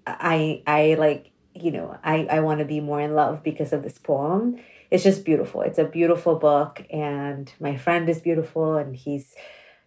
i 0.06 0.62
i 0.66 0.96
like 0.98 1.30
you 1.54 1.70
know, 1.70 1.98
I, 2.02 2.26
I 2.30 2.40
want 2.40 2.60
to 2.60 2.64
be 2.64 2.80
more 2.80 3.00
in 3.00 3.14
love 3.14 3.42
because 3.42 3.72
of 3.72 3.82
this 3.82 3.98
poem. 3.98 4.56
It's 4.90 5.04
just 5.04 5.24
beautiful. 5.24 5.62
It's 5.62 5.78
a 5.78 5.84
beautiful 5.84 6.36
book, 6.36 6.84
and 6.90 7.52
my 7.60 7.76
friend 7.76 8.08
is 8.08 8.20
beautiful, 8.20 8.76
and 8.76 8.96
he's 8.96 9.34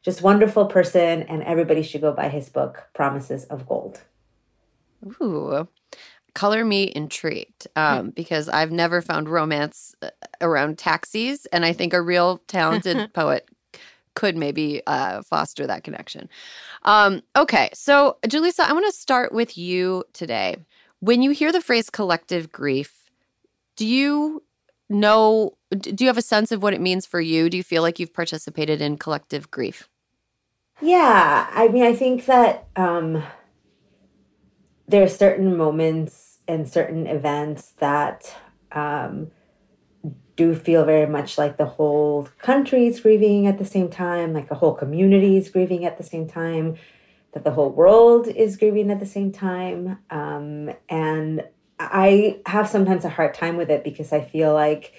just 0.01 0.21
wonderful 0.21 0.65
person, 0.65 1.23
and 1.23 1.43
everybody 1.43 1.83
should 1.83 2.01
go 2.01 2.13
buy 2.13 2.29
his 2.29 2.49
book, 2.49 2.89
Promises 2.93 3.45
of 3.45 3.67
Gold. 3.67 4.01
Ooh, 5.21 5.67
color 6.33 6.65
me 6.65 6.91
intrigued 6.95 7.67
um, 7.75 8.09
because 8.09 8.49
I've 8.49 8.71
never 8.71 9.01
found 9.01 9.29
romance 9.29 9.95
uh, 10.01 10.09
around 10.41 10.77
taxis, 10.77 11.45
and 11.47 11.65
I 11.65 11.73
think 11.73 11.93
a 11.93 12.01
real 12.01 12.39
talented 12.47 13.13
poet 13.13 13.49
could 14.15 14.37
maybe 14.37 14.81
uh, 14.85 15.21
foster 15.23 15.65
that 15.67 15.83
connection. 15.83 16.29
Um, 16.83 17.21
okay, 17.35 17.69
so 17.73 18.17
Julissa, 18.25 18.61
I 18.61 18.73
want 18.73 18.85
to 18.85 18.91
start 18.91 19.31
with 19.31 19.57
you 19.57 20.03
today. 20.13 20.57
When 20.99 21.21
you 21.21 21.31
hear 21.31 21.51
the 21.51 21.61
phrase 21.61 21.89
collective 21.89 22.51
grief, 22.51 23.09
do 23.75 23.85
you 23.85 24.43
know, 24.89 25.57
do 25.71 26.03
you 26.03 26.07
have 26.07 26.17
a 26.17 26.21
sense 26.21 26.51
of 26.51 26.61
what 26.61 26.73
it 26.73 26.81
means 26.81 27.05
for 27.05 27.19
you? 27.19 27.49
Do 27.49 27.57
you 27.57 27.63
feel 27.63 27.81
like 27.81 27.99
you've 27.99 28.13
participated 28.13 28.81
in 28.81 28.97
collective 28.97 29.49
grief? 29.49 29.89
Yeah, 30.81 31.47
I 31.51 31.67
mean, 31.69 31.83
I 31.83 31.93
think 31.93 32.25
that 32.25 32.67
um, 32.75 33.23
there 34.93 35.01
are 35.01 35.07
certain 35.07 35.57
moments 35.57 36.37
and 36.47 36.69
certain 36.69 37.07
events 37.07 37.71
that 37.79 38.35
um, 38.71 39.31
do 40.35 40.53
feel 40.53 40.85
very 40.85 41.07
much 41.07 41.35
like 41.35 41.57
the 41.57 41.65
whole 41.65 42.29
country 42.37 42.85
is 42.85 42.99
grieving 42.99 43.47
at 43.47 43.57
the 43.57 43.65
same 43.65 43.89
time, 43.89 44.33
like 44.33 44.51
a 44.51 44.55
whole 44.55 44.75
community 44.75 45.35
is 45.35 45.49
grieving 45.49 45.83
at 45.83 45.97
the 45.97 46.03
same 46.03 46.27
time 46.27 46.75
that 47.31 47.43
the 47.43 47.49
whole 47.49 47.71
world 47.71 48.27
is 48.27 48.55
grieving 48.55 48.91
at 48.91 48.99
the 48.99 49.07
same 49.07 49.31
time. 49.31 49.97
Um, 50.11 50.69
and 50.87 51.43
I 51.79 52.39
have 52.45 52.69
sometimes 52.69 53.03
a 53.03 53.09
hard 53.09 53.33
time 53.33 53.57
with 53.57 53.71
it 53.71 53.83
because 53.83 54.13
I 54.13 54.21
feel 54.21 54.53
like 54.53 54.93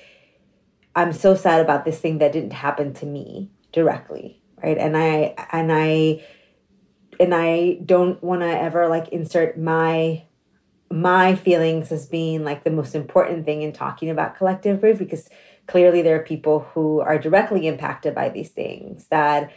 I'm 0.97 1.13
so 1.13 1.37
sad 1.37 1.61
about 1.61 1.85
this 1.85 2.01
thing 2.01 2.19
that 2.19 2.33
didn't 2.33 2.53
happen 2.53 2.95
to 2.95 3.07
me 3.07 3.53
directly, 3.71 4.43
right? 4.61 4.77
And 4.77 4.97
I 4.97 5.37
and 5.53 5.71
I 5.73 6.25
and 7.21 7.35
I 7.35 7.79
don't 7.85 8.23
want 8.23 8.43
to 8.43 8.49
ever 8.49 8.89
like 8.89 9.09
insert 9.09 9.59
my 9.59 10.25
my 10.91 11.35
feelings 11.35 11.91
as 11.91 12.07
being 12.07 12.45
like 12.45 12.63
the 12.63 12.71
most 12.71 12.95
important 12.95 13.45
thing 13.45 13.63
in 13.63 13.73
talking 13.73 14.11
about 14.11 14.37
collective 14.37 14.81
grief 14.81 14.99
because 14.99 15.29
clearly 15.67 16.03
there 16.03 16.17
are 16.17 16.25
people 16.25 16.61
who 16.73 17.01
are 17.01 17.19
directly 17.19 17.67
impacted 17.67 18.15
by 18.15 18.29
these 18.29 18.51
things 18.51 19.07
that 19.09 19.51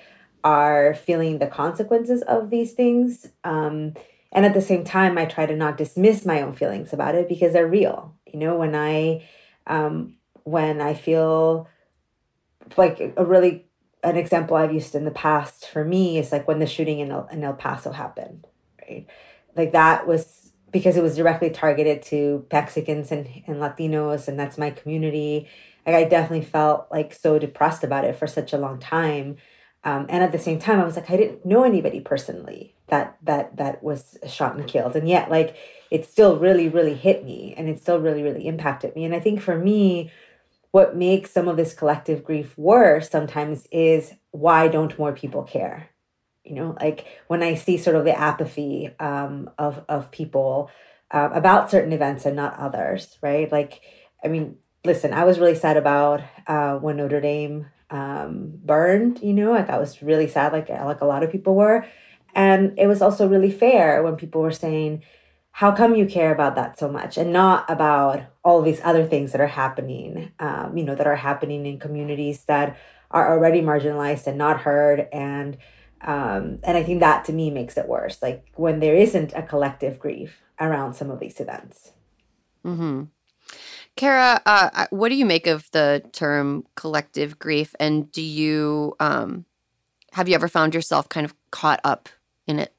are 0.44 0.96
feeling 0.96 1.40
the 1.40 1.48
consequences 1.48 2.22
of 2.24 2.50
these 2.50 2.74
things. 2.74 3.28
Um, 3.44 3.94
and 4.32 4.46
at 4.46 4.54
the 4.54 4.62
same 4.62 4.84
time, 4.84 5.18
I 5.18 5.26
try 5.26 5.46
to 5.46 5.56
not 5.56 5.78
dismiss 5.78 6.26
my 6.26 6.42
own 6.42 6.54
feelings 6.54 6.94
about 6.94 7.16
it 7.16 7.28
because 7.28 7.54
they're 7.54 7.68
real. 7.68 8.16
You 8.26 8.40
know, 8.40 8.58
when 8.58 8.76
I 8.76 9.28
um, 9.68 10.16
when 10.44 10.82
I 10.82 10.94
feel 10.94 11.68
like 12.78 13.14
a 13.16 13.26
really 13.26 13.67
an 14.04 14.18
example 14.18 14.58
I've 14.58 14.74
used 14.74 14.96
in 14.96 15.06
the 15.06 15.12
past 15.12 15.68
for 15.68 15.84
me 15.84 16.18
is 16.18 16.32
like 16.32 16.48
when 16.48 16.60
the 16.60 16.68
shooting 16.68 17.00
in 17.00 17.12
El, 17.12 17.28
in 17.32 17.44
El 17.44 17.54
Paso 17.54 17.92
happened, 17.92 18.46
right? 18.82 19.08
Like 19.56 19.72
that 19.72 20.08
was 20.08 20.52
because 20.72 20.98
it 20.98 21.04
was 21.04 21.16
directly 21.16 21.50
targeted 21.50 22.02
to 22.04 22.46
Mexicans 22.52 23.12
and, 23.12 23.28
and 23.48 23.58
Latinos, 23.58 24.28
and 24.28 24.40
that's 24.40 24.58
my 24.58 24.70
community. 24.70 25.48
Like 25.86 25.96
I 25.96 26.04
definitely 26.04 26.46
felt 26.46 26.88
like 26.92 27.14
so 27.14 27.40
depressed 27.40 27.84
about 27.84 28.06
it 28.06 28.16
for 28.16 28.28
such 28.28 28.54
a 28.54 28.58
long 28.58 28.80
time. 28.80 29.38
Um, 29.84 30.06
and 30.10 30.24
at 30.24 30.32
the 30.32 30.40
same 30.40 30.60
time, 30.60 30.80
I 30.80 30.84
was 30.84 30.96
like, 30.96 31.10
I 31.10 31.18
didn't 31.18 31.46
know 31.46 31.64
anybody 31.64 32.02
personally 32.02 32.76
that 32.88 33.18
that 33.24 33.58
that 33.58 33.84
was 33.84 34.18
shot 34.28 34.56
and 34.56 34.68
killed, 34.68 34.96
and 34.96 35.08
yet 35.08 35.30
like 35.30 35.56
it 35.92 36.06
still 36.06 36.38
really 36.38 36.68
really 36.68 36.96
hit 36.96 37.24
me, 37.24 37.54
and 37.58 37.70
it 37.70 37.82
still 37.82 38.00
really 38.00 38.22
really 38.22 38.48
impacted 38.48 38.96
me. 38.96 39.06
And 39.06 39.16
I 39.16 39.20
think 39.20 39.42
for 39.42 39.58
me, 39.58 40.12
what 40.72 40.96
makes 40.96 41.32
some 41.32 41.48
of 41.48 41.58
this 41.58 41.74
collective 41.74 42.24
grief 42.24 42.58
worse 42.58 43.10
sometimes 43.10 43.68
is 43.72 44.14
why 44.32 44.68
don't 44.68 44.98
more 45.00 45.14
people 45.14 45.44
care? 45.44 45.90
You 46.44 46.56
know, 46.56 46.78
like 46.80 47.06
when 47.28 47.44
I 47.44 47.56
see 47.56 47.78
sort 47.78 47.96
of 47.96 48.06
the 48.06 48.18
apathy 48.18 48.90
um, 49.00 49.50
of 49.58 49.84
of 49.90 50.12
people 50.12 50.70
uh, 51.12 51.30
about 51.34 51.72
certain 51.72 51.94
events 51.94 52.26
and 52.26 52.36
not 52.36 52.58
others, 52.58 53.18
right? 53.22 53.52
Like, 53.52 53.82
I 54.24 54.28
mean, 54.28 54.58
listen, 54.86 55.14
I 55.14 55.24
was 55.24 55.40
really 55.40 55.56
sad 55.56 55.78
about 55.78 56.22
uh, 56.48 56.78
when 56.78 56.98
Notre 56.98 57.22
Dame 57.22 57.68
um, 57.90 58.54
burned, 58.64 59.22
you 59.22 59.34
know, 59.34 59.52
like 59.52 59.70
I 59.70 59.78
was 59.78 60.02
really 60.02 60.28
sad, 60.28 60.54
like 60.54 60.70
like 60.70 61.02
a 61.02 61.06
lot 61.06 61.24
of 61.24 61.32
people 61.32 61.56
were. 61.56 61.86
And 62.36 62.78
it 62.78 62.88
was 62.88 63.02
also 63.02 63.28
really 63.28 63.52
fair 63.52 64.04
when 64.04 64.16
people 64.16 64.42
were 64.42 64.52
saying, 64.52 65.04
how 65.58 65.72
come 65.72 65.96
you 65.96 66.06
care 66.06 66.32
about 66.32 66.54
that 66.54 66.78
so 66.78 66.88
much 66.88 67.18
and 67.18 67.34
not 67.34 67.68
about 67.68 68.22
all 68.44 68.62
these 68.62 68.80
other 68.84 69.04
things 69.04 69.32
that 69.32 69.42
are 69.42 69.48
happening, 69.48 70.32
um, 70.38 70.78
you 70.78 70.84
know, 70.84 70.94
that 70.94 71.08
are 71.08 71.16
happening 71.16 71.66
in 71.66 71.80
communities 71.80 72.46
that 72.46 72.78
are 73.10 73.34
already 73.34 73.60
marginalized 73.60 74.28
and 74.28 74.38
not 74.38 74.62
heard. 74.62 75.08
And 75.12 75.58
um, 76.02 76.60
and 76.62 76.78
I 76.78 76.84
think 76.84 77.00
that 77.00 77.26
to 77.26 77.34
me 77.34 77.50
makes 77.50 77.76
it 77.76 77.88
worse, 77.88 78.22
like 78.22 78.52
when 78.54 78.80
there 78.82 78.94
isn't 78.94 79.34
a 79.34 79.42
collective 79.42 79.98
grief 79.98 80.44
around 80.60 80.94
some 80.94 81.10
of 81.10 81.20
these 81.20 81.40
events. 81.40 81.92
Mm-hmm. 82.64 83.06
Kara, 83.96 84.40
uh, 84.46 84.86
what 84.92 85.10
do 85.10 85.16
you 85.16 85.26
make 85.26 85.48
of 85.48 85.72
the 85.72 86.04
term 86.12 86.68
collective 86.76 87.40
grief? 87.40 87.74
And 87.80 88.12
do 88.12 88.22
you 88.22 88.96
um, 89.00 89.46
have 90.12 90.30
you 90.30 90.36
ever 90.36 90.48
found 90.48 90.76
yourself 90.76 91.10
kind 91.10 91.26
of 91.26 91.34
caught 91.50 91.80
up 91.84 92.10
in 92.46 92.60
it? 92.60 92.77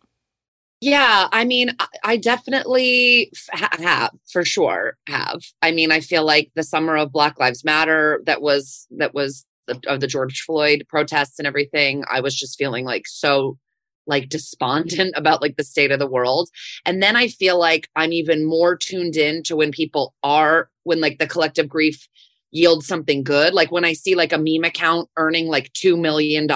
Yeah, 0.81 1.27
I 1.33 1.45
mean, 1.45 1.71
I 2.05 2.17
definitely 2.17 3.33
have 3.53 4.11
for 4.31 4.45
sure 4.45 4.97
have. 5.09 5.43
I 5.61 5.73
mean, 5.73 5.91
I 5.91 6.01
feel 6.01 6.25
like 6.25 6.53
the 6.55 6.63
summer 6.63 6.97
of 6.97 7.11
Black 7.11 7.41
Lives 7.41 7.65
Matter 7.65 8.23
that 8.27 8.41
was 8.41 8.87
that 8.97 9.13
was 9.13 9.45
the, 9.67 9.81
of 9.89 10.01
the 10.01 10.07
George 10.07 10.43
Floyd 10.43 10.85
protests 10.89 11.39
and 11.39 11.49
everything. 11.49 12.05
I 12.09 12.21
was 12.21 12.37
just 12.37 12.59
feeling 12.59 12.85
like 12.85 13.09
so 13.09 13.59
like 14.07 14.29
despondent 14.29 15.13
about 15.17 15.43
like 15.43 15.57
the 15.57 15.65
state 15.65 15.91
of 15.91 15.99
the 15.99 16.07
world. 16.07 16.49
And 16.87 17.03
then 17.03 17.17
I 17.17 17.29
feel 17.29 17.59
like 17.59 17.89
I'm 17.97 18.13
even 18.13 18.47
more 18.47 18.77
tuned 18.77 19.17
in 19.17 19.43
to 19.45 19.57
when 19.57 19.73
people 19.73 20.15
are, 20.23 20.71
when 20.85 21.01
like 21.01 21.19
the 21.19 21.27
collective 21.27 21.69
grief 21.69 22.09
yields 22.51 22.87
something 22.87 23.23
good. 23.23 23.53
Like 23.53 23.71
when 23.71 23.85
I 23.85 23.93
see 23.93 24.15
like 24.15 24.33
a 24.33 24.39
meme 24.39 24.65
account 24.65 25.09
earning 25.17 25.49
like 25.49 25.73
$2 25.75 25.99
million 25.99 26.49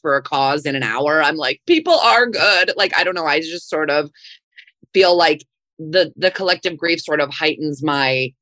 for 0.00 0.16
a 0.16 0.22
cause 0.22 0.66
in 0.66 0.76
an 0.76 0.82
hour, 0.82 1.22
I'm 1.22 1.36
like, 1.36 1.60
people 1.66 1.94
are 1.94 2.26
good. 2.26 2.72
Like, 2.76 2.96
I 2.96 3.04
don't 3.04 3.14
know. 3.14 3.26
I 3.26 3.40
just 3.40 3.68
sort 3.68 3.90
of 3.90 4.10
feel 4.92 5.16
like 5.16 5.44
the 5.78 6.12
the 6.16 6.30
collective 6.30 6.76
grief 6.76 7.00
sort 7.00 7.20
of 7.20 7.32
heightens 7.32 7.82
my 7.82 8.32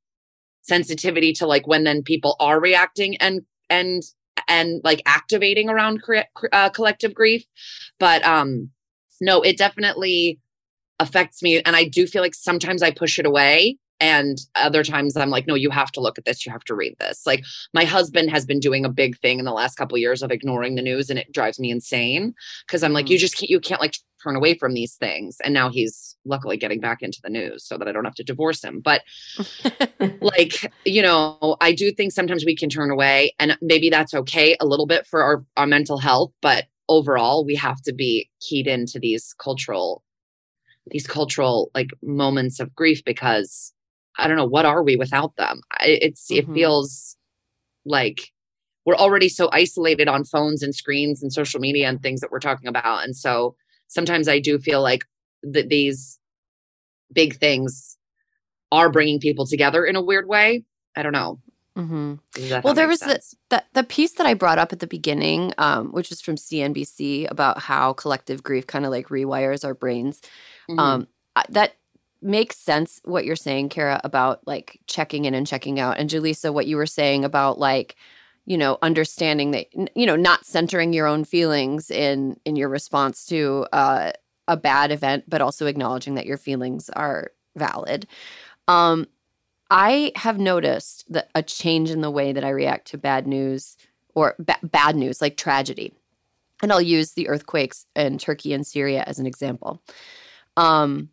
sensitivity 0.62 1.32
to 1.34 1.46
like 1.46 1.66
when 1.66 1.84
then 1.84 2.02
people 2.02 2.34
are 2.40 2.58
reacting 2.58 3.16
and 3.18 3.42
and 3.68 4.02
and 4.48 4.80
like 4.84 5.02
activating 5.06 5.68
around 5.68 6.02
uh, 6.52 6.70
collective 6.70 7.14
grief 7.14 7.44
but 7.98 8.24
um 8.24 8.70
no 9.20 9.42
it 9.42 9.58
definitely 9.58 10.40
affects 10.98 11.42
me 11.42 11.60
and 11.60 11.76
i 11.76 11.84
do 11.84 12.06
feel 12.06 12.22
like 12.22 12.34
sometimes 12.34 12.82
i 12.82 12.90
push 12.90 13.18
it 13.18 13.26
away 13.26 13.76
and 14.00 14.38
other 14.54 14.84
times 14.84 15.16
i'm 15.16 15.30
like 15.30 15.46
no 15.46 15.54
you 15.54 15.70
have 15.70 15.92
to 15.92 16.00
look 16.00 16.18
at 16.18 16.24
this. 16.24 16.46
You 16.46 16.52
have 16.52 16.64
to 16.64 16.74
read 16.74 16.96
this. 16.98 17.26
Like 17.26 17.44
my 17.74 17.84
husband 17.84 18.30
has 18.30 18.46
been 18.46 18.60
doing 18.60 18.84
a 18.84 18.90
big 18.90 19.18
thing 19.18 19.38
in 19.38 19.44
the 19.44 19.52
last 19.52 19.76
couple 19.76 19.96
of 19.96 20.00
years 20.00 20.22
of 20.22 20.30
ignoring 20.30 20.74
the 20.74 20.82
news 20.82 21.10
and 21.10 21.18
it 21.18 21.32
drives 21.32 21.58
me 21.58 21.70
insane 21.70 22.34
because 22.66 22.82
i'm 22.82 22.92
like 22.92 23.08
you 23.08 23.16
mm. 23.16 23.20
just 23.20 23.36
can't 23.36 23.50
you 23.50 23.60
can't 23.60 23.80
like 23.80 23.94
turn 24.22 24.34
away 24.34 24.54
from 24.54 24.72
these 24.72 24.94
things. 24.94 25.36
And 25.44 25.52
now 25.52 25.68
he's 25.68 26.16
luckily 26.24 26.56
getting 26.56 26.80
back 26.80 27.02
into 27.02 27.20
the 27.22 27.30
news 27.30 27.64
so 27.64 27.76
that 27.78 27.86
i 27.86 27.92
don't 27.92 28.04
have 28.04 28.14
to 28.14 28.24
divorce 28.24 28.62
him. 28.62 28.80
But 28.80 29.02
like 30.20 30.72
you 30.84 31.02
know 31.02 31.56
i 31.60 31.72
do 31.72 31.92
think 31.92 32.12
sometimes 32.12 32.44
we 32.44 32.56
can 32.56 32.68
turn 32.68 32.90
away 32.90 33.32
and 33.38 33.56
maybe 33.60 33.90
that's 33.90 34.14
okay 34.14 34.56
a 34.60 34.66
little 34.66 34.86
bit 34.86 35.06
for 35.06 35.22
our, 35.22 35.44
our 35.56 35.66
mental 35.66 35.98
health 35.98 36.32
but 36.40 36.66
overall 36.88 37.44
we 37.44 37.54
have 37.54 37.80
to 37.82 37.92
be 37.92 38.28
keyed 38.40 38.66
into 38.66 38.98
these 38.98 39.34
cultural 39.38 40.02
these 40.90 41.06
cultural 41.06 41.70
like 41.74 41.90
moments 42.02 42.60
of 42.60 42.74
grief 42.74 43.04
because 43.04 43.72
I 44.18 44.28
don't 44.28 44.36
know, 44.36 44.46
what 44.46 44.66
are 44.66 44.82
we 44.82 44.96
without 44.96 45.36
them? 45.36 45.60
It's, 45.80 46.30
mm-hmm. 46.30 46.50
it 46.50 46.54
feels 46.54 47.16
like 47.84 48.32
we're 48.84 48.96
already 48.96 49.28
so 49.28 49.48
isolated 49.52 50.08
on 50.08 50.24
phones 50.24 50.62
and 50.62 50.74
screens 50.74 51.22
and 51.22 51.32
social 51.32 51.60
media 51.60 51.88
and 51.88 52.00
things 52.00 52.20
that 52.20 52.30
we're 52.30 52.40
talking 52.40 52.68
about. 52.68 53.04
And 53.04 53.16
so 53.16 53.56
sometimes 53.88 54.28
I 54.28 54.38
do 54.38 54.58
feel 54.58 54.80
like 54.82 55.04
that 55.42 55.68
these 55.68 56.18
big 57.12 57.36
things 57.36 57.96
are 58.72 58.90
bringing 58.90 59.20
people 59.20 59.46
together 59.46 59.84
in 59.84 59.96
a 59.96 60.02
weird 60.02 60.28
way. 60.28 60.64
I 60.96 61.02
don't 61.02 61.12
know. 61.12 61.40
Mm-hmm. 61.76 62.60
Well, 62.64 62.72
there 62.72 62.88
was 62.88 63.00
the, 63.00 63.20
the 63.50 63.62
the 63.74 63.84
piece 63.84 64.12
that 64.12 64.26
I 64.26 64.32
brought 64.32 64.58
up 64.58 64.72
at 64.72 64.80
the 64.80 64.86
beginning, 64.86 65.52
um, 65.58 65.92
which 65.92 66.10
is 66.10 66.22
from 66.22 66.36
CNBC 66.36 67.30
about 67.30 67.58
how 67.58 67.92
collective 67.92 68.42
grief 68.42 68.66
kind 68.66 68.86
of 68.86 68.90
like 68.90 69.08
rewires 69.08 69.62
our 69.62 69.74
brains. 69.74 70.22
Mhm. 70.70 70.78
Um, 70.78 71.06
that 71.50 71.74
makes 72.22 72.56
sense 72.56 73.00
what 73.04 73.24
you're 73.24 73.36
saying, 73.36 73.68
Kara, 73.68 74.00
about 74.04 74.46
like 74.46 74.80
checking 74.86 75.24
in 75.24 75.34
and 75.34 75.46
checking 75.46 75.78
out, 75.80 75.98
and 75.98 76.10
Julissa, 76.10 76.52
what 76.52 76.66
you 76.66 76.76
were 76.76 76.86
saying 76.86 77.24
about 77.24 77.58
like 77.58 77.96
you 78.46 78.56
know 78.56 78.78
understanding 78.82 79.50
that 79.52 79.66
you 79.94 80.06
know 80.06 80.16
not 80.16 80.46
centering 80.46 80.92
your 80.92 81.06
own 81.06 81.24
feelings 81.24 81.90
in 81.90 82.38
in 82.44 82.56
your 82.56 82.68
response 82.68 83.26
to 83.26 83.66
uh, 83.72 84.12
a 84.48 84.56
bad 84.56 84.90
event, 84.90 85.24
but 85.28 85.40
also 85.40 85.66
acknowledging 85.66 86.14
that 86.14 86.26
your 86.26 86.38
feelings 86.38 86.88
are 86.90 87.32
valid. 87.56 88.06
Um, 88.68 89.06
I 89.70 90.12
have 90.16 90.38
noticed 90.38 91.04
that 91.12 91.28
a 91.34 91.42
change 91.42 91.90
in 91.90 92.00
the 92.00 92.10
way 92.10 92.32
that 92.32 92.44
I 92.44 92.50
react 92.50 92.88
to 92.88 92.98
bad 92.98 93.26
news 93.26 93.76
or 94.14 94.34
ba- 94.38 94.58
bad 94.62 94.96
news, 94.96 95.20
like 95.20 95.36
tragedy. 95.36 95.92
And 96.62 96.72
I'll 96.72 96.80
use 96.80 97.12
the 97.12 97.28
earthquakes 97.28 97.86
in 97.94 98.18
Turkey 98.18 98.52
and 98.52 98.66
Syria 98.66 99.04
as 99.06 99.18
an 99.18 99.26
example. 99.26 99.82
Um, 100.56 101.10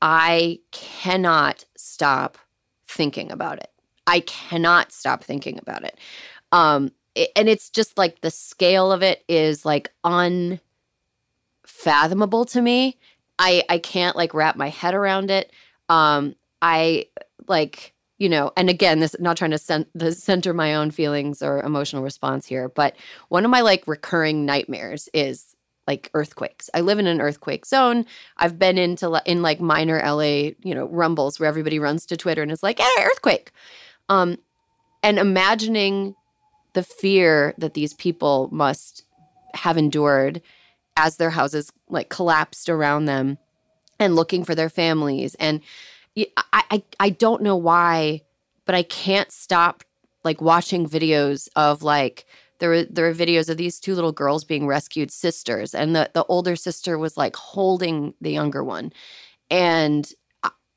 I 0.00 0.60
cannot 0.70 1.64
stop 1.76 2.38
thinking 2.86 3.30
about 3.32 3.58
it. 3.58 3.70
I 4.06 4.20
cannot 4.20 4.92
stop 4.92 5.22
thinking 5.24 5.58
about 5.58 5.84
it. 5.84 5.98
Um, 6.52 6.92
it- 7.14 7.30
and 7.36 7.48
it's 7.48 7.68
just 7.70 7.98
like 7.98 8.20
the 8.20 8.30
scale 8.30 8.90
of 8.92 9.02
it 9.02 9.24
is 9.28 9.64
like 9.64 9.92
unfathomable 11.66 12.44
to 12.46 12.62
me. 12.62 12.98
I 13.38 13.62
I 13.68 13.78
can't 13.78 14.16
like 14.16 14.34
wrap 14.34 14.56
my 14.56 14.68
head 14.68 14.94
around 14.94 15.30
it. 15.30 15.52
Um, 15.88 16.34
I 16.62 17.06
like 17.46 17.94
you 18.18 18.28
know, 18.28 18.50
and 18.56 18.68
again, 18.68 18.98
this 18.98 19.14
not 19.20 19.36
trying 19.36 19.52
to 19.52 19.58
cen- 19.58 19.86
to 19.96 20.12
center 20.12 20.52
my 20.52 20.74
own 20.74 20.90
feelings 20.90 21.40
or 21.40 21.60
emotional 21.62 22.02
response 22.02 22.46
here, 22.46 22.68
but 22.68 22.96
one 23.28 23.44
of 23.44 23.50
my 23.50 23.60
like 23.60 23.86
recurring 23.86 24.44
nightmares 24.44 25.08
is 25.14 25.54
like 25.88 26.10
earthquakes. 26.12 26.68
I 26.74 26.82
live 26.82 26.98
in 26.98 27.06
an 27.06 27.20
earthquake 27.20 27.64
zone. 27.64 28.04
I've 28.36 28.58
been 28.58 28.76
into 28.76 29.20
in 29.24 29.40
like 29.40 29.58
minor 29.58 30.00
LA, 30.04 30.52
you 30.62 30.74
know, 30.74 30.86
rumbles 30.86 31.40
where 31.40 31.48
everybody 31.48 31.78
runs 31.78 32.04
to 32.06 32.16
Twitter 32.16 32.42
and 32.42 32.52
is 32.52 32.62
like, 32.62 32.78
"Hey, 32.78 33.02
earthquake," 33.02 33.50
um, 34.10 34.36
and 35.02 35.18
imagining 35.18 36.14
the 36.74 36.82
fear 36.82 37.54
that 37.56 37.72
these 37.72 37.94
people 37.94 38.50
must 38.52 39.04
have 39.54 39.78
endured 39.78 40.42
as 40.96 41.16
their 41.16 41.30
houses 41.30 41.72
like 41.88 42.10
collapsed 42.10 42.68
around 42.68 43.06
them 43.06 43.38
and 43.98 44.14
looking 44.14 44.44
for 44.44 44.54
their 44.54 44.68
families 44.68 45.34
and 45.36 45.62
I, 46.52 46.64
I, 46.70 46.82
I 47.00 47.10
don't 47.10 47.42
know 47.42 47.56
why 47.56 48.22
but 48.66 48.74
I 48.74 48.82
can't 48.82 49.32
stop 49.32 49.84
like 50.22 50.42
watching 50.42 50.86
videos 50.86 51.48
of 51.56 51.82
like 51.82 52.26
there 52.58 52.70
were 52.70 52.84
there 52.84 53.06
were 53.06 53.14
videos 53.14 53.48
of 53.48 53.56
these 53.56 53.80
two 53.80 53.94
little 53.94 54.12
girls 54.12 54.44
being 54.44 54.66
rescued 54.66 55.10
sisters 55.10 55.74
and 55.74 55.94
the 55.94 56.10
the 56.14 56.24
older 56.24 56.56
sister 56.56 56.98
was 56.98 57.16
like 57.16 57.36
holding 57.36 58.14
the 58.20 58.32
younger 58.32 58.64
one. 58.64 58.92
And 59.50 60.10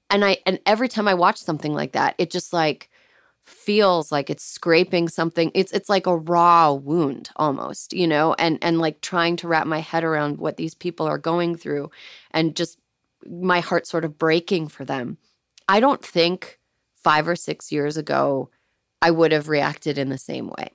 and 0.09 0.25
I 0.25 0.37
and 0.45 0.59
every 0.65 0.87
time 0.87 1.07
I 1.07 1.13
watch 1.13 1.37
something 1.37 1.73
like 1.73 1.93
that 1.93 2.15
it 2.17 2.31
just 2.31 2.53
like 2.53 2.89
feels 3.43 4.11
like 4.11 4.29
it's 4.29 4.43
scraping 4.43 5.09
something. 5.09 5.51
It's 5.53 5.71
it's 5.71 5.89
like 5.89 6.07
a 6.07 6.17
raw 6.17 6.73
wound 6.73 7.29
almost 7.35 7.93
you 7.93 8.07
know 8.07 8.33
and 8.39 8.57
and 8.61 8.79
like 8.79 9.01
trying 9.01 9.35
to 9.37 9.47
wrap 9.47 9.67
my 9.67 9.79
head 9.79 10.03
around 10.03 10.37
what 10.37 10.57
these 10.57 10.75
people 10.75 11.07
are 11.07 11.17
going 11.17 11.55
through 11.55 11.89
and 12.31 12.55
just 12.55 12.77
my 13.29 13.59
heart 13.59 13.87
sort 13.87 14.05
of 14.05 14.17
breaking 14.17 14.67
for 14.67 14.85
them. 14.85 15.17
I 15.67 15.79
don't 15.79 16.03
think 16.03 16.59
5 17.03 17.27
or 17.27 17.35
6 17.35 17.71
years 17.71 17.97
ago 17.97 18.49
i 19.01 19.11
would 19.11 19.31
have 19.31 19.49
reacted 19.49 19.97
in 19.97 20.09
the 20.09 20.17
same 20.17 20.47
way 20.47 20.69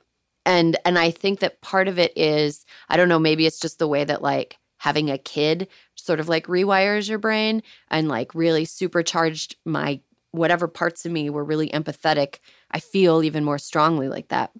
and 0.46 0.78
and 0.86 0.98
i 0.98 1.10
think 1.10 1.40
that 1.40 1.60
part 1.60 1.88
of 1.88 1.98
it 1.98 2.16
is 2.16 2.64
i 2.88 2.96
don't 2.96 3.10
know 3.10 3.18
maybe 3.18 3.44
it's 3.44 3.58
just 3.58 3.78
the 3.78 3.88
way 3.88 4.04
that 4.04 4.22
like 4.22 4.56
having 4.78 5.10
a 5.10 5.18
kid 5.18 5.68
sort 5.94 6.20
of 6.20 6.28
like 6.28 6.46
rewires 6.46 7.08
your 7.08 7.18
brain 7.18 7.62
and 7.90 8.08
like 8.08 8.34
really 8.34 8.64
supercharged 8.64 9.56
my 9.66 10.00
whatever 10.30 10.68
parts 10.68 11.04
of 11.04 11.12
me 11.12 11.28
were 11.28 11.44
really 11.44 11.68
empathetic 11.70 12.38
i 12.70 12.80
feel 12.80 13.22
even 13.22 13.44
more 13.44 13.58
strongly 13.58 14.08
like 14.08 14.28
that. 14.28 14.52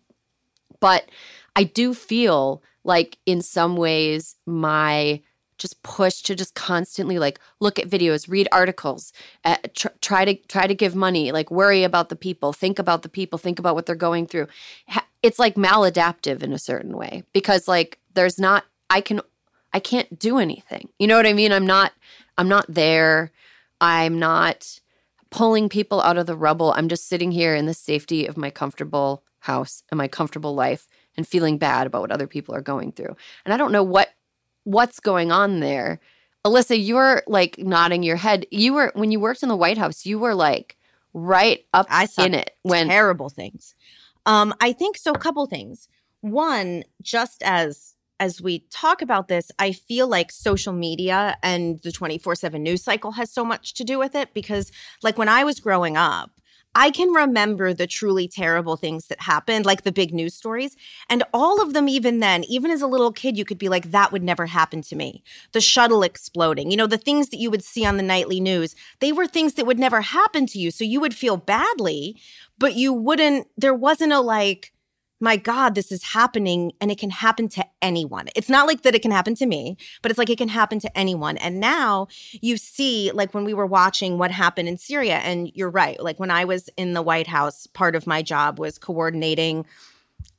But 0.80 1.09
i 1.55 1.62
do 1.62 1.95
feel 1.95 2.62
like 2.84 3.18
in 3.24 3.41
some 3.41 3.76
ways 3.76 4.37
my 4.45 5.22
just 5.59 5.82
push 5.82 6.20
to 6.20 6.34
just 6.34 6.55
constantly 6.55 7.18
like 7.18 7.41
look 7.61 7.78
at 7.78 7.89
videos 7.89 8.28
read 8.28 8.47
articles 8.53 9.12
uh, 9.45 9.57
tr- 9.74 9.89
try 10.03 10.24
to 10.24 10.34
try 10.49 10.66
to 10.66 10.74
give 10.74 10.95
money 10.95 11.32
like 11.32 11.51
worry 11.51 11.82
about 11.82 12.11
the 12.11 12.16
people 12.16 12.53
think 12.53 12.78
about 12.78 13.03
the 13.03 13.09
people 13.09 13.39
think 13.39 13.59
about 13.59 13.74
what 13.74 13.87
they're 13.87 13.95
going 13.95 14.26
through. 14.26 14.47
Ha- 14.89 15.06
it's 15.23 15.39
like 15.39 15.55
maladaptive 15.55 16.43
in 16.43 16.53
a 16.53 16.59
certain 16.59 16.97
way 16.97 17.25
because 17.33 17.69
like 17.69 17.99
there's 18.14 18.39
not 18.39 18.64
i 18.91 19.01
can 19.01 19.21
i 19.73 19.81
can't 19.81 20.19
do 20.19 20.39
anything. 20.39 20.89
You 20.99 21.07
know 21.07 21.17
what 21.17 21.27
i 21.27 21.33
mean? 21.33 21.53
I'm 21.53 21.67
not 21.67 21.93
i'm 22.39 22.49
not 22.49 22.67
there. 22.69 23.33
I'm 23.81 24.19
not 24.19 24.81
pulling 25.31 25.69
people 25.69 26.01
out 26.01 26.17
of 26.17 26.27
the 26.27 26.37
rubble. 26.37 26.73
I'm 26.73 26.89
just 26.89 27.09
sitting 27.09 27.33
here 27.33 27.55
in 27.55 27.67
the 27.67 27.75
safety 27.75 28.27
of 28.27 28.37
my 28.37 28.51
comfortable 28.51 29.23
house 29.41 29.83
and 29.91 29.99
my 29.99 30.09
comfortable 30.09 30.55
life 30.55 30.89
and 31.17 31.27
feeling 31.27 31.59
bad 31.59 31.87
about 31.87 32.01
what 32.03 32.12
other 32.12 32.27
people 32.27 32.55
are 32.55 32.62
going 32.62 32.93
through. 32.93 33.17
And 33.45 33.53
i 33.53 33.57
don't 33.57 33.73
know 33.73 33.83
what 33.83 34.11
what's 34.64 35.01
going 35.01 35.31
on 35.31 35.61
there. 35.61 36.01
Alyssa 36.45 36.77
you're 36.83 37.23
like 37.27 37.59
nodding 37.59 38.03
your 38.03 38.17
head. 38.17 38.47
You 38.51 38.75
were 38.75 38.93
when 38.95 39.11
you 39.11 39.21
worked 39.21 39.43
in 39.43 39.49
the 39.49 39.57
white 39.57 39.79
house 39.79 40.07
you 40.07 40.19
were 40.19 40.35
like 40.35 40.77
right 41.12 41.64
up 41.73 41.87
I 41.89 42.07
saw 42.07 42.25
in 42.25 42.35
it 42.35 42.57
when 42.62 42.89
terrible 42.89 43.31
things. 43.31 43.75
Um, 44.27 44.55
I 44.61 44.72
think 44.72 44.97
so. 44.99 45.12
A 45.12 45.18
couple 45.18 45.47
things. 45.47 45.89
One, 46.20 46.85
just 47.03 47.43
as 47.43 47.95
as 48.18 48.41
we 48.41 48.61
talk 48.70 49.03
about 49.03 49.29
this, 49.29 49.51
I 49.59 49.72
feel 49.72 50.09
like 50.09 50.33
social 50.33 50.72
media 50.72 51.37
and 51.43 51.81
the 51.83 51.93
twenty 51.93 52.18
four 52.18 52.35
seven 52.35 52.62
news 52.62 52.83
cycle 52.83 53.12
has 53.12 53.31
so 53.31 53.45
much 53.45 53.74
to 53.74 53.85
do 53.85 53.99
with 53.99 54.14
it 54.14 54.35
because, 54.35 54.72
like 55.03 55.18
when 55.18 55.29
I 55.29 55.45
was 55.45 55.61
growing 55.61 55.97
up. 55.97 56.31
I 56.79 56.91
can 56.91 57.09
remember 57.09 57.72
the 57.72 57.87
truly 57.87 58.29
terrible 58.29 58.77
things 58.77 59.07
that 59.07 59.22
happened, 59.22 59.64
like 59.64 59.85
the 59.85 59.93
big 59.93 60.12
news 60.12 60.35
stories. 60.35 60.77
And 61.09 61.24
all 61.33 61.62
of 61.62 61.72
them, 61.72 61.89
even 61.89 62.20
then, 62.20 62.45
even 62.45 62.70
as 62.70 62.83
a 62.83 62.87
little 62.87 63.12
kid, 63.12 63.39
you 63.39 63.47
could 63.47 63.57
be 63.57 63.70
like, 63.70 63.93
that 63.93 64.12
would 64.12 64.22
never 64.22 64.45
happen 64.45 64.83
to 64.83 64.95
me. 64.95 65.22
The 65.53 65.62
shuttle 65.62 66.03
exploding, 66.03 66.70
you 66.70 66.77
know, 66.77 66.87
the 66.87 66.99
things 66.99 67.31
that 67.31 67.39
you 67.39 67.51
would 67.51 67.64
see 67.64 67.87
on 67.87 67.97
the 67.97 68.03
nightly 68.03 68.41
news, 68.41 68.74
they 69.01 69.11
were 69.11 69.27
things 69.27 69.55
that 69.55 69.64
would 69.64 69.79
never 69.79 70.03
happen 70.03 70.45
to 70.49 70.59
you. 70.59 70.70
So 70.70 70.85
you 70.85 71.01
would 71.01 71.14
feel 71.14 71.39
badly, 71.39 72.20
but 72.59 72.75
you 72.75 72.93
wouldn't, 72.93 73.49
there 73.57 73.75
wasn't 73.75 74.13
a 74.13 74.21
like, 74.21 74.73
my 75.19 75.37
God, 75.37 75.75
this 75.75 75.91
is 75.91 76.03
happening 76.03 76.73
and 76.81 76.91
it 76.91 76.99
can 76.99 77.11
happen 77.11 77.49
to 77.49 77.65
anyone. 77.81 78.29
It's 78.37 78.51
not 78.51 78.67
like 78.67 78.83
that 78.83 78.95
it 78.95 79.01
can 79.01 79.11
happen 79.11 79.35
to 79.37 79.47
me, 79.47 79.79
but 80.03 80.11
it's 80.11 80.19
like 80.19 80.29
it 80.29 80.37
can 80.37 80.49
happen 80.49 80.79
to 80.81 80.99
anyone. 80.99 81.39
And 81.39 81.59
now 81.59 82.09
you 82.33 82.59
see, 82.59 83.11
like 83.13 83.33
when 83.33 83.45
we 83.45 83.55
were 83.55 83.67
watching 83.67 84.19
what 84.19 84.31
happened 84.31 84.69
in 84.69 84.77
Syria, 84.77 85.17
and 85.19 85.51
you're 85.55 85.71
right, 85.71 86.03
like 86.03 86.21
when 86.21 86.31
I 86.31 86.45
was 86.45 86.69
in 86.77 86.93
the 86.93 87.03
White 87.03 87.27
House, 87.27 87.67
part 87.67 87.97
of 87.97 88.07
my 88.07 88.21
job 88.21 88.59
was 88.59 88.79
coordinating 88.79 89.65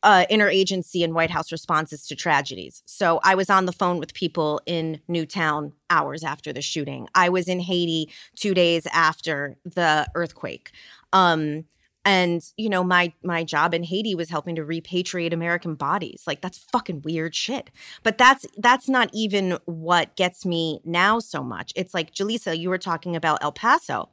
uh, 0.03 0.25
interagency 0.29 1.03
and 1.03 1.15
White 1.15 1.31
House 1.31 1.51
responses 1.51 2.05
to 2.07 2.15
tragedies. 2.15 2.83
So 2.85 3.19
I 3.23 3.33
was 3.33 3.49
on 3.49 3.65
the 3.65 3.71
phone 3.71 3.99
with 3.99 4.13
people 4.13 4.61
in 4.67 5.01
Newtown 5.07 5.73
hours 5.89 6.23
after 6.23 6.53
the 6.53 6.61
shooting. 6.61 7.07
I 7.15 7.29
was 7.29 7.47
in 7.47 7.59
Haiti 7.59 8.11
two 8.35 8.53
days 8.53 8.85
after 8.93 9.57
the 9.63 10.07
earthquake. 10.13 10.71
Um, 11.13 11.65
and 12.07 12.41
you 12.55 12.69
know 12.69 12.85
my 12.85 13.11
my 13.21 13.43
job 13.43 13.73
in 13.73 13.83
Haiti 13.83 14.15
was 14.15 14.29
helping 14.29 14.55
to 14.55 14.63
repatriate 14.63 15.33
American 15.33 15.75
bodies. 15.75 16.23
Like 16.25 16.39
that's 16.39 16.57
fucking 16.57 17.01
weird 17.01 17.35
shit. 17.35 17.69
But 18.01 18.17
that's 18.17 18.45
that's 18.57 18.87
not 18.87 19.09
even 19.13 19.59
what 19.65 20.15
gets 20.15 20.45
me 20.45 20.79
now 20.85 21.19
so 21.19 21.43
much. 21.43 21.73
It's 21.75 21.93
like 21.93 22.13
Julissa, 22.13 22.57
you 22.57 22.69
were 22.69 22.77
talking 22.77 23.15
about 23.15 23.43
El 23.43 23.51
Paso. 23.51 24.09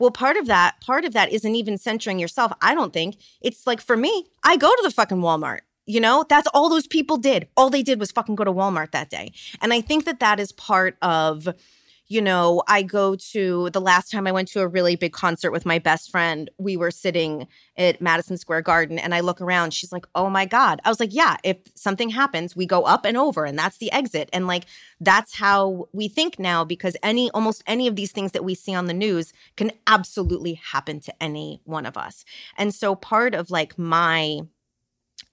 Well, 0.00 0.10
part 0.10 0.36
of 0.36 0.46
that, 0.46 0.80
part 0.80 1.04
of 1.04 1.12
that 1.12 1.32
isn't 1.32 1.54
even 1.54 1.78
centering 1.78 2.18
yourself. 2.18 2.52
I 2.60 2.74
don't 2.74 2.92
think 2.92 3.16
it's 3.40 3.68
like 3.68 3.80
for 3.80 3.96
me, 3.96 4.26
I 4.42 4.56
go 4.56 4.68
to 4.68 4.82
the 4.82 4.90
fucking 4.90 5.18
Walmart. 5.18 5.60
You 5.86 6.00
know, 6.00 6.24
that's 6.28 6.48
all 6.52 6.68
those 6.68 6.88
people 6.88 7.16
did. 7.18 7.48
All 7.56 7.70
they 7.70 7.82
did 7.82 8.00
was 8.00 8.10
fucking 8.10 8.34
go 8.34 8.44
to 8.44 8.52
Walmart 8.52 8.90
that 8.90 9.10
day. 9.10 9.32
And 9.62 9.72
I 9.72 9.80
think 9.80 10.04
that 10.06 10.20
that 10.20 10.38
is 10.38 10.52
part 10.52 10.98
of, 11.02 11.48
you 12.10 12.22
know, 12.22 12.62
I 12.66 12.82
go 12.82 13.16
to 13.16 13.68
the 13.70 13.82
last 13.82 14.10
time 14.10 14.26
I 14.26 14.32
went 14.32 14.48
to 14.48 14.60
a 14.60 14.66
really 14.66 14.96
big 14.96 15.12
concert 15.12 15.50
with 15.50 15.66
my 15.66 15.78
best 15.78 16.10
friend, 16.10 16.50
we 16.56 16.74
were 16.74 16.90
sitting 16.90 17.46
at 17.76 18.00
Madison 18.00 18.38
Square 18.38 18.62
Garden 18.62 18.98
and 18.98 19.14
I 19.14 19.20
look 19.20 19.42
around. 19.42 19.74
She's 19.74 19.92
like, 19.92 20.06
oh 20.14 20.30
my 20.30 20.46
God. 20.46 20.80
I 20.84 20.88
was 20.88 21.00
like, 21.00 21.14
yeah, 21.14 21.36
if 21.44 21.58
something 21.74 22.08
happens, 22.08 22.56
we 22.56 22.64
go 22.64 22.84
up 22.84 23.04
and 23.04 23.18
over 23.18 23.44
and 23.44 23.58
that's 23.58 23.76
the 23.76 23.92
exit. 23.92 24.30
And 24.32 24.46
like, 24.46 24.64
that's 25.00 25.34
how 25.34 25.88
we 25.92 26.08
think 26.08 26.38
now 26.38 26.64
because 26.64 26.96
any, 27.02 27.30
almost 27.32 27.62
any 27.66 27.86
of 27.86 27.94
these 27.94 28.12
things 28.12 28.32
that 28.32 28.44
we 28.44 28.54
see 28.54 28.74
on 28.74 28.86
the 28.86 28.94
news 28.94 29.34
can 29.56 29.70
absolutely 29.86 30.54
happen 30.54 31.00
to 31.00 31.22
any 31.22 31.60
one 31.64 31.84
of 31.84 31.98
us. 31.98 32.24
And 32.56 32.74
so 32.74 32.94
part 32.94 33.34
of 33.34 33.50
like 33.50 33.78
my, 33.78 34.40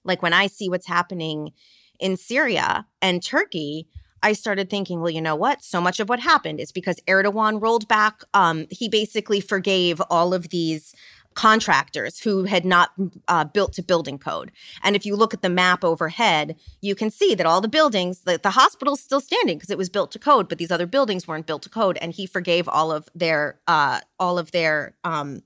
like 0.04 0.20
when 0.20 0.34
I 0.34 0.46
see 0.46 0.68
what's 0.68 0.86
happening 0.86 1.52
in 1.98 2.18
Syria 2.18 2.86
and 3.00 3.22
Turkey, 3.22 3.88
I 4.22 4.32
started 4.32 4.70
thinking, 4.70 5.00
well, 5.00 5.10
you 5.10 5.20
know 5.20 5.36
what? 5.36 5.62
So 5.62 5.80
much 5.80 6.00
of 6.00 6.08
what 6.08 6.20
happened 6.20 6.60
is 6.60 6.72
because 6.72 6.96
Erdogan 7.06 7.60
rolled 7.60 7.86
back. 7.88 8.22
Um, 8.34 8.66
he 8.70 8.88
basically 8.88 9.40
forgave 9.40 10.00
all 10.10 10.34
of 10.34 10.48
these 10.48 10.94
contractors 11.36 12.18
who 12.18 12.44
had 12.44 12.64
not 12.64 12.90
uh, 13.28 13.44
built 13.44 13.74
to 13.74 13.82
building 13.82 14.18
code. 14.18 14.50
And 14.82 14.96
if 14.96 15.06
you 15.06 15.14
look 15.14 15.34
at 15.34 15.42
the 15.42 15.50
map 15.50 15.84
overhead, 15.84 16.56
you 16.80 16.94
can 16.94 17.10
see 17.10 17.34
that 17.34 17.46
all 17.46 17.60
the 17.60 17.68
buildings, 17.68 18.20
the, 18.20 18.40
the 18.42 18.50
hospital's 18.50 19.00
still 19.00 19.20
standing 19.20 19.58
because 19.58 19.70
it 19.70 19.78
was 19.78 19.90
built 19.90 20.10
to 20.12 20.18
code, 20.18 20.48
but 20.48 20.58
these 20.58 20.70
other 20.70 20.86
buildings 20.86 21.28
weren't 21.28 21.46
built 21.46 21.62
to 21.62 21.68
code. 21.68 21.98
And 22.00 22.12
he 22.12 22.26
forgave 22.26 22.68
all 22.68 22.90
of 22.90 23.08
their, 23.14 23.60
uh, 23.66 24.00
all 24.18 24.38
of 24.38 24.50
their, 24.50 24.96
um, 25.04 25.42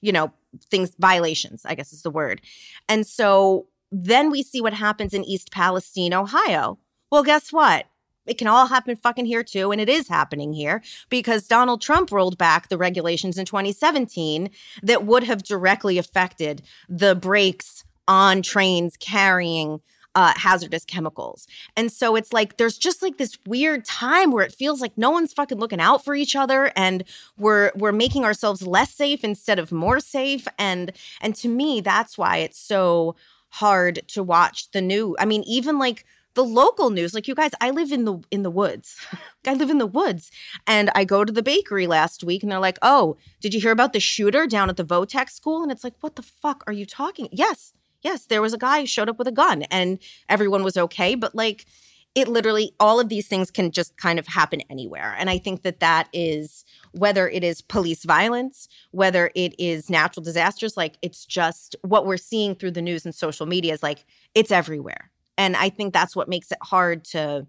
you 0.00 0.12
know, 0.12 0.32
things 0.70 0.94
violations. 0.98 1.62
I 1.66 1.74
guess 1.74 1.92
is 1.92 2.02
the 2.02 2.10
word. 2.10 2.40
And 2.88 3.06
so 3.06 3.66
then 3.90 4.30
we 4.30 4.42
see 4.42 4.60
what 4.60 4.72
happens 4.72 5.12
in 5.12 5.24
East 5.24 5.50
Palestine, 5.50 6.14
Ohio. 6.14 6.78
Well, 7.10 7.24
guess 7.24 7.52
what? 7.52 7.86
It 8.26 8.38
can 8.38 8.46
all 8.46 8.66
happen 8.66 8.96
fucking 8.96 9.26
here 9.26 9.42
too. 9.42 9.72
And 9.72 9.80
it 9.80 9.88
is 9.88 10.08
happening 10.08 10.52
here 10.52 10.82
because 11.08 11.48
Donald 11.48 11.80
Trump 11.80 12.12
rolled 12.12 12.38
back 12.38 12.68
the 12.68 12.78
regulations 12.78 13.38
in 13.38 13.46
2017 13.46 14.50
that 14.82 15.04
would 15.04 15.24
have 15.24 15.42
directly 15.42 15.98
affected 15.98 16.62
the 16.88 17.14
brakes 17.14 17.84
on 18.06 18.42
trains 18.42 18.96
carrying 18.96 19.80
uh, 20.14 20.34
hazardous 20.36 20.84
chemicals. 20.84 21.46
And 21.76 21.90
so 21.90 22.16
it's 22.16 22.32
like 22.32 22.58
there's 22.58 22.76
just 22.76 23.00
like 23.00 23.16
this 23.16 23.38
weird 23.46 23.84
time 23.84 24.30
where 24.30 24.44
it 24.44 24.52
feels 24.52 24.80
like 24.80 24.96
no 24.96 25.10
one's 25.10 25.32
fucking 25.32 25.58
looking 25.58 25.80
out 25.80 26.04
for 26.04 26.14
each 26.14 26.36
other 26.36 26.70
and 26.76 27.04
we're 27.38 27.72
we're 27.74 27.92
making 27.92 28.24
ourselves 28.24 28.66
less 28.66 28.92
safe 28.92 29.24
instead 29.24 29.58
of 29.58 29.72
more 29.72 30.00
safe 30.00 30.46
and 30.58 30.92
and 31.22 31.34
to 31.36 31.48
me 31.48 31.80
that's 31.80 32.18
why 32.18 32.36
it's 32.38 32.58
so 32.58 33.16
hard 33.52 34.00
to 34.08 34.22
watch 34.22 34.70
the 34.70 34.80
new. 34.80 35.14
I 35.18 35.26
mean, 35.26 35.42
even 35.46 35.78
like 35.78 36.04
the 36.34 36.44
local 36.44 36.90
news 36.90 37.14
like 37.14 37.28
you 37.28 37.34
guys 37.34 37.50
i 37.60 37.70
live 37.70 37.92
in 37.92 38.04
the 38.04 38.18
in 38.30 38.42
the 38.42 38.50
woods 38.50 38.96
i 39.46 39.54
live 39.54 39.70
in 39.70 39.78
the 39.78 39.86
woods 39.86 40.30
and 40.66 40.90
i 40.94 41.04
go 41.04 41.24
to 41.24 41.32
the 41.32 41.42
bakery 41.42 41.86
last 41.86 42.24
week 42.24 42.42
and 42.42 42.50
they're 42.50 42.58
like 42.58 42.78
oh 42.82 43.16
did 43.40 43.54
you 43.54 43.60
hear 43.60 43.72
about 43.72 43.92
the 43.92 44.00
shooter 44.00 44.46
down 44.46 44.68
at 44.68 44.76
the 44.76 44.84
votech 44.84 45.30
school 45.30 45.62
and 45.62 45.72
it's 45.72 45.84
like 45.84 45.94
what 46.00 46.16
the 46.16 46.22
fuck 46.22 46.62
are 46.66 46.72
you 46.72 46.86
talking 46.86 47.28
yes 47.32 47.72
yes 48.02 48.26
there 48.26 48.42
was 48.42 48.52
a 48.52 48.58
guy 48.58 48.80
who 48.80 48.86
showed 48.86 49.08
up 49.08 49.18
with 49.18 49.28
a 49.28 49.32
gun 49.32 49.62
and 49.64 49.98
everyone 50.28 50.62
was 50.62 50.76
okay 50.76 51.14
but 51.14 51.34
like 51.34 51.66
it 52.14 52.28
literally 52.28 52.74
all 52.78 53.00
of 53.00 53.08
these 53.08 53.26
things 53.26 53.50
can 53.50 53.70
just 53.70 53.96
kind 53.96 54.18
of 54.18 54.26
happen 54.26 54.60
anywhere 54.68 55.14
and 55.18 55.30
i 55.30 55.38
think 55.38 55.62
that 55.62 55.80
that 55.80 56.08
is 56.12 56.64
whether 56.92 57.28
it 57.28 57.42
is 57.42 57.60
police 57.60 58.04
violence, 58.04 58.68
whether 58.90 59.30
it 59.34 59.54
is 59.58 59.90
natural 59.90 60.22
disasters, 60.22 60.76
like 60.76 60.96
it's 61.02 61.24
just 61.24 61.74
what 61.82 62.06
we're 62.06 62.16
seeing 62.16 62.54
through 62.54 62.70
the 62.70 62.82
news 62.82 63.04
and 63.04 63.14
social 63.14 63.46
media 63.46 63.72
is 63.72 63.82
like 63.82 64.04
it's 64.34 64.50
everywhere. 64.50 65.11
And 65.38 65.56
I 65.56 65.70
think 65.70 65.92
that's 65.92 66.14
what 66.14 66.28
makes 66.28 66.52
it 66.52 66.58
hard 66.62 67.04
to 67.06 67.46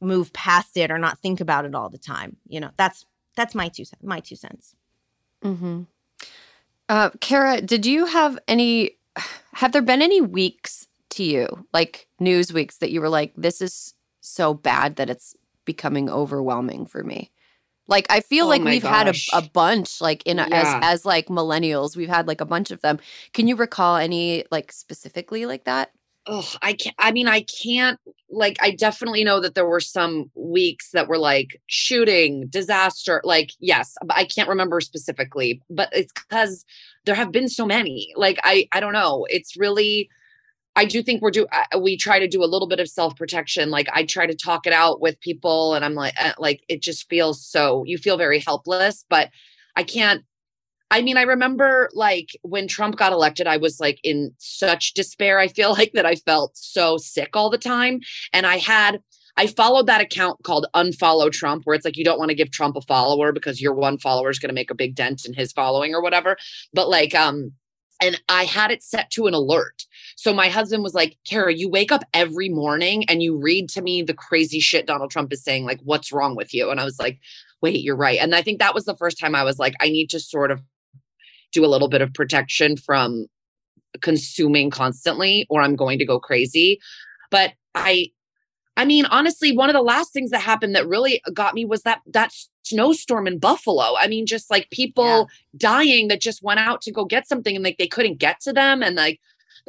move 0.00 0.32
past 0.32 0.76
it 0.76 0.90
or 0.90 0.98
not 0.98 1.18
think 1.18 1.40
about 1.40 1.64
it 1.64 1.74
all 1.74 1.88
the 1.88 1.98
time. 1.98 2.36
You 2.48 2.60
know, 2.60 2.70
that's 2.76 3.06
that's 3.36 3.54
my 3.54 3.68
two 3.68 3.84
my 4.02 4.20
two 4.20 4.36
cents. 4.36 4.74
Mm-hmm. 5.44 5.82
Uh, 6.88 7.10
Kara, 7.20 7.60
did 7.60 7.86
you 7.86 8.06
have 8.06 8.38
any? 8.48 8.98
Have 9.54 9.72
there 9.72 9.82
been 9.82 10.02
any 10.02 10.20
weeks 10.20 10.88
to 11.10 11.24
you, 11.24 11.66
like 11.72 12.08
news 12.18 12.52
weeks, 12.52 12.78
that 12.78 12.90
you 12.90 13.00
were 13.00 13.08
like, 13.08 13.32
"This 13.36 13.60
is 13.60 13.94
so 14.20 14.54
bad 14.54 14.96
that 14.96 15.10
it's 15.10 15.36
becoming 15.64 16.08
overwhelming 16.10 16.86
for 16.86 17.02
me"? 17.04 17.30
Like 17.88 18.06
I 18.10 18.20
feel 18.20 18.46
Oh 18.46 18.48
like 18.48 18.62
we've 18.62 18.82
had 18.82 19.08
a, 19.08 19.14
a 19.32 19.42
bunch 19.42 20.00
like 20.00 20.22
in 20.24 20.38
a, 20.38 20.48
Yeah. 20.48 20.80
as 20.82 21.00
as 21.00 21.04
like 21.04 21.26
millennials, 21.26 21.96
we've 21.96 22.08
had 22.08 22.26
like 22.28 22.40
a 22.40 22.46
bunch 22.46 22.70
of 22.70 22.80
them. 22.80 22.98
Can 23.32 23.48
you 23.48 23.56
recall 23.56 23.96
any 23.96 24.44
like 24.50 24.72
specifically 24.72 25.46
like 25.46 25.64
that? 25.64 25.92
Oh, 26.26 26.48
I 26.62 26.74
can't. 26.74 26.94
I 26.98 27.10
mean, 27.10 27.26
I 27.26 27.44
can't. 27.62 27.98
Like, 28.30 28.56
I 28.62 28.70
definitely 28.70 29.24
know 29.24 29.40
that 29.40 29.54
there 29.54 29.66
were 29.66 29.80
some 29.80 30.30
weeks 30.34 30.90
that 30.92 31.08
were 31.08 31.18
like 31.18 31.60
shooting, 31.66 32.46
disaster. 32.48 33.20
Like, 33.24 33.50
yes, 33.58 33.96
I 34.10 34.24
can't 34.24 34.48
remember 34.48 34.80
specifically. 34.80 35.60
But 35.68 35.88
it's 35.92 36.12
because 36.12 36.64
there 37.04 37.16
have 37.16 37.32
been 37.32 37.48
so 37.48 37.66
many. 37.66 38.12
Like, 38.16 38.38
I, 38.44 38.68
I 38.72 38.80
don't 38.80 38.92
know. 38.92 39.26
It's 39.30 39.56
really. 39.56 40.08
I 40.76 40.86
do 40.86 41.02
think 41.02 41.22
we're 41.22 41.30
do. 41.30 41.46
We 41.80 41.96
try 41.98 42.18
to 42.18 42.28
do 42.28 42.42
a 42.44 42.46
little 42.46 42.68
bit 42.68 42.80
of 42.80 42.88
self 42.88 43.16
protection. 43.16 43.70
Like, 43.70 43.88
I 43.92 44.04
try 44.04 44.26
to 44.26 44.34
talk 44.34 44.66
it 44.66 44.72
out 44.72 45.00
with 45.00 45.20
people, 45.20 45.74
and 45.74 45.84
I'm 45.84 45.94
like, 45.94 46.14
uh, 46.20 46.32
like 46.38 46.62
it 46.68 46.82
just 46.82 47.08
feels 47.10 47.44
so. 47.44 47.84
You 47.84 47.98
feel 47.98 48.16
very 48.16 48.38
helpless, 48.38 49.04
but 49.08 49.30
I 49.76 49.82
can't. 49.82 50.24
I 50.92 51.00
mean, 51.00 51.16
I 51.16 51.22
remember 51.22 51.88
like 51.94 52.36
when 52.42 52.68
Trump 52.68 52.96
got 52.96 53.14
elected, 53.14 53.46
I 53.46 53.56
was 53.56 53.80
like 53.80 53.98
in 54.04 54.30
such 54.36 54.92
despair. 54.92 55.38
I 55.38 55.48
feel 55.48 55.70
like 55.78 55.92
that 55.94 56.04
I 56.04 56.16
felt 56.16 56.56
so 56.56 56.98
sick 56.98 57.34
all 57.34 57.48
the 57.48 57.58
time. 57.58 58.00
And 58.32 58.46
I 58.46 58.58
had, 58.58 59.00
I 59.38 59.46
followed 59.46 59.86
that 59.86 60.02
account 60.02 60.42
called 60.44 60.66
Unfollow 60.74 61.32
Trump, 61.32 61.62
where 61.64 61.74
it's 61.74 61.86
like 61.86 61.96
you 61.96 62.04
don't 62.04 62.18
want 62.18 62.28
to 62.28 62.34
give 62.34 62.50
Trump 62.50 62.76
a 62.76 62.82
follower 62.82 63.32
because 63.32 63.62
your 63.62 63.72
one 63.72 63.96
follower 63.96 64.28
is 64.28 64.38
going 64.38 64.50
to 64.50 64.54
make 64.54 64.70
a 64.70 64.74
big 64.74 64.94
dent 64.94 65.24
in 65.24 65.32
his 65.32 65.50
following 65.50 65.94
or 65.94 66.02
whatever. 66.02 66.36
But 66.74 66.90
like, 66.90 67.14
um, 67.14 67.52
and 68.02 68.20
I 68.28 68.44
had 68.44 68.70
it 68.70 68.82
set 68.82 69.10
to 69.12 69.26
an 69.26 69.32
alert. 69.32 69.86
So 70.16 70.34
my 70.34 70.48
husband 70.48 70.82
was 70.82 70.92
like, 70.92 71.16
Kara, 71.24 71.54
you 71.54 71.70
wake 71.70 71.90
up 71.90 72.04
every 72.12 72.50
morning 72.50 73.04
and 73.08 73.22
you 73.22 73.38
read 73.38 73.70
to 73.70 73.80
me 73.80 74.02
the 74.02 74.12
crazy 74.12 74.60
shit 74.60 74.86
Donald 74.86 75.10
Trump 75.10 75.32
is 75.32 75.42
saying. 75.42 75.64
Like, 75.64 75.80
what's 75.84 76.12
wrong 76.12 76.36
with 76.36 76.52
you? 76.52 76.70
And 76.70 76.78
I 76.78 76.84
was 76.84 76.98
like, 76.98 77.18
wait, 77.62 77.80
you're 77.80 77.96
right. 77.96 78.18
And 78.18 78.34
I 78.34 78.42
think 78.42 78.58
that 78.58 78.74
was 78.74 78.84
the 78.84 78.96
first 78.96 79.18
time 79.18 79.34
I 79.34 79.44
was 79.44 79.58
like, 79.58 79.74
I 79.80 79.88
need 79.88 80.10
to 80.10 80.20
sort 80.20 80.50
of 80.50 80.60
do 81.52 81.64
a 81.64 81.68
little 81.68 81.88
bit 81.88 82.00
of 82.02 82.12
protection 82.14 82.76
from 82.76 83.26
consuming 84.00 84.70
constantly 84.70 85.46
or 85.50 85.60
I'm 85.60 85.76
going 85.76 85.98
to 85.98 86.06
go 86.06 86.18
crazy. 86.18 86.80
But 87.30 87.52
I 87.74 88.08
I 88.76 88.84
mean 88.86 89.04
honestly 89.06 89.54
one 89.54 89.68
of 89.68 89.74
the 89.74 89.82
last 89.82 90.12
things 90.12 90.30
that 90.30 90.40
happened 90.40 90.74
that 90.74 90.88
really 90.88 91.20
got 91.34 91.54
me 91.54 91.64
was 91.64 91.82
that 91.82 92.00
that 92.06 92.32
snowstorm 92.64 93.26
in 93.26 93.38
Buffalo. 93.38 93.94
I 93.98 94.08
mean 94.08 94.24
just 94.26 94.50
like 94.50 94.70
people 94.70 95.04
Yeah. 95.04 95.24
dying 95.56 96.08
that 96.08 96.20
just 96.22 96.42
went 96.42 96.60
out 96.60 96.80
to 96.82 96.92
go 96.92 97.04
get 97.04 97.28
something 97.28 97.54
and 97.54 97.64
like 97.64 97.76
they 97.78 97.86
couldn't 97.86 98.18
get 98.18 98.40
to 98.40 98.52
them 98.52 98.82
and 98.82 98.96
like 98.96 99.20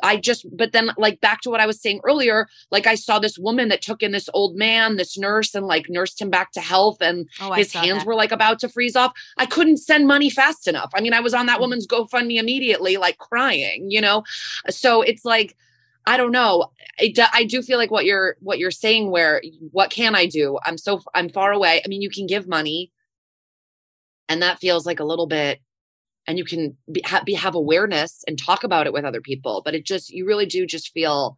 I 0.01 0.17
just, 0.17 0.45
but 0.55 0.71
then, 0.71 0.91
like, 0.97 1.21
back 1.21 1.41
to 1.41 1.49
what 1.49 1.59
I 1.59 1.65
was 1.65 1.81
saying 1.81 2.01
earlier, 2.03 2.47
like, 2.71 2.87
I 2.87 2.95
saw 2.95 3.19
this 3.19 3.37
woman 3.37 3.67
that 3.69 3.81
took 3.81 4.01
in 4.01 4.11
this 4.11 4.29
old 4.33 4.55
man, 4.55 4.95
this 4.95 5.17
nurse, 5.17 5.53
and 5.53 5.67
like 5.67 5.89
nursed 5.89 6.19
him 6.21 6.29
back 6.29 6.51
to 6.53 6.61
health. 6.61 6.97
And 7.01 7.29
Oh, 7.39 7.51
his 7.51 7.73
hands 7.73 7.99
that. 7.99 8.07
were 8.07 8.15
like 8.15 8.31
about 8.31 8.59
to 8.59 8.69
freeze 8.69 8.95
off. 8.95 9.13
I 9.37 9.45
couldn't 9.45 9.77
send 9.77 10.07
money 10.07 10.29
fast 10.29 10.67
enough. 10.67 10.89
I 10.95 11.01
mean, 11.01 11.13
I 11.13 11.19
was 11.19 11.33
on 11.33 11.43
Mm. 11.45 11.47
that 11.47 11.59
woman's 11.59 11.85
GoFundMe 11.87 12.39
immediately, 12.39 12.97
like 12.97 13.17
crying, 13.17 13.91
you 13.91 14.01
know? 14.01 14.23
So 14.69 15.01
it's 15.01 15.25
like, 15.25 15.55
I 16.05 16.17
don't 16.17 16.31
know. 16.31 16.71
I 16.99 17.13
I 17.33 17.43
do 17.45 17.61
feel 17.61 17.77
like 17.77 17.89
what 17.91 18.03
you're 18.05 18.35
what 18.41 18.59
you're 18.59 18.71
saying. 18.71 19.09
Where 19.11 19.41
what 19.71 19.89
can 19.89 20.15
I 20.15 20.25
do? 20.25 20.59
I'm 20.65 20.77
so 20.77 21.01
I'm 21.13 21.29
far 21.29 21.51
away. 21.53 21.81
I 21.83 21.87
mean, 21.87 22.01
you 22.01 22.09
can 22.09 22.27
give 22.27 22.45
money, 22.47 22.91
and 24.27 24.41
that 24.41 24.59
feels 24.59 24.85
like 24.85 24.99
a 24.99 25.05
little 25.05 25.27
bit. 25.27 25.61
And 26.25 26.37
you 26.37 26.45
can 26.45 26.77
be, 26.91 27.01
ha, 27.05 27.21
be 27.25 27.33
have 27.33 27.55
awareness 27.55 28.23
and 28.27 28.37
talk 28.37 28.63
about 28.63 28.87
it 28.87 28.93
with 28.93 29.03
other 29.05 29.21
people, 29.21 29.61
but 29.65 29.75
it 29.75 29.85
just 29.85 30.09
you 30.09 30.25
really 30.25 30.45
do 30.45 30.65
just 30.65 30.91
feel 30.91 31.37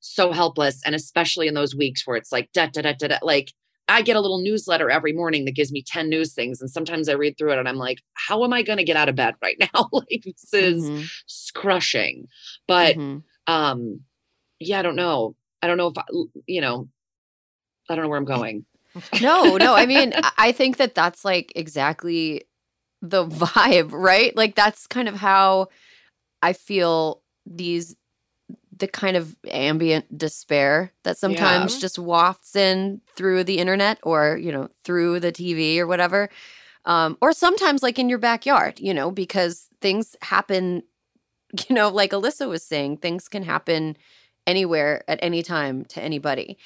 so 0.00 0.32
helpless, 0.32 0.80
and 0.84 0.94
especially 0.94 1.48
in 1.48 1.54
those 1.54 1.74
weeks 1.74 2.06
where 2.06 2.16
it's 2.16 2.30
like 2.32 2.50
da 2.52 2.66
da 2.66 2.82
da 2.82 2.92
da 2.92 3.08
da. 3.08 3.18
Like 3.22 3.52
I 3.88 4.02
get 4.02 4.16
a 4.16 4.20
little 4.20 4.42
newsletter 4.42 4.90
every 4.90 5.12
morning 5.12 5.44
that 5.46 5.54
gives 5.56 5.72
me 5.72 5.82
ten 5.82 6.08
news 6.08 6.34
things, 6.34 6.60
and 6.60 6.70
sometimes 6.70 7.08
I 7.08 7.14
read 7.14 7.38
through 7.38 7.52
it 7.52 7.58
and 7.58 7.68
I'm 7.68 7.76
like, 7.76 7.98
how 8.14 8.44
am 8.44 8.52
I 8.52 8.62
going 8.62 8.76
to 8.78 8.84
get 8.84 8.96
out 8.96 9.08
of 9.08 9.16
bed 9.16 9.34
right 9.42 9.56
now? 9.74 9.88
like 9.92 10.24
this 10.24 10.52
is 10.52 10.90
Mhm, 10.90 11.52
crushing. 11.54 12.28
But 12.66 12.96
mhm. 12.96 13.22
um 13.46 14.00
yeah 14.60 14.78
i 14.78 14.82
don't 14.82 14.96
know 14.96 15.34
i 15.62 15.66
don't 15.66 15.78
know 15.78 15.86
if 15.86 15.96
I, 15.96 16.04
you 16.46 16.60
know 16.60 16.88
i 17.88 17.94
don't 17.94 18.02
know 18.04 18.08
where 18.08 18.18
i'm 18.18 18.24
going 18.24 18.66
no, 19.20 19.56
no. 19.58 19.74
I 19.74 19.86
mean, 19.86 20.12
I 20.38 20.52
think 20.52 20.78
that 20.78 20.94
that's 20.94 21.24
like 21.24 21.52
exactly 21.54 22.42
the 23.02 23.26
vibe, 23.26 23.92
right? 23.92 24.34
Like 24.36 24.54
that's 24.54 24.86
kind 24.86 25.08
of 25.08 25.16
how 25.16 25.68
I 26.42 26.52
feel 26.52 27.22
these 27.46 27.96
the 28.76 28.86
kind 28.86 29.16
of 29.16 29.36
ambient 29.50 30.16
despair 30.16 30.92
that 31.02 31.18
sometimes 31.18 31.78
just 31.80 31.98
wafts 31.98 32.54
in 32.54 33.00
through 33.16 33.44
the 33.44 33.58
internet 33.58 33.98
or, 34.02 34.36
you 34.36 34.52
know, 34.52 34.68
through 34.84 35.20
the 35.20 35.32
TV 35.32 35.78
or 35.78 35.86
whatever. 35.86 36.28
Um, 36.84 37.18
or 37.20 37.32
sometimes 37.32 37.82
like 37.82 37.98
in 37.98 38.08
your 38.08 38.18
backyard, 38.18 38.78
you 38.78 38.94
know, 38.94 39.10
because 39.10 39.68
things 39.80 40.16
happen, 40.22 40.84
you 41.68 41.74
know, 41.74 41.88
like 41.88 42.12
Alyssa 42.12 42.48
was 42.48 42.62
saying, 42.62 42.98
things 42.98 43.28
can 43.28 43.42
happen 43.42 43.96
anywhere 44.46 45.02
at 45.08 45.18
any 45.22 45.42
time 45.42 45.84
to 45.86 46.02
anybody. 46.02 46.56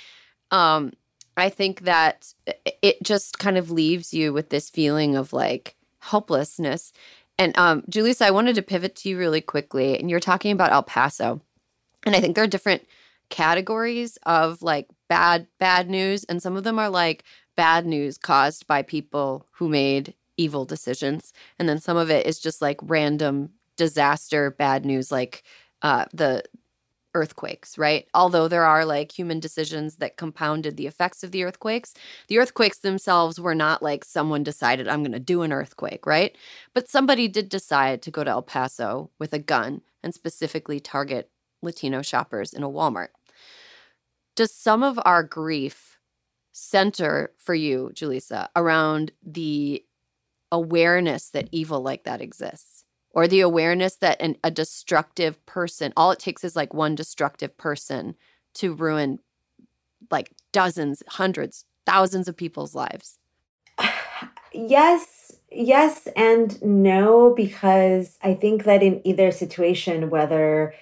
Um, 0.50 0.92
I 1.36 1.48
think 1.48 1.82
that 1.82 2.34
it 2.82 3.02
just 3.02 3.38
kind 3.38 3.56
of 3.56 3.70
leaves 3.70 4.12
you 4.12 4.32
with 4.32 4.50
this 4.50 4.68
feeling 4.68 5.16
of 5.16 5.32
like 5.32 5.76
helplessness. 6.02 6.92
And 7.38 7.56
um, 7.56 7.82
Julissa, 7.82 8.22
I 8.22 8.30
wanted 8.30 8.56
to 8.56 8.62
pivot 8.62 8.96
to 8.96 9.08
you 9.08 9.18
really 9.18 9.40
quickly. 9.40 9.98
And 9.98 10.10
you're 10.10 10.20
talking 10.20 10.52
about 10.52 10.72
El 10.72 10.82
Paso. 10.82 11.40
And 12.04 12.14
I 12.14 12.20
think 12.20 12.34
there 12.34 12.44
are 12.44 12.48
different 12.48 12.86
categories 13.30 14.18
of 14.24 14.62
like 14.62 14.88
bad, 15.08 15.46
bad 15.58 15.88
news. 15.88 16.24
And 16.24 16.42
some 16.42 16.56
of 16.56 16.64
them 16.64 16.78
are 16.78 16.90
like 16.90 17.24
bad 17.56 17.86
news 17.86 18.18
caused 18.18 18.66
by 18.66 18.82
people 18.82 19.46
who 19.52 19.68
made 19.68 20.14
evil 20.36 20.64
decisions. 20.64 21.32
And 21.58 21.68
then 21.68 21.78
some 21.78 21.96
of 21.96 22.10
it 22.10 22.26
is 22.26 22.40
just 22.40 22.60
like 22.60 22.80
random 22.82 23.50
disaster, 23.76 24.50
bad 24.50 24.84
news, 24.84 25.12
like 25.12 25.44
uh, 25.82 26.06
the 26.12 26.42
earthquakes, 27.14 27.76
right? 27.76 28.08
Although 28.14 28.48
there 28.48 28.64
are 28.64 28.84
like 28.84 29.12
human 29.12 29.40
decisions 29.40 29.96
that 29.96 30.16
compounded 30.16 30.76
the 30.76 30.86
effects 30.86 31.22
of 31.22 31.30
the 31.30 31.44
earthquakes, 31.44 31.94
the 32.28 32.38
earthquakes 32.38 32.78
themselves 32.78 33.38
were 33.40 33.54
not 33.54 33.82
like 33.82 34.04
someone 34.04 34.42
decided, 34.42 34.88
I'm 34.88 35.02
going 35.02 35.12
to 35.12 35.20
do 35.20 35.42
an 35.42 35.52
earthquake, 35.52 36.06
right? 36.06 36.36
But 36.74 36.88
somebody 36.88 37.28
did 37.28 37.48
decide 37.48 38.02
to 38.02 38.10
go 38.10 38.24
to 38.24 38.30
El 38.30 38.42
Paso 38.42 39.10
with 39.18 39.32
a 39.32 39.38
gun 39.38 39.82
and 40.02 40.14
specifically 40.14 40.80
target 40.80 41.30
Latino 41.62 42.02
shoppers 42.02 42.52
in 42.52 42.62
a 42.62 42.70
Walmart. 42.70 43.08
Does 44.34 44.54
some 44.54 44.82
of 44.82 44.98
our 45.04 45.22
grief 45.22 45.98
center 46.52 47.32
for 47.38 47.54
you, 47.54 47.90
Julissa, 47.94 48.48
around 48.56 49.12
the 49.22 49.84
awareness 50.50 51.28
that 51.30 51.48
evil 51.52 51.80
like 51.80 52.04
that 52.04 52.20
exists? 52.20 52.71
Or 53.14 53.28
the 53.28 53.40
awareness 53.40 53.96
that 53.96 54.20
an, 54.20 54.36
a 54.42 54.50
destructive 54.50 55.44
person, 55.44 55.92
all 55.96 56.10
it 56.12 56.18
takes 56.18 56.44
is 56.44 56.56
like 56.56 56.72
one 56.72 56.94
destructive 56.94 57.56
person 57.56 58.14
to 58.54 58.74
ruin 58.74 59.18
like 60.10 60.32
dozens, 60.52 61.02
hundreds, 61.08 61.64
thousands 61.86 62.28
of 62.28 62.36
people's 62.36 62.74
lives? 62.74 63.18
Yes, 64.54 65.32
yes, 65.50 66.06
and 66.14 66.62
no, 66.62 67.32
because 67.34 68.18
I 68.22 68.34
think 68.34 68.64
that 68.64 68.82
in 68.82 69.00
either 69.02 69.30
situation, 69.30 70.10
whether 70.10 70.74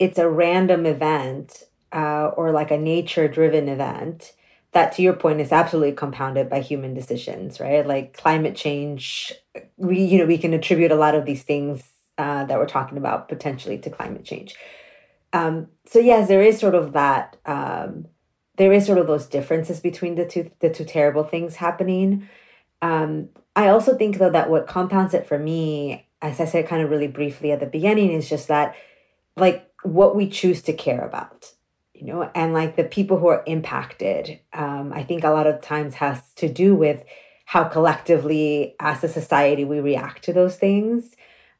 it's 0.00 0.18
a 0.18 0.28
random 0.28 0.86
event 0.86 1.62
uh, 1.92 2.32
or 2.36 2.50
like 2.50 2.72
a 2.72 2.78
nature 2.78 3.28
driven 3.28 3.68
event, 3.68 4.32
that 4.72 4.92
to 4.92 5.02
your 5.02 5.14
point 5.14 5.40
is 5.40 5.52
absolutely 5.52 5.92
compounded 5.92 6.50
by 6.50 6.60
human 6.60 6.94
decisions 6.94 7.60
right? 7.60 7.86
Like 7.86 8.16
climate 8.16 8.56
change 8.56 9.32
we 9.76 10.02
you 10.02 10.18
know 10.18 10.26
we 10.26 10.38
can 10.38 10.54
attribute 10.54 10.92
a 10.92 10.96
lot 10.96 11.14
of 11.14 11.24
these 11.24 11.42
things 11.42 11.82
uh, 12.18 12.44
that 12.44 12.58
we're 12.58 12.66
talking 12.66 12.98
about 12.98 13.28
potentially 13.28 13.78
to 13.78 13.90
climate 13.90 14.24
change. 14.24 14.56
Um, 15.32 15.68
so 15.86 15.98
yes 15.98 16.28
there 16.28 16.42
is 16.42 16.58
sort 16.58 16.74
of 16.74 16.92
that 16.92 17.36
um, 17.46 18.06
there 18.56 18.72
is 18.72 18.86
sort 18.86 18.98
of 18.98 19.06
those 19.06 19.26
differences 19.26 19.80
between 19.80 20.14
the 20.14 20.26
two 20.26 20.50
the 20.60 20.70
two 20.70 20.84
terrible 20.84 21.24
things 21.24 21.56
happening. 21.56 22.28
Um, 22.82 23.30
i 23.56 23.68
also 23.68 23.96
think 23.96 24.18
though 24.18 24.30
that 24.30 24.50
what 24.50 24.68
compounds 24.68 25.14
it 25.14 25.26
for 25.26 25.38
me 25.38 26.06
as 26.22 26.38
i 26.38 26.44
said 26.44 26.68
kind 26.68 26.82
of 26.82 26.90
really 26.90 27.08
briefly 27.08 27.50
at 27.50 27.58
the 27.58 27.66
beginning 27.66 28.12
is 28.12 28.28
just 28.28 28.48
that 28.48 28.76
like 29.36 29.68
what 29.82 30.14
we 30.14 30.28
choose 30.28 30.62
to 30.62 30.72
care 30.72 31.04
about 31.04 31.52
you 31.96 32.06
know 32.06 32.30
and 32.34 32.52
like 32.52 32.76
the 32.76 32.84
people 32.84 33.18
who 33.18 33.28
are 33.28 33.42
impacted 33.46 34.38
um, 34.52 34.92
i 34.92 35.02
think 35.02 35.24
a 35.24 35.30
lot 35.30 35.46
of 35.46 35.60
times 35.60 35.94
has 35.94 36.20
to 36.34 36.48
do 36.48 36.74
with 36.74 37.02
how 37.46 37.64
collectively 37.64 38.74
as 38.80 39.02
a 39.04 39.08
society 39.08 39.64
we 39.64 39.78
react 39.78 40.24
to 40.24 40.32
those 40.32 40.56
things. 40.56 41.12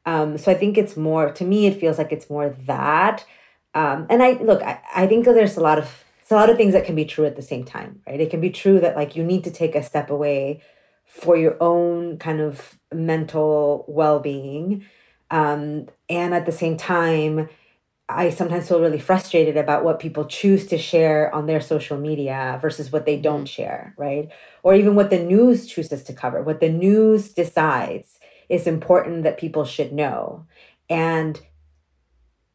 Um, 0.05 0.37
so 0.37 0.51
i 0.51 0.55
think 0.55 0.77
it's 0.77 0.95
more 0.95 1.31
to 1.31 1.43
me 1.43 1.65
it 1.65 1.79
feels 1.79 1.97
like 1.97 2.11
it's 2.11 2.29
more 2.29 2.55
that. 2.67 3.25
Um, 3.73 4.05
and 4.09 4.21
i 4.21 4.33
look 4.33 4.61
I, 4.61 4.79
I 4.95 5.07
think 5.07 5.25
there's 5.25 5.57
a 5.57 5.61
lot 5.61 5.79
of 5.79 6.03
it's 6.21 6.31
a 6.31 6.35
lot 6.35 6.49
of 6.49 6.57
things 6.57 6.73
that 6.73 6.85
can 6.85 6.95
be 6.95 7.05
true 7.05 7.25
at 7.25 7.35
the 7.35 7.41
same 7.41 7.63
time 7.63 8.01
right? 8.05 8.19
It 8.19 8.29
can 8.29 8.41
be 8.41 8.49
true 8.49 8.79
that 8.81 8.95
like 8.95 9.15
you 9.15 9.23
need 9.23 9.43
to 9.45 9.51
take 9.51 9.75
a 9.75 9.83
step 9.83 10.09
away 10.09 10.61
for 11.05 11.37
your 11.37 11.55
own 11.61 12.17
kind 12.17 12.41
of 12.41 12.77
mental 12.93 13.85
well-being. 13.87 14.85
Um, 15.31 15.87
and 16.09 16.33
at 16.33 16.45
the 16.45 16.51
same 16.51 16.75
time 16.75 17.47
I 18.09 18.29
sometimes 18.29 18.69
feel 18.69 18.79
really 18.79 18.99
frustrated 18.99 19.57
about 19.57 19.83
what 19.83 19.99
people 19.99 20.25
choose 20.25 20.65
to 20.67 20.77
share 20.77 21.33
on 21.35 21.45
their 21.45 21.59
social 21.59 21.97
media 21.97 22.57
versus 22.61 22.91
what 22.91 23.05
they 23.05 23.17
don't 23.17 23.39
mm-hmm. 23.39 23.45
share, 23.45 23.93
right? 23.97 24.29
Or 24.63 24.73
even 24.73 24.95
what 24.95 25.09
the 25.09 25.19
news 25.19 25.67
chooses 25.67 26.03
to 26.03 26.13
cover, 26.13 26.41
what 26.41 26.61
the 26.61 26.69
news 26.69 27.33
decides 27.33 28.19
is 28.47 28.65
important 28.65 29.23
that 29.23 29.37
people 29.37 29.65
should 29.65 29.91
know. 29.91 30.45
And 30.89 31.39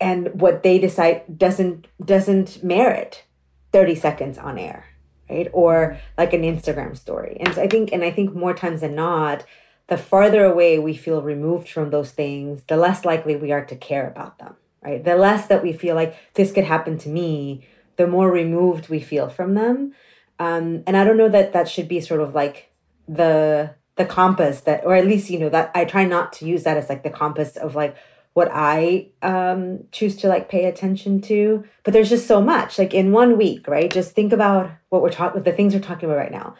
and 0.01 0.41
what 0.41 0.63
they 0.63 0.79
decide 0.79 1.39
doesn't 1.39 1.87
doesn't 2.05 2.65
merit 2.65 3.25
30 3.73 3.95
seconds 3.95 4.39
on 4.39 4.59
air, 4.59 4.87
right? 5.29 5.49
Or 5.53 6.01
like 6.17 6.33
an 6.33 6.43
Instagram 6.43 6.97
story. 6.97 7.37
And 7.41 7.55
so 7.55 7.63
I 7.63 7.69
think 7.69 7.93
and 7.93 8.03
I 8.03 8.11
think 8.11 8.35
more 8.35 8.55
times 8.55 8.81
than 8.81 8.95
not, 8.95 9.45
the 9.89 9.99
farther 9.99 10.47
away 10.47 10.79
we 10.79 10.97
feel 10.97 11.21
removed 11.21 11.69
from 11.69 11.91
those 11.91 12.11
things, 12.11 12.65
the 12.69 12.79
less 12.79 13.05
likely 13.05 13.37
we 13.37 13.53
are 13.53 13.67
to 13.67 13.77
care 13.77 14.09
about 14.09 14.39
them 14.39 14.57
right? 14.83 15.05
The 15.05 15.17
less 15.17 15.47
that 15.47 15.63
we 15.63 15.73
feel 15.73 15.95
like 15.95 16.17
this 16.35 16.53
could 16.53 16.65
happen 16.65 16.99
to 16.99 17.09
me, 17.09 17.67
the 17.97 18.07
more 18.07 18.31
removed 18.31 18.89
we 18.89 19.01
feel 19.01 19.29
from 19.29 19.55
them. 19.55 19.95
Um, 20.39 20.83
and 20.87 20.97
I 20.97 21.05
don't 21.05 21.17
know 21.17 21.29
that 21.29 21.53
that 21.53 21.69
should 21.69 21.89
be 21.89 22.01
sort 22.01 22.21
of 22.21 22.35
like 22.35 22.73
the 23.09 23.75
the 23.97 24.07
compass 24.07 24.63
that, 24.63 24.85
or 24.85 24.95
at 24.95 25.07
least 25.07 25.31
you 25.31 25.39
know 25.39 25.51
that 25.51 25.71
I 25.75 25.85
try 25.85 26.05
not 26.05 26.33
to 26.35 26.47
use 26.47 26.63
that 26.65 26.77
as 26.77 26.89
like 26.89 27.03
the 27.03 27.11
compass 27.11 27.57
of 27.57 27.75
like 27.75 27.97
what 28.33 28.51
I 28.51 29.09
um, 29.21 29.85
choose 29.93 30.17
to 30.17 30.29
like 30.29 30.49
pay 30.49 30.65
attention 30.65 31.21
to. 31.23 31.65
But 31.85 31.93
there's 31.93 32.09
just 32.09 32.27
so 32.27 32.41
much. 32.41 32.79
Like 32.79 32.95
in 32.95 33.13
one 33.13 33.37
week, 33.37 33.69
right? 33.69 33.93
Just 33.93 34.13
think 34.13 34.33
about 34.33 34.71
what 34.89 35.03
we're 35.03 35.11
talking, 35.11 35.43
the 35.43 35.53
things 35.53 35.75
we're 35.75 35.81
talking 35.81 36.09
about 36.09 36.19
right 36.19 36.33
now. 36.33 36.55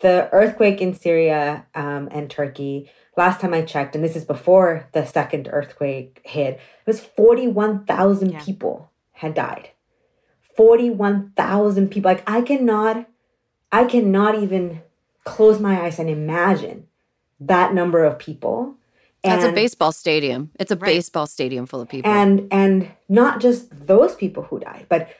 The 0.00 0.28
earthquake 0.32 0.80
in 0.80 0.94
Syria 0.94 1.64
um, 1.76 2.08
and 2.10 2.28
Turkey, 2.28 2.90
last 3.16 3.40
time 3.40 3.54
I 3.54 3.62
checked, 3.62 3.94
and 3.94 4.04
this 4.04 4.16
is 4.16 4.24
before 4.24 4.88
the 4.92 5.04
second 5.04 5.48
earthquake 5.50 6.20
hit, 6.24 6.54
it 6.54 6.60
was 6.86 7.00
41,000 7.00 8.30
yeah. 8.30 8.42
people 8.42 8.90
had 9.12 9.34
died. 9.34 9.70
41,000 10.56 11.90
people. 11.90 12.10
Like 12.10 12.28
I 12.28 12.42
cannot, 12.42 13.06
I 13.70 13.84
cannot 13.84 14.42
even 14.42 14.82
close 15.24 15.60
my 15.60 15.82
eyes 15.82 15.98
and 15.98 16.10
imagine 16.10 16.88
that 17.40 17.74
number 17.74 18.04
of 18.04 18.18
people. 18.18 18.76
That's 19.22 19.44
a 19.44 19.52
baseball 19.52 19.92
stadium. 19.92 20.50
It's 20.58 20.72
a 20.72 20.76
right. 20.76 20.86
baseball 20.86 21.26
stadium 21.26 21.66
full 21.66 21.80
of 21.80 21.88
people. 21.88 22.10
And 22.10 22.48
and 22.50 22.90
not 23.08 23.40
just 23.40 23.86
those 23.86 24.16
people 24.16 24.42
who 24.42 24.58
died, 24.58 24.86
but 24.88 25.10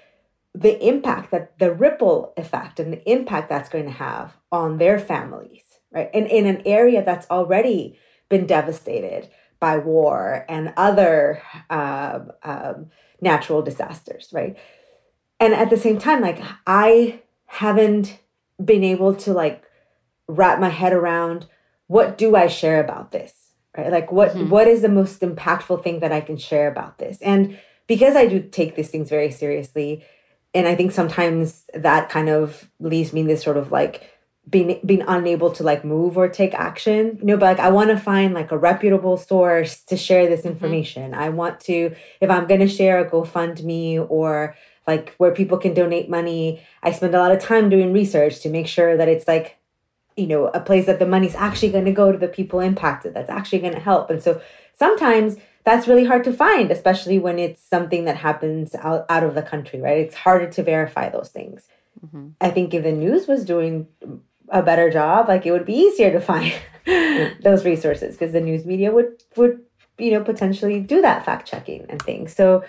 the 0.55 0.85
impact 0.87 1.31
that 1.31 1.57
the 1.61 1.73
ripple 1.73 2.33
effect 2.37 2.81
and 2.81 2.93
the 2.93 3.11
impact 3.11 3.49
that's 3.49 3.69
going 3.69 3.85
to 3.85 3.93
have 3.93 4.37
on 4.51 4.79
their 4.79 4.99
families 4.99 5.63
right? 5.93 6.11
And 6.13 6.27
in 6.27 6.47
an 6.47 6.63
area 6.67 7.05
that's 7.05 7.31
already 7.31 7.99
been 8.29 8.47
devastated 8.47 9.29
by 9.61 9.77
war 9.77 10.45
and 10.49 10.73
other 10.77 11.43
um, 11.71 12.33
um, 12.43 12.91
natural 13.21 13.63
disasters, 13.63 14.29
right? 14.33 14.57
And 15.39 15.55
at 15.55 15.71
the 15.71 15.77
same 15.77 15.99
time, 15.99 16.21
like 16.21 16.41
I 16.67 17.21
haven't 17.47 18.19
been 18.63 18.85
able 18.85 19.15
to 19.15 19.33
like 19.33 19.65
wrap 20.29 20.59
my 20.59 20.69
head 20.69 20.93
around 20.93 21.47
what 21.87 22.17
do 22.17 22.35
I 22.37 22.47
share 22.47 22.83
about 22.83 23.13
this, 23.13 23.35
right? 23.77 23.91
Like 23.91 24.11
what 24.11 24.31
mm-hmm. 24.31 24.49
what 24.49 24.67
is 24.67 24.83
the 24.83 24.89
most 24.89 25.21
impactful 25.21 25.85
thing 25.85 26.01
that 26.01 26.13
I 26.13 26.21
can 26.21 26.37
share 26.37 26.69
about 26.69 26.99
this? 26.99 27.19
And 27.21 27.59
because 27.87 28.17
I 28.17 28.27
do 28.27 28.41
take 28.41 28.75
these 28.77 28.89
things 28.89 29.11
very 29.11 29.31
seriously, 29.31 30.05
and 30.55 30.67
I 30.67 30.75
think 30.75 30.93
sometimes 30.93 31.65
that 31.75 32.09
kind 32.09 32.29
of 32.29 32.69
leaves 32.81 33.13
me 33.13 33.23
in 33.23 33.27
this 33.27 33.43
sort 33.43 33.57
of 33.57 33.71
like 33.71 34.12
being 34.51 34.81
being 34.85 35.03
unable 35.07 35.51
to 35.53 35.63
like 35.63 35.85
move 35.85 36.19
or 36.19 36.29
take 36.29 36.53
action 36.55 37.17
you 37.21 37.27
know 37.27 37.37
but 37.37 37.57
like 37.57 37.61
i 37.61 37.71
want 37.71 37.91
to 37.91 37.97
find 37.97 38.35
like 38.35 38.51
a 38.51 38.59
reputable 38.59 39.17
source 39.17 39.83
to 39.83 39.97
share 39.97 40.27
this 40.27 40.41
mm-hmm. 40.41 40.51
information 40.51 41.13
mm-hmm. 41.13 41.21
i 41.21 41.29
want 41.29 41.61
to 41.61 41.95
if 42.21 42.29
i'm 42.29 42.47
going 42.47 42.61
to 42.61 42.69
share 42.69 42.99
a 42.99 43.09
gofundme 43.09 44.05
or 44.11 44.57
like 44.87 45.15
where 45.19 45.31
people 45.31 45.59
can 45.59 45.73
donate 45.73 46.11
money 46.11 46.61
i 46.83 46.91
spend 46.91 47.15
a 47.15 47.19
lot 47.19 47.31
of 47.31 47.41
time 47.41 47.69
doing 47.69 47.93
research 47.93 48.41
to 48.41 48.49
make 48.49 48.67
sure 48.67 48.97
that 48.97 49.09
it's 49.09 49.29
like 49.29 49.59
you 50.17 50.27
know 50.27 50.47
a 50.49 50.61
place 50.61 50.87
that 50.87 50.99
the 50.99 51.07
money's 51.07 51.37
actually 51.37 51.71
going 51.71 51.85
to 51.85 51.93
go 51.93 52.11
to 52.11 52.19
the 52.19 52.29
people 52.29 52.59
impacted 52.59 53.15
that's 53.15 53.31
actually 53.31 53.61
going 53.61 53.75
to 53.75 53.81
help 53.81 54.11
and 54.11 54.21
so 54.21 54.41
sometimes 54.75 55.37
that's 55.63 55.87
really 55.87 56.05
hard 56.05 56.25
to 56.25 56.33
find 56.33 56.73
especially 56.73 57.19
when 57.19 57.39
it's 57.39 57.63
something 57.63 58.05
that 58.07 58.17
happens 58.17 58.75
out, 58.75 59.07
out 59.09 59.23
of 59.23 59.37
the 59.37 59.43
country 59.43 59.81
right 59.81 59.99
it's 59.99 60.17
harder 60.17 60.51
to 60.51 60.65
verify 60.65 61.09
those 61.09 61.29
things 61.29 61.69
mm-hmm. 62.05 62.31
i 62.41 62.51
think 62.51 62.75
if 62.75 62.83
the 62.83 62.91
news 62.91 63.29
was 63.29 63.45
doing 63.45 63.87
a 64.53 64.63
better 64.63 64.91
job, 64.91 65.29
like 65.29 65.45
it 65.47 65.51
would 65.51 65.65
be 65.65 65.75
easier 65.75 66.13
to 66.13 66.21
find 66.21 66.53
those 67.43 67.65
resources 67.65 68.15
because 68.17 68.33
the 68.33 68.41
news 68.41 68.65
media 68.65 68.93
would 68.93 69.23
would 69.37 69.61
you 69.99 70.13
know 70.13 70.23
potentially 70.23 70.79
do 70.81 71.03
that 71.03 71.25
fact 71.25 71.49
checking 71.49 71.87
and 71.89 72.01
things. 72.01 72.35
So 72.35 72.63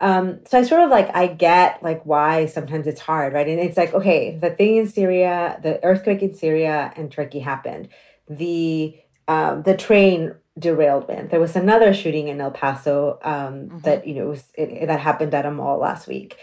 um, 0.00 0.40
so 0.46 0.58
I 0.58 0.62
sort 0.62 0.82
of 0.82 0.90
like 0.90 1.14
I 1.14 1.26
get 1.26 1.82
like 1.82 2.04
why 2.04 2.46
sometimes 2.46 2.86
it's 2.86 3.00
hard, 3.00 3.32
right? 3.32 3.48
And 3.48 3.58
it's 3.58 3.76
like 3.76 3.92
okay, 3.94 4.36
the 4.36 4.50
thing 4.50 4.76
in 4.76 4.88
Syria, 4.88 5.58
the 5.62 5.82
earthquake 5.84 6.22
in 6.22 6.34
Syria 6.34 6.92
and 6.96 7.10
Turkey 7.10 7.40
happened. 7.40 7.88
The 8.28 8.96
um, 9.28 9.62
the 9.62 9.76
train 9.76 10.34
derailed 10.58 11.08
went. 11.08 11.30
There 11.30 11.40
was 11.40 11.56
another 11.56 11.94
shooting 11.94 12.28
in 12.28 12.40
El 12.40 12.50
Paso 12.50 13.18
um, 13.22 13.32
mm-hmm. 13.32 13.78
that 13.80 14.06
you 14.06 14.14
know 14.14 14.26
was 14.26 14.44
it, 14.54 14.86
that 14.86 15.00
happened 15.00 15.34
at 15.34 15.46
a 15.46 15.50
mall 15.50 15.78
last 15.78 16.06
week. 16.06 16.36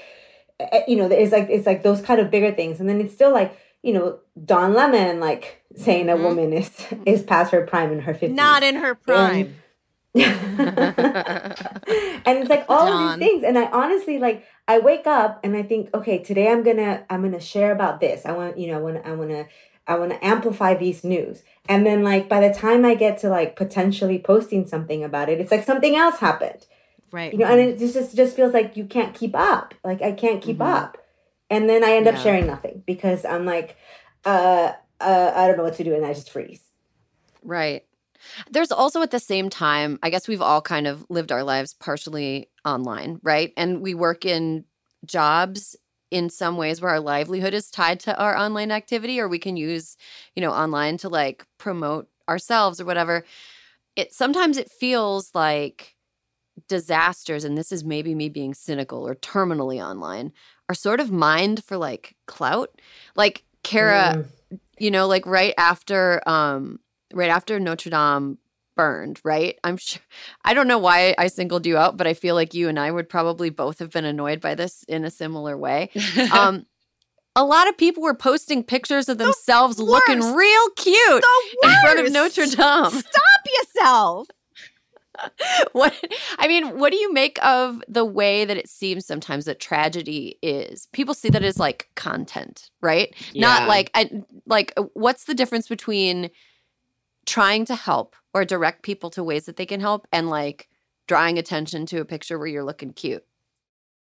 You 0.87 0.95
know, 0.95 1.05
it's 1.05 1.31
like 1.31 1.49
it's 1.49 1.67
like 1.67 1.83
those 1.83 2.01
kind 2.01 2.19
of 2.19 2.31
bigger 2.31 2.51
things, 2.51 2.79
and 2.79 2.89
then 2.89 2.99
it's 2.99 3.13
still 3.13 3.31
like 3.31 3.57
you 3.83 3.93
know, 3.93 4.19
Don 4.43 4.73
Lemon 4.73 5.19
like 5.19 5.63
saying 5.75 6.07
mm-hmm. 6.07 6.21
a 6.21 6.27
woman 6.27 6.53
is 6.53 6.71
is 7.05 7.23
past 7.23 7.51
her 7.51 7.65
prime 7.65 7.91
in 7.91 7.99
her 7.99 8.13
50s. 8.13 8.33
Not 8.33 8.63
in 8.63 8.75
her 8.75 8.95
prime. 8.95 9.55
And, 10.15 10.17
and 10.17 10.25
it's 12.39 12.49
like 12.49 12.65
all 12.67 12.87
of 12.87 13.19
these 13.19 13.27
things 13.27 13.43
and 13.43 13.57
I 13.57 13.65
honestly 13.65 14.17
like 14.17 14.45
I 14.67 14.79
wake 14.79 15.05
up 15.05 15.39
and 15.43 15.55
I 15.55 15.63
think 15.63 15.93
okay, 15.93 16.19
today 16.19 16.51
I'm 16.51 16.63
to 16.63 17.03
I'm 17.09 17.31
to 17.31 17.39
share 17.39 17.71
about 17.71 17.99
this. 17.99 18.25
I 18.25 18.31
want, 18.31 18.57
you 18.57 18.67
know, 18.67 18.77
I 18.77 18.81
want 18.81 19.05
I 19.05 19.11
want 19.13 19.29
to 19.29 19.45
I 19.87 19.97
want 19.97 20.11
to 20.11 20.25
amplify 20.25 20.73
these 20.73 21.03
news. 21.03 21.43
And 21.69 21.85
then 21.85 22.03
like 22.03 22.27
by 22.27 22.45
the 22.45 22.53
time 22.53 22.83
I 22.83 22.95
get 22.95 23.19
to 23.19 23.29
like 23.29 23.55
potentially 23.55 24.19
posting 24.19 24.67
something 24.67 25.03
about 25.03 25.29
it, 25.29 25.39
it's 25.39 25.51
like 25.51 25.63
something 25.63 25.95
else 25.95 26.17
happened. 26.17 26.65
Right. 27.11 27.31
You 27.31 27.39
know, 27.39 27.45
and 27.45 27.59
it 27.59 27.79
just 27.79 28.15
just, 28.15 28.35
feels 28.35 28.53
like 28.53 28.75
you 28.75 28.85
can't 28.85 29.13
keep 29.13 29.35
up. 29.35 29.73
Like 29.83 30.01
I 30.01 30.11
can't 30.11 30.41
keep 30.41 30.57
Mhm. 30.57 30.67
up. 30.67 30.97
And 31.49 31.69
then 31.69 31.83
I 31.83 31.91
end 31.91 32.07
up 32.07 32.17
sharing 32.17 32.45
nothing 32.45 32.83
because 32.85 33.23
I'm 33.23 33.45
like, 33.45 33.77
uh, 34.25 34.73
uh, 34.99 35.31
I 35.35 35.47
don't 35.47 35.57
know 35.57 35.63
what 35.63 35.75
to 35.75 35.83
do, 35.83 35.93
and 35.93 36.05
I 36.05 36.13
just 36.13 36.31
freeze. 36.31 36.61
Right. 37.43 37.83
There's 38.49 38.71
also 38.71 39.01
at 39.01 39.11
the 39.11 39.19
same 39.19 39.49
time, 39.49 39.99
I 40.03 40.09
guess 40.09 40.27
we've 40.27 40.41
all 40.41 40.61
kind 40.61 40.87
of 40.87 41.05
lived 41.09 41.31
our 41.31 41.43
lives 41.43 41.73
partially 41.73 42.49
online, 42.65 43.19
right? 43.23 43.53
And 43.55 43.81
we 43.81 43.93
work 43.93 44.25
in 44.25 44.65
jobs 45.05 45.75
in 46.09 46.29
some 46.29 46.57
ways 46.57 46.81
where 46.81 46.91
our 46.91 46.99
livelihood 46.99 47.53
is 47.53 47.69
tied 47.69 47.99
to 48.01 48.17
our 48.17 48.35
online 48.35 48.71
activity 48.71 49.19
or 49.19 49.27
we 49.27 49.39
can 49.39 49.57
use, 49.57 49.97
you 50.35 50.41
know, 50.41 50.51
online 50.51 50.97
to 50.97 51.09
like 51.09 51.45
promote 51.57 52.07
ourselves 52.27 52.79
or 52.81 52.85
whatever. 52.85 53.23
It 53.95 54.13
sometimes 54.13 54.57
it 54.57 54.71
feels 54.71 55.31
like 55.33 55.95
disasters 56.67 57.43
and 57.43 57.57
this 57.57 57.71
is 57.71 57.83
maybe 57.83 58.15
me 58.15 58.29
being 58.29 58.53
cynical 58.53 59.07
or 59.07 59.15
terminally 59.15 59.83
online 59.83 60.31
are 60.69 60.75
sort 60.75 60.99
of 60.99 61.11
mined 61.11 61.63
for 61.63 61.77
like 61.77 62.15
clout. 62.25 62.69
Like 63.15 63.43
Kara 63.63 64.15
Mm. 64.51 64.59
you 64.79 64.91
know 64.91 65.07
like 65.07 65.25
right 65.25 65.53
after 65.57 66.21
um 66.29 66.79
right 67.13 67.29
after 67.29 67.59
notre 67.59 67.89
dame 67.89 68.37
burned 68.77 69.19
right 69.25 69.57
i'm 69.63 69.75
sure 69.75 70.01
i 70.45 70.53
don't 70.53 70.67
know 70.67 70.77
why 70.77 71.13
i 71.17 71.27
singled 71.27 71.65
you 71.65 71.75
out 71.75 71.97
but 71.97 72.07
i 72.07 72.13
feel 72.13 72.33
like 72.35 72.53
you 72.53 72.69
and 72.69 72.79
i 72.79 72.89
would 72.89 73.09
probably 73.09 73.49
both 73.49 73.79
have 73.79 73.91
been 73.91 74.05
annoyed 74.05 74.39
by 74.39 74.55
this 74.55 74.83
in 74.87 75.03
a 75.03 75.09
similar 75.09 75.57
way 75.57 75.89
um 76.31 76.65
a 77.35 77.43
lot 77.43 77.67
of 77.67 77.75
people 77.77 78.01
were 78.03 78.13
posting 78.13 78.63
pictures 78.63 79.09
of 79.09 79.17
themselves 79.17 79.79
looking 79.79 80.19
real 80.33 80.69
cute 80.77 81.23
The 81.23 81.67
in 81.67 81.75
front 81.81 81.99
of 81.99 82.13
notre 82.13 82.45
dame 82.45 83.01
Stop 83.01 83.41
yourself. 83.59 84.27
what 85.71 85.93
I 86.37 86.47
mean, 86.47 86.77
what 86.77 86.91
do 86.91 86.97
you 86.97 87.11
make 87.13 87.43
of 87.43 87.81
the 87.87 88.05
way 88.05 88.45
that 88.45 88.57
it 88.57 88.69
seems 88.69 89.05
sometimes 89.05 89.45
that 89.45 89.59
tragedy 89.59 90.37
is? 90.41 90.87
People 90.91 91.13
see 91.13 91.29
that 91.29 91.43
as 91.43 91.59
like 91.59 91.89
content, 91.95 92.69
right? 92.81 93.13
Not 93.35 93.67
like 93.67 93.91
I, 93.93 94.09
like 94.45 94.73
what's 94.93 95.25
the 95.25 95.35
difference 95.35 95.67
between 95.67 96.29
trying 97.25 97.65
to 97.65 97.75
help 97.75 98.15
or 98.33 98.45
direct 98.45 98.83
people 98.83 99.09
to 99.11 99.23
ways 99.23 99.45
that 99.45 99.57
they 99.57 99.65
can 99.65 99.81
help 99.81 100.07
and 100.11 100.29
like 100.29 100.69
drawing 101.07 101.37
attention 101.37 101.85
to 101.87 101.99
a 101.99 102.05
picture 102.05 102.37
where 102.37 102.47
you're 102.47 102.63
looking 102.63 102.93
cute? 102.93 103.23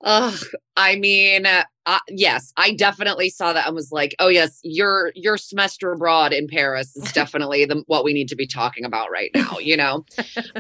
Ugh, 0.04 0.38
I 0.76 0.98
mean, 0.98 1.46
uh, 1.46 2.00
yes, 2.10 2.52
I 2.58 2.74
definitely 2.74 3.30
saw 3.30 3.54
that 3.54 3.68
and 3.68 3.76
was 3.76 3.92
like, 3.92 4.16
"Oh 4.20 4.28
yes, 4.28 4.60
your 4.64 5.12
your 5.16 5.38
semester 5.38 5.92
abroad 5.92 6.34
in 6.34 6.48
Paris 6.48 6.96
is 6.96 7.12
definitely 7.14 7.66
the 7.66 7.84
what 7.88 8.04
we 8.04 8.14
need 8.14 8.28
to 8.30 8.36
be 8.36 8.48
talking 8.48 8.86
about 8.86 9.12
right 9.12 9.32
now." 9.34 9.58
You 9.60 9.78
know, 9.78 10.06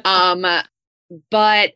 um, 0.05 0.45
but 1.29 1.73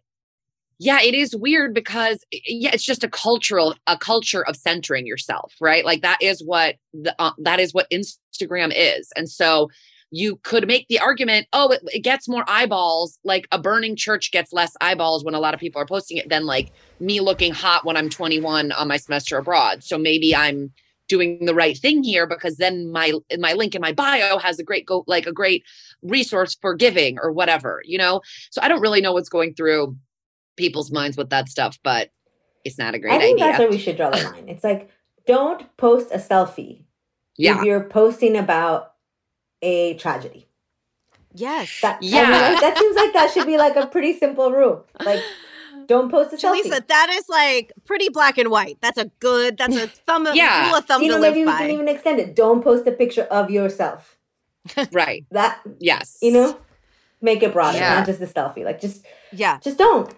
yeah, 0.79 1.01
it 1.01 1.13
is 1.13 1.35
weird 1.35 1.73
because 1.73 2.23
yeah, 2.31 2.71
it's 2.73 2.85
just 2.85 3.03
a 3.03 3.09
cultural 3.09 3.75
a 3.87 3.97
culture 3.97 4.45
of 4.45 4.55
centering 4.55 5.05
yourself, 5.05 5.53
right? 5.59 5.83
Like 5.83 6.01
that 6.01 6.19
is 6.21 6.43
what 6.43 6.75
the 6.93 7.15
uh, 7.19 7.31
that 7.39 7.59
is 7.59 7.73
what 7.73 7.89
Instagram 7.91 8.71
is, 8.75 9.11
and 9.15 9.29
so 9.29 9.69
you 10.11 10.37
could 10.37 10.67
make 10.67 10.87
the 10.87 10.99
argument, 10.99 11.47
oh, 11.53 11.71
it, 11.71 11.81
it 11.87 11.99
gets 11.99 12.27
more 12.27 12.43
eyeballs. 12.47 13.19
Like 13.23 13.47
a 13.51 13.59
burning 13.59 13.95
church 13.95 14.31
gets 14.31 14.53
less 14.53 14.75
eyeballs 14.79 15.23
when 15.23 15.33
a 15.33 15.39
lot 15.39 15.53
of 15.53 15.59
people 15.59 15.81
are 15.81 15.85
posting 15.85 16.17
it 16.17 16.29
than 16.29 16.45
like 16.45 16.71
me 16.99 17.19
looking 17.19 17.53
hot 17.53 17.85
when 17.85 17.97
I'm 17.97 18.09
21 18.09 18.71
on 18.71 18.87
my 18.87 18.97
semester 18.97 19.37
abroad. 19.37 19.83
So 19.83 19.97
maybe 19.97 20.35
I'm 20.35 20.71
doing 21.07 21.45
the 21.45 21.55
right 21.55 21.77
thing 21.77 22.03
here 22.03 22.27
because 22.27 22.57
then 22.57 22.91
my 22.91 23.13
my 23.39 23.53
link 23.53 23.73
in 23.75 23.81
my 23.81 23.93
bio 23.93 24.37
has 24.37 24.59
a 24.59 24.63
great 24.63 24.85
go 24.85 25.05
like 25.07 25.25
a 25.25 25.31
great 25.31 25.63
resource 26.01 26.57
for 26.59 26.73
giving 26.73 27.17
or 27.21 27.31
whatever, 27.31 27.81
you 27.85 27.97
know. 27.97 28.21
So 28.49 28.61
I 28.61 28.67
don't 28.67 28.81
really 28.81 29.01
know 29.01 29.13
what's 29.13 29.29
going 29.29 29.53
through 29.53 29.95
people's 30.57 30.91
minds 30.91 31.17
with 31.17 31.29
that 31.29 31.49
stuff, 31.49 31.77
but 31.83 32.09
it's 32.65 32.77
not 32.77 32.95
a 32.95 32.99
great 32.99 33.13
I 33.13 33.19
think 33.19 33.39
idea. 33.39 33.45
that's 33.45 33.59
where 33.59 33.69
we 33.69 33.77
should 33.77 33.97
draw 33.97 34.09
the 34.09 34.23
line. 34.23 34.49
It's 34.49 34.63
like 34.63 34.89
don't 35.25 35.75
post 35.77 36.11
a 36.11 36.17
selfie 36.17 36.83
yeah. 37.37 37.59
if 37.59 37.65
you're 37.65 37.83
posting 37.83 38.35
about 38.35 38.93
a 39.61 39.93
tragedy. 39.95 40.47
Yes. 41.33 41.79
That, 41.81 41.97
I 41.97 42.01
mean, 42.01 42.11
Yeah. 42.13 42.59
that 42.59 42.77
seems 42.77 42.95
like 42.95 43.13
that 43.13 43.31
should 43.31 43.45
be 43.47 43.57
like 43.57 43.75
a 43.75 43.85
pretty 43.87 44.17
simple 44.17 44.51
rule. 44.51 44.85
Like, 45.05 45.21
don't 45.87 46.09
post 46.09 46.33
a 46.33 46.37
selfie. 46.37 46.61
Julissa, 46.63 46.87
that 46.87 47.09
is 47.11 47.29
like 47.29 47.73
pretty 47.85 48.09
black 48.09 48.37
and 48.37 48.49
white. 48.49 48.77
That's 48.81 48.97
a 48.97 49.05
good, 49.19 49.57
that's 49.57 49.75
a 49.75 49.87
thumb, 50.07 50.27
Yeah. 50.33 50.67
rule 50.67 50.75
of 50.77 50.85
thumb 50.85 51.01
you 51.01 51.09
know, 51.09 51.15
to 51.15 51.21
live 51.21 51.33
maybe 51.33 51.45
we 51.45 51.51
by. 51.51 51.57
can 51.59 51.71
even 51.71 51.87
extend 51.87 52.19
it. 52.19 52.35
Don't 52.35 52.63
post 52.63 52.87
a 52.87 52.91
picture 52.91 53.23
of 53.23 53.49
yourself. 53.51 54.17
right. 54.91 55.25
That 55.31 55.59
Yes. 55.79 56.17
you 56.21 56.31
know, 56.31 56.57
make 57.21 57.43
it 57.43 57.53
broader, 57.53 57.77
Yeah. 57.77 57.95
not 57.95 58.05
just 58.05 58.19
the 58.19 58.27
selfie. 58.27 58.63
Like, 58.65 58.81
just 58.81 59.05
yeah. 59.31 59.59
just 59.59 59.77
don't 59.77 60.13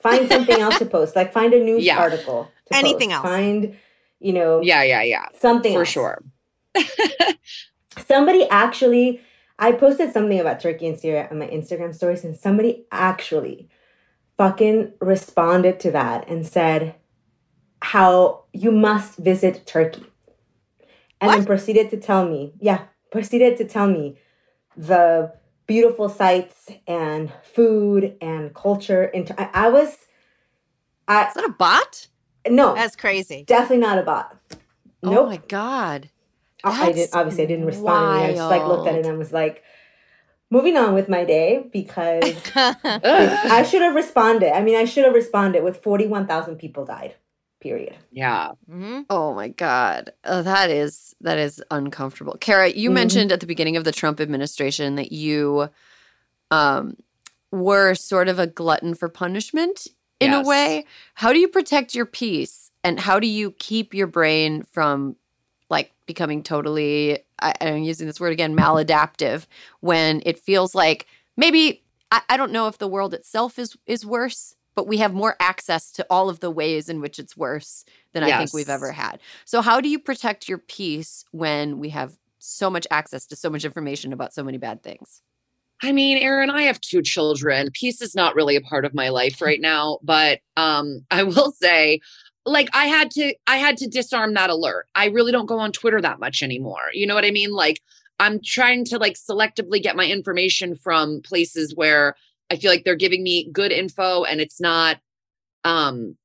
find 0.00 0.28
something 0.30 0.60
else 0.60 0.78
to 0.78 0.86
post. 0.86 1.14
Like, 1.16 1.32
find 1.32 1.52
a 1.54 1.60
news 1.62 1.84
Yeah. 1.84 1.98
article. 1.98 2.50
To 2.70 2.76
Anything 2.76 3.10
post. 3.10 3.24
else. 3.24 3.28
Find, 3.28 3.76
you 4.20 4.32
know, 4.32 4.60
Yeah, 4.60 4.82
yeah, 4.82 5.02
yeah. 5.02 5.26
something 5.38 5.72
For 5.72 5.80
else. 5.80 5.88
sure. 5.88 6.22
Somebody 8.06 8.48
actually, 8.48 9.20
I 9.58 9.72
posted 9.72 10.12
something 10.12 10.38
about 10.38 10.60
Turkey 10.60 10.86
and 10.86 10.98
Syria 10.98 11.28
on 11.30 11.38
my 11.38 11.46
Instagram 11.48 11.94
stories, 11.94 12.24
and 12.24 12.36
somebody 12.36 12.86
actually 12.92 13.68
fucking 14.36 14.92
responded 15.00 15.80
to 15.80 15.90
that 15.90 16.28
and 16.28 16.46
said 16.46 16.94
how 17.82 18.44
you 18.52 18.70
must 18.70 19.18
visit 19.18 19.66
Turkey. 19.66 20.06
And 21.20 21.32
then 21.32 21.44
proceeded 21.46 21.90
to 21.90 21.96
tell 21.96 22.28
me, 22.28 22.52
yeah, 22.60 22.84
proceeded 23.10 23.56
to 23.56 23.64
tell 23.64 23.88
me 23.88 24.16
the 24.76 25.32
beautiful 25.66 26.08
sights 26.08 26.70
and 26.86 27.32
food 27.42 28.16
and 28.20 28.54
culture. 28.54 29.02
And 29.02 29.28
I, 29.36 29.50
I 29.52 29.68
was, 29.68 29.96
I 31.08 31.26
Is 31.26 31.34
that 31.34 31.44
a 31.44 31.52
bot? 31.52 32.06
no, 32.48 32.74
That's 32.74 32.94
crazy. 32.94 33.42
definitely 33.44 33.78
not 33.78 33.98
a 33.98 34.02
bot. 34.02 34.36
Oh 35.02 35.26
my 35.26 35.38
god. 35.48 36.10
I- 36.64 36.88
I 36.88 36.92
didn't 36.92 37.14
obviously 37.14 37.44
I 37.44 37.46
didn't 37.46 37.66
respond. 37.66 38.22
I 38.22 38.32
just 38.32 38.50
like 38.50 38.66
looked 38.66 38.86
at 38.88 38.94
it 38.94 38.98
wild. 38.98 39.06
and 39.06 39.18
was 39.18 39.32
like, 39.32 39.62
moving 40.50 40.76
on 40.76 40.94
with 40.94 41.08
my 41.08 41.24
day 41.24 41.68
because 41.72 42.24
I 42.54 43.66
should 43.68 43.82
have 43.82 43.94
responded. 43.94 44.54
I 44.54 44.62
mean, 44.62 44.76
I 44.76 44.84
should 44.84 45.04
have 45.04 45.14
responded 45.14 45.62
with 45.62 45.82
forty-one 45.82 46.26
thousand 46.26 46.56
people 46.56 46.84
died. 46.84 47.14
Period. 47.60 47.96
yeah. 48.12 48.52
Mhm. 48.70 49.04
Oh 49.10 49.34
my 49.34 49.48
god. 49.48 50.12
Oh, 50.24 50.42
that 50.42 50.70
is 50.70 51.16
that 51.22 51.38
is 51.38 51.60
uncomfortable. 51.72 52.36
Kara, 52.40 52.68
you 52.70 52.88
Mhm. 52.90 52.94
mentioned 52.94 53.32
at 53.32 53.40
the 53.40 53.46
beginning 53.46 53.76
of 53.76 53.82
the 53.82 53.90
Trump 53.90 54.20
administration 54.20 54.94
that 54.94 55.10
you 55.10 55.68
um 56.52 56.96
were 57.50 57.94
sort 57.94 58.28
of 58.28 58.38
a 58.38 58.46
glutton 58.46 58.94
for 58.94 59.08
punishment 59.08 59.88
in 60.20 60.32
a 60.32 60.42
way. 60.42 60.84
How 61.14 61.32
do 61.32 61.38
you 61.40 61.48
protect 61.48 61.94
your 61.96 62.06
peace 62.06 62.70
and 62.84 63.00
how 63.00 63.18
do 63.18 63.26
you 63.26 63.50
keep 63.52 63.92
your 63.92 64.06
brain 64.06 64.62
from 64.62 64.98
like 65.08 65.16
becoming 66.08 66.42
totally 66.42 67.20
I, 67.38 67.54
I'm 67.60 67.84
using 67.84 68.08
this 68.08 68.18
word 68.18 68.32
again 68.32 68.56
maladaptive 68.56 69.46
when 69.78 70.22
it 70.26 70.40
feels 70.40 70.74
like 70.74 71.06
maybe 71.36 71.84
I, 72.10 72.22
I 72.30 72.36
don't 72.36 72.50
know 72.50 72.66
if 72.66 72.78
the 72.78 72.88
world 72.88 73.14
itself 73.14 73.58
is 73.58 73.76
is 73.86 74.04
worse, 74.04 74.56
but 74.74 74.88
we 74.88 74.96
have 74.98 75.14
more 75.14 75.36
access 75.38 75.92
to 75.92 76.06
all 76.10 76.28
of 76.28 76.40
the 76.40 76.50
ways 76.50 76.88
in 76.88 77.00
which 77.00 77.18
it's 77.18 77.36
worse 77.36 77.84
than 78.12 78.24
I 78.24 78.36
think 78.38 78.52
we've 78.52 78.68
ever 78.68 78.92
had. 78.92 79.20
So 79.44 79.60
how 79.60 79.80
do 79.80 79.88
you 79.88 79.98
protect 79.98 80.48
your 80.48 80.58
peace 80.58 81.24
when 81.30 81.78
we 81.78 81.90
have 81.90 82.16
so 82.38 82.70
much 82.70 82.86
access 82.90 83.26
to 83.26 83.36
so 83.36 83.50
much 83.50 83.64
information 83.64 84.12
about 84.12 84.32
so 84.32 84.42
many 84.42 84.58
bad 84.58 84.82
things? 84.82 85.22
I 85.80 85.92
mean, 85.92 86.18
Erin, 86.18 86.50
I 86.50 86.62
have 86.62 86.80
two 86.80 87.02
children. 87.02 87.70
Peace 87.72 88.02
is 88.02 88.14
not 88.14 88.34
really 88.34 88.56
a 88.56 88.60
part 88.60 88.84
of 88.84 88.94
my 88.94 89.10
life 89.10 89.40
right 89.40 89.60
now, 89.60 89.98
but 90.02 90.40
um 90.56 91.04
I 91.10 91.22
will 91.22 91.52
say 91.62 92.00
like 92.48 92.68
I 92.74 92.86
had 92.86 93.10
to 93.12 93.34
I 93.46 93.56
had 93.58 93.76
to 93.78 93.86
disarm 93.88 94.34
that 94.34 94.50
alert. 94.50 94.86
I 94.94 95.06
really 95.06 95.32
don't 95.32 95.46
go 95.46 95.58
on 95.58 95.72
Twitter 95.72 96.00
that 96.00 96.20
much 96.20 96.42
anymore. 96.42 96.90
You 96.92 97.06
know 97.06 97.14
what 97.14 97.24
I 97.24 97.30
mean? 97.30 97.52
Like 97.52 97.80
I'm 98.20 98.40
trying 98.44 98.84
to 98.86 98.98
like 98.98 99.14
selectively 99.14 99.82
get 99.82 99.96
my 99.96 100.04
information 100.06 100.74
from 100.74 101.20
places 101.22 101.74
where 101.74 102.16
I 102.50 102.56
feel 102.56 102.70
like 102.70 102.84
they're 102.84 102.96
giving 102.96 103.22
me 103.22 103.48
good 103.52 103.72
info 103.72 104.24
and 104.24 104.40
it's 104.40 104.60
not 104.60 104.98
um 105.64 106.16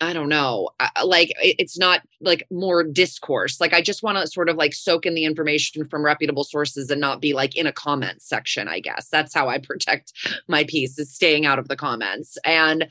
I 0.00 0.12
don't 0.12 0.28
know. 0.28 0.70
Like 1.04 1.30
it- 1.42 1.56
it's 1.58 1.78
not 1.78 2.02
like 2.20 2.44
more 2.50 2.82
discourse. 2.84 3.60
Like 3.60 3.72
I 3.72 3.80
just 3.80 4.02
want 4.02 4.18
to 4.18 4.26
sort 4.26 4.48
of 4.48 4.56
like 4.56 4.74
soak 4.74 5.06
in 5.06 5.14
the 5.14 5.24
information 5.24 5.86
from 5.88 6.04
reputable 6.04 6.44
sources 6.44 6.90
and 6.90 7.00
not 7.00 7.20
be 7.22 7.32
like 7.32 7.56
in 7.56 7.66
a 7.66 7.72
comment 7.72 8.20
section, 8.20 8.68
I 8.68 8.80
guess. 8.80 9.08
That's 9.08 9.32
how 9.32 9.48
I 9.48 9.58
protect 9.62 10.12
my 10.48 10.64
piece 10.64 10.98
is 10.98 11.14
staying 11.14 11.46
out 11.46 11.58
of 11.58 11.68
the 11.68 11.76
comments. 11.76 12.36
And 12.44 12.88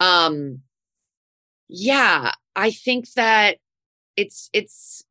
um 0.00 0.60
yeah, 1.70 2.32
I 2.56 2.72
think 2.72 3.12
that 3.12 3.58
it's 4.16 4.50
it's 4.52 5.04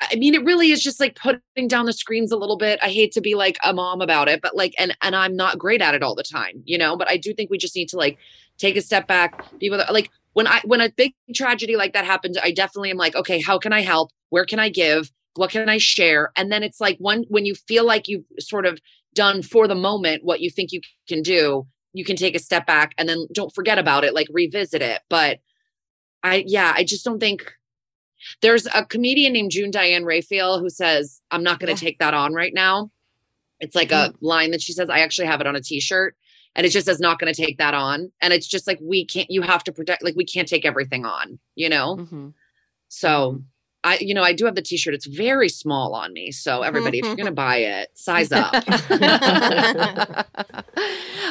I 0.00 0.16
mean 0.16 0.34
it 0.34 0.44
really 0.44 0.70
is 0.72 0.82
just 0.82 0.98
like 0.98 1.14
putting 1.14 1.68
down 1.68 1.86
the 1.86 1.92
screens 1.92 2.32
a 2.32 2.36
little 2.36 2.56
bit. 2.56 2.80
I 2.82 2.90
hate 2.90 3.12
to 3.12 3.20
be 3.20 3.34
like 3.34 3.58
a 3.64 3.72
mom 3.72 4.00
about 4.00 4.28
it, 4.28 4.40
but 4.42 4.56
like 4.56 4.74
and 4.78 4.96
and 5.02 5.14
I'm 5.14 5.36
not 5.36 5.58
great 5.58 5.80
at 5.80 5.94
it 5.94 6.02
all 6.02 6.16
the 6.16 6.24
time, 6.24 6.62
you 6.64 6.76
know, 6.76 6.96
but 6.96 7.08
I 7.08 7.16
do 7.16 7.32
think 7.32 7.48
we 7.48 7.58
just 7.58 7.76
need 7.76 7.88
to 7.90 7.96
like 7.96 8.18
take 8.58 8.76
a 8.76 8.82
step 8.82 9.06
back, 9.06 9.44
be 9.58 9.70
with 9.70 9.80
like 9.90 10.10
when 10.32 10.48
I 10.48 10.60
when 10.64 10.80
a 10.80 10.90
big 10.90 11.14
tragedy 11.34 11.76
like 11.76 11.92
that 11.92 12.04
happens, 12.04 12.36
I 12.42 12.50
definitely 12.50 12.90
am 12.90 12.96
like, 12.96 13.14
okay, 13.14 13.40
how 13.40 13.58
can 13.58 13.72
I 13.72 13.82
help? 13.82 14.10
Where 14.30 14.44
can 14.44 14.58
I 14.58 14.68
give? 14.68 15.12
What 15.36 15.50
can 15.50 15.68
I 15.68 15.78
share? 15.78 16.32
And 16.36 16.50
then 16.50 16.64
it's 16.64 16.80
like 16.80 16.96
one 16.98 17.24
when 17.28 17.46
you 17.46 17.54
feel 17.54 17.86
like 17.86 18.08
you've 18.08 18.24
sort 18.40 18.66
of 18.66 18.80
done 19.14 19.42
for 19.42 19.68
the 19.68 19.74
moment 19.76 20.24
what 20.24 20.40
you 20.40 20.50
think 20.50 20.72
you 20.72 20.80
can 21.08 21.22
do, 21.22 21.66
you 21.92 22.04
can 22.04 22.16
take 22.16 22.34
a 22.34 22.40
step 22.40 22.66
back 22.66 22.94
and 22.98 23.08
then 23.08 23.26
don't 23.32 23.54
forget 23.54 23.78
about 23.78 24.02
it, 24.02 24.12
like 24.12 24.26
revisit 24.32 24.82
it. 24.82 25.02
But 25.08 25.38
I, 26.22 26.44
yeah, 26.46 26.72
I 26.74 26.84
just 26.84 27.04
don't 27.04 27.20
think 27.20 27.52
there's 28.42 28.66
a 28.74 28.84
comedian 28.84 29.32
named 29.32 29.50
June 29.50 29.70
Diane 29.70 30.04
Raphael 30.04 30.58
who 30.58 30.68
says, 30.68 31.20
I'm 31.30 31.42
not 31.42 31.58
going 31.58 31.74
to 31.74 31.80
take 31.80 31.98
that 31.98 32.14
on 32.14 32.34
right 32.34 32.52
now. 32.52 32.90
It's 33.60 33.74
like 33.74 33.92
a 33.92 34.14
line 34.20 34.52
that 34.52 34.62
she 34.62 34.72
says, 34.72 34.88
I 34.88 35.00
actually 35.00 35.26
have 35.26 35.40
it 35.40 35.46
on 35.46 35.54
a 35.54 35.60
t 35.60 35.80
shirt 35.80 36.16
and 36.54 36.66
it 36.66 36.70
just 36.70 36.86
says, 36.86 36.98
not 36.98 37.18
going 37.18 37.32
to 37.32 37.42
take 37.42 37.58
that 37.58 37.74
on. 37.74 38.10
And 38.20 38.32
it's 38.32 38.46
just 38.46 38.66
like, 38.66 38.78
we 38.82 39.04
can't, 39.04 39.30
you 39.30 39.42
have 39.42 39.62
to 39.64 39.72
protect, 39.72 40.02
like, 40.02 40.16
we 40.16 40.24
can't 40.24 40.48
take 40.48 40.64
everything 40.64 41.04
on, 41.04 41.38
you 41.54 41.68
know? 41.68 41.96
Mm-hmm. 41.96 42.28
So 42.88 43.42
I, 43.82 43.98
you 43.98 44.14
know, 44.14 44.22
I 44.22 44.32
do 44.32 44.44
have 44.46 44.54
the 44.54 44.62
t-shirt. 44.62 44.94
It's 44.94 45.06
very 45.06 45.48
small 45.48 45.94
on 45.94 46.12
me. 46.12 46.32
So 46.32 46.62
everybody, 46.62 46.98
if 46.98 47.06
you're 47.06 47.16
gonna 47.16 47.32
buy 47.48 47.56
it, 47.58 47.90
size 47.94 48.30
up. 48.32 48.52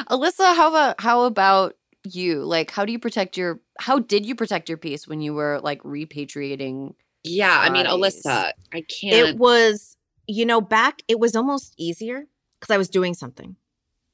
Alyssa, 0.08 0.56
how 0.56 0.68
about 0.68 1.00
how 1.00 1.24
about 1.24 1.76
you? 2.04 2.44
Like, 2.44 2.70
how 2.70 2.84
do 2.84 2.92
you 2.92 2.98
protect 2.98 3.36
your? 3.36 3.60
How 3.78 3.98
did 3.98 4.26
you 4.26 4.34
protect 4.34 4.68
your 4.68 4.78
peace 4.78 5.06
when 5.06 5.20
you 5.20 5.34
were 5.34 5.60
like 5.62 5.82
repatriating? 5.82 6.94
yeah, 7.22 7.58
I 7.58 7.70
mean, 7.70 7.86
Alyssa, 7.86 8.52
I 8.72 8.82
can't. 8.82 9.28
It 9.28 9.36
was, 9.36 9.96
you 10.26 10.46
know, 10.46 10.60
back, 10.60 11.02
it 11.08 11.20
was 11.20 11.36
almost 11.36 11.74
easier 11.76 12.26
because 12.58 12.72
I 12.72 12.78
was 12.78 12.88
doing 12.88 13.14
something, 13.14 13.56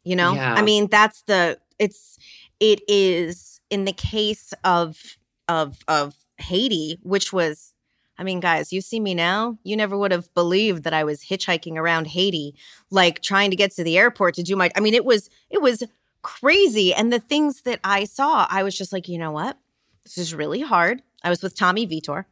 you 0.05 0.16
know? 0.16 0.34
Yeah. 0.34 0.55
I 0.55 0.62
mean, 0.62 0.89
that's 0.89 1.22
the, 1.22 1.59
it's, 1.78 2.18
it 2.59 2.80
is 2.89 3.61
in 3.70 3.84
the 3.84 3.93
case 3.93 4.53
of, 4.64 5.16
of, 5.49 5.78
of 5.87 6.14
Haiti, 6.39 6.99
which 7.03 7.32
was, 7.32 7.74
I 8.18 8.24
mean, 8.24 8.41
guys, 8.41 8.72
you 8.72 8.80
see 8.80 8.99
me 8.99 9.14
now. 9.14 9.59
You 9.62 9.76
never 9.76 9.97
would 9.97 10.11
have 10.11 10.32
believed 10.34 10.84
that 10.84 10.95
I 10.95 11.05
was 11.05 11.22
hitchhiking 11.22 11.76
around 11.76 12.07
Haiti, 12.09 12.55
like 12.91 13.20
trying 13.20 13.51
to 13.51 13.57
get 13.57 13.72
to 13.72 13.84
the 13.84 13.99
airport 13.99 14.34
to 14.37 14.43
do 14.43 14.57
my. 14.57 14.70
I 14.74 14.80
mean, 14.80 14.95
it 14.95 15.05
was 15.05 15.28
it 15.51 15.61
was 15.61 15.82
crazy. 16.26 16.92
And 16.92 17.12
the 17.12 17.20
things 17.20 17.62
that 17.62 17.78
I 17.84 18.02
saw, 18.02 18.48
I 18.50 18.64
was 18.64 18.76
just 18.76 18.92
like, 18.92 19.08
you 19.08 19.16
know 19.16 19.30
what? 19.30 19.56
This 20.02 20.18
is 20.18 20.34
really 20.34 20.60
hard. 20.60 21.00
I 21.22 21.30
was 21.30 21.40
with 21.40 21.54
Tommy 21.54 21.86
Vitor. 21.86 22.24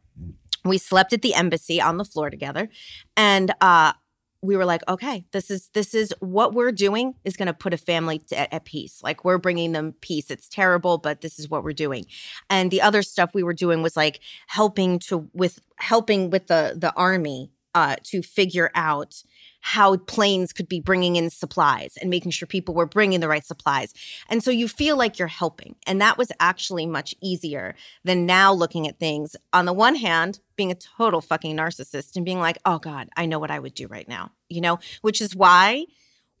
We 0.65 0.77
slept 0.77 1.13
at 1.13 1.21
the 1.21 1.33
embassy 1.33 1.79
on 1.79 1.95
the 1.95 2.03
floor 2.03 2.29
together, 2.29 2.67
and 3.15 3.53
uh, 3.61 3.93
we 4.41 4.57
were 4.57 4.65
like, 4.65 4.81
okay, 4.89 5.25
this 5.31 5.49
is 5.49 5.69
this 5.73 5.93
is 5.93 6.13
what 6.19 6.53
we're 6.53 6.71
doing 6.71 7.13
is 7.23 7.37
going 7.37 7.47
to 7.47 7.53
put 7.53 7.73
a 7.73 7.77
family 7.77 8.21
at 8.33 8.65
peace. 8.65 9.01
Like 9.01 9.23
we're 9.23 9.37
bringing 9.37 9.71
them 9.71 9.93
peace. 10.01 10.29
It's 10.29 10.49
terrible, 10.49 10.97
but 10.97 11.21
this 11.21 11.39
is 11.39 11.49
what 11.49 11.63
we're 11.63 11.73
doing. 11.73 12.05
And 12.49 12.71
the 12.71 12.81
other 12.81 13.01
stuff 13.01 13.33
we 13.33 13.43
were 13.43 13.53
doing 13.53 13.81
was 13.81 13.95
like 13.95 14.19
helping 14.47 14.99
to 14.99 15.29
with 15.33 15.59
helping 15.77 16.31
with 16.31 16.47
the 16.47 16.75
the 16.75 16.93
army 16.95 17.51
uh, 17.75 17.95
to 18.03 18.21
figure 18.21 18.71
out 18.73 19.21
how 19.67 19.97
planes 19.97 20.53
could 20.53 20.69
be 20.69 20.79
bringing 20.79 21.15
in 21.15 21.27
supplies 21.27 21.97
and 21.99 22.07
making 22.07 22.29
sure 22.29 22.45
people 22.45 22.75
were 22.75 22.85
bringing 22.85 23.19
the 23.19 23.27
right 23.27 23.43
supplies. 23.43 23.95
And 24.29 24.43
so 24.43 24.51
you 24.51 24.67
feel 24.67 24.95
like 24.95 25.17
you're 25.17 25.27
helping. 25.27 25.75
And 25.87 25.99
that 26.01 26.19
was 26.19 26.31
actually 26.39 26.85
much 26.85 27.15
easier 27.19 27.73
than 28.03 28.27
now 28.27 28.53
looking 28.53 28.87
at 28.87 28.99
things 28.99 29.35
on 29.53 29.65
the 29.65 29.73
one 29.73 29.95
hand, 29.95 30.39
being 30.55 30.69
a 30.69 30.75
total 30.75 31.19
fucking 31.19 31.57
narcissist 31.57 32.15
and 32.15 32.23
being 32.23 32.39
like, 32.39 32.59
oh 32.63 32.77
God, 32.77 33.09
I 33.17 33.25
know 33.25 33.39
what 33.39 33.49
I 33.49 33.57
would 33.57 33.73
do 33.73 33.87
right 33.87 34.07
now, 34.07 34.29
you 34.49 34.61
know, 34.61 34.77
which 35.01 35.19
is 35.19 35.35
why 35.35 35.85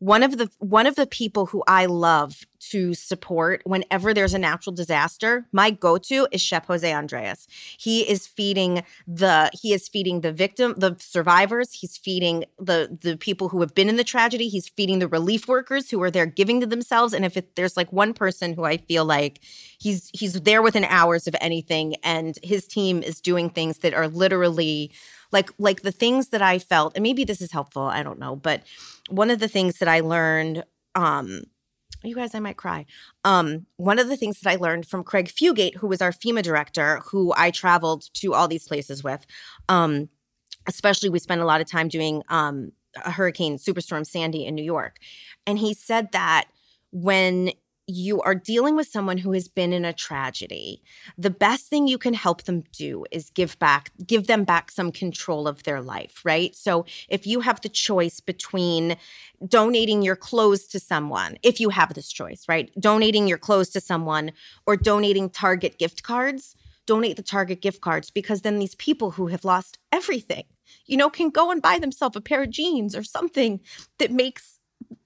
one 0.05 0.21
of 0.21 0.37
the 0.37 0.47
one 0.59 0.85
of 0.85 0.95
the 0.95 1.07
people 1.07 1.47
who 1.47 1.63
I 1.67 1.87
love 1.87 2.45
to 2.59 2.93
support 2.93 3.61
whenever 3.65 4.13
there's 4.13 4.35
a 4.35 4.39
natural 4.39 4.73
disaster, 4.73 5.47
my 5.51 5.71
go-to 5.71 6.27
is 6.31 6.41
Chef 6.41 6.65
Jose 6.65 6.91
Andres. 6.91 7.47
He 7.79 8.07
is 8.07 8.27
feeding 8.27 8.83
the 9.07 9.49
he 9.51 9.73
is 9.73 9.87
feeding 9.87 10.21
the 10.21 10.31
victim, 10.31 10.75
the 10.77 10.95
survivors, 10.99 11.73
he's 11.73 11.97
feeding 11.97 12.45
the 12.59 12.95
the 13.01 13.17
people 13.17 13.49
who 13.49 13.61
have 13.61 13.73
been 13.73 13.89
in 13.89 13.95
the 13.95 14.03
tragedy, 14.03 14.47
he's 14.47 14.69
feeding 14.69 14.99
the 14.99 15.07
relief 15.07 15.47
workers 15.47 15.89
who 15.89 15.99
are 16.03 16.11
there 16.11 16.27
giving 16.27 16.59
to 16.61 16.67
themselves. 16.67 17.11
And 17.11 17.25
if 17.25 17.35
it, 17.35 17.55
there's 17.55 17.75
like 17.75 17.91
one 17.91 18.13
person 18.13 18.53
who 18.53 18.63
I 18.63 18.77
feel 18.77 19.05
like 19.05 19.39
he's 19.79 20.11
he's 20.13 20.41
there 20.41 20.61
within 20.61 20.85
hours 20.85 21.25
of 21.25 21.35
anything 21.41 21.95
and 22.03 22.37
his 22.43 22.67
team 22.67 23.01
is 23.01 23.19
doing 23.21 23.49
things 23.49 23.79
that 23.79 23.95
are 23.95 24.07
literally 24.07 24.91
like 25.35 25.51
like 25.59 25.81
the 25.81 25.91
things 25.91 26.29
that 26.29 26.41
I 26.41 26.59
felt 26.59 26.95
and 26.95 27.03
maybe 27.03 27.25
this 27.25 27.41
is 27.41 27.51
helpful, 27.51 27.83
I 27.83 28.01
don't 28.03 28.19
know, 28.19 28.37
but 28.37 28.63
one 29.09 29.29
of 29.29 29.39
the 29.39 29.49
things 29.49 29.79
that 29.79 29.89
I 29.89 29.99
learned, 29.99 30.63
um, 30.95 31.43
you 32.03 32.15
guys, 32.15 32.33
I 32.33 32.39
might 32.39 32.55
cry. 32.55 32.85
Um, 33.25 33.65
one 33.75 33.99
of 33.99 34.07
the 34.07 34.15
things 34.15 34.39
that 34.39 34.49
I 34.49 34.55
learned 34.55 34.87
from 34.87 35.03
Craig 35.03 35.27
Fugate, 35.27 35.75
who 35.75 35.87
was 35.87 36.01
our 36.01 36.13
FEMA 36.13 36.41
director, 36.41 37.01
who 37.09 37.33
I 37.35 37.51
traveled 37.51 38.05
to 38.21 38.33
all 38.33 38.47
these 38.47 38.65
places 38.67 39.03
with, 39.03 39.25
um, 39.67 40.07
especially 40.67 41.09
we 41.09 41.19
spent 41.19 41.41
a 41.41 41.45
lot 41.45 41.61
of 41.61 41.69
time 41.69 41.89
doing 41.89 42.23
um, 42.29 42.71
a 43.03 43.11
hurricane 43.11 43.57
superstorm 43.57 44.05
Sandy 44.07 44.45
in 44.45 44.55
New 44.55 44.63
York. 44.63 44.97
And 45.45 45.59
he 45.59 45.73
said 45.73 46.13
that 46.13 46.45
when 46.91 47.51
you 47.87 48.21
are 48.21 48.33
dealing 48.33 48.75
with 48.75 48.87
someone 48.87 49.17
who 49.17 49.31
has 49.33 49.47
been 49.47 49.71
in 49.71 49.85
a 49.85 49.93
tragedy, 49.93 50.81
the 51.17 51.29
best 51.29 51.67
thing 51.67 51.87
you 51.87 51.97
can 51.97 52.13
help 52.13 52.43
them 52.43 52.63
do 52.71 53.05
is 53.11 53.29
give 53.29 53.57
back, 53.59 53.91
give 54.05 54.27
them 54.27 54.43
back 54.43 54.71
some 54.71 54.91
control 54.91 55.47
of 55.47 55.63
their 55.63 55.81
life, 55.81 56.21
right? 56.23 56.55
So 56.55 56.85
if 57.09 57.27
you 57.27 57.41
have 57.41 57.61
the 57.61 57.69
choice 57.69 58.19
between 58.19 58.97
donating 59.47 60.01
your 60.01 60.15
clothes 60.15 60.65
to 60.67 60.79
someone, 60.79 61.37
if 61.43 61.59
you 61.59 61.69
have 61.69 61.93
this 61.93 62.11
choice, 62.11 62.45
right? 62.49 62.71
Donating 62.79 63.27
your 63.27 63.37
clothes 63.37 63.69
to 63.69 63.81
someone 63.81 64.31
or 64.65 64.75
donating 64.75 65.29
Target 65.29 65.77
gift 65.77 66.01
cards, 66.01 66.55
donate 66.87 67.17
the 67.17 67.23
Target 67.23 67.61
gift 67.61 67.81
cards 67.81 68.09
because 68.09 68.41
then 68.41 68.59
these 68.59 68.75
people 68.75 69.11
who 69.11 69.27
have 69.27 69.45
lost 69.45 69.77
everything, 69.91 70.45
you 70.87 70.97
know, 70.97 71.09
can 71.09 71.29
go 71.29 71.51
and 71.51 71.61
buy 71.61 71.77
themselves 71.77 72.15
a 72.15 72.21
pair 72.21 72.43
of 72.43 72.49
jeans 72.49 72.95
or 72.95 73.03
something 73.03 73.59
that 73.99 74.11
makes 74.11 74.59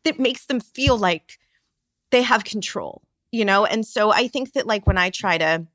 that 0.04 0.20
makes 0.20 0.46
them 0.46 0.60
feel 0.60 0.98
like 0.98 1.38
they 2.12 2.22
have 2.22 2.44
control, 2.44 3.02
you 3.32 3.46
know? 3.46 3.66
And 3.66 3.86
so 3.86 4.12
I 4.12 4.28
think 4.28 4.54
that 4.54 4.68
like 4.68 4.88
when 4.88 4.98
I 4.98 5.10
try 5.10 5.38
to 5.38 5.66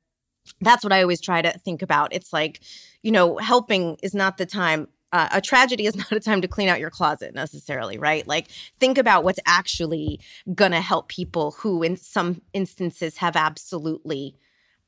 that's 0.61 0.83
what 0.83 0.93
I 0.93 1.01
always 1.01 1.21
try 1.21 1.41
to 1.41 1.57
think 1.57 1.81
about. 1.81 2.13
It's 2.13 2.31
like, 2.31 2.59
you 3.01 3.11
know, 3.11 3.37
helping 3.37 3.97
is 4.03 4.13
not 4.13 4.37
the 4.37 4.45
time 4.45 4.87
uh, 5.15 5.29
a 5.31 5.39
tragedy 5.39 5.85
is 5.85 5.95
not 5.95 6.11
a 6.11 6.19
time 6.19 6.41
to 6.41 6.47
clean 6.47 6.67
out 6.67 6.79
your 6.79 6.89
closet 6.89 7.33
necessarily, 7.33 7.97
right? 7.97 8.27
Like, 8.27 8.47
think 8.79 8.97
about 8.97 9.23
what's 9.23 9.39
actually 9.45 10.19
gonna 10.53 10.81
help 10.81 11.07
people 11.07 11.51
who, 11.51 11.83
in 11.83 11.95
some 11.95 12.41
instances, 12.53 13.17
have 13.17 13.37
absolutely, 13.37 14.35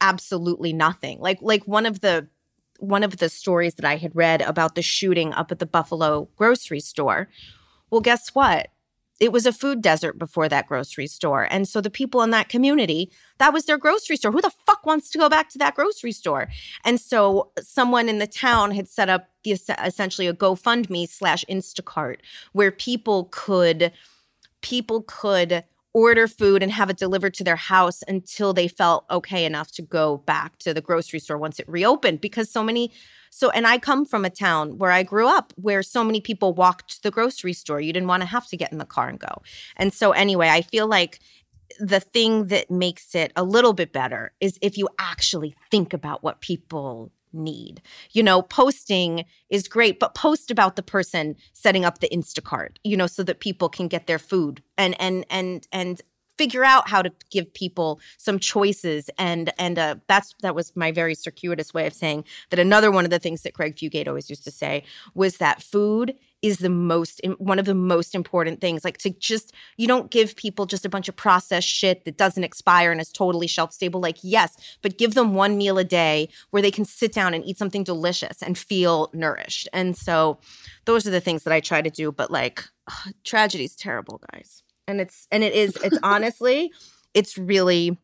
absolutely 0.01 0.73
nothing. 0.73 1.19
Like, 1.19 1.39
like 1.41 1.63
one 1.65 1.85
of 1.85 2.01
the 2.01 2.27
one 2.79 3.03
of 3.03 3.17
the 3.17 3.29
stories 3.29 3.75
that 3.75 3.85
I 3.85 3.95
had 3.95 4.15
read 4.15 4.41
about 4.41 4.75
the 4.75 4.83
shooting 4.83 5.33
up 5.33 5.51
at 5.51 5.59
the 5.59 5.65
Buffalo 5.65 6.27
grocery 6.35 6.79
store. 6.79 7.29
Well, 7.89 8.01
guess 8.01 8.35
what? 8.35 8.67
It 9.19 9.31
was 9.31 9.45
a 9.45 9.53
food 9.53 9.81
desert 9.81 10.19
before 10.19 10.47
that 10.49 10.67
grocery 10.67 11.07
store. 11.07 11.47
And 11.49 11.67
so 11.67 11.81
the 11.81 11.89
people 11.89 12.21
in 12.21 12.29
that 12.31 12.49
community, 12.49 13.11
that 13.39 13.53
was 13.53 13.65
their 13.65 13.77
grocery 13.77 14.17
store. 14.17 14.31
Who 14.31 14.41
the 14.41 14.53
fuck 14.65 14.85
wants 14.85 15.09
to 15.11 15.17
go 15.17 15.29
back 15.29 15.49
to 15.49 15.57
that 15.57 15.75
grocery 15.75 16.11
store? 16.11 16.49
And 16.85 16.99
so 16.99 17.51
uh, 17.57 17.61
someone 17.61 18.09
in 18.09 18.19
the 18.19 18.27
town 18.27 18.71
had 18.71 18.87
set 18.87 19.09
up 19.09 19.29
the 19.43 19.53
essentially 19.83 20.27
a 20.27 20.33
GoFundMe 20.33 21.09
slash 21.09 21.43
Instacart 21.49 22.17
where 22.53 22.71
people 22.71 23.29
could 23.31 23.91
people 24.61 25.03
could 25.03 25.63
order 25.93 26.27
food 26.27 26.61
and 26.61 26.71
have 26.71 26.89
it 26.89 26.97
delivered 26.97 27.33
to 27.33 27.43
their 27.43 27.55
house 27.55 28.03
until 28.07 28.53
they 28.53 28.67
felt 28.67 29.05
okay 29.09 29.45
enough 29.45 29.71
to 29.71 29.81
go 29.81 30.17
back 30.17 30.57
to 30.59 30.73
the 30.73 30.81
grocery 30.81 31.19
store 31.19 31.37
once 31.37 31.59
it 31.59 31.67
reopened 31.67 32.21
because 32.21 32.51
so 32.51 32.63
many 32.63 32.91
so 33.29 33.49
and 33.49 33.67
I 33.67 33.77
come 33.77 34.05
from 34.05 34.25
a 34.25 34.29
town 34.29 34.77
where 34.77 34.91
I 34.91 35.03
grew 35.03 35.27
up 35.27 35.53
where 35.55 35.83
so 35.83 36.03
many 36.03 36.21
people 36.21 36.53
walked 36.53 36.95
to 36.95 37.03
the 37.03 37.11
grocery 37.11 37.53
store 37.53 37.81
you 37.81 37.93
didn't 37.93 38.07
want 38.07 38.21
to 38.21 38.27
have 38.27 38.47
to 38.47 38.57
get 38.57 38.71
in 38.71 38.77
the 38.77 38.85
car 38.85 39.09
and 39.09 39.19
go. 39.19 39.41
And 39.75 39.93
so 39.93 40.11
anyway, 40.11 40.49
I 40.49 40.61
feel 40.61 40.87
like 40.87 41.19
the 41.79 41.99
thing 41.99 42.47
that 42.47 42.71
makes 42.71 43.13
it 43.13 43.31
a 43.35 43.43
little 43.43 43.73
bit 43.73 43.91
better 43.91 44.31
is 44.39 44.57
if 44.61 44.77
you 44.77 44.87
actually 44.99 45.55
think 45.69 45.93
about 45.93 46.23
what 46.23 46.41
people 46.41 47.11
need. 47.37 47.81
You 48.11 48.23
know, 48.23 48.41
posting 48.41 49.25
is 49.49 49.67
great, 49.67 49.99
but 49.99 50.15
post 50.15 50.51
about 50.51 50.75
the 50.75 50.83
person 50.83 51.35
setting 51.53 51.85
up 51.85 51.99
the 51.99 52.09
Instacart, 52.09 52.77
you 52.83 52.97
know, 52.97 53.07
so 53.07 53.23
that 53.23 53.39
people 53.39 53.69
can 53.69 53.87
get 53.87 54.07
their 54.07 54.19
food 54.19 54.61
and 54.77 54.99
and 54.99 55.25
and 55.29 55.67
and 55.71 56.01
figure 56.37 56.63
out 56.63 56.89
how 56.89 57.01
to 57.01 57.11
give 57.29 57.53
people 57.53 57.99
some 58.17 58.39
choices. 58.39 59.09
And 59.17 59.51
and 59.57 59.77
uh, 59.79 59.95
that's 60.07 60.33
that 60.41 60.55
was 60.55 60.75
my 60.75 60.91
very 60.91 61.15
circuitous 61.15 61.73
way 61.73 61.87
of 61.87 61.93
saying 61.93 62.25
that 62.49 62.59
another 62.59 62.91
one 62.91 63.05
of 63.05 63.11
the 63.11 63.19
things 63.19 63.41
that 63.43 63.53
Craig 63.53 63.75
Fugate 63.75 64.07
always 64.07 64.29
used 64.29 64.43
to 64.45 64.51
say 64.51 64.83
was 65.13 65.37
that 65.37 65.61
food 65.61 66.15
is 66.43 66.59
the 66.59 66.69
most 66.69 67.19
one 67.39 67.57
of 67.57 67.65
the 67.65 67.73
most 67.73 68.13
important 68.13 68.61
things. 68.61 68.85
Like 68.85 68.97
to 68.99 69.09
just 69.09 69.53
you 69.77 69.87
don't 69.87 70.11
give 70.11 70.35
people 70.35 70.65
just 70.65 70.85
a 70.85 70.89
bunch 70.89 71.09
of 71.09 71.15
processed 71.15 71.67
shit 71.67 72.05
that 72.05 72.17
doesn't 72.17 72.43
expire 72.43 72.91
and 72.91 73.01
is 73.01 73.11
totally 73.11 73.47
shelf 73.47 73.73
stable. 73.73 73.99
Like 73.99 74.17
yes 74.21 74.55
but 74.81 74.97
give 74.97 75.15
them 75.15 75.33
one 75.33 75.57
meal 75.57 75.77
a 75.77 75.83
day 75.83 76.29
where 76.51 76.61
they 76.61 76.71
can 76.71 76.85
sit 76.85 77.11
down 77.11 77.33
and 77.33 77.43
eat 77.45 77.57
something 77.57 77.83
delicious 77.83 78.41
and 78.41 78.57
feel 78.57 79.09
nourished. 79.13 79.67
And 79.73 79.97
so 79.97 80.39
those 80.85 81.07
are 81.07 81.11
the 81.11 81.21
things 81.21 81.43
that 81.43 81.53
i 81.53 81.59
try 81.59 81.81
to 81.81 81.89
do. 81.89 82.11
But 82.11 82.29
like 82.29 82.63
ugh, 82.87 83.13
tragedy's 83.23 83.75
terrible 83.75 84.21
guys 84.31 84.63
and 84.87 85.01
it's 85.01 85.27
and 85.31 85.43
it 85.43 85.53
is 85.53 85.75
it's 85.83 85.99
honestly 86.03 86.71
it's 87.13 87.37
really 87.37 87.97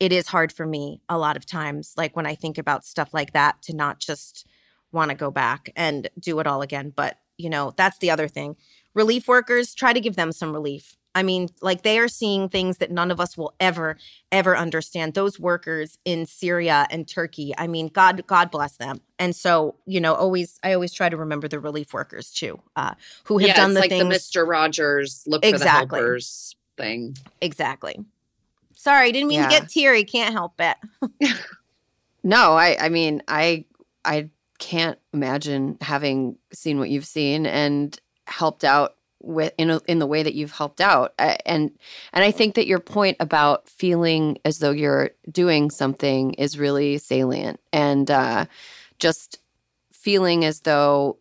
it 0.00 0.12
is 0.12 0.26
hard 0.26 0.52
for 0.52 0.66
me 0.66 1.00
a 1.08 1.18
lot 1.18 1.36
of 1.36 1.46
times 1.46 1.94
like 1.96 2.16
when 2.16 2.26
i 2.26 2.34
think 2.34 2.58
about 2.58 2.84
stuff 2.84 3.14
like 3.14 3.32
that 3.32 3.60
to 3.62 3.74
not 3.74 3.98
just 4.00 4.46
want 4.94 5.10
to 5.10 5.16
go 5.16 5.30
back 5.30 5.70
and 5.76 6.08
do 6.18 6.38
it 6.38 6.46
all 6.46 6.62
again. 6.62 6.92
But 6.94 7.18
you 7.36 7.50
know 7.50 7.74
that's 7.76 7.98
the 7.98 8.10
other 8.10 8.28
thing. 8.28 8.56
Relief 8.94 9.28
workers 9.28 9.74
try 9.74 9.92
to 9.92 10.00
give 10.00 10.16
them 10.16 10.32
some 10.32 10.52
relief 10.52 10.96
I 11.14 11.22
mean, 11.22 11.48
like 11.60 11.82
they 11.82 11.98
are 11.98 12.08
seeing 12.08 12.48
things 12.48 12.78
that 12.78 12.90
none 12.90 13.10
of 13.10 13.20
us 13.20 13.36
will 13.36 13.54
ever, 13.60 13.96
ever 14.32 14.56
understand. 14.56 15.14
Those 15.14 15.38
workers 15.38 15.98
in 16.04 16.26
Syria 16.26 16.86
and 16.90 17.06
Turkey, 17.06 17.54
I 17.56 17.66
mean, 17.68 17.88
God, 17.88 18.26
God 18.26 18.50
bless 18.50 18.76
them. 18.76 19.00
And 19.18 19.34
so, 19.36 19.76
you 19.86 20.00
know, 20.00 20.14
always, 20.14 20.58
I 20.62 20.72
always 20.72 20.92
try 20.92 21.08
to 21.08 21.16
remember 21.16 21.46
the 21.48 21.60
relief 21.60 21.92
workers 21.94 22.30
too, 22.32 22.60
uh, 22.76 22.94
who 23.24 23.38
have 23.38 23.48
yeah, 23.48 23.54
done 23.56 23.70
it's 23.70 23.74
the 23.74 23.80
like 23.80 23.90
things. 23.90 24.02
the 24.02 24.08
Mister 24.08 24.44
Rogers 24.44 25.22
look 25.26 25.44
Exactly. 25.44 25.98
for 26.00 26.02
the 26.02 26.08
helpers 26.08 26.56
thing. 26.76 27.16
Exactly. 27.40 27.98
Sorry, 28.74 29.12
didn't 29.12 29.28
mean 29.28 29.40
Yeah. 29.40 29.48
to 29.48 29.60
get 29.60 29.68
teary. 29.68 30.04
Can't 30.04 30.32
help 30.34 30.54
it. 30.60 30.76
No, 32.26 32.54
I 32.54 32.76
I 32.80 32.88
mean, 32.88 33.22
I 33.28 33.66
I 34.04 34.30
can't 34.58 34.98
imagine 35.12 35.76
having 35.82 36.38
seen 36.52 36.78
what 36.78 36.88
you've 36.88 37.06
seen 37.06 37.44
and 37.44 37.98
helped 38.26 38.64
out 38.64 38.96
with 39.24 39.52
in 39.58 39.70
a, 39.70 39.80
in 39.86 39.98
the 39.98 40.06
way 40.06 40.22
that 40.22 40.34
you've 40.34 40.52
helped 40.52 40.80
out. 40.80 41.14
And 41.18 41.70
and 42.12 42.24
I 42.24 42.30
think 42.30 42.54
that 42.54 42.66
your 42.66 42.80
point 42.80 43.16
about 43.20 43.68
feeling 43.68 44.38
as 44.44 44.58
though 44.58 44.70
you're 44.70 45.10
doing 45.30 45.70
something 45.70 46.34
is 46.34 46.58
really 46.58 46.98
salient 46.98 47.60
and 47.72 48.10
uh 48.10 48.46
just 48.98 49.38
feeling 49.92 50.44
as 50.44 50.60
though 50.60 51.18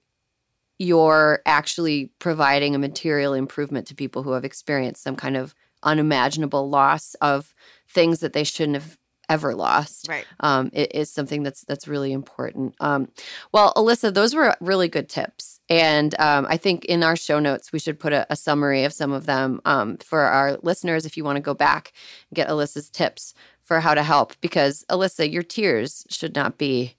you're 0.80 1.42
actually 1.46 2.12
providing 2.20 2.76
a 2.76 2.80
material 2.80 3.34
improvement 3.34 3.88
to 3.88 3.96
people 3.96 4.24
who 4.24 4.32
have 4.32 4.44
experienced 4.44 5.04
some 5.04 5.16
kind 5.16 5.38
of 5.38 5.56
unimaginable 5.84 6.70
loss 6.70 7.16
of 7.16 7.54
things 7.88 8.20
that 8.20 8.34
they 8.34 8.44
shouldn't 8.44 8.76
have 8.76 8.98
ever 9.30 9.56
lost 9.56 10.08
Right. 10.10 10.26
um, 10.42 10.70
it 10.74 10.94
is 10.94 11.10
something 11.10 11.44
that's 11.44 11.64
that's 11.66 11.88
really 11.88 12.12
important. 12.12 12.76
Um, 12.80 13.10
well, 13.52 13.74
Alyssa, 13.76 14.14
those 14.14 14.36
were 14.36 14.56
really 14.60 14.88
good 14.88 15.10
tips, 15.10 15.60
and 15.70 16.14
um, 16.20 16.46
I 16.50 16.58
think 16.58 16.86
in 16.86 17.04
our 17.04 17.16
show 17.16 17.40
notes 17.40 17.72
we 17.72 17.80
should 17.80 18.00
put 18.00 18.14
a, 18.14 18.26
a 18.30 18.36
summary 18.36 18.84
of 18.84 18.94
some 18.94 19.12
of 19.12 19.26
them 19.26 19.62
um, 19.66 19.98
for 19.98 20.22
our 20.22 20.58
listeners 20.62 21.06
if 21.06 21.16
you 21.18 21.24
want 21.24 21.38
to 21.38 21.42
go 21.42 21.54
back 21.54 21.94
and 22.30 22.36
get 22.36 22.50
Alyssa's 22.50 22.90
tips 22.90 23.34
for 23.64 23.80
how 23.80 23.94
to 23.94 24.04
help. 24.04 24.34
Because 24.42 24.84
Alyssa, 24.90 25.32
your 25.32 25.44
tears 25.44 26.06
should 26.10 26.36
not 26.36 26.58
be 26.58 26.96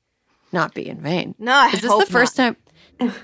not 0.52 0.72
be 0.74 0.88
in 0.88 1.00
vain. 1.00 1.34
No, 1.38 1.52
I 1.52 1.68
Is 1.68 1.80
this 1.80 1.94
the 1.98 2.06
first 2.06 2.36
time? 2.36 2.56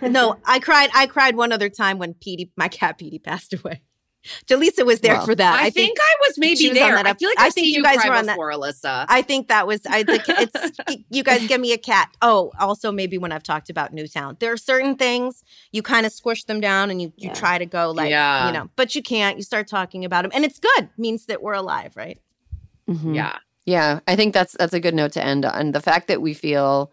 No, 0.03 0.37
I 0.45 0.59
cried. 0.59 0.91
I 0.95 1.07
cried 1.07 1.37
one 1.37 1.53
other 1.53 1.69
time 1.69 1.99
when 1.99 2.15
Petey, 2.15 2.51
my 2.57 2.67
cat 2.67 2.99
Petey, 2.99 3.21
passed 3.21 3.55
away. 3.55 3.83
Julissa 4.47 4.85
was 4.85 5.01
there 5.01 5.15
Well, 5.15 5.25
for 5.27 5.35
that. 5.35 5.61
I, 5.63 5.71
think, 5.71 5.97
I 5.99 6.15
was 6.29 6.37
maybe 6.39 6.69
was 6.69 6.71
on 6.71 6.75
there. 6.75 6.97
that 6.97 7.07
I 7.07 7.15
feel 7.15 7.31
like 7.31 7.39
I 7.39 7.47
I've 7.47 7.55
think 7.55 7.69
you 7.69 7.75
you 7.79 7.83
guys 7.83 7.97
cry 8.01 8.11
were 8.11 8.17
on 8.17 8.27
that- 8.27 8.35
before, 8.35 8.53
Alyssa. 8.53 9.07
I 9.09 9.23
think 9.23 9.49
that 9.49 9.67
was 9.67 9.81
I 9.87 10.03
think 10.03 10.25
it's 10.29 11.01
you 11.09 11.23
guys 11.23 11.47
give 11.47 11.61
me 11.61 11.73
a 11.73 11.79
cat. 11.79 12.15
Oh, 12.21 12.53
also 12.61 12.93
maybe 12.93 13.17
when 13.19 13.33
I've 13.33 13.43
talked 13.43 13.71
about 13.71 13.93
Newtown. 13.95 14.37
There 14.41 14.53
are 14.53 14.57
certain 14.59 14.97
things 14.97 15.43
you 15.73 15.83
kind 15.83 16.05
of 16.05 16.13
squish 16.13 16.45
them 16.45 16.61
down 16.61 16.91
and 16.91 17.01
you 17.01 17.13
you 17.17 17.29
Yeah. 17.29 17.35
try 17.35 17.57
to 17.59 17.67
go 17.67 17.91
like 17.93 18.11
Yeah. 18.11 18.47
you 18.49 18.53
know, 18.53 18.69
but 18.77 18.95
you 18.95 19.03
can't. 19.03 19.39
You 19.39 19.43
start 19.43 19.67
talking 19.69 20.05
about 20.05 20.23
them 20.23 20.33
and 20.35 20.45
it's 20.45 20.59
good. 20.59 20.91
Means 20.99 21.27
that 21.27 21.43
we're 21.43 21.55
alive, 21.55 21.93
right? 21.97 22.19
Mhm. 22.89 23.15
yeah. 23.15 23.39
Yeah, 23.67 24.01
I 24.09 24.17
think 24.17 24.35
that's 24.35 24.57
that's 24.59 24.73
a 24.75 24.81
good 24.81 24.95
note 24.95 25.13
to 25.13 25.25
end 25.25 25.45
on. 25.45 25.73
The 25.73 25.81
fact 25.83 26.09
that 26.09 26.21
we 26.21 26.35
feel 26.35 26.91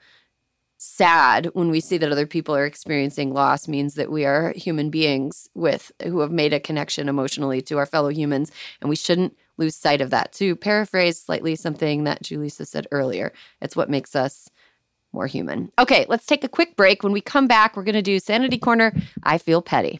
sad 0.77 1.47
when 1.53 1.69
we 1.69 1.79
see 1.79 1.97
that 1.97 2.11
other 2.11 2.27
people 2.27 2.55
are 2.55 2.65
experiencing 2.65 3.33
loss 3.33 3.67
means 3.67 3.95
that 3.95 4.11
we 4.11 4.25
are 4.25 4.53
human 4.55 4.89
beings 4.89 5.49
with 5.55 5.91
who 6.03 6.19
have 6.19 6.31
made 6.31 6.53
a 6.53 6.59
connection 6.59 7.09
emotionally 7.09 7.61
to 7.61 7.77
our 7.77 7.85
fellow 7.85 8.09
humans 8.09 8.51
and 8.81 8.89
we 8.89 8.95
shouldn't 8.95 9.35
lose 9.57 9.75
sight 9.75 10.01
of 10.01 10.11
that. 10.11 10.31
To 10.33 10.55
paraphrase 10.55 11.19
slightly 11.19 11.55
something 11.55 12.03
that 12.03 12.23
Julissa 12.23 12.67
said 12.67 12.87
earlier, 12.91 13.33
it's 13.61 13.75
what 13.75 13.89
makes 13.89 14.15
us 14.15 14.49
more 15.13 15.27
human. 15.27 15.71
Okay, 15.79 16.05
let's 16.09 16.25
take 16.25 16.43
a 16.43 16.49
quick 16.49 16.75
break. 16.75 17.03
When 17.03 17.13
we 17.13 17.21
come 17.21 17.47
back, 17.47 17.75
we're 17.75 17.83
going 17.83 17.95
to 17.95 18.01
do 18.01 18.19
Sanity 18.19 18.57
Corner. 18.57 18.93
I 19.23 19.37
feel 19.37 19.61
petty. 19.61 19.99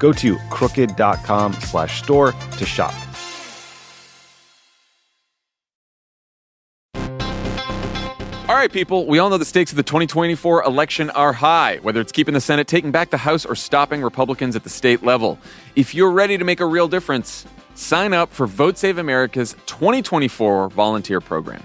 Go 0.00 0.12
to 0.14 0.36
crooked.com 0.50 1.52
slash 1.52 2.02
store 2.02 2.32
to 2.32 2.66
shop. 2.66 2.94
All 8.48 8.56
right, 8.56 8.72
people, 8.72 9.06
we 9.06 9.20
all 9.20 9.30
know 9.30 9.38
the 9.38 9.44
stakes 9.44 9.70
of 9.70 9.76
the 9.76 9.84
2024 9.84 10.64
election 10.64 11.08
are 11.10 11.32
high, 11.32 11.78
whether 11.82 12.00
it's 12.00 12.10
keeping 12.10 12.34
the 12.34 12.40
Senate, 12.40 12.66
taking 12.66 12.90
back 12.90 13.10
the 13.10 13.16
House, 13.16 13.46
or 13.46 13.54
stopping 13.54 14.02
Republicans 14.02 14.56
at 14.56 14.64
the 14.64 14.68
state 14.68 15.04
level. 15.04 15.38
If 15.76 15.94
you're 15.94 16.10
ready 16.10 16.36
to 16.36 16.42
make 16.42 16.58
a 16.58 16.66
real 16.66 16.88
difference, 16.88 17.46
sign 17.76 18.12
up 18.12 18.32
for 18.32 18.48
Vote 18.48 18.76
Save 18.76 18.98
America's 18.98 19.54
2024 19.66 20.70
volunteer 20.70 21.20
program. 21.20 21.64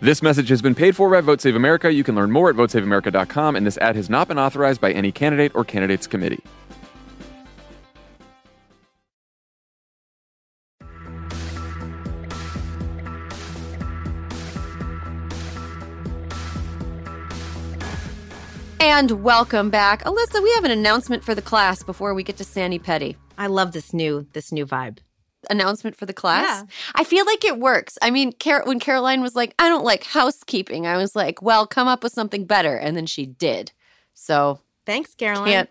This 0.00 0.22
message 0.22 0.48
has 0.50 0.62
been 0.62 0.76
paid 0.76 0.94
for 0.94 1.10
by 1.10 1.20
Vote 1.20 1.40
Save 1.40 1.56
America. 1.56 1.92
You 1.92 2.04
can 2.04 2.14
learn 2.14 2.30
more 2.30 2.50
at 2.50 2.54
votesaveamerica.com, 2.54 3.56
and 3.56 3.66
this 3.66 3.76
ad 3.78 3.96
has 3.96 4.08
not 4.08 4.28
been 4.28 4.38
authorized 4.38 4.80
by 4.80 4.92
any 4.92 5.10
candidate 5.10 5.50
or 5.56 5.64
candidates 5.64 6.06
committee. 6.06 6.40
And 18.78 19.24
welcome 19.24 19.68
back. 19.68 20.04
Alyssa, 20.04 20.40
we 20.40 20.52
have 20.52 20.64
an 20.64 20.70
announcement 20.70 21.24
for 21.24 21.34
the 21.34 21.42
class 21.42 21.82
before 21.82 22.14
we 22.14 22.22
get 22.22 22.36
to 22.36 22.44
Sandy 22.44 22.78
Petty. 22.78 23.16
I 23.36 23.48
love 23.48 23.72
this 23.72 23.92
new 23.92 24.28
this 24.32 24.52
new 24.52 24.64
vibe. 24.64 24.98
Announcement 25.50 25.96
for 25.96 26.06
the 26.06 26.12
class? 26.12 26.62
Yeah. 26.62 26.66
I 26.94 27.04
feel 27.04 27.24
like 27.24 27.44
it 27.44 27.58
works. 27.58 27.96
I 28.02 28.10
mean, 28.10 28.32
Car- 28.32 28.64
when 28.64 28.80
Caroline 28.80 29.20
was 29.20 29.36
like, 29.36 29.54
I 29.58 29.68
don't 29.68 29.84
like 29.84 30.04
housekeeping, 30.04 30.86
I 30.86 30.96
was 30.96 31.14
like, 31.14 31.40
well, 31.42 31.66
come 31.66 31.88
up 31.88 32.02
with 32.02 32.12
something 32.12 32.44
better. 32.44 32.76
And 32.76 32.96
then 32.96 33.06
she 33.06 33.26
did. 33.26 33.72
So 34.14 34.60
Thanks, 34.86 35.14
Caroline. 35.14 35.48
can't. 35.48 35.70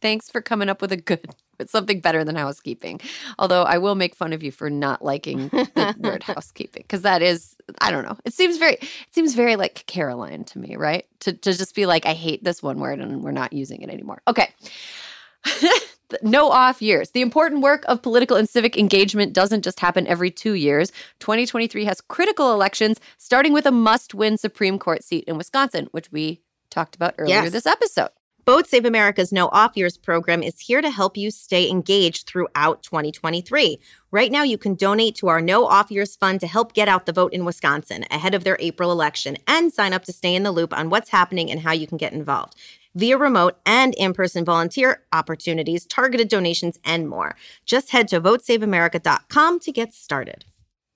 Thanks 0.00 0.30
for 0.30 0.40
coming 0.40 0.68
up 0.68 0.80
with 0.80 0.92
a 0.92 0.96
good, 0.96 1.28
with 1.58 1.70
something 1.70 2.00
better 2.00 2.22
than 2.24 2.36
housekeeping. 2.36 3.00
Although 3.38 3.62
I 3.64 3.78
will 3.78 3.94
make 3.96 4.14
fun 4.14 4.32
of 4.32 4.42
you 4.42 4.52
for 4.52 4.70
not 4.70 5.04
liking 5.04 5.48
the 5.48 5.94
word 6.00 6.22
housekeeping 6.22 6.82
because 6.82 7.02
that 7.02 7.20
is, 7.22 7.56
I 7.80 7.90
don't 7.90 8.04
know. 8.04 8.16
It 8.24 8.32
seems 8.32 8.58
very, 8.58 8.74
it 8.74 8.88
seems 9.10 9.34
very 9.34 9.56
like 9.56 9.84
Caroline 9.86 10.44
to 10.44 10.58
me, 10.58 10.76
right? 10.76 11.04
To 11.20 11.32
to 11.32 11.52
just 11.56 11.74
be 11.74 11.84
like, 11.86 12.06
I 12.06 12.14
hate 12.14 12.42
this 12.44 12.62
one 12.62 12.78
word 12.78 13.00
and 13.00 13.22
we're 13.22 13.32
not 13.32 13.52
using 13.52 13.82
it 13.82 13.90
anymore. 13.90 14.22
Okay. 14.28 14.48
no 16.22 16.50
off 16.50 16.80
years. 16.82 17.10
The 17.10 17.20
important 17.20 17.62
work 17.62 17.84
of 17.86 18.02
political 18.02 18.36
and 18.36 18.48
civic 18.48 18.76
engagement 18.76 19.32
doesn't 19.32 19.62
just 19.62 19.80
happen 19.80 20.06
every 20.06 20.30
two 20.30 20.54
years. 20.54 20.90
2023 21.20 21.84
has 21.84 22.00
critical 22.00 22.52
elections, 22.52 22.98
starting 23.16 23.52
with 23.52 23.66
a 23.66 23.70
must 23.72 24.14
win 24.14 24.38
Supreme 24.38 24.78
Court 24.78 25.04
seat 25.04 25.24
in 25.24 25.36
Wisconsin, 25.36 25.88
which 25.92 26.10
we 26.12 26.40
talked 26.70 26.94
about 26.96 27.14
earlier 27.18 27.42
Yes. 27.42 27.52
this 27.52 27.66
episode. 27.66 28.10
Vote 28.46 28.66
Save 28.66 28.86
America's 28.86 29.30
No 29.30 29.48
Off 29.48 29.76
Years 29.76 29.98
program 29.98 30.42
is 30.42 30.58
here 30.58 30.80
to 30.80 30.88
help 30.88 31.18
you 31.18 31.30
stay 31.30 31.68
engaged 31.68 32.26
throughout 32.26 32.82
2023. 32.82 33.78
Right 34.10 34.32
now, 34.32 34.42
you 34.42 34.56
can 34.56 34.74
donate 34.74 35.16
to 35.16 35.28
our 35.28 35.42
No 35.42 35.66
Off 35.66 35.90
Years 35.90 36.16
Fund 36.16 36.40
to 36.40 36.46
help 36.46 36.72
get 36.72 36.88
out 36.88 37.04
the 37.04 37.12
vote 37.12 37.34
in 37.34 37.44
Wisconsin 37.44 38.06
ahead 38.10 38.32
of 38.32 38.44
their 38.44 38.56
April 38.58 38.90
election 38.90 39.36
and 39.46 39.70
sign 39.70 39.92
up 39.92 40.04
to 40.06 40.14
stay 40.14 40.34
in 40.34 40.44
the 40.44 40.50
loop 40.52 40.72
on 40.74 40.88
what's 40.88 41.10
happening 41.10 41.50
and 41.50 41.60
how 41.60 41.72
you 41.72 41.86
can 41.86 41.98
get 41.98 42.14
involved 42.14 42.54
via 42.94 43.16
remote 43.16 43.58
and 43.66 43.94
in 43.94 44.12
person 44.12 44.44
volunteer 44.44 45.02
opportunities, 45.12 45.86
targeted 45.86 46.28
donations, 46.28 46.78
and 46.84 47.08
more. 47.08 47.34
Just 47.66 47.90
head 47.90 48.08
to 48.08 48.20
votesaveamerica.com 48.20 49.60
to 49.60 49.72
get 49.72 49.94
started. 49.94 50.44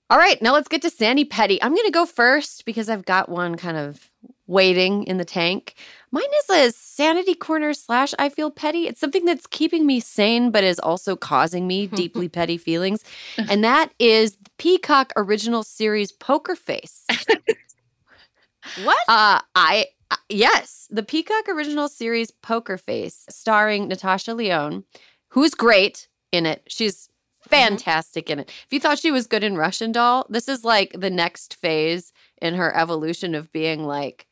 All 0.09 0.17
right, 0.17 0.39
now 0.41 0.53
let's 0.53 0.67
get 0.67 0.81
to 0.83 0.89
Sandy 0.89 1.25
Petty. 1.25 1.61
I'm 1.63 1.73
going 1.73 1.85
to 1.85 1.91
go 1.91 2.05
first 2.05 2.65
because 2.65 2.89
I've 2.89 3.05
got 3.05 3.29
one 3.29 3.55
kind 3.55 3.77
of 3.77 4.11
waiting 4.45 5.03
in 5.05 5.17
the 5.17 5.25
tank. 5.25 5.75
Mine 6.11 6.23
is 6.39 6.49
a 6.49 6.71
sanity 6.71 7.33
corner 7.33 7.73
slash 7.73 8.13
I 8.19 8.29
feel 8.29 8.51
petty. 8.51 8.87
It's 8.87 8.99
something 8.99 9.25
that's 9.25 9.47
keeping 9.47 9.85
me 9.87 9.99
sane, 9.99 10.51
but 10.51 10.63
is 10.63 10.79
also 10.79 11.15
causing 11.15 11.65
me 11.65 11.87
deeply 12.01 12.29
petty 12.29 12.57
feelings. 12.57 13.03
And 13.49 13.63
that 13.63 13.91
is 13.99 14.37
Peacock 14.57 15.11
original 15.15 15.63
series 15.63 16.11
Poker 16.11 16.55
Face. 16.55 17.05
what? 18.83 18.97
Uh, 19.07 19.39
I, 19.55 19.87
yes, 20.29 20.87
the 20.89 21.03
Peacock 21.03 21.47
original 21.47 21.87
series 21.87 22.31
Poker 22.31 22.77
Face, 22.77 23.25
starring 23.29 23.87
Natasha 23.87 24.33
Lyonne, 24.33 24.83
who's 25.29 25.53
great 25.53 26.07
in 26.31 26.45
it. 26.45 26.63
She's 26.67 27.09
fantastic 27.47 28.29
in 28.29 28.39
it. 28.39 28.49
If 28.65 28.71
you 28.71 28.79
thought 28.79 28.99
she 28.99 29.11
was 29.11 29.27
good 29.27 29.43
in 29.43 29.57
Russian 29.57 29.91
Doll, 29.91 30.25
this 30.29 30.47
is 30.47 30.63
like 30.63 30.95
the 30.97 31.09
next 31.09 31.55
phase 31.55 32.13
in 32.41 32.55
her 32.55 32.75
evolution 32.75 33.35
of 33.35 33.51
being 33.51 33.85
like 33.85 34.27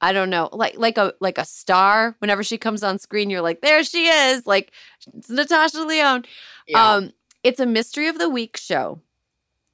I 0.00 0.12
don't 0.12 0.30
know, 0.30 0.48
like 0.52 0.76
like 0.78 0.96
a 0.96 1.14
like 1.20 1.38
a 1.38 1.44
star. 1.44 2.14
Whenever 2.20 2.44
she 2.44 2.56
comes 2.56 2.82
on 2.82 2.98
screen, 2.98 3.30
you're 3.30 3.42
like, 3.42 3.62
there 3.62 3.82
she 3.82 4.06
is, 4.06 4.46
like 4.46 4.72
it's 5.16 5.28
Natasha 5.28 5.82
Lyonne. 5.82 6.24
Yeah. 6.68 6.94
Um, 6.94 7.12
it's 7.42 7.60
a 7.60 7.66
mystery 7.66 8.06
of 8.06 8.18
the 8.18 8.28
week 8.28 8.56
show 8.56 9.00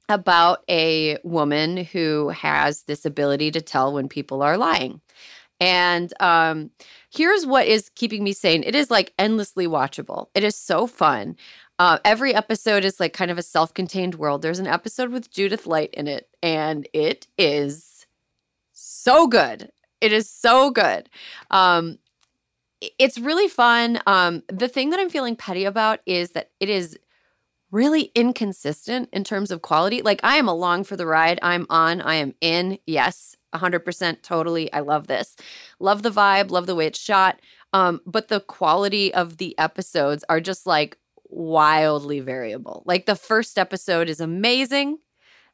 about 0.09 0.63
a 0.69 1.17
woman 1.23 1.77
who 1.77 2.29
has 2.29 2.83
this 2.83 3.05
ability 3.05 3.51
to 3.51 3.61
tell 3.61 3.93
when 3.93 4.07
people 4.07 4.41
are 4.41 4.57
lying. 4.57 5.01
And 5.59 6.13
um, 6.19 6.71
here's 7.09 7.45
what 7.45 7.67
is 7.67 7.89
keeping 7.95 8.23
me 8.23 8.33
sane. 8.33 8.63
It 8.63 8.75
is 8.75 8.91
like 8.91 9.13
endlessly 9.17 9.67
watchable. 9.67 10.27
It 10.33 10.43
is 10.43 10.55
so 10.55 10.87
fun. 10.87 11.37
Uh, 11.77 11.99
every 12.05 12.33
episode 12.33 12.85
is 12.85 12.99
like 12.99 13.13
kind 13.13 13.31
of 13.31 13.37
a 13.37 13.43
self-contained 13.43 14.15
world. 14.15 14.41
There's 14.41 14.59
an 14.59 14.67
episode 14.67 15.11
with 15.11 15.31
Judith 15.31 15.67
Light 15.67 15.93
in 15.93 16.07
it, 16.07 16.29
and 16.41 16.87
it 16.93 17.27
is 17.37 18.05
so 18.71 19.27
good. 19.27 19.71
It 20.01 20.13
is 20.13 20.29
so 20.29 20.71
good. 20.71 21.09
Um, 21.51 21.99
it's 22.99 23.17
really 23.17 23.47
fun. 23.47 23.99
Um, 24.05 24.43
the 24.47 24.67
thing 24.67 24.89
that 24.89 24.99
I'm 24.99 25.09
feeling 25.09 25.35
petty 25.35 25.65
about 25.65 25.99
is 26.05 26.31
that 26.31 26.51
it 26.59 26.69
is 26.69 26.97
really 27.71 28.11
inconsistent 28.15 29.09
in 29.11 29.23
terms 29.23 29.51
of 29.51 29.61
quality. 29.61 30.01
Like 30.01 30.21
I 30.23 30.37
am 30.37 30.47
along 30.47 30.85
for 30.85 30.95
the 30.95 31.05
ride. 31.05 31.39
I'm 31.41 31.65
on. 31.69 32.01
I 32.01 32.15
am 32.15 32.35
in. 32.39 32.77
Yes, 32.85 33.35
100% 33.53 34.21
totally. 34.21 34.71
I 34.73 34.79
love 34.79 35.07
this. 35.07 35.35
Love 35.79 36.03
the 36.03 36.11
vibe, 36.11 36.51
love 36.51 36.67
the 36.67 36.75
way 36.75 36.87
it's 36.87 36.99
shot. 36.99 37.39
Um, 37.73 38.01
but 38.05 38.29
the 38.29 38.39
quality 38.39 39.13
of 39.13 39.37
the 39.37 39.57
episodes 39.57 40.23
are 40.29 40.39
just 40.39 40.65
like 40.65 40.97
wildly 41.29 42.19
variable. 42.19 42.83
Like 42.85 43.05
the 43.05 43.15
first 43.15 43.57
episode 43.57 44.09
is 44.09 44.19
amazing. 44.19 44.99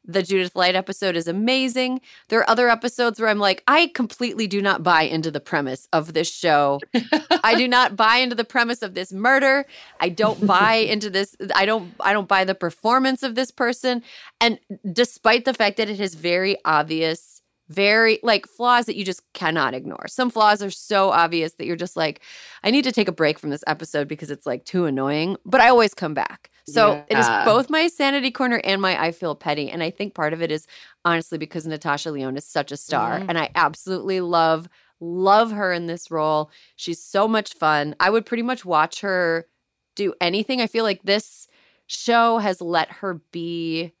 The 0.04 0.22
Judith 0.22 0.56
Light 0.56 0.74
episode 0.74 1.14
is 1.14 1.28
amazing. 1.28 2.00
There 2.28 2.40
are 2.40 2.50
other 2.50 2.68
episodes 2.68 3.20
where 3.20 3.28
I'm 3.28 3.38
like, 3.38 3.62
I 3.68 3.88
completely 3.94 4.48
do 4.48 4.60
not 4.60 4.82
buy 4.82 5.02
into 5.02 5.30
the 5.30 5.40
premise 5.40 5.86
of 5.92 6.12
this 6.12 6.30
show. 6.32 6.80
I 7.44 7.54
do 7.54 7.68
not 7.68 7.94
buy 7.94 8.16
into 8.16 8.34
the 8.34 8.44
premise 8.44 8.82
of 8.82 8.94
this 8.94 9.12
murder. 9.12 9.64
I 10.00 10.08
don't 10.08 10.44
buy 10.44 10.74
into 10.74 11.08
this. 11.08 11.36
I 11.54 11.66
don't. 11.66 11.94
I 12.00 12.12
don't 12.12 12.28
buy 12.28 12.44
the 12.44 12.54
performance 12.54 13.22
of 13.22 13.36
this 13.36 13.52
person. 13.52 14.02
And 14.40 14.58
despite 14.92 15.44
the 15.44 15.54
fact 15.54 15.76
that 15.76 15.88
it 15.88 16.00
has 16.00 16.14
very 16.14 16.56
obvious, 16.64 17.41
very 17.68 18.18
like 18.22 18.46
flaws 18.46 18.86
that 18.86 18.96
you 18.96 19.04
just 19.04 19.22
cannot 19.32 19.74
ignore. 19.74 20.06
Some 20.08 20.30
flaws 20.30 20.62
are 20.62 20.70
so 20.70 21.10
obvious 21.10 21.54
that 21.54 21.66
you're 21.66 21.76
just 21.76 21.96
like, 21.96 22.20
I 22.62 22.70
need 22.70 22.84
to 22.84 22.92
take 22.92 23.08
a 23.08 23.12
break 23.12 23.38
from 23.38 23.50
this 23.50 23.64
episode 23.66 24.08
because 24.08 24.30
it's 24.30 24.46
like 24.46 24.64
too 24.64 24.84
annoying. 24.84 25.36
But 25.44 25.60
I 25.60 25.68
always 25.68 25.94
come 25.94 26.14
back. 26.14 26.50
So 26.68 27.04
it 27.08 27.18
is 27.18 27.26
both 27.44 27.70
my 27.70 27.88
sanity 27.88 28.30
corner 28.30 28.60
and 28.62 28.80
my 28.80 29.00
I 29.00 29.10
feel 29.10 29.34
petty. 29.34 29.68
And 29.68 29.82
I 29.82 29.90
think 29.90 30.14
part 30.14 30.32
of 30.32 30.42
it 30.42 30.52
is 30.52 30.66
honestly 31.04 31.36
because 31.36 31.66
Natasha 31.66 32.12
Lyonne 32.12 32.36
is 32.36 32.44
such 32.44 32.70
a 32.70 32.76
star. 32.76 33.18
Mhm. 33.18 33.26
And 33.28 33.38
I 33.38 33.50
absolutely 33.54 34.20
love, 34.20 34.68
love 35.00 35.50
her 35.50 35.72
in 35.72 35.88
this 35.88 36.10
role. 36.10 36.50
She's 36.76 37.02
so 37.02 37.26
much 37.26 37.54
fun. 37.54 37.96
I 37.98 38.10
would 38.10 38.26
pretty 38.26 38.44
much 38.44 38.64
watch 38.64 39.00
her 39.00 39.48
do 39.96 40.14
anything. 40.20 40.60
I 40.60 40.68
feel 40.68 40.84
like 40.84 41.02
this 41.02 41.48
show 41.86 42.38
has 42.38 42.60
let 42.60 42.90
her 42.92 43.14
be 43.32 43.92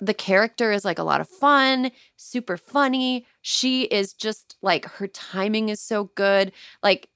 the 0.00 0.14
character 0.14 0.72
is 0.72 0.84
like 0.84 0.98
a 0.98 1.02
lot 1.04 1.20
of 1.20 1.28
fun, 1.28 1.90
super 2.16 2.56
funny. 2.56 3.26
She 3.42 3.82
is 3.84 4.12
just 4.14 4.56
like 4.62 4.86
her 4.86 5.06
timing 5.06 5.68
is 5.68 5.80
so 5.80 6.04
good. 6.14 6.52
Like 6.82 7.08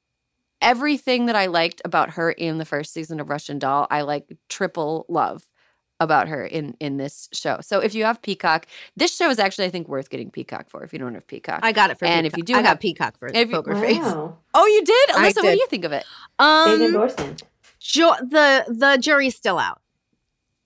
everything 0.61 1.27
that 1.27 1.37
I 1.37 1.47
liked 1.47 1.83
about 1.85 2.11
her 2.11 2.31
in 2.31 2.59
the 2.59 2.65
first 2.65 2.93
season 2.93 3.21
of 3.21 3.29
Russian 3.31 3.59
Doll, 3.59 3.87
I 3.91 4.03
like 4.03 4.37
triple 4.49 5.07
love 5.09 5.47
about 5.99 6.29
her 6.29 6.45
in 6.45 6.77
in 6.79 6.99
this 6.99 7.29
show. 7.33 7.59
So 7.63 7.79
if 7.81 7.95
you 7.95 8.05
have 8.05 8.21
Peacock, 8.21 8.67
this 8.97 9.17
show 9.17 9.31
is 9.31 9.39
actually 9.39 9.65
I 9.65 9.71
think 9.71 9.89
worth 9.89 10.11
getting 10.11 10.31
Peacock 10.31 10.69
for 10.69 10.85
if 10.85 10.93
you 10.93 10.99
don't 10.99 11.15
have 11.15 11.27
Peacock. 11.27 11.61
I 11.63 11.73
got 11.73 11.91
it 11.91 11.99
for 11.99 12.05
And 12.05 12.27
if 12.27 12.37
you 12.37 12.43
do 12.43 12.53
I 12.55 12.59
got 12.61 12.69
have- 12.69 12.81
Peacock 12.81 13.19
for 13.19 13.29
if 13.29 13.35
you- 13.49 13.55
Poker 13.57 13.75
Face. 13.77 13.99
Wow. 14.01 14.37
oh, 14.53 14.67
you 14.67 14.85
did? 14.85 15.11
I 15.13 15.31
Alyssa, 15.31 15.37
what 15.43 15.53
do 15.53 15.59
you 15.59 15.67
think 15.69 15.85
of 15.87 15.93
it? 15.93 16.05
Big 16.39 16.45
Um, 16.47 16.83
endorsement. 16.83 17.43
ju- 17.81 18.13
the 18.21 18.67
the 18.69 18.99
jury's 19.01 19.35
still 19.37 19.59
out. 19.59 19.81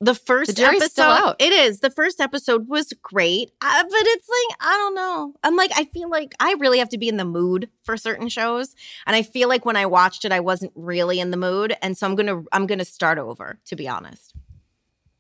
The 0.03 0.15
first 0.15 0.57
The 0.57 0.65
episode, 0.65 1.35
it 1.39 1.53
is. 1.53 1.81
The 1.81 1.91
first 1.91 2.21
episode 2.23 2.69
was 2.69 2.91
great, 3.03 3.51
uh, 3.61 3.83
but 3.83 4.01
it's 4.07 4.29
like 4.29 4.59
I 4.61 4.77
don't 4.79 4.95
know. 4.95 5.35
I'm 5.45 5.57
like 5.57 5.73
I 5.77 5.85
feel 5.85 6.09
like 6.09 6.35
I 6.41 6.55
really 6.59 6.79
have 6.79 6.89
to 6.91 6.99
be 6.99 7.09
in 7.09 7.19
the 7.19 7.25
mood 7.27 7.69
for 7.83 7.99
certain 7.99 8.31
shows, 8.31 8.75
and 9.07 9.15
I 9.15 9.23
feel 9.23 9.49
like 9.51 9.67
when 9.67 9.77
I 9.77 9.85
watched 9.85 10.25
it, 10.25 10.33
I 10.33 10.41
wasn't 10.41 10.73
really 10.75 11.21
in 11.21 11.31
the 11.31 11.37
mood, 11.37 11.77
and 11.83 11.99
so 11.99 12.07
I'm 12.07 12.15
gonna 12.15 12.43
I'm 12.51 12.67
gonna 12.67 12.87
start 12.87 13.19
over. 13.19 13.59
To 13.67 13.77
be 13.77 13.87
honest, 13.89 14.33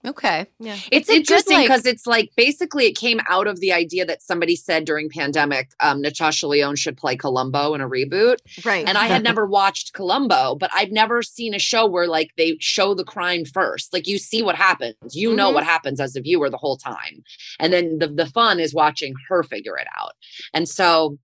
Okay. 0.06 0.47
yeah. 0.59 0.78
It's, 0.90 1.09
good, 1.09 1.16
interesting 1.18 1.56
like- 1.59 1.66
because 1.68 1.85
it's 1.85 2.06
like 2.06 2.31
basically 2.36 2.86
it 2.86 2.93
came 2.97 3.20
out 3.28 3.47
of 3.47 3.60
the 3.60 3.70
idea 3.72 4.06
that 4.06 4.22
somebody 4.22 4.56
said 4.56 4.86
during 4.86 5.10
pandemic, 5.10 5.70
um, 5.81 6.01
Natasha 6.01 6.47
Lyonne 6.47 6.77
should 6.77 6.97
play 6.97 7.16
Columbo 7.16 7.74
in 7.74 7.82
a 7.82 7.89
reboot. 7.89 8.36
Right. 8.64 8.89
And 8.89 8.97
I 8.97 9.06
had 9.09 9.22
never 9.31 9.44
watched 9.44 9.93
Columbo, 9.93 10.55
but 10.55 10.70
I've 10.74 10.90
never 10.90 11.22
seen 11.22 11.52
a 11.55 11.59
show 11.59 11.86
where 11.86 12.06
like 12.09 12.31
they 12.39 12.56
show 12.60 12.94
the 12.94 13.05
crime 13.05 13.44
first. 13.44 13.93
Like 13.93 14.06
you 14.06 14.16
see 14.18 14.43
what 14.43 14.55
happens, 14.56 14.97
you 15.14 15.35
know 15.35 15.51
Mhm. 15.51 15.55
what 15.55 15.64
happens 15.64 16.01
as 16.01 16.16
a 16.16 16.20
viewer 16.22 16.48
the 16.48 16.56
whole 16.56 16.78
time, 16.78 17.22
and 17.59 17.70
then 17.72 17.98
the 17.98 18.09
the 18.09 18.27
fun 18.27 18.59
is 18.59 18.72
watching 18.72 19.14
her 19.28 19.43
figure 19.43 19.77
it 19.78 19.86
out. 19.98 20.12
And 20.55 20.66
so 20.68 21.18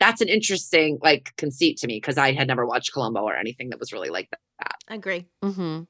that's 0.00 0.20
an 0.20 0.28
interesting 0.28 0.98
like 1.02 1.32
conceit 1.38 1.78
to 1.78 1.86
me 1.86 1.96
because 1.96 2.18
I 2.18 2.32
had 2.32 2.48
never 2.48 2.66
watched 2.66 2.92
Columbo 2.92 3.20
or 3.20 3.34
anything 3.36 3.70
that 3.70 3.78
was 3.80 3.92
really 3.92 4.10
like 4.10 4.28
that. 4.58 4.74
I 4.88 4.96
agree. 4.96 5.24
Mm-hmm. 5.42 5.82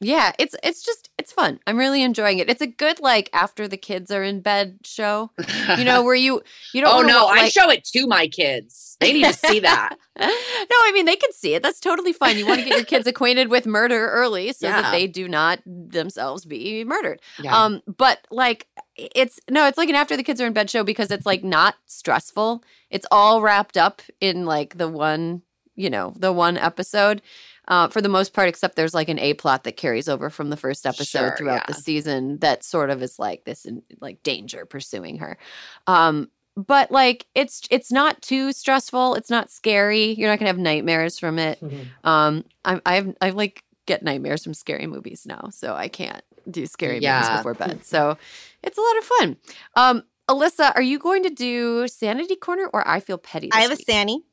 Yeah, 0.00 0.32
it's 0.38 0.54
it's 0.62 0.82
just 0.82 1.08
it's 1.18 1.32
fun. 1.32 1.60
I'm 1.66 1.78
really 1.78 2.02
enjoying 2.02 2.38
it. 2.38 2.50
It's 2.50 2.60
a 2.60 2.66
good 2.66 3.00
like 3.00 3.30
after 3.32 3.68
the 3.68 3.76
kids 3.76 4.10
are 4.10 4.22
in 4.22 4.40
bed 4.40 4.78
show. 4.84 5.30
You 5.78 5.84
know 5.84 6.02
where 6.04 6.14
you 6.16 6.42
you 6.72 6.80
don't. 6.80 6.94
oh 6.94 7.06
no, 7.06 7.24
wa- 7.24 7.30
I 7.32 7.42
like- 7.42 7.52
show 7.52 7.70
it 7.70 7.84
to 7.84 8.06
my 8.06 8.26
kids. 8.26 8.96
They 9.00 9.12
need 9.12 9.24
to 9.24 9.32
see 9.32 9.60
that. 9.60 9.96
no, 10.18 10.26
I 10.26 10.90
mean 10.92 11.04
they 11.06 11.16
can 11.16 11.32
see 11.32 11.54
it. 11.54 11.62
That's 11.62 11.80
totally 11.80 12.12
fine. 12.12 12.36
You 12.38 12.46
want 12.46 12.60
to 12.60 12.66
get 12.66 12.76
your 12.76 12.84
kids 12.84 13.06
acquainted 13.06 13.48
with 13.48 13.66
murder 13.66 14.08
early 14.10 14.52
so 14.52 14.68
that 14.68 14.90
they 14.92 15.06
do 15.06 15.28
not 15.28 15.60
themselves 15.66 16.44
be 16.44 16.84
murdered. 16.84 17.20
Yeah. 17.40 17.56
Um, 17.56 17.82
but 17.86 18.26
like 18.30 18.66
it's 18.96 19.40
no, 19.50 19.66
it's 19.66 19.78
like 19.78 19.88
an 19.88 19.94
after 19.94 20.16
the 20.16 20.22
kids 20.22 20.40
are 20.40 20.46
in 20.46 20.52
bed 20.52 20.70
show 20.70 20.84
because 20.84 21.10
it's 21.10 21.26
like 21.26 21.44
not 21.44 21.76
stressful. 21.86 22.62
It's 22.90 23.06
all 23.10 23.42
wrapped 23.42 23.76
up 23.76 24.02
in 24.20 24.44
like 24.44 24.76
the 24.76 24.88
one, 24.88 25.42
you 25.76 25.88
know, 25.90 26.12
the 26.16 26.32
one 26.32 26.56
episode. 26.58 27.22
Uh, 27.66 27.88
for 27.88 28.00
the 28.02 28.08
most 28.08 28.34
part, 28.34 28.48
except 28.48 28.76
there's 28.76 28.94
like 28.94 29.08
an 29.08 29.18
A 29.18 29.34
plot 29.34 29.64
that 29.64 29.76
carries 29.76 30.08
over 30.08 30.28
from 30.30 30.50
the 30.50 30.56
first 30.56 30.86
episode 30.86 31.28
Sure, 31.28 31.36
throughout 31.36 31.66
the 31.66 31.74
season 31.74 32.38
that 32.38 32.62
sort 32.62 32.90
of 32.90 33.02
is 33.02 33.18
like 33.18 33.44
this 33.44 33.64
in, 33.64 33.82
like 34.00 34.22
danger 34.22 34.66
pursuing 34.66 35.18
her. 35.18 35.38
Um, 35.86 36.30
but 36.56 36.90
like 36.90 37.26
it's 37.34 37.62
it's 37.70 37.90
not 37.90 38.22
too 38.22 38.52
stressful. 38.52 39.14
It's 39.14 39.30
not 39.30 39.50
scary. 39.50 40.12
You're 40.12 40.28
not 40.28 40.38
gonna 40.38 40.50
have 40.50 40.58
nightmares 40.58 41.18
from 41.18 41.38
it. 41.38 41.60
Um, 42.04 42.44
I'm 42.64 42.80
I've 42.86 43.16
I 43.20 43.30
like 43.30 43.64
get 43.86 44.02
nightmares 44.02 44.44
from 44.44 44.54
scary 44.54 44.86
movies 44.86 45.26
now, 45.26 45.48
so 45.50 45.74
I 45.74 45.88
can't 45.88 46.22
do 46.50 46.66
scary 46.66 47.00
movies 47.00 47.36
before 47.36 47.54
bed. 47.54 47.84
So 47.84 48.16
it's 48.62 48.78
a 48.78 48.80
lot 48.80 48.98
of 48.98 49.04
fun. 49.04 49.36
Um, 49.76 50.02
Alyssa, 50.28 50.72
are 50.74 50.82
you 50.82 50.98
going 50.98 51.22
to 51.24 51.30
do 51.30 51.86
Sanity 51.88 52.36
Corner 52.36 52.68
or 52.72 52.86
I 52.86 53.00
Feel 53.00 53.18
Petty? 53.18 53.50
I 53.52 53.62
this 53.62 53.62
have 53.62 53.70
a 53.70 53.80
week? 53.80 53.86
Sanny. 53.86 54.24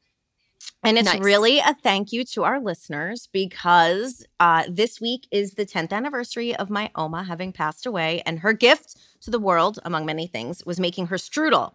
And 0.83 0.97
it's 0.97 1.13
Nice. 1.13 1.23
really 1.23 1.59
a 1.59 1.75
thank 1.83 2.11
you 2.11 2.23
to 2.25 2.43
our 2.43 2.59
listeners 2.59 3.27
because 3.31 4.25
uh, 4.39 4.63
this 4.67 4.99
week 4.99 5.27
is 5.31 5.53
the 5.53 5.65
10th 5.65 5.91
anniversary 5.93 6.55
of 6.55 6.69
my 6.69 6.89
Oma 6.95 7.23
having 7.23 7.51
passed 7.51 7.85
away. 7.85 8.21
And 8.25 8.39
her 8.39 8.53
gift 8.53 8.97
to 9.21 9.31
the 9.31 9.39
world, 9.39 9.79
among 9.85 10.05
many 10.05 10.25
things, 10.25 10.65
was 10.65 10.79
making 10.79 11.07
her 11.07 11.17
strudel. 11.17 11.73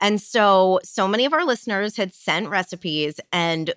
And 0.00 0.20
so, 0.20 0.80
so 0.82 1.06
many 1.06 1.24
of 1.24 1.32
our 1.32 1.44
listeners 1.44 1.96
had 1.96 2.12
sent 2.12 2.48
recipes. 2.48 3.20
And 3.32 3.74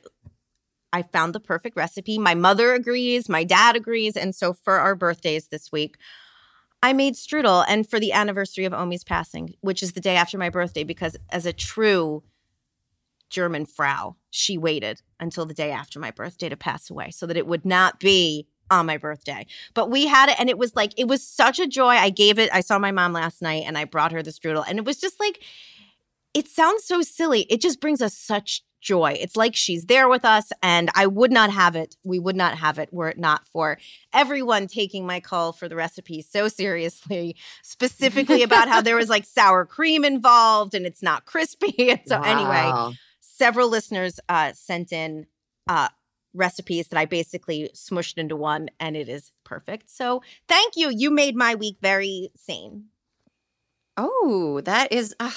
I 0.92 1.04
found 1.04 1.34
the 1.34 1.40
perfect 1.40 1.78
recipe. 1.78 2.18
My 2.18 2.34
mother 2.36 2.74
agrees, 2.74 3.30
my 3.30 3.44
dad 3.44 3.76
agrees. 3.76 4.18
And 4.18 4.36
so 4.36 4.54
for 4.54 4.80
our 4.80 4.96
birthdays 4.96 5.48
this 5.48 5.72
week, 5.72 5.98
I 6.84 6.94
made 6.94 7.14
strudel 7.14 7.64
and 7.68 7.88
for 7.88 8.00
the 8.00 8.12
anniversary 8.12 8.66
of 8.66 8.74
Omi's 8.74 9.04
passing, 9.04 9.54
which 9.62 9.84
is 9.84 9.94
the 9.94 10.02
day 10.02 10.16
after 10.16 10.38
my 10.38 10.50
birthday, 10.50 10.84
because 10.84 11.16
as 11.30 11.46
a 11.46 11.54
true 11.54 12.24
German 13.30 13.66
Frau, 13.68 14.16
she 14.32 14.58
waited 14.58 15.02
until 15.20 15.46
the 15.46 15.54
day 15.54 15.72
after 15.72 16.00
my 16.00 16.10
birthday 16.10 16.50
to 16.50 16.58
pass 16.58 16.90
away 16.90 17.12
so 17.12 17.28
that 17.28 17.38
it 17.38 17.46
would 17.46 17.66
not 17.66 18.00
be 18.00 18.48
on 18.72 18.86
my 18.86 18.98
birthday. 18.98 19.46
But 19.74 19.92
we 19.92 20.08
had 20.08 20.30
it 20.30 20.40
and 20.40 20.50
it 20.50 20.58
was 20.58 20.76
like, 20.76 20.94
it 20.98 21.08
was 21.08 21.26
such 21.26 21.60
a 21.60 21.68
joy. 21.68 21.90
I 21.90 22.10
gave 22.10 22.40
it, 22.40 22.50
I 22.52 22.62
saw 22.62 22.80
my 22.80 22.92
mom 22.92 23.14
last 23.14 23.42
night 23.42 23.66
and 23.68 23.78
I 23.78 23.86
brought 23.86 24.14
her 24.14 24.24
the 24.24 24.32
strudel 24.32 24.66
and 24.68 24.80
it 24.80 24.86
was 24.86 25.00
just 25.00 25.20
like, 25.20 25.44
it 26.34 26.48
sounds 26.48 26.86
so 26.86 27.02
silly. 27.02 27.42
It 27.50 27.62
just 27.62 27.82
brings 27.82 28.02
us 28.02 28.18
such 28.18 28.64
joy. 28.82 29.16
It's 29.20 29.36
like 29.36 29.56
she's 29.56 29.86
there 29.86 30.10
with 30.10 30.26
us, 30.26 30.52
and 30.62 30.90
I 30.96 31.08
would 31.08 31.32
not 31.32 31.52
have 31.52 31.76
it. 31.76 31.96
We 32.04 32.20
would 32.20 32.36
not 32.36 32.58
have 32.58 32.80
it 32.80 32.92
were 32.92 33.10
it 33.10 33.18
not 33.18 33.48
for 33.48 33.78
everyone 34.12 34.68
taking 34.68 35.06
my 35.06 35.20
call 35.20 35.54
for 35.54 35.70
the 35.70 35.76
recipe 35.76 36.22
so 36.22 36.48
seriously, 36.48 37.36
specifically 37.62 38.44
about 38.44 38.68
how 38.68 38.82
there 38.82 38.96
was 38.96 39.10
like 39.10 39.26
sour 39.26 39.66
cream 39.66 40.04
involved 40.04 40.74
and 40.74 40.86
it's 40.86 41.04
not 41.04 41.26
crispy. 41.26 41.76
And 41.92 42.00
so, 42.06 42.20
wow. 42.20 42.24
anyway, 42.24 42.96
several 43.42 43.70
listeners 43.70 44.20
uh, 44.30 44.54
sent 44.54 44.92
in 44.92 45.26
uh, 45.68 45.90
recipes 46.34 46.88
that 46.90 47.00
I 47.00 47.06
basically 47.06 47.70
smushed 47.74 48.18
into 48.18 48.36
one, 48.36 48.70
and 48.80 48.96
it 48.96 49.10
is 49.10 49.32
perfect. 49.44 49.90
So, 49.90 50.22
thank 50.48 50.76
you. 50.76 50.90
You 50.90 51.10
made 51.10 51.36
my 51.36 51.56
week 51.56 51.78
very 51.82 52.30
sane. 52.36 52.86
Oh, 53.98 54.62
that 54.66 54.92
is. 54.92 55.16
Uh 55.20 55.32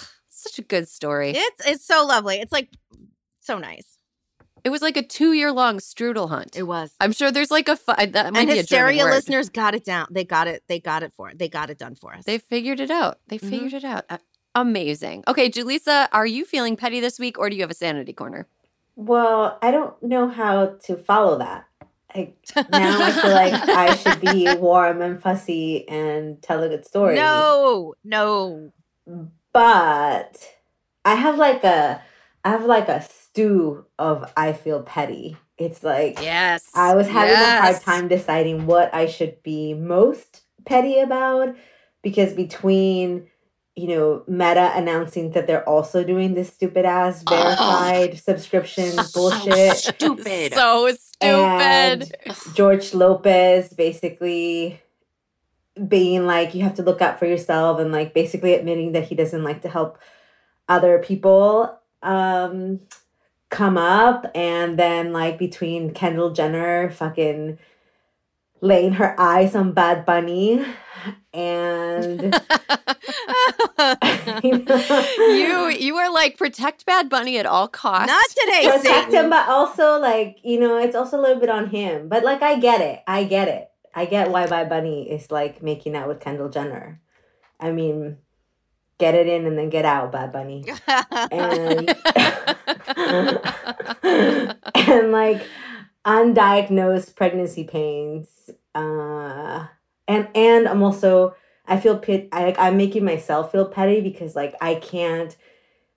such 0.45 0.59
a 0.59 0.63
good 0.63 0.89
story. 0.89 1.33
It's 1.35 1.67
it's 1.67 1.87
so 1.87 2.05
lovely. 2.05 2.37
It's 2.37 2.53
like 2.53 2.71
so 3.41 3.59
nice. 3.59 3.99
It 4.63 4.71
was 4.71 4.81
like 4.81 4.97
a 4.97 5.03
two 5.03 5.33
year 5.33 5.53
long 5.53 5.79
strudel 5.79 6.29
hunt. 6.29 6.57
It 6.57 6.63
was. 6.65 6.95
I'm 7.01 7.13
sure 7.13 7.31
there's 7.31 7.51
like 7.51 7.69
a 7.69 7.79
that 7.87 8.33
might 8.33 8.41
and 8.41 8.49
be 8.49 8.57
hysteria 8.57 9.05
listeners 9.05 9.49
got 9.49 9.75
it 9.75 9.85
down. 9.85 10.09
They 10.11 10.25
got 10.25 10.47
it. 10.49 10.63
They 10.69 10.81
got 10.81 11.03
it 11.03 11.13
for 11.13 11.31
it. 11.31 11.39
They 11.39 11.49
got 11.49 11.71
it 11.71 11.79
done 11.79 11.95
for 11.95 12.15
us. 12.15 12.25
They 12.25 12.39
figured 12.39 12.81
it 12.81 12.91
out. 12.91 13.19
They 13.29 13.39
mm-hmm. 13.39 13.51
figured 13.51 13.75
it 13.75 13.85
out. 13.85 14.05
Amazing. 14.55 15.25
Okay, 15.27 15.51
Julissa, 15.51 16.09
are 16.13 16.27
you 16.27 16.45
feeling 16.45 16.77
petty 16.77 17.01
this 17.01 17.19
week, 17.19 17.39
or 17.39 17.51
do 17.51 17.57
you 17.57 17.63
have 17.63 17.71
a 17.71 17.75
sanity 17.75 18.13
corner? 18.13 18.47
Well, 18.97 19.59
I 19.61 19.71
don't 19.71 20.01
know 20.03 20.29
how 20.29 20.77
to 20.85 20.97
follow 20.97 21.39
that. 21.39 21.67
I, 22.15 22.33
now 22.71 23.03
I 23.03 23.11
feel 23.11 23.33
like 23.33 23.53
I 23.69 23.95
should 23.97 24.21
be 24.21 24.55
warm 24.55 25.03
and 25.03 25.21
fussy 25.21 25.89
and 25.89 26.41
tell 26.41 26.63
a 26.63 26.69
good 26.69 26.87
story. 26.87 27.17
No, 27.17 27.95
no. 28.05 28.73
But 29.53 30.55
I 31.05 31.15
have 31.17 31.39
like 31.39 31.65
a 31.65 32.03
I 32.45 32.51
have 32.51 32.65
like 32.65 32.89
a 32.89 33.03
stew 33.03 33.87
of 33.99 34.33
I 34.37 34.53
feel 34.53 34.83
petty. 34.83 35.37
It's 35.59 35.83
like 35.83 36.21
yes, 36.21 36.71
I 36.75 36.95
was 36.95 37.09
having 37.09 37.31
yes. 37.31 37.59
a 37.59 37.63
hard 37.63 37.83
time 37.83 38.09
deciding 38.09 38.67
what 38.67 38.95
I 38.95 39.07
should 39.07 39.43
be 39.43 39.75
most 39.75 40.43
petty 40.65 41.01
about 41.01 41.57
because 42.03 42.33
between 42.33 43.29
you 43.77 43.89
know 43.89 44.23
Meta 44.29 44.73
announcing 44.75 45.33
that 45.33 45.47
they're 45.47 45.69
also 45.69 46.05
doing 46.05 46.35
this 46.35 46.53
stupid 46.53 46.85
ass 46.85 47.23
verified 47.29 48.11
oh, 48.13 48.17
subscription 48.17 48.97
bullshit, 49.13 49.77
so 49.77 49.93
stupid, 49.93 50.55
so 50.55 50.91
stupid. 50.91 51.23
And 51.23 52.13
George 52.55 52.95
Lopez 52.95 53.71
basically 53.71 54.81
being 55.89 56.25
like 56.25 56.55
you 56.55 56.63
have 56.63 56.75
to 56.75 56.83
look 56.83 57.03
out 57.03 57.19
for 57.19 57.27
yourself 57.27 57.81
and 57.81 57.91
like 57.91 58.15
basically 58.15 58.55
admitting 58.55 58.93
that 58.93 59.05
he 59.05 59.15
doesn't 59.15 59.43
like 59.43 59.63
to 59.63 59.69
help 59.69 59.99
other 60.69 60.99
people 60.99 61.79
um 62.03 62.81
come 63.55 63.79
up. 63.79 64.31
And 64.35 64.79
then 64.79 65.13
like 65.13 65.39
between 65.39 65.95
Kendall 65.95 66.31
Jenner 66.31 66.91
fucking 66.91 67.59
laying 68.65 68.95
her 68.95 69.15
eyes 69.21 69.55
on 69.55 69.73
Bad 69.73 70.07
Bunny 70.07 70.65
and 71.35 72.21
you, 74.43 74.59
know, 74.65 74.83
you 75.29 75.69
you 75.69 75.97
are 75.97 76.11
like 76.11 76.39
protect 76.39 76.87
Bad 76.87 77.11
Bunny 77.11 77.39
at 77.39 77.47
all 77.47 77.69
costs. 77.69 78.07
Not 78.07 78.27
today, 78.31 78.65
protect 78.65 79.11
Satan. 79.11 79.25
him, 79.27 79.31
but 79.31 79.49
also 79.49 79.99
like 79.99 80.39
you 80.43 80.59
know 80.59 80.79
it's 80.79 80.97
also 80.97 81.21
a 81.21 81.23
little 81.23 81.41
bit 81.41 81.51
on 81.51 81.69
him. 81.69 82.09
But 82.09 82.25
like 82.25 82.43
I 82.43 82.59
get 82.59 82.81
it, 82.81 83.03
I 83.07 83.25
get 83.25 83.49
it, 83.49 83.71
I 83.95 84.07
get 84.07 84.31
why 84.31 84.47
Bad 84.47 84.71
Bunny 84.71 85.11
is 85.11 85.31
like 85.31 85.63
making 85.63 85.95
out 85.95 86.09
with 86.09 86.21
Kendall 86.21 86.49
Jenner. 86.49 87.01
I 87.61 87.71
mean, 87.71 88.17
get 88.99 89.15
it 89.15 89.27
in 89.27 89.45
and 89.47 89.59
then 89.59 89.69
get 89.69 89.85
out, 89.85 90.13
Bad 90.13 90.33
Bunny. 90.33 90.65
and, 91.31 91.95
and 94.75 95.13
like 95.13 95.43
undiagnosed 96.05 97.17
pregnancy 97.17 97.65
pains. 97.65 98.51
Uh, 98.75 99.67
and 100.07 100.29
and 100.35 100.69
I'm 100.69 100.83
also 100.83 101.35
I 101.67 101.79
feel 101.79 101.99
pit 101.99 102.29
I 102.33 102.55
I'm 102.59 102.77
making 102.77 103.05
myself 103.05 103.53
feel 103.53 103.67
petty 103.67 104.01
because 104.01 104.37
like 104.37 104.55
I 104.61 104.77
can't 104.77 105.37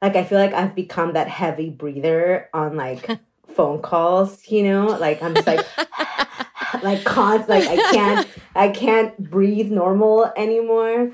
like 0.01 0.15
I 0.15 0.23
feel 0.23 0.39
like 0.39 0.53
I've 0.53 0.75
become 0.75 1.13
that 1.13 1.27
heavy 1.27 1.69
breather 1.69 2.49
on 2.53 2.75
like 2.77 3.09
phone 3.47 3.81
calls, 3.81 4.49
you 4.49 4.63
know? 4.63 4.85
Like 4.85 5.21
I'm 5.21 5.33
just 5.35 5.47
like 5.47 5.65
like 6.83 7.03
constant 7.03 7.49
like 7.49 7.67
I 7.67 7.91
can't 7.91 8.27
I 8.55 8.69
can't 8.69 9.17
breathe 9.29 9.71
normal 9.71 10.31
anymore 10.35 11.11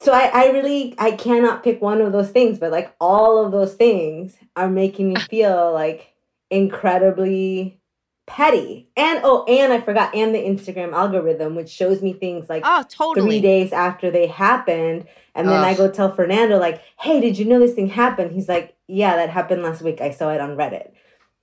so 0.00 0.12
I, 0.12 0.30
I 0.32 0.50
really 0.50 0.94
I 0.98 1.12
cannot 1.12 1.62
pick 1.64 1.80
one 1.80 2.00
of 2.00 2.12
those 2.12 2.30
things, 2.30 2.58
but 2.58 2.70
like 2.70 2.94
all 3.00 3.44
of 3.44 3.52
those 3.52 3.74
things 3.74 4.36
are 4.54 4.68
making 4.68 5.08
me 5.08 5.16
feel 5.30 5.72
like 5.72 6.14
incredibly 6.50 7.80
petty. 8.26 8.88
And 8.96 9.20
oh, 9.22 9.44
and 9.44 9.72
I 9.72 9.80
forgot, 9.80 10.14
and 10.14 10.34
the 10.34 10.38
Instagram 10.38 10.92
algorithm, 10.92 11.54
which 11.54 11.70
shows 11.70 12.02
me 12.02 12.12
things 12.12 12.48
like 12.48 12.62
oh, 12.64 12.84
totally. 12.88 13.26
three 13.26 13.40
days 13.40 13.72
after 13.72 14.10
they 14.10 14.26
happened. 14.26 15.06
And 15.34 15.48
then 15.48 15.58
Ugh. 15.58 15.64
I 15.64 15.74
go 15.74 15.90
tell 15.90 16.14
Fernando, 16.14 16.58
like, 16.58 16.82
hey, 16.98 17.20
did 17.20 17.38
you 17.38 17.44
know 17.44 17.58
this 17.58 17.74
thing 17.74 17.88
happened? 17.88 18.32
He's 18.32 18.48
like, 18.48 18.76
Yeah, 18.88 19.16
that 19.16 19.30
happened 19.30 19.62
last 19.62 19.82
week. 19.82 20.00
I 20.00 20.10
saw 20.10 20.30
it 20.30 20.40
on 20.40 20.56
Reddit. 20.56 20.90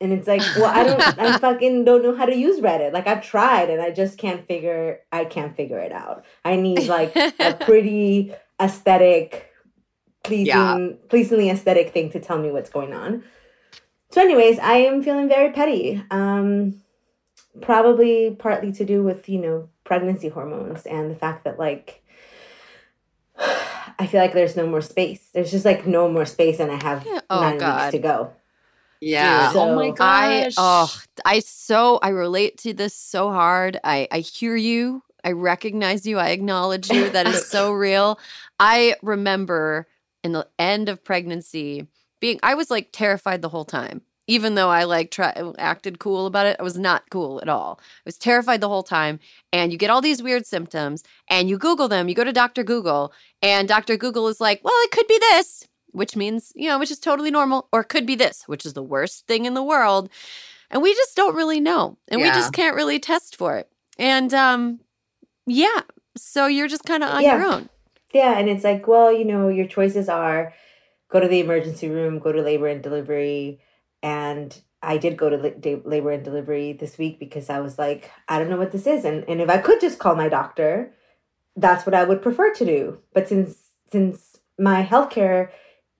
And 0.02 0.12
it's 0.12 0.28
like, 0.28 0.42
well, 0.58 0.66
I 0.66 0.84
don't 0.84 1.20
I 1.20 1.38
fucking 1.40 1.86
don't 1.86 2.04
know 2.04 2.16
how 2.16 2.26
to 2.26 2.36
use 2.36 2.60
Reddit. 2.60 2.92
Like 2.92 3.08
I've 3.08 3.24
tried 3.24 3.70
and 3.70 3.82
I 3.82 3.92
just 3.92 4.18
can't 4.18 4.46
figure 4.48 5.00
I 5.12 5.26
can't 5.26 5.56
figure 5.56 5.80
it 5.80 5.94
out. 5.94 6.26
I 6.44 6.58
need 6.58 6.88
like 6.88 7.16
a 7.16 7.54
pretty 7.62 8.34
aesthetic, 8.60 9.50
pleasing, 10.24 10.48
yeah. 10.48 10.90
pleasingly 11.08 11.50
aesthetic 11.50 11.94
thing 11.94 12.12
to 12.12 12.20
tell 12.20 12.38
me 12.38 12.52
what's 12.52 12.70
going 12.70 12.94
on. 12.94 13.24
So, 14.14 14.22
anyways, 14.22 14.60
I 14.60 14.74
am 14.74 15.02
feeling 15.02 15.28
very 15.28 15.52
petty. 15.52 16.00
Um, 16.12 16.84
probably 17.62 18.36
partly 18.38 18.72
to 18.74 18.86
do 18.86 19.02
with 19.02 19.28
you 19.28 19.40
know 19.40 19.70
pregnancy 19.86 20.30
hormones 20.30 20.86
and 20.86 21.10
the 21.10 21.16
fact 21.16 21.46
that 21.46 21.58
like 21.58 22.04
I 23.40 24.06
feel 24.06 24.22
like 24.22 24.34
there's 24.34 24.56
no 24.56 24.68
more 24.68 24.82
space. 24.82 25.32
There's 25.34 25.50
just 25.50 25.66
like 25.66 25.88
no 25.88 26.12
more 26.12 26.28
space, 26.28 26.60
and 26.60 26.72
I 26.72 26.84
have 26.84 27.08
yeah. 27.08 27.22
oh, 27.28 27.40
nine 27.42 27.58
God. 27.58 27.86
weeks 27.86 27.92
to 27.94 27.98
go. 27.98 28.34
Yeah. 29.02 29.52
So, 29.52 29.62
oh 29.62 29.76
my 29.76 29.90
gosh. 29.90 29.98
I 30.00 30.52
oh 30.58 31.02
I 31.26 31.40
so 31.40 31.98
I 32.04 32.10
relate 32.10 32.60
to 32.60 32.74
this 32.76 32.94
so 32.94 33.32
hard. 33.32 33.80
I 33.84 34.08
I 34.12 34.20
hear 34.20 34.56
you. 34.56 35.02
I 35.24 35.32
recognize 35.32 36.06
you. 36.06 36.20
I 36.20 36.30
acknowledge 36.30 36.88
you. 36.92 37.10
That 37.10 37.26
is 37.26 37.48
so 37.48 37.72
real. 37.74 38.20
I 38.60 38.96
remember 39.02 39.88
in 40.24 40.34
the 40.34 40.48
end 40.60 40.88
of 40.88 41.04
pregnancy 41.04 41.88
being, 42.24 42.40
I 42.42 42.56
was 42.56 42.72
like 42.72 42.88
terrified 42.94 43.42
the 43.42 43.50
whole 43.50 43.66
time. 43.66 44.02
Even 44.28 44.56
though 44.56 44.70
I 44.70 44.86
like 44.86 45.12
try, 45.12 45.34
acted 45.58 46.00
cool 46.00 46.26
about 46.26 46.46
it, 46.46 46.56
I 46.58 46.64
was 46.64 46.78
not 46.78 47.10
cool 47.10 47.42
at 47.42 47.50
all. 47.50 47.82
I 47.82 48.02
was 48.06 48.18
terrified 48.18 48.62
the 48.62 48.70
whole 48.70 48.82
time. 48.82 49.20
And 49.52 49.74
you 49.74 49.78
get 49.78 49.90
all 49.90 50.00
these 50.00 50.24
weird 50.24 50.46
symptoms 50.46 51.04
and 51.30 51.50
you 51.50 51.58
Google 51.58 51.90
them. 51.90 52.08
You 52.08 52.16
go 52.16 52.24
to 52.24 52.32
Dr. 52.32 52.64
Google 52.64 53.12
and 53.42 53.68
Dr. 53.68 53.98
Google 53.98 54.30
is 54.30 54.40
like, 54.40 54.62
well, 54.64 54.74
it 54.86 54.92
could 54.92 55.06
be 55.08 55.18
this, 55.20 55.68
which 55.92 56.16
means, 56.16 56.54
you 56.56 56.70
know, 56.70 56.80
which 56.80 56.92
is 56.92 57.00
totally 57.00 57.30
normal, 57.30 57.68
or 57.74 57.82
it 57.82 57.90
could 57.90 58.06
be 58.06 58.16
this, 58.16 58.44
which 58.48 58.66
is 58.66 58.72
the 58.72 58.82
worst 58.82 59.28
thing 59.28 59.44
in 59.46 59.54
the 59.54 59.62
world. 59.62 60.10
And 60.72 60.82
we 60.82 60.94
just 60.94 61.18
don't 61.18 61.36
really 61.36 61.60
know. 61.60 61.98
And 62.08 62.22
yeah. 62.22 62.28
we 62.28 62.32
just 62.32 62.54
can't 62.54 62.78
really 62.78 63.00
test 63.00 63.36
for 63.36 63.58
it. 63.58 63.70
And 64.00 64.34
um, 64.34 64.80
yeah. 65.46 65.82
So 66.16 66.48
you're 66.48 66.70
just 66.70 66.86
kind 66.86 67.04
of 67.04 67.10
on 67.10 67.22
yeah. 67.22 67.36
your 67.36 67.46
own. 67.46 67.68
Yeah. 68.14 68.40
And 68.40 68.48
it's 68.48 68.64
like, 68.64 68.88
well, 68.88 69.12
you 69.12 69.26
know, 69.26 69.50
your 69.50 69.68
choices 69.68 70.08
are 70.08 70.54
go 71.14 71.20
to 71.20 71.28
the 71.28 71.40
emergency 71.40 71.90
room, 71.90 72.20
go 72.20 72.32
to 72.32 72.42
labor 72.42 72.68
and 72.68 72.82
delivery. 72.82 73.62
And 74.02 74.60
I 74.82 74.98
did 74.98 75.16
go 75.16 75.30
to 75.30 75.82
labor 75.86 76.12
and 76.12 76.26
delivery 76.26 76.74
this 76.74 76.98
week 76.98 77.20
because 77.20 77.50
I 77.50 77.60
was 77.60 77.78
like, 77.78 78.12
I 78.28 78.40
don't 78.40 78.50
know 78.50 78.58
what 78.58 78.72
this 78.72 78.88
is. 78.88 79.06
And, 79.06 79.24
and 79.30 79.40
if 79.40 79.50
I 79.50 79.60
could 79.60 79.80
just 79.80 80.00
call 80.00 80.16
my 80.16 80.28
doctor, 80.28 80.92
that's 81.56 81.86
what 81.86 81.94
I 81.94 82.04
would 82.04 82.24
prefer 82.24 82.52
to 82.56 82.66
do. 82.66 82.98
But 83.14 83.30
since, 83.30 83.70
since 83.92 84.40
my 84.58 84.84
healthcare 84.84 85.52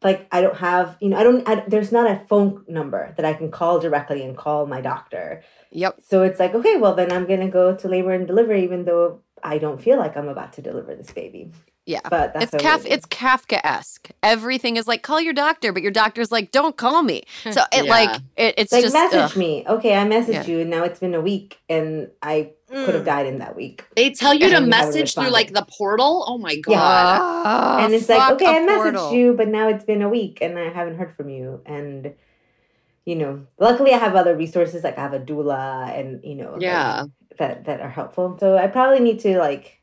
like 0.04 0.28
I 0.32 0.42
don't 0.42 0.58
have, 0.58 0.98
you 1.00 1.10
know, 1.10 1.18
I 1.18 1.24
don't. 1.24 1.48
I, 1.48 1.64
there's 1.68 1.92
not 1.92 2.12
a 2.12 2.26
phone 2.28 2.66
number 2.68 3.14
that 3.16 3.26
I 3.26 3.34
can 3.34 3.50
call 3.50 3.80
directly 3.80 4.22
and 4.22 4.36
call 4.36 4.66
my 4.68 4.82
doctor. 4.82 5.44
Yep. 5.72 6.02
So 6.06 6.24
it's 6.24 6.40
like, 6.40 6.54
okay, 6.54 6.76
well 6.76 6.94
then 6.94 7.12
I'm 7.12 7.26
gonna 7.26 7.50
go 7.50 7.74
to 7.74 7.88
labor 7.88 8.12
and 8.12 8.28
delivery, 8.28 8.64
even 8.64 8.84
though 8.84 9.22
I 9.42 9.58
don't 9.58 9.82
feel 9.82 9.98
like 9.98 10.18
I'm 10.18 10.28
about 10.28 10.54
to 10.54 10.62
deliver 10.62 10.94
this 10.94 11.12
baby. 11.12 11.52
Yeah. 11.86 12.00
But 12.10 12.34
that's 12.34 12.54
it's 12.54 12.64
Kaf- 12.64 12.86
it 12.86 13.00
is. 13.00 13.06
Kafka-esque. 13.08 14.10
Everything 14.24 14.78
is 14.78 14.88
like 14.88 15.02
call 15.04 15.20
your 15.20 15.34
doctor, 15.34 15.74
but 15.74 15.82
your 15.82 15.92
doctor's 15.92 16.32
like 16.32 16.52
don't 16.52 16.78
call 16.78 17.04
me. 17.04 17.24
So 17.52 17.62
it 17.74 17.86
Yeah. 17.86 17.92
like 17.92 18.22
it, 18.38 18.54
it's 18.58 18.72
like 18.72 18.84
just 18.84 18.94
message 18.94 19.20
ugh. 19.20 19.36
me. 19.38 19.66
Okay, 19.68 19.96
I 19.98 20.06
messaged 20.08 20.34
Yeah. 20.34 20.46
you, 20.46 20.60
and 20.62 20.70
now 20.70 20.84
it's 20.84 21.00
been 21.00 21.14
a 21.14 21.20
week, 21.22 21.60
and 21.68 22.10
I 22.22 22.52
could 22.70 22.96
have 22.96 23.06
died 23.06 23.26
in 23.28 23.40
that 23.40 23.56
week. 23.56 23.86
They 23.96 24.12
tell 24.12 24.34
you 24.34 24.46
And 24.46 24.56
to 24.56 24.62
message 24.62 25.14
through 25.14 25.30
like 25.30 25.54
the 25.54 25.66
portal. 25.78 26.24
Oh 26.28 26.38
my 26.38 26.56
god. 26.56 26.72
Yeah. 26.72 26.80
Ah, 26.82 27.84
and 27.86 27.94
it's 27.94 28.08
like, 28.10 28.32
okay, 28.34 28.46
I 28.48 28.60
messaged 28.60 28.94
portal. 28.94 29.14
you, 29.14 29.34
but 29.34 29.48
now 29.50 29.68
it's 29.68 29.84
been 29.84 30.02
a 30.02 30.10
week, 30.10 30.40
and 30.42 30.58
I 30.58 30.70
haven't 30.70 30.96
heard 30.98 31.14
from 31.18 31.30
you. 31.30 31.62
And 31.66 32.14
you 33.06 33.16
know, 33.18 33.46
luckily 33.60 33.92
I 33.94 33.98
have 33.98 34.16
other 34.16 34.36
resources, 34.38 34.84
like 34.86 34.98
I 34.98 35.02
have 35.02 35.14
a 35.14 35.20
doula, 35.20 35.90
and 36.00 36.24
you 36.24 36.36
know, 36.36 36.54
like, 36.54 36.62
Yeah. 36.62 37.04
that 37.40 37.66
that 37.66 37.82
are 37.82 37.90
helpful. 37.90 38.38
So 38.40 38.58
I 38.58 38.68
probably 38.68 39.02
need 39.02 39.20
to 39.20 39.38
like 39.38 39.82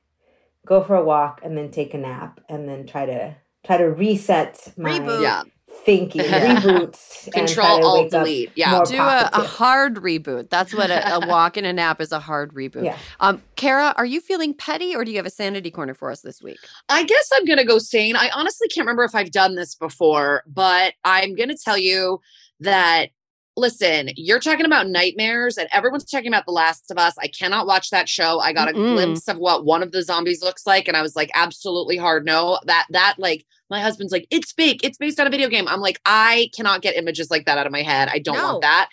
go 0.71 0.83
for 0.83 0.95
a 0.95 1.05
walk 1.05 1.41
and 1.43 1.59
then 1.59 1.71
take 1.71 1.93
a 1.93 1.99
nap, 1.99 2.41
and 2.49 2.67
then 2.67 2.87
try 2.87 3.05
to 3.05 3.37
try 3.67 3.77
to 3.77 3.85
reset 3.85 4.73
my 4.79 4.99
Reboot. 4.99 5.23
Yeah. 5.23 5.43
thinking, 5.85 6.23
Yeah. 6.23 6.61
reboot, 6.63 7.33
Control 7.33 7.79
to 7.79 7.85
Alt 7.85 8.05
wake 8.05 8.15
up 8.15 8.25
Delete. 8.25 8.53
Yeah. 8.55 8.83
Do 8.85 8.97
a, 8.97 9.29
a 9.33 9.43
hard 9.43 9.97
reboot. 9.97 10.49
That's 10.49 10.73
what 10.73 10.91
a, 10.91 11.17
a 11.17 11.27
walk 11.27 11.57
and 11.57 11.67
a 11.67 11.73
nap 11.73 12.01
is 12.01 12.13
a 12.13 12.21
hard 12.21 12.55
reboot. 12.55 12.85
Yeah. 12.85 12.97
Um, 13.19 13.43
Kara, 13.57 13.93
are 13.97 14.07
you 14.07 14.21
feeling 14.21 14.55
petty 14.55 14.95
or 14.95 15.05
do 15.05 15.11
you 15.11 15.17
have 15.19 15.27
a 15.27 15.31
sanity 15.31 15.71
corner 15.71 15.93
for 15.93 16.11
us 16.11 16.21
this 16.23 16.41
week? 16.41 16.59
I 16.89 17.03
guess 17.03 17.29
I'm 17.35 17.45
gonna 17.45 17.65
go 17.65 17.79
sane. 17.79 18.17
I 18.17 18.31
honestly 18.35 18.69
can't 18.69 18.87
remember 18.87 19.05
if 19.05 19.15
I've 19.15 19.33
done 19.33 19.57
this 19.57 19.75
before, 19.75 20.45
but 20.47 20.95
I'm 21.05 21.35
gonna 21.35 21.57
tell 21.57 21.79
you 21.79 22.21
that 22.61 23.11
listen, 23.57 24.11
you're 24.17 24.41
talking 24.41 24.65
about 24.67 24.89
nightmares, 24.89 25.59
and 25.59 25.69
everyone's 25.73 26.05
talking 26.05 26.29
about 26.29 26.47
The 26.47 26.53
Last 26.53 26.91
of 26.91 26.99
Us. 26.99 27.15
I 27.19 27.29
cannot 27.29 27.67
watch 27.67 27.91
that 27.91 28.09
show. 28.09 28.41
I 28.41 28.53
got 28.53 28.69
a 28.69 28.73
Mm-mm. 28.73 28.95
glimpse 28.95 29.29
of 29.29 29.39
what 29.39 29.65
one 29.65 29.83
of 29.83 29.93
the 29.93 30.03
zombies 30.03 30.43
looks 30.43 30.67
like, 30.67 30.89
and 30.89 30.97
I 30.97 31.03
was 31.03 31.17
like, 31.17 31.31
absolutely 31.35 31.97
hard 31.97 32.25
no. 32.25 32.59
That 32.67 32.87
that 32.91 33.17
like 33.19 33.45
my 33.69 33.81
husband's 33.81 34.13
like, 34.13 34.27
it's 34.31 34.53
fake, 34.53 34.81
it's 34.83 34.99
based 34.99 35.21
on 35.21 35.27
a 35.27 35.31
video 35.31 35.49
game. 35.49 35.69
I'm 35.69 35.81
like, 35.81 36.01
I 36.05 36.51
cannot 36.55 36.83
get 36.83 36.97
images 36.97 37.31
like 37.31 37.47
that 37.47 37.59
out 37.59 37.67
of 37.67 37.73
my 37.73 37.83
head. 37.83 38.09
I 38.11 38.19
don't 38.19 38.37
No. 38.37 38.45
want 38.45 38.63
that. 38.63 38.89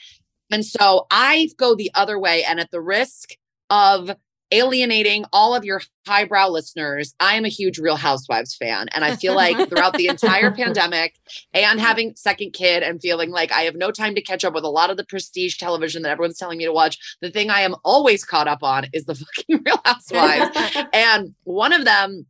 And 0.52 0.66
so 0.66 1.08
I 1.12 1.50
go 1.58 1.76
the 1.76 1.92
other 1.96 2.20
way, 2.20 2.44
and 2.44 2.60
at 2.60 2.72
the 2.72 2.82
risk 2.82 3.32
of 3.70 4.12
alienating 4.52 5.26
all 5.34 5.56
of 5.56 5.66
your 5.66 5.82
highbrow 6.08 6.48
listeners, 6.48 7.14
I 7.20 7.36
am 7.36 7.46
a 7.46 7.50
huge 7.50 7.80
Real 7.80 7.96
Housewives 7.96 8.56
fan. 8.56 8.88
And 8.94 9.04
I 9.04 9.16
feel 9.16 9.36
like 9.36 9.56
throughout 9.70 9.94
the 9.94 10.08
entire 10.08 10.52
pandemic 10.52 11.16
and 11.54 11.80
having 11.80 12.16
second 12.16 12.54
kid 12.54 12.84
and 12.84 13.02
feeling 13.02 13.30
like 13.30 13.52
I 13.52 13.62
have 13.62 13.76
no 13.76 13.92
time 13.92 14.16
to 14.16 14.22
catch 14.22 14.46
up 14.46 14.54
with 14.54 14.64
a 14.64 14.70
lot 14.70 14.90
of 14.90 14.98
the 14.98 15.06
prestige 15.06 15.58
television 15.58 16.04
that 16.04 16.12
everyone's 16.12 16.38
telling 16.38 16.58
me 16.58 16.66
to 16.66 16.74
watch, 16.74 16.98
the 17.22 17.32
thing 17.32 17.50
I 17.50 17.62
am 17.62 17.76
always 17.84 18.24
caught 18.24 18.48
up 18.48 18.64
on 18.64 18.86
is 18.94 19.06
the 19.06 19.16
fucking 19.38 19.64
Real 19.66 19.82
Housewives. 19.84 20.58
and 20.94 21.36
one 21.44 21.74
of 21.74 21.86
them 21.86 22.26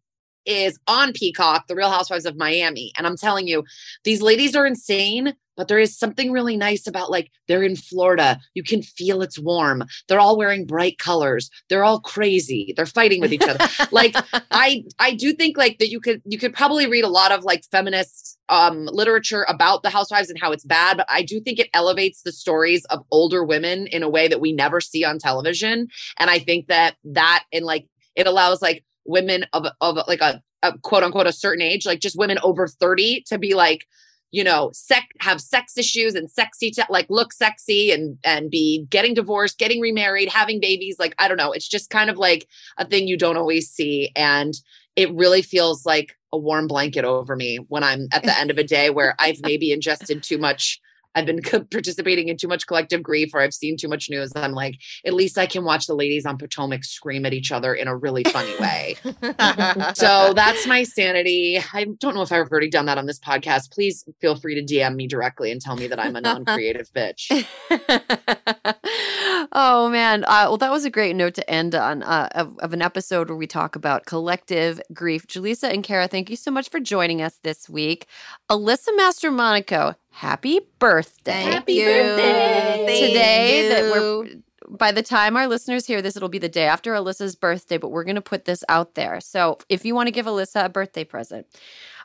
is 0.48 0.80
on 0.88 1.14
Peacock, 1.14 1.68
The 1.68 1.76
Real 1.76 1.92
Housewives 1.92 2.26
of 2.26 2.38
Miami. 2.38 2.92
And 2.98 3.06
I'm 3.06 3.18
telling 3.18 3.48
you, 3.48 3.64
these 4.04 4.22
ladies 4.22 4.56
are 4.56 4.66
insane, 4.66 5.36
but 5.58 5.68
there 5.68 5.80
is 5.80 5.98
something 5.98 6.32
really 6.32 6.56
nice 6.56 6.88
about 6.88 7.12
like 7.12 7.32
they're 7.48 7.64
in 7.64 7.76
Florida. 7.76 8.40
You 8.54 8.64
can 8.64 8.82
feel 8.82 9.22
it's 9.22 9.40
warm. 9.40 9.84
They're 10.08 10.20
all 10.20 10.38
wearing 10.38 10.66
bright 10.66 11.00
colors. 11.00 11.50
They're 11.68 11.84
all 11.84 12.00
crazy. 12.00 12.74
They're 12.78 12.86
fighting 12.86 13.20
with 13.20 13.34
each 13.34 13.42
other. 13.42 13.68
like 13.92 14.16
I 14.52 14.86
I 15.00 15.16
do 15.16 15.34
think 15.34 15.58
like 15.58 15.80
that 15.80 15.90
you 15.90 16.00
could 16.00 16.22
you 16.26 16.38
could 16.38 16.54
probably 16.54 16.88
read 16.88 17.04
a 17.04 17.10
lot 17.10 17.32
of 17.32 17.44
like 17.44 17.66
feminist 17.72 18.38
um 18.50 18.86
literature 18.86 19.46
about 19.50 19.84
the 19.84 19.90
housewives 19.90 20.30
and 20.30 20.40
how 20.40 20.52
it's 20.52 20.64
bad, 20.64 20.98
but 20.98 21.08
I 21.10 21.24
do 21.24 21.42
think 21.42 21.60
it 21.60 21.70
elevates 21.74 22.22
the 22.22 22.32
stories 22.32 22.86
of 22.86 23.04
older 23.12 23.44
women 23.44 23.88
in 23.88 24.04
a 24.04 24.10
way 24.10 24.28
that 24.28 24.40
we 24.40 24.54
never 24.54 24.80
see 24.80 25.04
on 25.04 25.18
television. 25.18 25.88
And 26.20 26.30
I 26.30 26.40
think 26.40 26.68
that 26.68 26.96
that 27.04 27.46
and 27.52 27.66
like 27.66 27.88
it 28.16 28.28
allows 28.28 28.62
like 28.62 28.84
women 29.08 29.46
of 29.54 29.66
of 29.82 29.98
like 30.08 30.22
a, 30.22 30.42
a 30.64 30.78
quote 30.80 31.04
unquote 31.04 31.28
a 31.28 31.34
certain 31.34 31.62
age, 31.62 31.86
like 31.86 32.00
just 32.00 32.18
women 32.18 32.38
over 32.44 32.68
30 32.68 33.24
to 33.28 33.38
be 33.38 33.54
like 33.54 33.86
you 34.32 34.44
know, 34.44 34.70
sec 34.74 35.08
have 35.20 35.40
sex 35.40 35.78
issues 35.78 36.14
and 36.14 36.30
sexy 36.30 36.72
like 36.90 37.08
look 37.10 37.32
sexy 37.32 37.92
and 37.92 38.18
and 38.24 38.52
be 38.52 38.86
getting 38.90 39.14
divorced, 39.14 39.58
getting 39.58 39.80
remarried, 39.80 40.30
having 40.30 40.60
babies. 40.60 40.98
Like 41.00 41.16
I 41.18 41.28
don't 41.28 41.38
know, 41.38 41.54
it's 41.54 41.68
just 41.68 41.90
kind 41.90 42.10
of 42.10 42.18
like 42.18 42.48
a 42.78 42.86
thing 42.86 43.08
you 43.08 43.18
don't 43.18 43.38
always 43.38 43.70
see, 43.70 44.12
and 44.16 44.54
it 44.96 45.14
really 45.14 45.42
feels 45.42 45.86
like 45.86 46.18
a 46.34 46.38
warm 46.38 46.68
blanket 46.68 47.06
over 47.06 47.36
me 47.36 47.58
when 47.70 47.84
I'm 47.84 48.10
at 48.12 48.24
the 48.24 48.38
end 48.38 48.52
of 48.52 48.58
a 48.58 48.64
day 48.64 48.90
where 48.90 49.16
I've 49.18 49.42
maybe 49.42 49.72
ingested 49.72 50.24
too 50.24 50.38
much. 50.38 50.82
I've 51.18 51.26
been 51.26 51.42
co- 51.42 51.64
participating 51.72 52.28
in 52.28 52.38
too 52.38 52.48
much 52.48 52.68
collective 52.68 53.02
grief, 53.02 53.32
or 53.34 53.42
I've 53.42 53.54
seen 53.54 53.76
too 53.76 53.88
much 53.88 54.08
news. 54.10 54.32
I'm 54.36 54.54
like, 54.54 54.76
at 55.04 55.14
least 55.14 55.38
I 55.38 55.48
can 55.48 55.64
watch 55.64 55.88
the 55.88 55.96
ladies 55.96 56.26
on 56.28 56.38
Potomac 56.38 56.84
scream 56.84 57.26
at 57.26 57.34
each 57.34 57.52
other 57.52 57.74
in 57.74 57.88
a 57.88 57.96
really 57.96 58.24
funny 58.26 58.56
way. 58.60 58.98
so 59.96 60.34
that's 60.34 60.68
my 60.68 60.84
sanity. 60.84 61.60
I 61.74 61.86
don't 62.00 62.14
know 62.14 62.22
if 62.22 62.32
I've 62.32 62.52
already 62.52 62.70
done 62.70 62.86
that 62.86 63.00
on 63.00 63.08
this 63.08 63.20
podcast. 63.20 63.72
Please 63.72 64.06
feel 64.22 64.36
free 64.36 64.54
to 64.56 64.74
DM 64.74 64.96
me 64.96 65.08
directly 65.08 65.52
and 65.52 65.60
tell 65.60 65.76
me 65.76 65.88
that 65.88 66.00
I'm 66.00 66.16
a 66.16 66.22
non-creative 66.22 66.90
bitch. 66.94 67.46
oh 69.52 69.90
man. 69.90 70.24
Uh, 70.26 70.46
well 70.48 70.58
that 70.58 70.72
was 70.72 70.86
a 70.86 70.90
great 70.90 71.16
note 71.16 71.34
to 71.36 71.50
end 71.50 71.76
on 71.76 72.04
uh, 72.04 72.30
of, 72.36 72.58
of 72.60 72.74
an 72.74 72.82
episode 72.82 73.30
where 73.30 73.38
we 73.38 73.48
talk 73.48 73.76
about 73.76 74.06
collective 74.06 74.82
grief. 74.94 75.28
Julissa 75.28 75.72
and 75.72 75.84
kara 75.84 76.08
thank 76.08 76.30
you 76.30 76.36
so 76.36 76.52
much 76.52 76.70
for 76.70 76.80
joining 76.80 77.22
us 77.22 77.40
this 77.44 77.70
week. 77.70 78.08
Alyssa 78.50 78.90
Mastromonaco 78.98 79.96
happy 80.10 80.62
birthday. 80.80 81.44
Happy 81.44 81.74
you. 81.74 81.86
birthday. 81.86 82.84
Thank 82.88 83.08
today 83.08 83.70
that 83.70 83.92
we're 83.92 84.28
by 84.70 84.92
the 84.92 85.04
time 85.04 85.38
our 85.38 85.48
listeners 85.48 85.86
hear 85.86 86.02
this 86.02 86.18
it'll 86.18 86.28
be 86.28 86.40
the 86.40 86.50
day 86.50 86.66
after 86.66 86.92
alyssa's 86.94 87.36
birthday 87.36 87.78
but 87.78 87.90
we're 87.90 88.04
going 88.04 88.16
to 88.16 88.22
put 88.22 88.46
this 88.46 88.64
out 88.70 88.96
there. 88.96 89.22
So 89.22 89.60
if 89.70 89.86
you 89.86 89.96
want 89.96 90.08
to 90.08 90.12
give 90.12 90.26
alyssa 90.26 90.66
a 90.66 90.70
birthday 90.70 91.04
present 91.04 91.48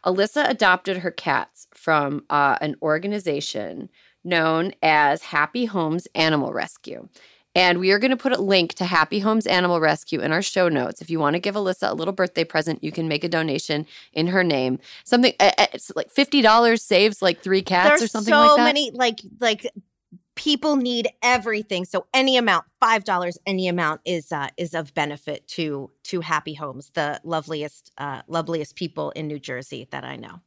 alyssa 0.05 0.49
adopted 0.49 0.99
her 0.99 1.11
cats 1.11 1.67
from 1.75 2.25
uh, 2.31 2.57
an 2.61 2.77
organization 2.83 3.89
known 4.25 4.73
as 4.83 5.23
happy 5.23 5.65
homes 5.65 6.07
animal 6.15 6.53
rescue 6.53 7.09
and 7.55 7.81
we 7.81 7.91
are 7.91 7.99
going 7.99 8.11
to 8.11 8.17
put 8.17 8.33
a 8.33 8.41
link 8.41 8.75
to 8.75 8.85
Happy 8.87 9.19
Homes 9.19 9.47
Animal 9.47 9.79
Rescue 9.79 10.21
in 10.21 10.33
our 10.33 10.41
show 10.41 10.69
notes. 10.69 11.03
If 11.03 11.11
you 11.11 11.19
want 11.19 11.35
to 11.35 11.41
give 11.41 11.55
Alyssa 11.55 11.91
a 11.91 11.95
little 11.95 12.15
birthday 12.15 12.45
present, 12.45 12.83
you 12.83 12.91
can 12.91 13.09
make 13.09 13.25
a 13.25 13.29
donation 13.29 13.87
in 14.13 14.29
her 14.29 14.43
name. 14.43 14.79
Something 15.05 15.35
it's 15.39 15.93
like 15.95 16.11
fifty 16.11 16.41
dollars 16.41 16.83
saves 16.83 17.21
like 17.21 17.43
three 17.43 17.63
cats 17.63 17.89
There's 17.89 18.03
or 18.03 18.09
something 18.09 18.33
so 18.33 18.39
like 18.39 18.57
that. 18.57 18.57
So 18.57 18.65
many 18.65 18.91
like 18.93 19.21
like 19.39 19.71
people 20.35 20.77
need 20.77 21.09
everything. 21.23 21.85
So 21.85 22.07
any 22.15 22.39
amount, 22.39 22.65
five 22.81 23.05
dollars, 23.05 23.39
any 23.47 23.69
amount 23.69 24.01
is 24.07 24.33
uh, 24.33 24.49
is 24.57 24.73
of 24.73 24.95
benefit 24.95 25.47
to 25.49 25.91
to 26.05 26.21
Happy 26.21 26.55
Homes, 26.55 26.91
the 26.95 27.21
loveliest 27.23 27.93
uh, 27.99 28.23
loveliest 28.29 28.77
people 28.77 29.11
in 29.11 29.27
New 29.27 29.39
Jersey 29.39 29.89
that 29.91 30.05
I 30.05 30.17
know. 30.17 30.41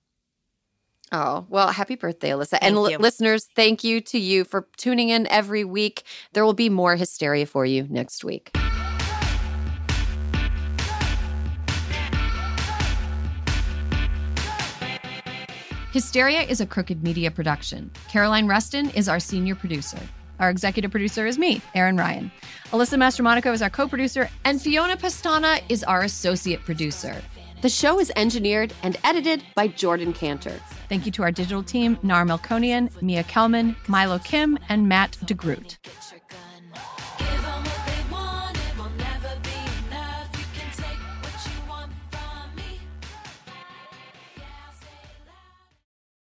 Oh, 1.12 1.46
well, 1.50 1.68
happy 1.70 1.96
birthday, 1.96 2.30
Alyssa. 2.30 2.58
and 2.62 2.76
Thank 2.76 2.78
li- 2.80 2.92
you. 2.94 2.98
listeners, 2.98 3.48
thank 3.56 3.84
you 3.84 4.02
to 4.02 4.18
you 4.20 4.44
for 4.44 4.68
tuning 4.78 5.10
in 5.10 5.28
every 5.28 5.64
week. 5.64 6.04
There 6.34 6.44
will 6.44 6.54
be 6.54 6.68
more 6.70 6.96
hysteria 6.96 7.46
for 7.46 7.66
you 7.66 7.88
next 7.90 8.24
week. 8.24 8.52
Hysteria 15.92 16.42
is 16.42 16.60
a 16.60 16.66
crooked 16.66 17.04
media 17.04 17.32
production. 17.32 17.90
Caroline 18.10 18.48
Rustin 18.48 18.90
is 18.92 19.08
our 19.08 19.20
senior 19.20 19.56
producer. 19.56 20.00
Our 20.40 20.50
executive 20.50 20.92
producer 20.92 21.26
is 21.26 21.38
me, 21.38 21.62
Erin 21.74 21.96
Ryan. 21.96 22.30
Alyssa 22.72 22.98
Mastromonaco 22.98 23.54
is 23.54 23.62
our 23.62 23.70
co 23.70 23.88
producer, 23.88 24.30
and 24.44 24.62
Fiona 24.62 24.98
Pastana 24.98 25.62
is 25.70 25.84
our 25.86 26.02
associate 26.02 26.66
producer. 26.66 27.22
The 27.62 27.70
show 27.70 28.00
is 28.00 28.12
engineered 28.16 28.74
and 28.84 28.98
edited 29.04 29.42
by 29.56 29.68
Jordan 29.70 30.14
Cantor. 30.14 30.60
Thank 30.90 31.06
you 31.06 31.12
to 31.14 31.24
our 31.24 31.32
digital 31.32 31.64
team, 31.64 31.98
Nar 32.04 32.26
Melkonian, 32.26 32.90
Mia 33.02 33.24
Kelman, 33.24 33.76
Milo 33.88 34.20
Kim, 34.20 34.58
and 34.70 34.88
Matt 34.88 35.18
DeGroot. 35.26 35.78